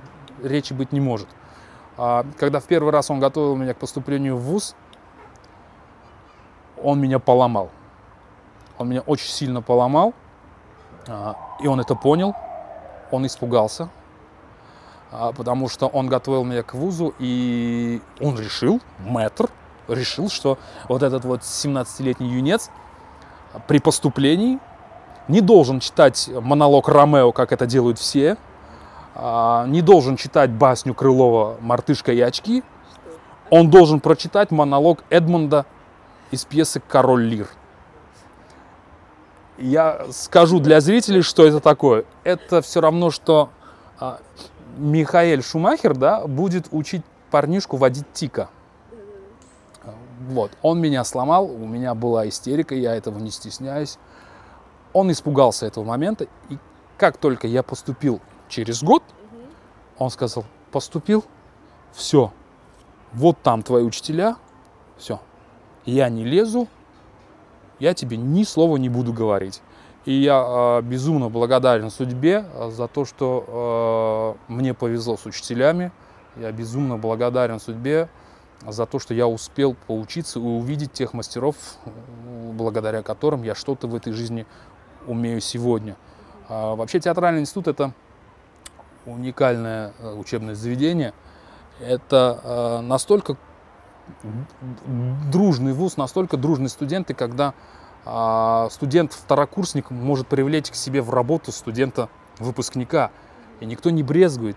речи 0.40 0.72
быть 0.72 0.92
не 0.92 1.00
может. 1.00 1.26
А, 1.96 2.24
когда 2.38 2.60
в 2.60 2.64
первый 2.66 2.92
раз 2.92 3.10
он 3.10 3.18
готовил 3.18 3.56
меня 3.56 3.74
к 3.74 3.78
поступлению 3.78 4.36
в 4.36 4.42
ВУЗ, 4.42 4.76
он 6.80 7.00
меня 7.00 7.18
поломал. 7.18 7.70
Он 8.78 8.88
меня 8.88 9.00
очень 9.00 9.30
сильно 9.30 9.62
поломал, 9.62 10.14
а, 11.08 11.34
и 11.60 11.66
он 11.66 11.80
это 11.80 11.96
понял, 11.96 12.36
он 13.14 13.26
испугался, 13.26 13.88
а, 15.10 15.32
потому 15.32 15.68
что 15.68 15.86
он 15.86 16.08
готовил 16.08 16.44
меня 16.44 16.62
к 16.62 16.74
вузу, 16.74 17.14
и 17.18 18.00
он 18.20 18.38
решил, 18.38 18.80
мэтр, 18.98 19.48
решил, 19.88 20.28
что 20.28 20.58
вот 20.88 21.02
этот 21.02 21.24
вот 21.24 21.40
17-летний 21.40 22.28
юнец 22.28 22.70
при 23.68 23.78
поступлении 23.78 24.58
не 25.28 25.40
должен 25.40 25.80
читать 25.80 26.28
монолог 26.28 26.88
Ромео, 26.88 27.32
как 27.32 27.52
это 27.52 27.66
делают 27.66 27.98
все, 27.98 28.36
а, 29.14 29.66
не 29.66 29.80
должен 29.80 30.16
читать 30.16 30.50
басню 30.50 30.94
Крылова 30.94 31.56
«Мартышка 31.60 32.12
и 32.12 32.20
очки», 32.20 32.62
он 33.50 33.70
должен 33.70 34.00
прочитать 34.00 34.50
монолог 34.50 35.04
Эдмунда 35.10 35.66
из 36.30 36.44
пьесы 36.44 36.82
«Король 36.86 37.24
Лир». 37.24 37.48
Я 39.58 40.06
скажу 40.10 40.58
для 40.58 40.80
зрителей, 40.80 41.22
что 41.22 41.46
это 41.46 41.60
такое. 41.60 42.04
Это 42.24 42.60
все 42.60 42.80
равно, 42.80 43.10
что 43.10 43.50
а, 44.00 44.18
Михаэль 44.76 45.42
Шумахер 45.42 45.94
да, 45.94 46.26
будет 46.26 46.66
учить 46.72 47.02
парнишку 47.30 47.76
водить 47.76 48.06
тика. 48.12 48.48
Вот. 50.28 50.52
Он 50.62 50.80
меня 50.80 51.04
сломал, 51.04 51.44
у 51.46 51.66
меня 51.66 51.94
была 51.94 52.28
истерика, 52.28 52.74
я 52.74 52.94
этого 52.94 53.18
не 53.18 53.30
стесняюсь. 53.30 53.98
Он 54.92 55.10
испугался 55.10 55.66
этого 55.66 55.84
момента, 55.84 56.26
и 56.48 56.58
как 56.98 57.16
только 57.16 57.46
я 57.46 57.62
поступил 57.62 58.20
через 58.48 58.82
год, 58.82 59.02
он 59.98 60.10
сказал, 60.10 60.44
поступил, 60.70 61.24
все, 61.92 62.32
вот 63.12 63.36
там 63.42 63.62
твои 63.62 63.82
учителя, 63.82 64.36
все, 64.96 65.20
я 65.84 66.08
не 66.08 66.24
лезу, 66.24 66.68
я 67.78 67.94
тебе 67.94 68.16
ни 68.16 68.44
слова 68.44 68.76
не 68.76 68.88
буду 68.88 69.12
говорить. 69.12 69.62
И 70.04 70.12
я 70.12 70.44
э, 70.46 70.82
безумно 70.82 71.30
благодарен 71.30 71.90
судьбе 71.90 72.44
а, 72.54 72.70
за 72.70 72.88
то, 72.88 73.04
что 73.04 74.36
э, 74.48 74.52
мне 74.52 74.74
повезло 74.74 75.16
с 75.16 75.24
учителями. 75.24 75.92
Я 76.36 76.52
безумно 76.52 76.98
благодарен 76.98 77.58
судьбе 77.58 78.08
за 78.66 78.86
то, 78.86 78.98
что 78.98 79.14
я 79.14 79.26
успел 79.26 79.74
поучиться 79.86 80.38
и 80.38 80.42
увидеть 80.42 80.92
тех 80.92 81.14
мастеров, 81.14 81.56
благодаря 82.52 83.02
которым 83.02 83.42
я 83.44 83.54
что-то 83.54 83.86
в 83.86 83.94
этой 83.94 84.12
жизни 84.12 84.46
умею 85.06 85.40
сегодня. 85.40 85.96
А, 86.48 86.74
вообще 86.74 87.00
театральный 87.00 87.40
институт 87.40 87.68
это 87.68 87.92
уникальное 89.06 89.92
учебное 90.16 90.54
заведение. 90.54 91.12
Это 91.80 92.80
настолько 92.82 93.36
дружный 95.30 95.72
вуз, 95.72 95.96
настолько 95.96 96.36
дружные 96.36 96.68
студенты, 96.68 97.14
когда 97.14 97.54
а, 98.04 98.68
студент-второкурсник 98.70 99.90
может 99.90 100.26
привлечь 100.26 100.70
к 100.70 100.74
себе 100.74 101.02
в 101.02 101.10
работу 101.10 101.52
студента-выпускника. 101.52 103.10
И 103.60 103.66
никто 103.66 103.90
не 103.90 104.02
брезгует, 104.02 104.56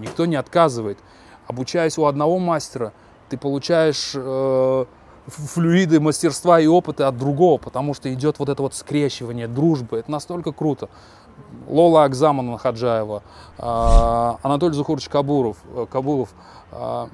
никто 0.00 0.26
не 0.26 0.36
отказывает. 0.36 0.98
Обучаясь 1.46 1.98
у 1.98 2.06
одного 2.06 2.38
мастера, 2.38 2.92
ты 3.28 3.36
получаешь 3.36 4.12
э, 4.14 4.84
флюиды 5.26 6.00
мастерства 6.00 6.58
и 6.58 6.66
опыта 6.66 7.08
от 7.08 7.16
другого, 7.16 7.58
потому 7.58 7.94
что 7.94 8.12
идет 8.12 8.38
вот 8.38 8.48
это 8.48 8.62
вот 8.62 8.74
скрещивание, 8.74 9.46
дружба. 9.46 9.98
Это 9.98 10.10
настолько 10.10 10.52
круто. 10.52 10.88
Лола 11.68 12.04
Акзамана 12.04 12.58
Хаджаева, 12.58 13.22
э, 13.58 13.62
Анатолий 14.42 14.74
Зухурович 14.74 15.08
Кабуров, 15.08 15.58
э, 15.74 15.86
Кабулов, 15.90 16.30
э, 16.72 17.06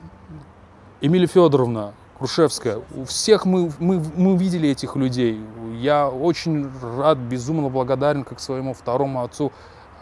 Эмилия 1.06 1.26
Федоровна 1.26 1.92
Крушевская. 2.16 2.80
У 2.96 3.04
всех 3.04 3.44
мы, 3.44 3.70
мы, 3.78 4.02
мы 4.16 4.38
видели 4.38 4.70
этих 4.70 4.96
людей. 4.96 5.38
Я 5.78 6.08
очень 6.08 6.70
рад, 6.96 7.18
безумно 7.18 7.68
благодарен 7.68 8.24
как 8.24 8.40
своему 8.40 8.72
второму 8.72 9.22
отцу 9.22 9.52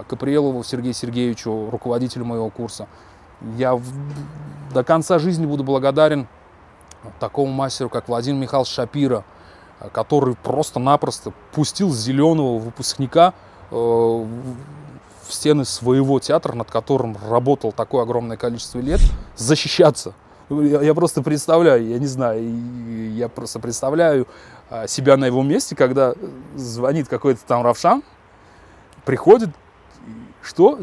Каприелову 0.06 0.62
Сергею 0.62 0.94
Сергеевичу, 0.94 1.70
руководителю 1.72 2.24
моего 2.24 2.50
курса. 2.50 2.86
Я 3.56 3.74
в, 3.74 3.82
до 4.72 4.84
конца 4.84 5.18
жизни 5.18 5.44
буду 5.44 5.64
благодарен 5.64 6.28
такому 7.18 7.50
мастеру, 7.50 7.90
как 7.90 8.06
Владимир 8.06 8.40
Михайлович 8.40 8.70
Шапира, 8.70 9.24
который 9.90 10.36
просто-напросто 10.36 11.32
пустил 11.50 11.92
зеленого 11.92 12.60
выпускника 12.60 13.34
э, 13.72 13.74
в 13.74 14.26
стены 15.30 15.64
своего 15.64 16.20
театра, 16.20 16.52
над 16.52 16.70
которым 16.70 17.16
работал 17.28 17.72
такое 17.72 18.04
огромное 18.04 18.36
количество 18.36 18.78
лет, 18.78 19.00
защищаться. 19.34 20.14
Я, 20.60 20.94
просто 20.94 21.22
представляю, 21.22 21.86
я 21.86 21.98
не 21.98 22.06
знаю, 22.06 23.14
я 23.14 23.28
просто 23.28 23.58
представляю 23.58 24.26
а, 24.70 24.86
себя 24.86 25.16
на 25.16 25.26
его 25.26 25.42
месте, 25.42 25.74
когда 25.74 26.14
звонит 26.54 27.08
какой-то 27.08 27.40
там 27.46 27.62
Равшан, 27.62 28.02
приходит, 29.04 29.50
что? 30.42 30.78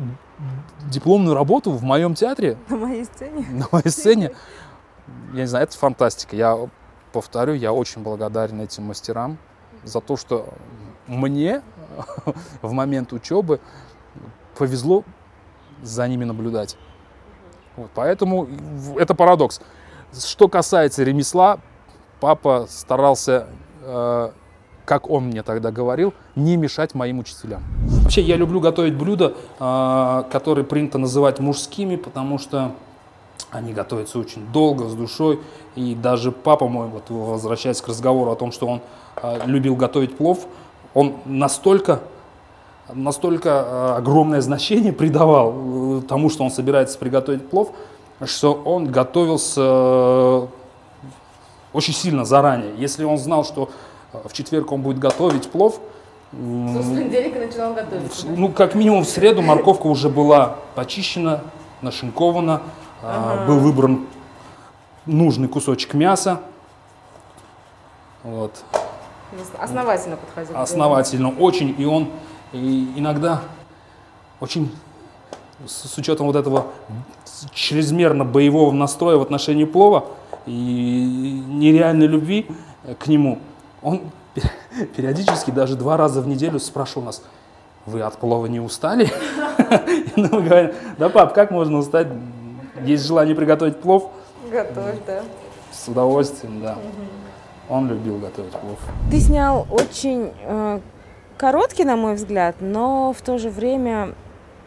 Дипломную 0.90 1.36
работу 1.36 1.72
в 1.72 1.84
моем 1.84 2.16
театре? 2.16 2.58
На 2.70 2.78
моей 2.78 3.06
сцене? 3.06 3.46
На 3.52 3.68
моей 3.72 3.90
сцене. 3.90 4.32
Я 5.34 5.42
не 5.42 5.48
знаю, 5.48 5.64
это 5.66 5.78
фантастика. 5.78 6.36
Я 6.36 6.70
повторю, 7.12 7.54
я 7.54 7.74
очень 7.74 8.02
благодарен 8.02 8.62
этим 8.62 8.84
мастерам 8.84 9.38
за 9.84 10.02
то, 10.02 10.18
что 10.18 10.54
мне 11.08 11.62
в 12.62 12.72
момент 12.72 13.14
учебы 13.14 13.60
повезло 14.58 15.04
за 15.82 16.08
ними 16.08 16.24
наблюдать. 16.26 16.78
Вот, 17.80 17.90
поэтому 17.96 18.48
это 18.98 19.16
парадокс. 19.16 19.62
Что 20.14 20.50
касается 20.50 21.04
ремесла, 21.04 21.60
папа 22.20 22.66
старался, 22.70 23.48
э, 23.84 24.32
как 24.84 25.10
он 25.10 25.28
мне 25.28 25.44
тогда 25.44 25.72
говорил, 25.72 26.14
не 26.36 26.58
мешать 26.58 26.94
моим 26.94 27.20
учителям. 27.20 27.64
Вообще 28.04 28.22
я 28.22 28.36
люблю 28.36 28.60
готовить 28.60 28.96
блюда, 28.96 29.34
э, 29.60 30.24
которые 30.30 30.66
принято 30.66 30.98
называть 30.98 31.40
мужскими, 31.40 31.96
потому 31.96 32.38
что 32.38 32.74
они 33.50 33.72
готовятся 33.72 34.20
очень 34.20 34.46
долго, 34.52 34.90
с 34.90 34.94
душой. 34.94 35.40
И 35.76 35.96
даже 35.96 36.34
папа 36.34 36.68
мой, 36.68 36.88
вот 36.88 37.10
возвращаясь 37.10 37.82
к 37.82 37.88
разговору 37.88 38.32
о 38.32 38.36
том, 38.36 38.52
что 38.52 38.68
он 38.68 38.82
э, 39.24 39.40
любил 39.46 39.78
готовить 39.78 40.18
плов, 40.18 40.48
он 40.94 41.16
настолько 41.24 42.02
настолько 42.94 43.50
э, 43.50 43.94
огромное 43.98 44.42
значение 44.42 44.94
придавал 44.94 45.54
э, 45.56 46.02
тому, 46.08 46.30
что 46.30 46.44
он 46.44 46.52
собирается 46.52 46.98
приготовить 46.98 47.50
плов, 47.50 47.72
что 48.26 48.54
он 48.54 48.88
готовился 48.88 49.62
э, 49.62 50.48
очень 51.74 51.94
сильно 51.94 52.26
заранее. 52.26 52.74
Если 52.78 53.04
он 53.04 53.18
знал, 53.18 53.46
что 53.46 53.70
в 54.12 54.34
четверг 54.34 54.72
он 54.72 54.82
будет 54.82 55.00
готовить 55.00 55.50
плов, 55.50 55.80
с 56.32 56.36
понедельника 56.36 57.40
начинал 57.40 57.74
готовить. 57.74 58.26
Ну, 58.28 58.50
как 58.50 58.76
минимум 58.76 59.04
в 59.04 59.10
среду 59.10 59.42
морковка 59.42 59.88
уже 59.88 60.10
была 60.10 60.58
почищена, 60.76 61.42
нашинкована, 61.82 62.62
ага. 63.02 63.48
был 63.48 63.60
выбран 63.60 64.06
нужный 65.08 65.48
кусочек 65.48 65.96
мяса. 65.96 66.42
Вот. 68.24 68.64
Основательно 69.60 70.18
подходил. 70.18 70.56
Основательно, 70.56 71.30
очень. 71.30 71.76
И 71.78 71.86
он 71.86 72.10
и 72.52 72.94
иногда 72.96 73.42
очень 74.40 74.72
с, 75.66 75.90
с 75.90 75.98
учетом 75.98 76.28
вот 76.28 76.36
этого 76.36 76.68
чрезмерно 77.54 78.26
боевого 78.26 78.72
настроя 78.72 79.18
в 79.18 79.22
отношении 79.22 79.66
плова 79.66 80.06
и 80.46 81.44
нереальной 81.48 82.08
любви 82.08 82.48
к 83.00 83.08
нему, 83.08 83.40
он 83.82 84.02
периодически 84.96 85.52
даже 85.52 85.76
два 85.76 85.98
раза 85.98 86.22
в 86.22 86.28
неделю 86.28 86.60
спрашивал 86.60 87.04
нас, 87.04 87.22
вы 87.86 88.02
от 88.02 88.18
плова 88.18 88.46
не 88.46 88.60
устали? 88.60 89.06
И 90.16 90.22
мы 90.22 90.42
говорим, 90.42 90.72
да, 90.98 91.10
пап, 91.10 91.34
как 91.34 91.52
можно 91.52 91.78
устать? 91.78 92.08
Есть 92.84 93.06
желание 93.06 93.36
приготовить 93.36 93.80
плов? 93.80 94.12
Готовь, 94.52 94.98
да. 95.06 95.24
С 95.72 95.88
удовольствием, 95.88 96.62
да. 96.62 96.78
Он 97.68 97.88
любил 97.88 98.18
готовить 98.18 98.52
плов. 98.52 98.80
Ты 99.12 99.20
снял 99.20 99.68
очень 99.70 100.32
э, 100.44 100.80
короткий, 101.40 101.86
на 101.86 101.96
мой 101.96 102.16
взгляд, 102.16 102.58
но 102.60 103.14
в 103.14 103.22
то 103.22 103.38
же 103.38 103.50
время 103.50 104.14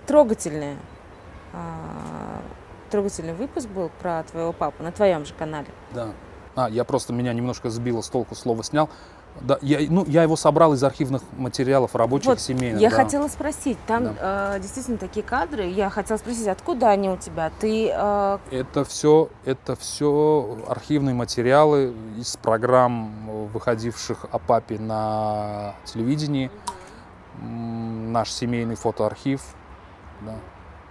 трогательный, 0.06 0.76
а, 1.52 2.40
трогательный 2.90 3.34
выпуск 3.34 3.68
был 3.68 3.90
про 4.00 4.24
твоего 4.24 4.52
папу 4.52 4.82
на 4.82 4.90
твоем 4.90 5.24
же 5.26 5.34
канале. 5.34 5.68
Да. 5.92 6.08
А, 6.56 6.68
я 6.68 6.84
просто 6.84 7.12
меня 7.12 7.32
немножко 7.34 7.70
сбило 7.70 8.00
с 8.00 8.08
толку, 8.08 8.34
слово 8.34 8.64
снял. 8.64 8.88
Да, 9.40 9.58
я, 9.62 9.78
ну, 9.88 10.04
я 10.06 10.22
его 10.22 10.36
собрал 10.36 10.74
из 10.74 10.84
архивных 10.84 11.22
материалов 11.36 11.96
рабочих, 11.96 12.28
вот, 12.28 12.40
семейных. 12.40 12.80
Я 12.80 12.90
да. 12.90 12.96
хотела 12.96 13.28
спросить, 13.28 13.78
там 13.86 14.14
да. 14.14 14.56
э, 14.56 14.60
действительно 14.60 14.98
такие 14.98 15.24
кадры. 15.24 15.66
Я 15.66 15.90
хотела 15.90 16.18
спросить, 16.18 16.46
откуда 16.46 16.90
они 16.90 17.08
у 17.08 17.16
тебя? 17.16 17.50
Ты? 17.58 17.90
Э... 17.92 18.38
Это 18.50 18.84
все, 18.84 19.30
это 19.44 19.74
все 19.74 20.58
архивные 20.68 21.14
материалы 21.14 21.94
из 22.16 22.36
программ, 22.36 23.48
выходивших 23.52 24.26
о 24.30 24.38
папе 24.38 24.78
на 24.78 25.74
телевидении. 25.84 26.50
Наш 27.40 28.30
семейный 28.30 28.76
фотоархив. 28.76 29.42
Да. 30.20 30.34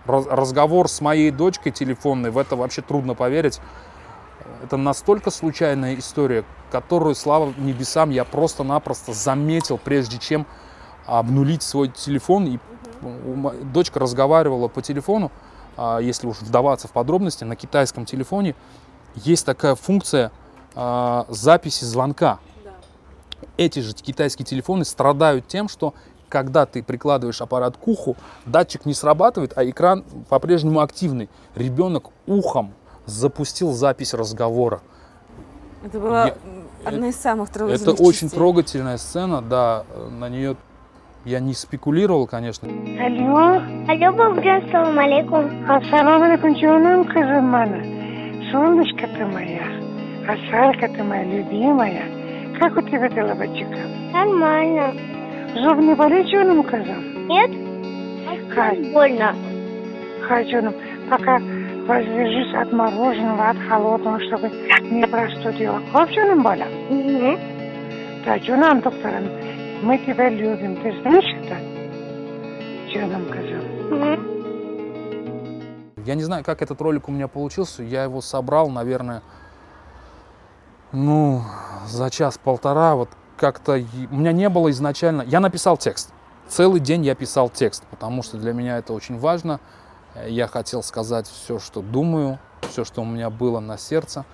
разговор 0.06 0.90
с 0.90 1.00
моей 1.00 1.32
дочкой 1.32 1.72
телефонной, 1.72 2.32
в 2.32 2.38
это 2.38 2.58
вообще 2.58 2.82
трудно 2.82 3.14
поверить. 3.14 3.62
Это 4.64 4.78
настолько 4.78 5.32
случайная 5.32 5.96
история, 5.96 6.46
которую, 6.72 7.16
слава 7.16 7.54
небесам, 7.58 8.12
я 8.12 8.24
просто-напросто 8.24 9.14
заметил, 9.14 9.78
прежде 9.78 10.18
чем 10.18 10.46
обнулить 11.06 11.64
свой 11.64 11.88
телефон. 11.88 12.46
И 12.46 12.60
дочка 13.74 14.00
разговаривала 14.00 14.68
по 14.68 14.82
телефону, 14.82 15.32
а, 15.78 16.00
если 16.00 16.28
уж 16.28 16.42
вдаваться 16.42 16.88
в 16.88 16.92
подробности, 16.92 17.44
на 17.44 17.56
китайском 17.56 18.06
телефоне 18.06 18.56
есть 19.16 19.46
такая 19.46 19.76
функция 19.76 20.32
а, 20.76 21.26
записи 21.30 21.84
звонка. 21.84 22.40
Эти 23.58 23.80
же 23.80 23.94
китайские 23.94 24.46
телефоны 24.46 24.86
страдают 24.86 25.48
тем, 25.48 25.68
что 25.70 25.96
когда 26.30 26.66
ты 26.66 26.84
прикладываешь 26.84 27.42
аппарат 27.42 27.78
к 27.78 27.88
уху, 27.88 28.16
датчик 28.46 28.86
не 28.86 28.94
срабатывает, 28.94 29.54
а 29.58 29.68
экран 29.68 30.04
по-прежнему 30.30 30.80
активный. 30.80 31.30
Ребенок 31.56 32.12
ухом 32.28 32.74
запустил 33.06 33.72
запись 33.72 34.14
разговора. 34.14 34.82
Это 35.84 36.00
была 36.00 36.28
я, 36.28 36.36
одна 36.86 37.10
из 37.10 37.16
самых 37.16 37.50
трогательных 37.50 37.96
Это 37.96 38.04
очень 38.04 38.30
трогательная 38.30 38.98
сцена, 38.98 39.42
да, 39.42 39.86
на 40.12 40.30
нее 40.30 40.56
я 41.26 41.40
не 41.40 41.54
спекулировал, 41.54 42.28
конечно. 42.28 42.68
Алло. 42.68 43.62
Алло, 43.88 44.14
бабушка, 44.14 44.58
ассалам 44.58 44.98
алейкум. 44.98 45.70
Ассалам 45.70 46.22
алейкум, 46.24 46.56
canım 46.56 47.06
kızım 47.06 47.52
bana. 47.52 48.02
Солнышко 48.52 49.08
ты 49.08 49.26
моя, 49.26 49.66
Асалька 50.28 50.88
ты 50.90 51.04
моя 51.04 51.24
любимая. 51.24 52.04
Как 52.60 52.76
у 52.76 52.82
тебя 52.82 53.08
дела, 53.10 53.34
бачика? 53.34 53.80
Нормально. 54.12 54.94
Зуб 55.56 55.80
не 55.80 55.96
болит, 55.96 56.28
canım 56.28 56.64
kızım? 56.64 57.28
Нет. 57.28 57.52
Хай. 58.54 58.92
Больно. 58.94 59.34
Хай, 60.28 60.46
canım. 60.52 60.74
Пока 61.10 61.40
воздержись 61.88 62.54
от 62.54 62.72
мороженого, 62.72 63.50
от 63.50 63.58
холодного, 63.68 64.20
чтобы 64.20 64.50
не 64.82 65.06
простудила. 65.08 65.82
Хоп, 65.92 66.10
canım 66.12 66.44
боля? 66.44 66.68
Угу. 66.90 67.40
Да, 68.26 68.40
canım 68.40 68.82
доктором. 68.82 69.26
Мы 69.84 69.98
тебя 69.98 70.30
любим. 70.30 70.76
Ты 70.82 70.92
знаешь 71.02 71.26
это? 71.44 71.58
Canım 72.94 73.26
kızım. 73.32 73.64
Угу. 73.92 74.32
Я 76.06 76.16
не 76.16 76.24
знаю, 76.24 76.44
как 76.44 76.62
этот 76.62 76.82
ролик 76.82 77.10
у 77.10 77.12
меня 77.12 77.28
получился. 77.28 77.84
Я 77.84 78.04
его 78.04 78.22
собрал, 78.22 78.70
наверное, 78.70 79.22
ну, 80.92 81.42
за 81.88 82.10
час-полтора. 82.10 82.96
Вот 82.96 83.10
как-то 83.38 83.74
у 84.12 84.16
меня 84.16 84.32
не 84.32 84.50
было 84.50 84.70
изначально... 84.72 85.22
Я 85.24 85.40
написал 85.40 85.78
текст. 85.78 86.12
Целый 86.48 86.80
день 86.80 87.06
я 87.06 87.16
писал 87.16 87.50
текст, 87.50 87.84
потому 87.90 88.24
что 88.24 88.38
для 88.38 88.54
меня 88.54 88.78
это 88.78 88.94
очень 88.94 89.18
важно. 89.18 89.60
Я 90.28 90.48
хотел 90.48 90.84
сказать 90.84 91.28
все, 91.28 91.60
что 91.60 91.82
думаю, 91.82 92.40
все, 92.62 92.84
что 92.84 93.02
у 93.02 93.06
меня 93.06 93.30
было 93.30 93.60
на 93.60 93.78
сердце. 93.78 94.26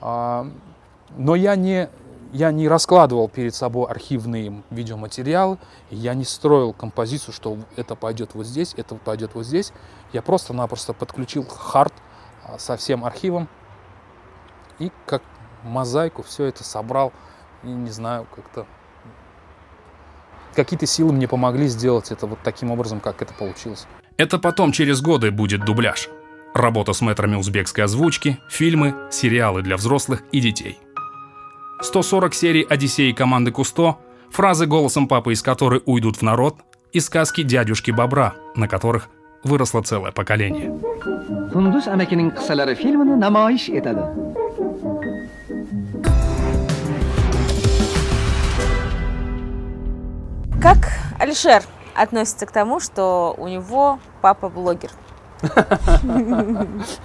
А, 0.00 0.46
но 1.16 1.34
я 1.34 1.56
не, 1.56 1.88
я 2.32 2.52
не 2.52 2.68
раскладывал 2.68 3.28
перед 3.28 3.54
собой 3.54 3.90
архивные 3.90 4.62
видеоматериалы, 4.70 5.58
я 5.90 6.14
не 6.14 6.24
строил 6.24 6.72
композицию, 6.72 7.34
что 7.34 7.58
это 7.76 7.94
пойдет 7.96 8.34
вот 8.34 8.46
здесь, 8.46 8.74
это 8.76 8.94
пойдет 8.94 9.34
вот 9.34 9.44
здесь. 9.44 9.72
Я 10.12 10.22
просто-напросто 10.22 10.92
подключил 10.92 11.46
хард 11.46 11.94
а, 12.44 12.58
со 12.58 12.76
всем 12.76 13.04
архивом 13.04 13.48
и 14.78 14.92
как 15.06 15.22
мозаику 15.64 16.22
все 16.22 16.44
это 16.44 16.64
собрал. 16.64 17.12
И 17.64 17.68
не 17.68 17.90
знаю, 17.90 18.26
как-то 18.34 18.66
какие-то 20.54 20.86
силы 20.86 21.12
мне 21.12 21.28
помогли 21.28 21.66
сделать 21.68 22.10
это 22.10 22.26
вот 22.26 22.38
таким 22.42 22.70
образом, 22.70 23.00
как 23.00 23.22
это 23.22 23.32
получилось. 23.34 23.86
Это 24.22 24.38
потом 24.38 24.70
через 24.70 25.00
годы 25.00 25.32
будет 25.32 25.64
дубляж. 25.64 26.08
Работа 26.54 26.92
с 26.92 27.00
мэтрами 27.00 27.34
узбекской 27.34 27.82
озвучки, 27.82 28.38
фильмы, 28.48 28.94
сериалы 29.10 29.62
для 29.62 29.76
взрослых 29.76 30.22
и 30.30 30.38
детей. 30.38 30.78
140 31.80 32.32
серий 32.32 32.62
«Одиссеи» 32.62 33.10
команды 33.10 33.50
Кусто, 33.50 33.96
фразы 34.30 34.66
голосом 34.66 35.08
папы 35.08 35.32
из 35.32 35.42
которой 35.42 35.82
уйдут 35.86 36.18
в 36.18 36.22
народ, 36.22 36.58
и 36.92 37.00
сказки 37.00 37.42
дядюшки 37.42 37.90
Бобра, 37.90 38.34
на 38.54 38.68
которых 38.68 39.08
выросло 39.42 39.82
целое 39.82 40.12
поколение. 40.12 40.68
Namoyish 43.18 43.70
etadi. 43.70 44.04
Как 50.60 50.92
Алишер 51.18 51.64
относится 51.94 52.46
к 52.46 52.52
тому, 52.52 52.80
что 52.80 53.34
у 53.38 53.48
него 53.48 53.98
папа 54.20 54.48
блогер? 54.48 54.90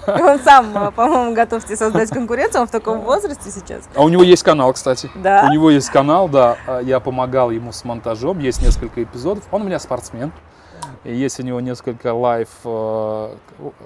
Он 0.07 0.39
сам, 0.43 0.93
по-моему, 0.93 1.33
готов 1.33 1.65
тебе 1.65 1.75
создать 1.75 2.09
конкуренцию, 2.09 2.61
он 2.61 2.67
в 2.67 2.71
таком 2.71 3.01
возрасте 3.01 3.49
сейчас. 3.49 3.89
А 3.95 4.03
у 4.03 4.09
него 4.09 4.23
есть 4.23 4.43
канал, 4.43 4.73
кстати. 4.73 5.09
Да? 5.15 5.45
У 5.47 5.51
него 5.51 5.71
есть 5.71 5.89
канал, 5.89 6.29
да. 6.29 6.57
Я 6.83 6.99
помогал 6.99 7.49
ему 7.49 7.71
с 7.71 7.83
монтажом, 7.83 8.39
есть 8.39 8.61
несколько 8.61 9.01
эпизодов. 9.01 9.43
Он 9.51 9.63
у 9.63 9.65
меня 9.65 9.79
спортсмен. 9.79 10.31
Есть 11.03 11.39
у 11.39 11.43
него 11.43 11.59
несколько 11.61 12.13
лайф, 12.13 12.49
э, 12.63 13.35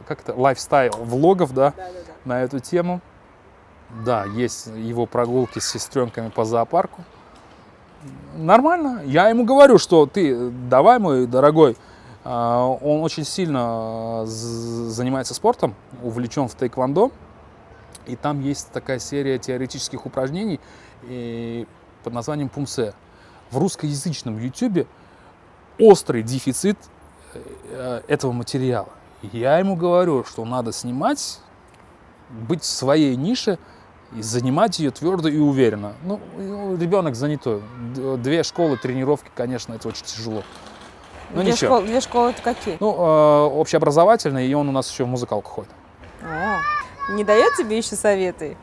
как 0.07 0.21
это, 0.21 0.33
лайфстайл 0.33 0.91
влогов, 0.97 1.53
да, 1.53 1.73
да, 1.77 1.83
да, 1.83 1.89
да. 1.93 2.13
на 2.25 2.41
эту 2.41 2.59
тему. 2.59 2.99
Да, 4.05 4.25
есть 4.25 4.67
его 4.67 5.05
прогулки 5.05 5.59
с 5.59 5.69
сестренками 5.69 6.29
по 6.29 6.45
зоопарку 6.45 7.03
нормально. 8.35 9.01
Я 9.05 9.29
ему 9.29 9.45
говорю, 9.45 9.77
что 9.77 10.05
ты 10.05 10.49
давай, 10.49 10.99
мой 10.99 11.27
дорогой, 11.27 11.77
а, 12.23 12.65
он 12.67 13.01
очень 13.01 13.25
сильно 13.25 14.23
занимается 14.25 15.33
спортом, 15.33 15.75
увлечен 16.03 16.47
в 16.47 16.55
тайквандо. 16.55 17.11
И 18.07 18.15
там 18.15 18.41
есть 18.41 18.71
такая 18.71 18.99
серия 18.99 19.37
теоретических 19.37 20.05
упражнений 20.05 20.59
под 22.03 22.13
названием 22.13 22.49
Пумсе. 22.49 22.93
В 23.51 23.57
русскоязычном 23.57 24.39
YouTube 24.39 24.87
острый 25.77 26.23
дефицит 26.23 26.77
э, 27.33 28.01
этого 28.07 28.31
материала. 28.31 28.89
Я 29.21 29.59
ему 29.59 29.75
говорю, 29.75 30.23
что 30.23 30.45
надо 30.45 30.71
снимать, 30.71 31.39
быть 32.29 32.63
в 32.63 32.65
своей 32.65 33.15
нише– 33.15 33.59
и 34.15 34.21
занимать 34.21 34.79
ее 34.79 34.91
твердо 34.91 35.29
и 35.29 35.37
уверенно. 35.37 35.93
Ну, 36.03 36.19
ребенок 36.77 37.15
занятой. 37.15 37.61
Две 38.17 38.43
школы, 38.43 38.77
тренировки, 38.77 39.29
конечно, 39.33 39.73
это 39.73 39.87
очень 39.87 40.03
тяжело. 40.03 40.43
Ну, 41.33 41.41
две, 41.41 41.51
ничего. 41.51 41.75
Школы, 41.75 41.87
две 41.87 42.01
школы 42.01 42.29
это 42.31 42.41
какие? 42.41 42.77
Ну, 42.79 42.93
э, 42.93 43.41
общеобразовательные, 43.55 44.47
и 44.47 44.53
он 44.53 44.67
у 44.67 44.71
нас 44.71 44.91
еще 44.91 45.05
в 45.05 45.07
музыкалку 45.07 45.49
ходит. 45.49 45.71
О, 46.21 46.59
не 47.13 47.23
дает 47.23 47.55
тебе 47.55 47.77
еще 47.77 47.95
советы? 47.95 48.57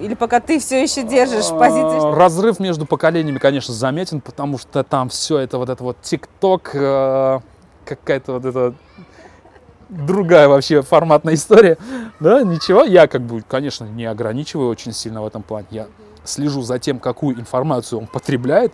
Или 0.00 0.14
пока 0.14 0.40
ты 0.40 0.58
все 0.58 0.82
еще 0.82 1.04
держишь 1.04 1.52
а, 1.52 1.58
позицию? 1.58 2.14
Разрыв 2.14 2.58
между 2.58 2.84
поколениями, 2.84 3.38
конечно, 3.38 3.72
заметен, 3.72 4.20
потому 4.20 4.58
что 4.58 4.82
там 4.82 5.08
все 5.08 5.38
это 5.38 5.56
вот 5.56 5.68
это 5.68 5.84
вот 5.84 6.00
ТикТок, 6.02 6.72
э, 6.74 7.40
какая-то 7.84 8.32
вот 8.32 8.44
эта 8.44 8.74
другая 9.88 10.48
вообще 10.48 10.82
форматная 10.82 11.34
история. 11.34 11.78
Да, 12.20 12.42
ничего, 12.42 12.84
я 12.84 13.06
как 13.06 13.22
бы, 13.22 13.42
конечно, 13.42 13.84
не 13.84 14.04
ограничиваю 14.04 14.68
очень 14.68 14.92
сильно 14.92 15.22
в 15.22 15.26
этом 15.26 15.42
плане. 15.42 15.66
Я 15.70 15.86
слежу 16.24 16.62
за 16.62 16.78
тем, 16.78 16.98
какую 16.98 17.38
информацию 17.38 18.00
он 18.00 18.06
потребляет, 18.06 18.72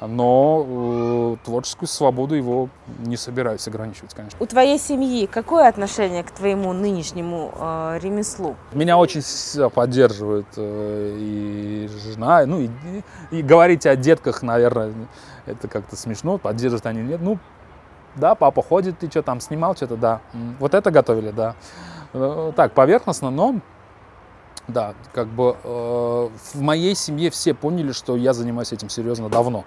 но 0.00 0.66
э, 0.68 1.36
творческую 1.44 1.88
свободу 1.88 2.34
его 2.34 2.68
не 2.98 3.16
собираюсь 3.16 3.66
ограничивать, 3.66 4.12
конечно. 4.14 4.36
У 4.40 4.46
твоей 4.46 4.78
семьи 4.78 5.26
какое 5.26 5.68
отношение 5.68 6.22
к 6.22 6.30
твоему 6.30 6.72
нынешнему 6.72 7.52
э, 7.58 7.98
ремеслу? 8.02 8.56
Меня 8.72 8.98
очень 8.98 9.22
поддерживает 9.70 10.46
э, 10.56 11.16
и 11.18 11.90
жена, 12.04 12.44
ну 12.46 12.60
и, 12.60 12.68
и, 13.30 13.38
и 13.38 13.42
говорить 13.42 13.86
о 13.86 13.96
детках, 13.96 14.42
наверное, 14.42 14.92
это 15.46 15.68
как-то 15.68 15.96
смешно, 15.96 16.38
поддерживают 16.38 16.86
они 16.86 17.02
нет. 17.02 17.20
Ну, 17.22 17.38
да, 18.16 18.34
папа 18.34 18.62
ходит, 18.62 18.98
ты 18.98 19.10
что 19.10 19.22
там 19.22 19.40
снимал, 19.40 19.76
что-то, 19.76 19.96
да. 19.96 20.20
Вот 20.58 20.74
это 20.74 20.90
готовили, 20.90 21.30
да. 21.30 21.54
Э, 22.12 22.52
так, 22.56 22.72
поверхностно, 22.72 23.30
но 23.30 23.56
да, 24.68 24.94
как 25.12 25.28
бы 25.28 25.56
э, 25.62 26.28
в 26.54 26.60
моей 26.60 26.94
семье 26.94 27.30
все 27.30 27.54
поняли, 27.54 27.92
что 27.92 28.16
я 28.16 28.32
занимаюсь 28.32 28.72
этим 28.72 28.88
серьезно 28.88 29.28
давно. 29.28 29.64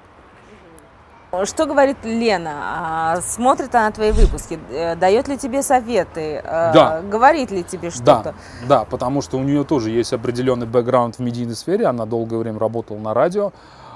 Что 1.46 1.68
говорит 1.68 1.98
Лена? 2.04 2.54
А, 2.56 3.22
смотрит 3.22 3.76
она 3.76 3.92
твои 3.92 4.12
выпуски? 4.12 4.60
Э, 4.72 4.96
Дает 4.96 5.28
ли 5.28 5.38
тебе 5.38 5.62
советы? 5.62 6.42
Э, 6.44 6.72
да. 6.74 7.02
Говорит 7.02 7.52
ли 7.52 7.64
тебе 7.64 7.92
что-то? 7.92 8.34
Да, 8.68 8.80
да, 8.80 8.86
потому 8.86 9.22
что 9.22 9.38
у 9.38 9.44
нее 9.44 9.64
тоже 9.64 9.92
есть 9.92 10.12
определенный 10.12 10.66
бэкграунд 10.66 11.18
в 11.18 11.20
медийной 11.20 11.56
сфере. 11.56 11.86
Она 11.86 12.06
долгое 12.06 12.38
время 12.38 12.60
работала 12.60 12.98
на 12.98 13.14
радио, 13.14 13.54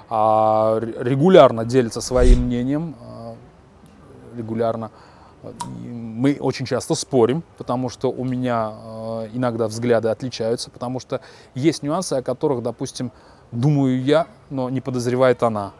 а 0.09 0.80
регулярно 0.80 1.65
делится 1.65 2.01
своим 2.01 2.45
мнением 2.45 2.95
регулярно. 4.35 4.91
Мы 5.84 6.38
очень 6.39 6.65
часто 6.65 6.95
спорим, 6.95 7.43
потому 7.57 7.89
что 7.89 8.10
у 8.10 8.23
меня 8.23 8.72
э, 8.73 9.30
иногда 9.34 9.68
взгляды 9.68 10.07
отличаются, 10.07 10.69
потому 10.69 11.01
что 11.01 11.19
есть 11.53 11.84
нюансы, 11.84 12.14
о 12.14 12.22
которых, 12.22 12.64
допустим, 12.64 13.11
думаю 13.51 14.01
я, 14.01 14.27
но 14.49 14.69
не 14.69 14.80
подозревает 14.80 15.43
она. 15.43 15.73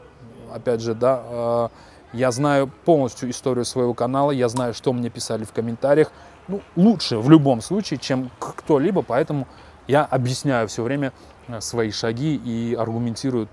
Опять 0.54 0.82
же, 0.82 0.94
да, 0.94 1.22
э, 1.26 1.70
я 2.12 2.32
знаю 2.32 2.70
полностью 2.84 3.30
историю 3.30 3.64
своего 3.64 3.94
канала, 3.94 4.32
я 4.32 4.50
знаю, 4.50 4.74
что 4.74 4.92
мне 4.92 5.10
писали 5.10 5.46
в 5.46 5.54
комментариях. 5.54 6.12
Ну, 6.50 6.60
лучше 6.76 7.18
в 7.18 7.30
любом 7.30 7.62
случае, 7.62 8.00
чем 8.00 8.32
кто-либо, 8.40 9.02
поэтому 9.02 9.48
я 9.88 10.04
объясняю 10.04 10.68
все 10.68 10.84
время 10.84 11.14
э, 11.48 11.62
свои 11.62 11.92
шаги 11.92 12.36
и 12.36 12.76
аргументирую, 12.76 13.48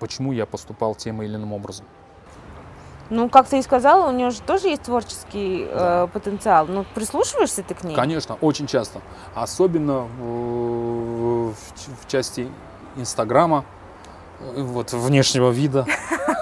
почему 0.00 0.32
я 0.32 0.46
поступал 0.46 0.94
тем 0.94 1.22
или 1.22 1.34
иным 1.34 1.52
образом. 1.52 1.84
Ну, 3.10 3.28
как 3.28 3.46
ты 3.46 3.58
и 3.58 3.62
сказала, 3.62 4.08
у 4.08 4.12
нее 4.12 4.30
же 4.30 4.40
тоже 4.40 4.68
есть 4.68 4.82
творческий 4.82 5.68
да. 5.72 6.04
э, 6.04 6.06
потенциал. 6.12 6.66
Ну, 6.66 6.84
прислушиваешься 6.94 7.62
ты 7.62 7.74
к 7.74 7.84
ней? 7.84 7.94
Конечно, 7.94 8.36
очень 8.40 8.66
часто. 8.66 9.00
Особенно 9.34 10.06
в, 10.18 11.50
в, 11.50 11.54
в 12.02 12.08
части 12.08 12.48
Инстаграма, 12.96 13.64
э, 14.40 14.62
вот 14.62 14.92
внешнего 14.92 15.50
вида. 15.50 15.86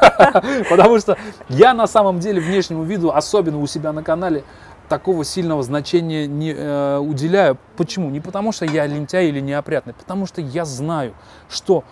Потому 0.70 0.98
что 1.00 1.16
я 1.48 1.74
на 1.74 1.86
самом 1.86 2.20
деле 2.20 2.40
внешнему 2.40 2.84
виду, 2.84 3.10
особенно 3.10 3.58
у 3.58 3.66
себя 3.66 3.92
на 3.92 4.02
канале, 4.02 4.44
такого 4.90 5.24
сильного 5.24 5.62
значения 5.62 6.26
не 6.26 6.52
э, 6.52 6.98
уделяю. 6.98 7.56
Почему? 7.76 8.10
Не 8.10 8.20
потому 8.20 8.52
что 8.52 8.66
я 8.66 8.86
лентяй 8.86 9.28
или 9.28 9.40
неопрятный, 9.40 9.94
потому 9.94 10.26
что 10.26 10.40
я 10.40 10.64
знаю, 10.64 11.14
что 11.48 11.84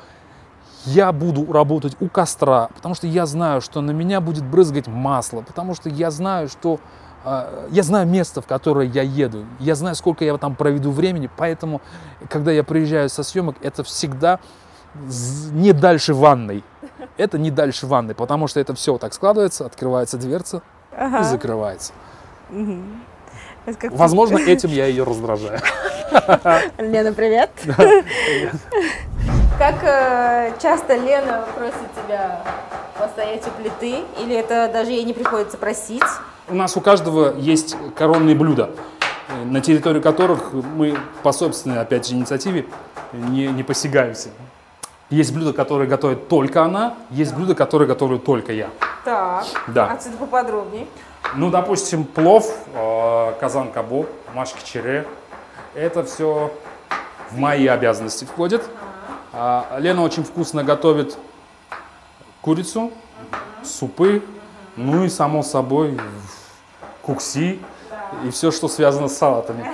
я 0.84 1.12
буду 1.12 1.50
работать 1.52 1.96
у 2.00 2.08
костра, 2.08 2.68
потому 2.74 2.94
что 2.94 3.06
я 3.06 3.26
знаю, 3.26 3.60
что 3.60 3.80
на 3.80 3.90
меня 3.90 4.20
будет 4.20 4.44
брызгать 4.44 4.86
масло, 4.86 5.42
потому 5.42 5.74
что 5.74 5.88
я 5.88 6.10
знаю, 6.10 6.48
что 6.48 6.80
э, 7.24 7.68
я 7.70 7.82
знаю 7.82 8.06
место, 8.06 8.40
в 8.40 8.46
которое 8.46 8.86
я 8.86 9.02
еду, 9.02 9.44
я 9.58 9.74
знаю, 9.74 9.94
сколько 9.96 10.24
я 10.24 10.36
там 10.38 10.54
проведу 10.54 10.90
времени, 10.90 11.28
поэтому, 11.36 11.80
когда 12.28 12.52
я 12.52 12.64
приезжаю 12.64 13.08
со 13.08 13.22
съемок, 13.22 13.56
это 13.60 13.82
всегда 13.82 14.40
не 15.52 15.72
дальше 15.72 16.14
ванной. 16.14 16.64
Это 17.16 17.38
не 17.38 17.50
дальше 17.50 17.86
ванной, 17.86 18.14
потому 18.14 18.48
что 18.48 18.60
это 18.60 18.74
все 18.74 18.96
так 18.98 19.12
складывается, 19.12 19.66
открывается 19.66 20.16
дверца 20.16 20.62
ага. 20.96 21.20
и 21.20 21.24
закрывается. 21.24 21.92
Угу. 22.50 22.82
Возможно, 23.90 24.38
этим 24.46 24.70
я 24.70 24.86
ее 24.86 25.04
раздражаю. 25.04 25.60
Лена, 26.78 27.12
привет. 27.12 27.50
Как 29.58 29.82
э, 29.82 30.52
часто 30.62 30.94
Лена 30.94 31.44
просит 31.56 31.74
тебя 31.96 32.42
постоять 32.96 33.44
у 33.44 33.50
плиты? 33.60 34.04
Или 34.20 34.36
это 34.36 34.70
даже 34.72 34.92
ей 34.92 35.02
не 35.02 35.12
приходится 35.12 35.56
просить? 35.56 36.04
У 36.48 36.54
нас 36.54 36.76
у 36.76 36.80
каждого 36.80 37.36
есть 37.36 37.76
коронные 37.96 38.36
блюда, 38.36 38.70
на 39.46 39.60
территории 39.60 40.00
которых 40.00 40.52
мы 40.52 40.96
по 41.24 41.32
собственной, 41.32 41.80
опять 41.80 42.06
же, 42.06 42.14
инициативе 42.14 42.66
не, 43.12 43.48
не 43.48 43.64
посягаемся. 43.64 44.28
Есть 45.10 45.34
блюда, 45.34 45.52
которые 45.52 45.88
готовит 45.88 46.28
только 46.28 46.62
она, 46.62 46.94
есть 47.10 47.34
блюда, 47.34 47.56
которые 47.56 47.88
готовлю 47.88 48.20
только 48.20 48.52
я. 48.52 48.68
Так, 49.04 49.44
да. 49.66 49.86
отсюда 49.90 50.18
поподробнее. 50.18 50.86
Ну, 51.34 51.50
допустим, 51.50 52.04
плов, 52.04 52.48
э, 52.74 53.32
казан 53.40 53.72
кабоб, 53.72 54.06
машки 54.34 54.60
чере. 54.64 55.04
Это 55.74 56.04
все 56.04 56.52
в 57.30 57.38
мои 57.38 57.66
обязанности 57.66 58.24
входит. 58.24 58.62
А, 58.62 58.87
Лена 59.32 60.02
очень 60.02 60.24
вкусно 60.24 60.64
готовит 60.64 61.18
курицу, 62.40 62.92
супы, 63.62 64.22
ну 64.76 65.04
и, 65.04 65.08
само 65.08 65.42
собой, 65.42 65.98
кукси 67.02 67.60
и 68.24 68.30
все, 68.30 68.50
что 68.50 68.68
связано 68.68 69.08
с 69.08 69.16
салатами. 69.16 69.66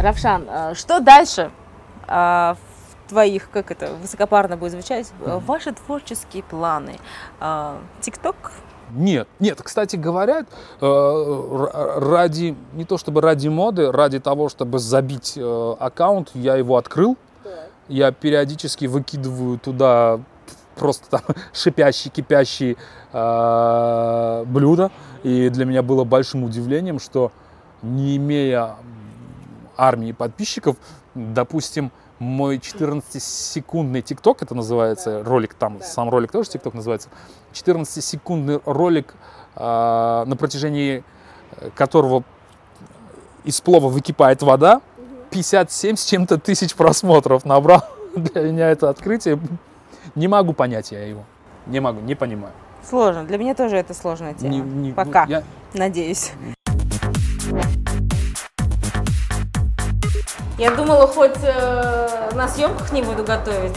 Равшан, 0.00 0.46
э, 0.48 0.74
что 0.74 1.00
дальше 1.00 1.50
э, 2.06 2.10
в 2.10 3.08
твоих, 3.08 3.50
как 3.50 3.70
это 3.70 3.92
высокопарно 4.00 4.56
будет 4.56 4.72
звучать, 4.72 5.12
ваши 5.18 5.72
творческие 5.72 6.42
планы? 6.42 6.98
ТикТок? 8.00 8.52
Нет, 8.90 9.28
нет, 9.38 9.60
кстати 9.62 9.96
говоря, 9.96 10.46
э, 10.80 11.66
ради, 11.96 12.56
не 12.72 12.84
то 12.84 12.96
чтобы 12.96 13.20
ради 13.20 13.48
моды, 13.48 13.92
ради 13.92 14.18
того, 14.18 14.48
чтобы 14.48 14.78
забить 14.78 15.34
э, 15.36 15.74
аккаунт, 15.78 16.30
я 16.34 16.56
его 16.56 16.76
открыл. 16.76 17.16
Я 17.88 18.12
периодически 18.12 18.86
выкидываю 18.86 19.58
туда 19.58 20.20
просто 20.76 21.08
там 21.10 21.22
шипящие, 21.52 22.10
кипящие 22.10 22.76
э, 23.12 24.44
блюда. 24.46 24.90
И 25.22 25.48
для 25.48 25.64
меня 25.64 25.82
было 25.82 26.04
большим 26.04 26.44
удивлением, 26.44 27.00
что 27.00 27.32
не 27.82 28.16
имея 28.16 28.76
армии 29.76 30.12
подписчиков, 30.12 30.76
допустим, 31.14 31.92
мой 32.18 32.56
14-секундный 32.56 34.02
ТикТок, 34.02 34.42
это 34.42 34.54
называется, 34.54 35.22
ролик 35.22 35.54
там, 35.54 35.80
сам 35.82 36.10
ролик 36.10 36.32
тоже 36.32 36.50
ТикТок 36.50 36.74
называется, 36.74 37.10
14-секундный 37.52 38.60
ролик, 38.64 39.14
э, 39.54 40.24
на 40.26 40.36
протяжении 40.36 41.04
которого 41.74 42.24
из 43.44 43.60
плова 43.60 43.88
выкипает 43.88 44.42
вода, 44.42 44.82
57 45.30 45.96
с 45.96 46.04
чем-то 46.04 46.38
тысяч 46.38 46.74
просмотров 46.74 47.44
набрал. 47.44 47.84
Для 48.14 48.42
меня 48.42 48.70
это 48.70 48.88
открытие. 48.88 49.38
Не 50.14 50.28
могу 50.28 50.52
понять 50.52 50.90
я 50.92 51.04
его. 51.04 51.24
Не 51.66 51.80
могу, 51.80 52.00
не 52.00 52.14
понимаю. 52.14 52.52
Сложно. 52.88 53.24
Для 53.24 53.38
меня 53.38 53.54
тоже 53.54 53.76
это 53.76 53.92
сложная 53.94 54.34
тема. 54.34 54.50
Не, 54.50 54.60
не, 54.60 54.92
Пока. 54.92 55.24
Я... 55.26 55.42
Надеюсь. 55.74 56.32
Я 60.56 60.74
думала, 60.74 61.06
хоть 61.06 61.36
э, 61.42 62.30
на 62.34 62.48
съемках 62.48 62.90
не 62.92 63.02
буду 63.02 63.22
готовить. 63.22 63.76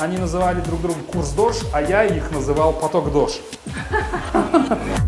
Они 0.00 0.16
называли 0.18 0.60
друг 0.60 0.80
друга 0.80 1.00
курс 1.12 1.30
дож, 1.32 1.56
а 1.72 1.82
я 1.82 2.04
их 2.04 2.30
называл 2.30 2.72
поток 2.72 3.12
дож. 3.12 3.40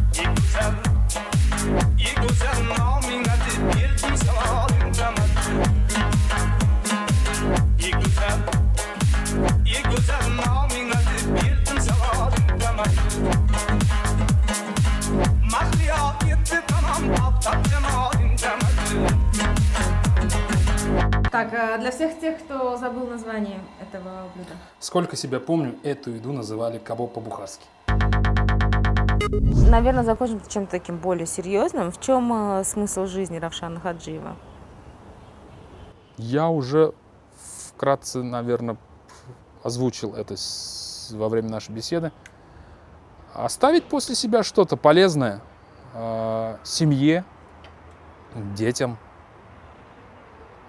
Так, 21.39 21.55
а 21.55 21.78
для 21.78 21.93
всех 21.93 22.19
тех, 22.19 22.40
кто 22.40 22.77
забыл 22.77 23.06
название 23.06 23.60
этого 23.81 24.27
блюда. 24.35 24.51
Сколько 24.81 25.15
себя 25.15 25.39
помню, 25.39 25.78
эту 25.85 26.10
еду 26.10 26.32
называли 26.32 26.78
кабоб 26.78 27.12
по-бухарски. 27.12 27.65
Наверное, 29.70 30.02
закончим 30.02 30.40
чем-то 30.48 30.73
таким 30.73 30.98
более 30.98 31.27
серьезным. 31.27 31.93
В 31.93 32.01
чем 32.01 32.32
э, 32.32 32.65
смысл 32.65 33.06
жизни 33.06 33.39
Равшана 33.39 33.78
Хаджиева? 33.78 34.36
Я 36.16 36.48
уже 36.48 36.93
вкратце, 37.69 38.24
наверное, 38.24 38.77
озвучил 39.62 40.16
это 40.16 40.35
во 41.12 41.28
время 41.28 41.51
нашей 41.51 41.70
беседы. 41.70 42.10
Оставить 43.32 43.85
после 43.85 44.16
себя 44.16 44.43
что-то 44.43 44.77
полезное 44.77 45.40
э, 45.94 46.56
семье, 46.65 47.24
детям, 48.56 48.98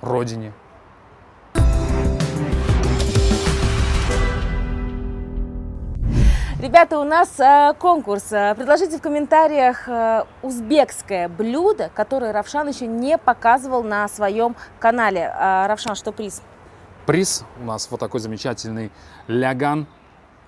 родине. 0.01 0.53
Ребята, 6.61 6.99
у 6.99 7.05
нас 7.05 7.39
э, 7.39 7.73
конкурс. 7.79 8.33
Э, 8.33 8.53
предложите 8.53 8.97
в 8.97 9.01
комментариях 9.01 9.87
э, 9.87 10.25
узбекское 10.41 11.29
блюдо, 11.29 11.89
которое 11.95 12.33
Равшан 12.33 12.67
еще 12.67 12.85
не 12.85 13.17
показывал 13.17 13.81
на 13.81 14.09
своем 14.09 14.57
канале. 14.77 15.21
Э, 15.21 15.67
Равшан, 15.67 15.95
что 15.95 16.11
приз? 16.11 16.41
Приз 17.05 17.45
у 17.61 17.63
нас 17.63 17.89
вот 17.89 18.01
такой 18.01 18.19
замечательный 18.19 18.91
ляган 19.27 19.87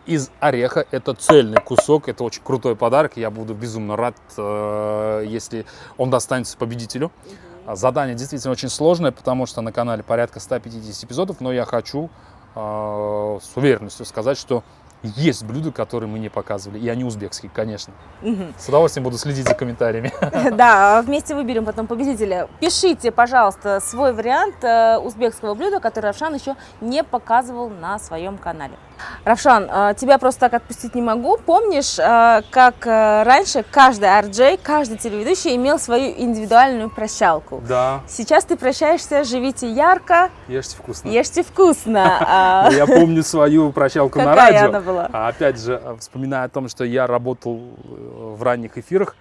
из 0.05 0.31
ореха. 0.41 0.85
Это 0.91 1.13
цельный 1.13 1.61
кусок, 1.61 2.09
это 2.09 2.25
очень 2.25 2.43
крутой 2.43 2.75
подарок. 2.75 3.15
Я 3.15 3.31
буду 3.31 3.53
безумно 3.53 3.95
рад, 3.95 4.17
э, 4.37 5.23
если 5.25 5.65
он 5.97 6.09
достанется 6.09 6.57
победителю. 6.57 7.05
Угу. 7.07 7.50
Задание 7.67 8.15
действительно 8.15 8.51
очень 8.51 8.69
сложное, 8.69 9.11
потому 9.11 9.45
что 9.45 9.61
на 9.61 9.71
канале 9.71 10.03
порядка 10.03 10.39
150 10.39 11.03
эпизодов, 11.03 11.41
но 11.41 11.51
я 11.51 11.65
хочу 11.65 12.09
э, 12.55 13.39
с 13.41 13.57
уверенностью 13.57 14.05
сказать, 14.05 14.37
что 14.37 14.63
есть 15.03 15.43
блюда, 15.43 15.71
которые 15.71 16.09
мы 16.09 16.19
не 16.19 16.29
показывали, 16.29 16.79
и 16.79 16.87
они 16.87 17.03
узбекские, 17.03 17.51
конечно. 17.53 17.93
Угу. 18.21 18.53
С 18.57 18.67
удовольствием 18.67 19.03
буду 19.03 19.17
следить 19.17 19.47
за 19.47 19.55
комментариями. 19.55 20.11
Да, 20.51 21.01
вместе 21.01 21.33
выберем 21.33 21.65
потом 21.65 21.87
победителя. 21.87 22.47
Пишите, 22.59 23.11
пожалуйста, 23.11 23.79
свой 23.79 24.13
вариант 24.13 24.63
э, 24.63 24.97
узбекского 24.97 25.55
блюда, 25.55 25.79
который 25.79 26.07
Равшан 26.07 26.35
еще 26.35 26.55
не 26.81 27.03
показывал 27.03 27.69
на 27.69 27.99
своем 27.99 28.37
канале. 28.37 28.73
Равшан, 29.23 29.67
а, 29.69 29.93
тебя 29.93 30.17
просто 30.17 30.41
так 30.41 30.55
отпустить 30.55 30.95
не 30.95 31.01
могу. 31.01 31.37
Помнишь, 31.37 31.97
а, 31.99 32.41
как 32.49 32.75
а, 32.87 33.23
раньше 33.23 33.63
каждый 33.69 34.09
RJ, 34.09 34.59
каждый 34.61 34.97
телеведущий 34.97 35.55
имел 35.55 35.77
свою 35.77 36.11
индивидуальную 36.17 36.89
прощалку? 36.89 37.61
Да. 37.67 38.01
Сейчас 38.07 38.45
ты 38.45 38.57
прощаешься, 38.57 39.23
живите 39.23 39.69
ярко. 39.71 40.29
Ешьте 40.47 40.75
вкусно. 40.75 41.09
Ешьте 41.09 41.43
вкусно. 41.43 42.69
Я 42.71 42.87
помню 42.87 43.23
свою 43.23 43.71
прощалку 43.71 44.19
на 44.19 44.25
Какая 44.25 44.53
радио. 44.53 44.69
она 44.69 44.79
была? 44.79 45.05
Опять 45.11 45.59
же, 45.59 45.81
вспоминая 45.99 46.45
о 46.45 46.49
том, 46.49 46.67
что 46.67 46.83
я 46.83 47.05
работал 47.05 47.57
э, 47.57 48.35
в 48.37 48.41
ранних 48.43 48.77
эфирах, 48.77 49.15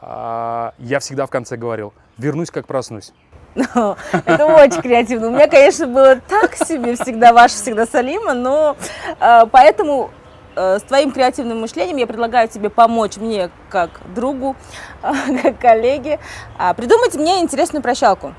я 0.00 0.98
всегда 1.00 1.26
в 1.26 1.30
конце 1.30 1.56
говорил, 1.56 1.94
вернусь, 2.18 2.50
как 2.50 2.66
проснусь. 2.66 3.12
Это 4.26 4.46
очень 4.46 4.82
креативно. 4.82 5.28
У 5.28 5.30
меня, 5.30 5.48
конечно, 5.48 5.86
было 5.86 6.16
так 6.16 6.56
себе 6.56 6.96
всегда, 6.96 7.32
ваша 7.32 7.54
всегда 7.54 7.86
Салима, 7.86 8.34
но 8.34 8.76
э, 9.20 9.46
поэтому 9.50 10.10
э, 10.56 10.78
с 10.80 10.82
твоим 10.82 11.12
креативным 11.12 11.60
мышлением 11.60 11.96
я 11.98 12.06
предлагаю 12.06 12.48
тебе 12.48 12.68
помочь 12.68 13.16
мне 13.16 13.50
как 13.70 14.00
другу, 14.14 14.56
как 15.42 15.58
коллеге, 15.58 16.18
э, 16.58 16.74
придумать 16.74 17.14
мне 17.14 17.40
интересную 17.40 17.82
прощалку. 17.82 18.34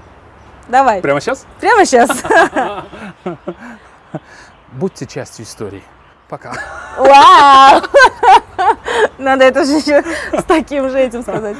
Давай. 0.67 1.01
Прямо 1.01 1.21
сейчас? 1.21 1.45
Прямо 1.61 1.85
сейчас. 1.85 2.23
Будьте 4.73 5.05
частью 5.05 5.45
истории. 5.45 5.83
Пока. 6.27 6.53
Вау! 6.97 7.83
Надо 9.19 9.45
это 9.45 9.63
же 9.63 9.73
еще 9.73 10.03
с 10.33 10.43
таким 10.43 10.89
же 10.89 10.99
этим 10.99 11.21
сказать. 11.21 11.55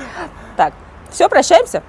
Так, 0.57 0.73
все, 1.11 1.29
прощаемся? 1.29 1.83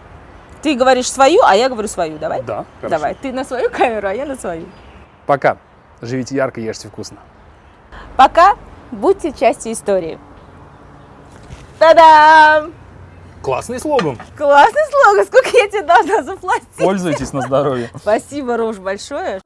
Ты 0.63 0.75
говоришь 0.75 1.11
свою, 1.11 1.41
а 1.43 1.55
я 1.55 1.69
говорю 1.69 1.89
свою. 1.89 2.19
Давай? 2.19 2.43
Да, 2.43 2.65
хорошо. 2.81 2.97
Давай. 2.97 3.15
Ты 3.15 3.33
на 3.33 3.45
свою 3.45 3.71
камеру, 3.71 4.09
а 4.09 4.13
я 4.13 4.27
на 4.27 4.37
свою. 4.37 4.67
Пока. 5.27 5.59
Живите 6.03 6.35
ярко, 6.35 6.61
ешьте 6.61 6.89
вкусно. 6.89 7.19
Пока. 8.17 8.57
Будьте 8.91 9.33
частью 9.33 9.73
истории. 9.73 10.19
Та-дам! 11.79 12.73
Классный 13.43 13.79
слоган. 13.79 14.19
Классный 14.37 14.83
слоган. 14.91 15.27
Сколько 15.27 15.57
я 15.57 15.69
тебе 15.69 15.83
должна 15.83 16.23
заплатить? 16.23 16.69
Пользуйтесь 16.79 17.33
на 17.33 17.43
здоровье. 17.43 17.91
Спасибо, 17.97 18.57
Руж, 18.57 18.79
большое. 18.79 19.41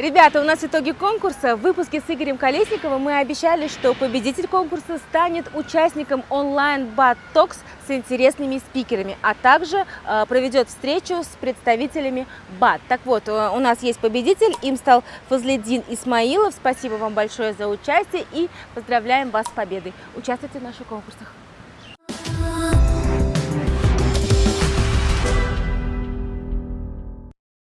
Ребята, 0.00 0.40
у 0.40 0.44
нас 0.44 0.64
итоги 0.64 0.92
конкурса. 0.92 1.56
В 1.56 1.60
выпуске 1.60 2.00
с 2.00 2.04
Игорем 2.08 2.38
Колесниковым 2.38 3.02
мы 3.02 3.18
обещали, 3.18 3.68
что 3.68 3.92
победитель 3.92 4.48
конкурса 4.48 4.96
станет 4.96 5.54
участником 5.54 6.24
онлайн 6.30 6.86
бат 6.86 7.18
токс 7.34 7.58
с 7.86 7.90
интересными 7.90 8.56
спикерами, 8.60 9.18
а 9.20 9.34
также 9.34 9.84
э, 10.06 10.24
проведет 10.26 10.68
встречу 10.68 11.22
с 11.22 11.36
представителями 11.38 12.26
БАТ. 12.58 12.80
Так 12.88 13.02
вот, 13.04 13.28
э, 13.28 13.50
у 13.50 13.58
нас 13.58 13.82
есть 13.82 13.98
победитель, 13.98 14.54
им 14.62 14.78
стал 14.78 15.04
Фазледин 15.28 15.84
Исмаилов. 15.90 16.54
Спасибо 16.54 16.94
вам 16.94 17.12
большое 17.12 17.52
за 17.52 17.68
участие 17.68 18.24
и 18.32 18.48
поздравляем 18.74 19.28
вас 19.28 19.48
с 19.48 19.50
победой. 19.50 19.92
Участвуйте 20.16 20.60
в 20.60 20.62
наших 20.62 20.86
конкурсах. 20.86 21.30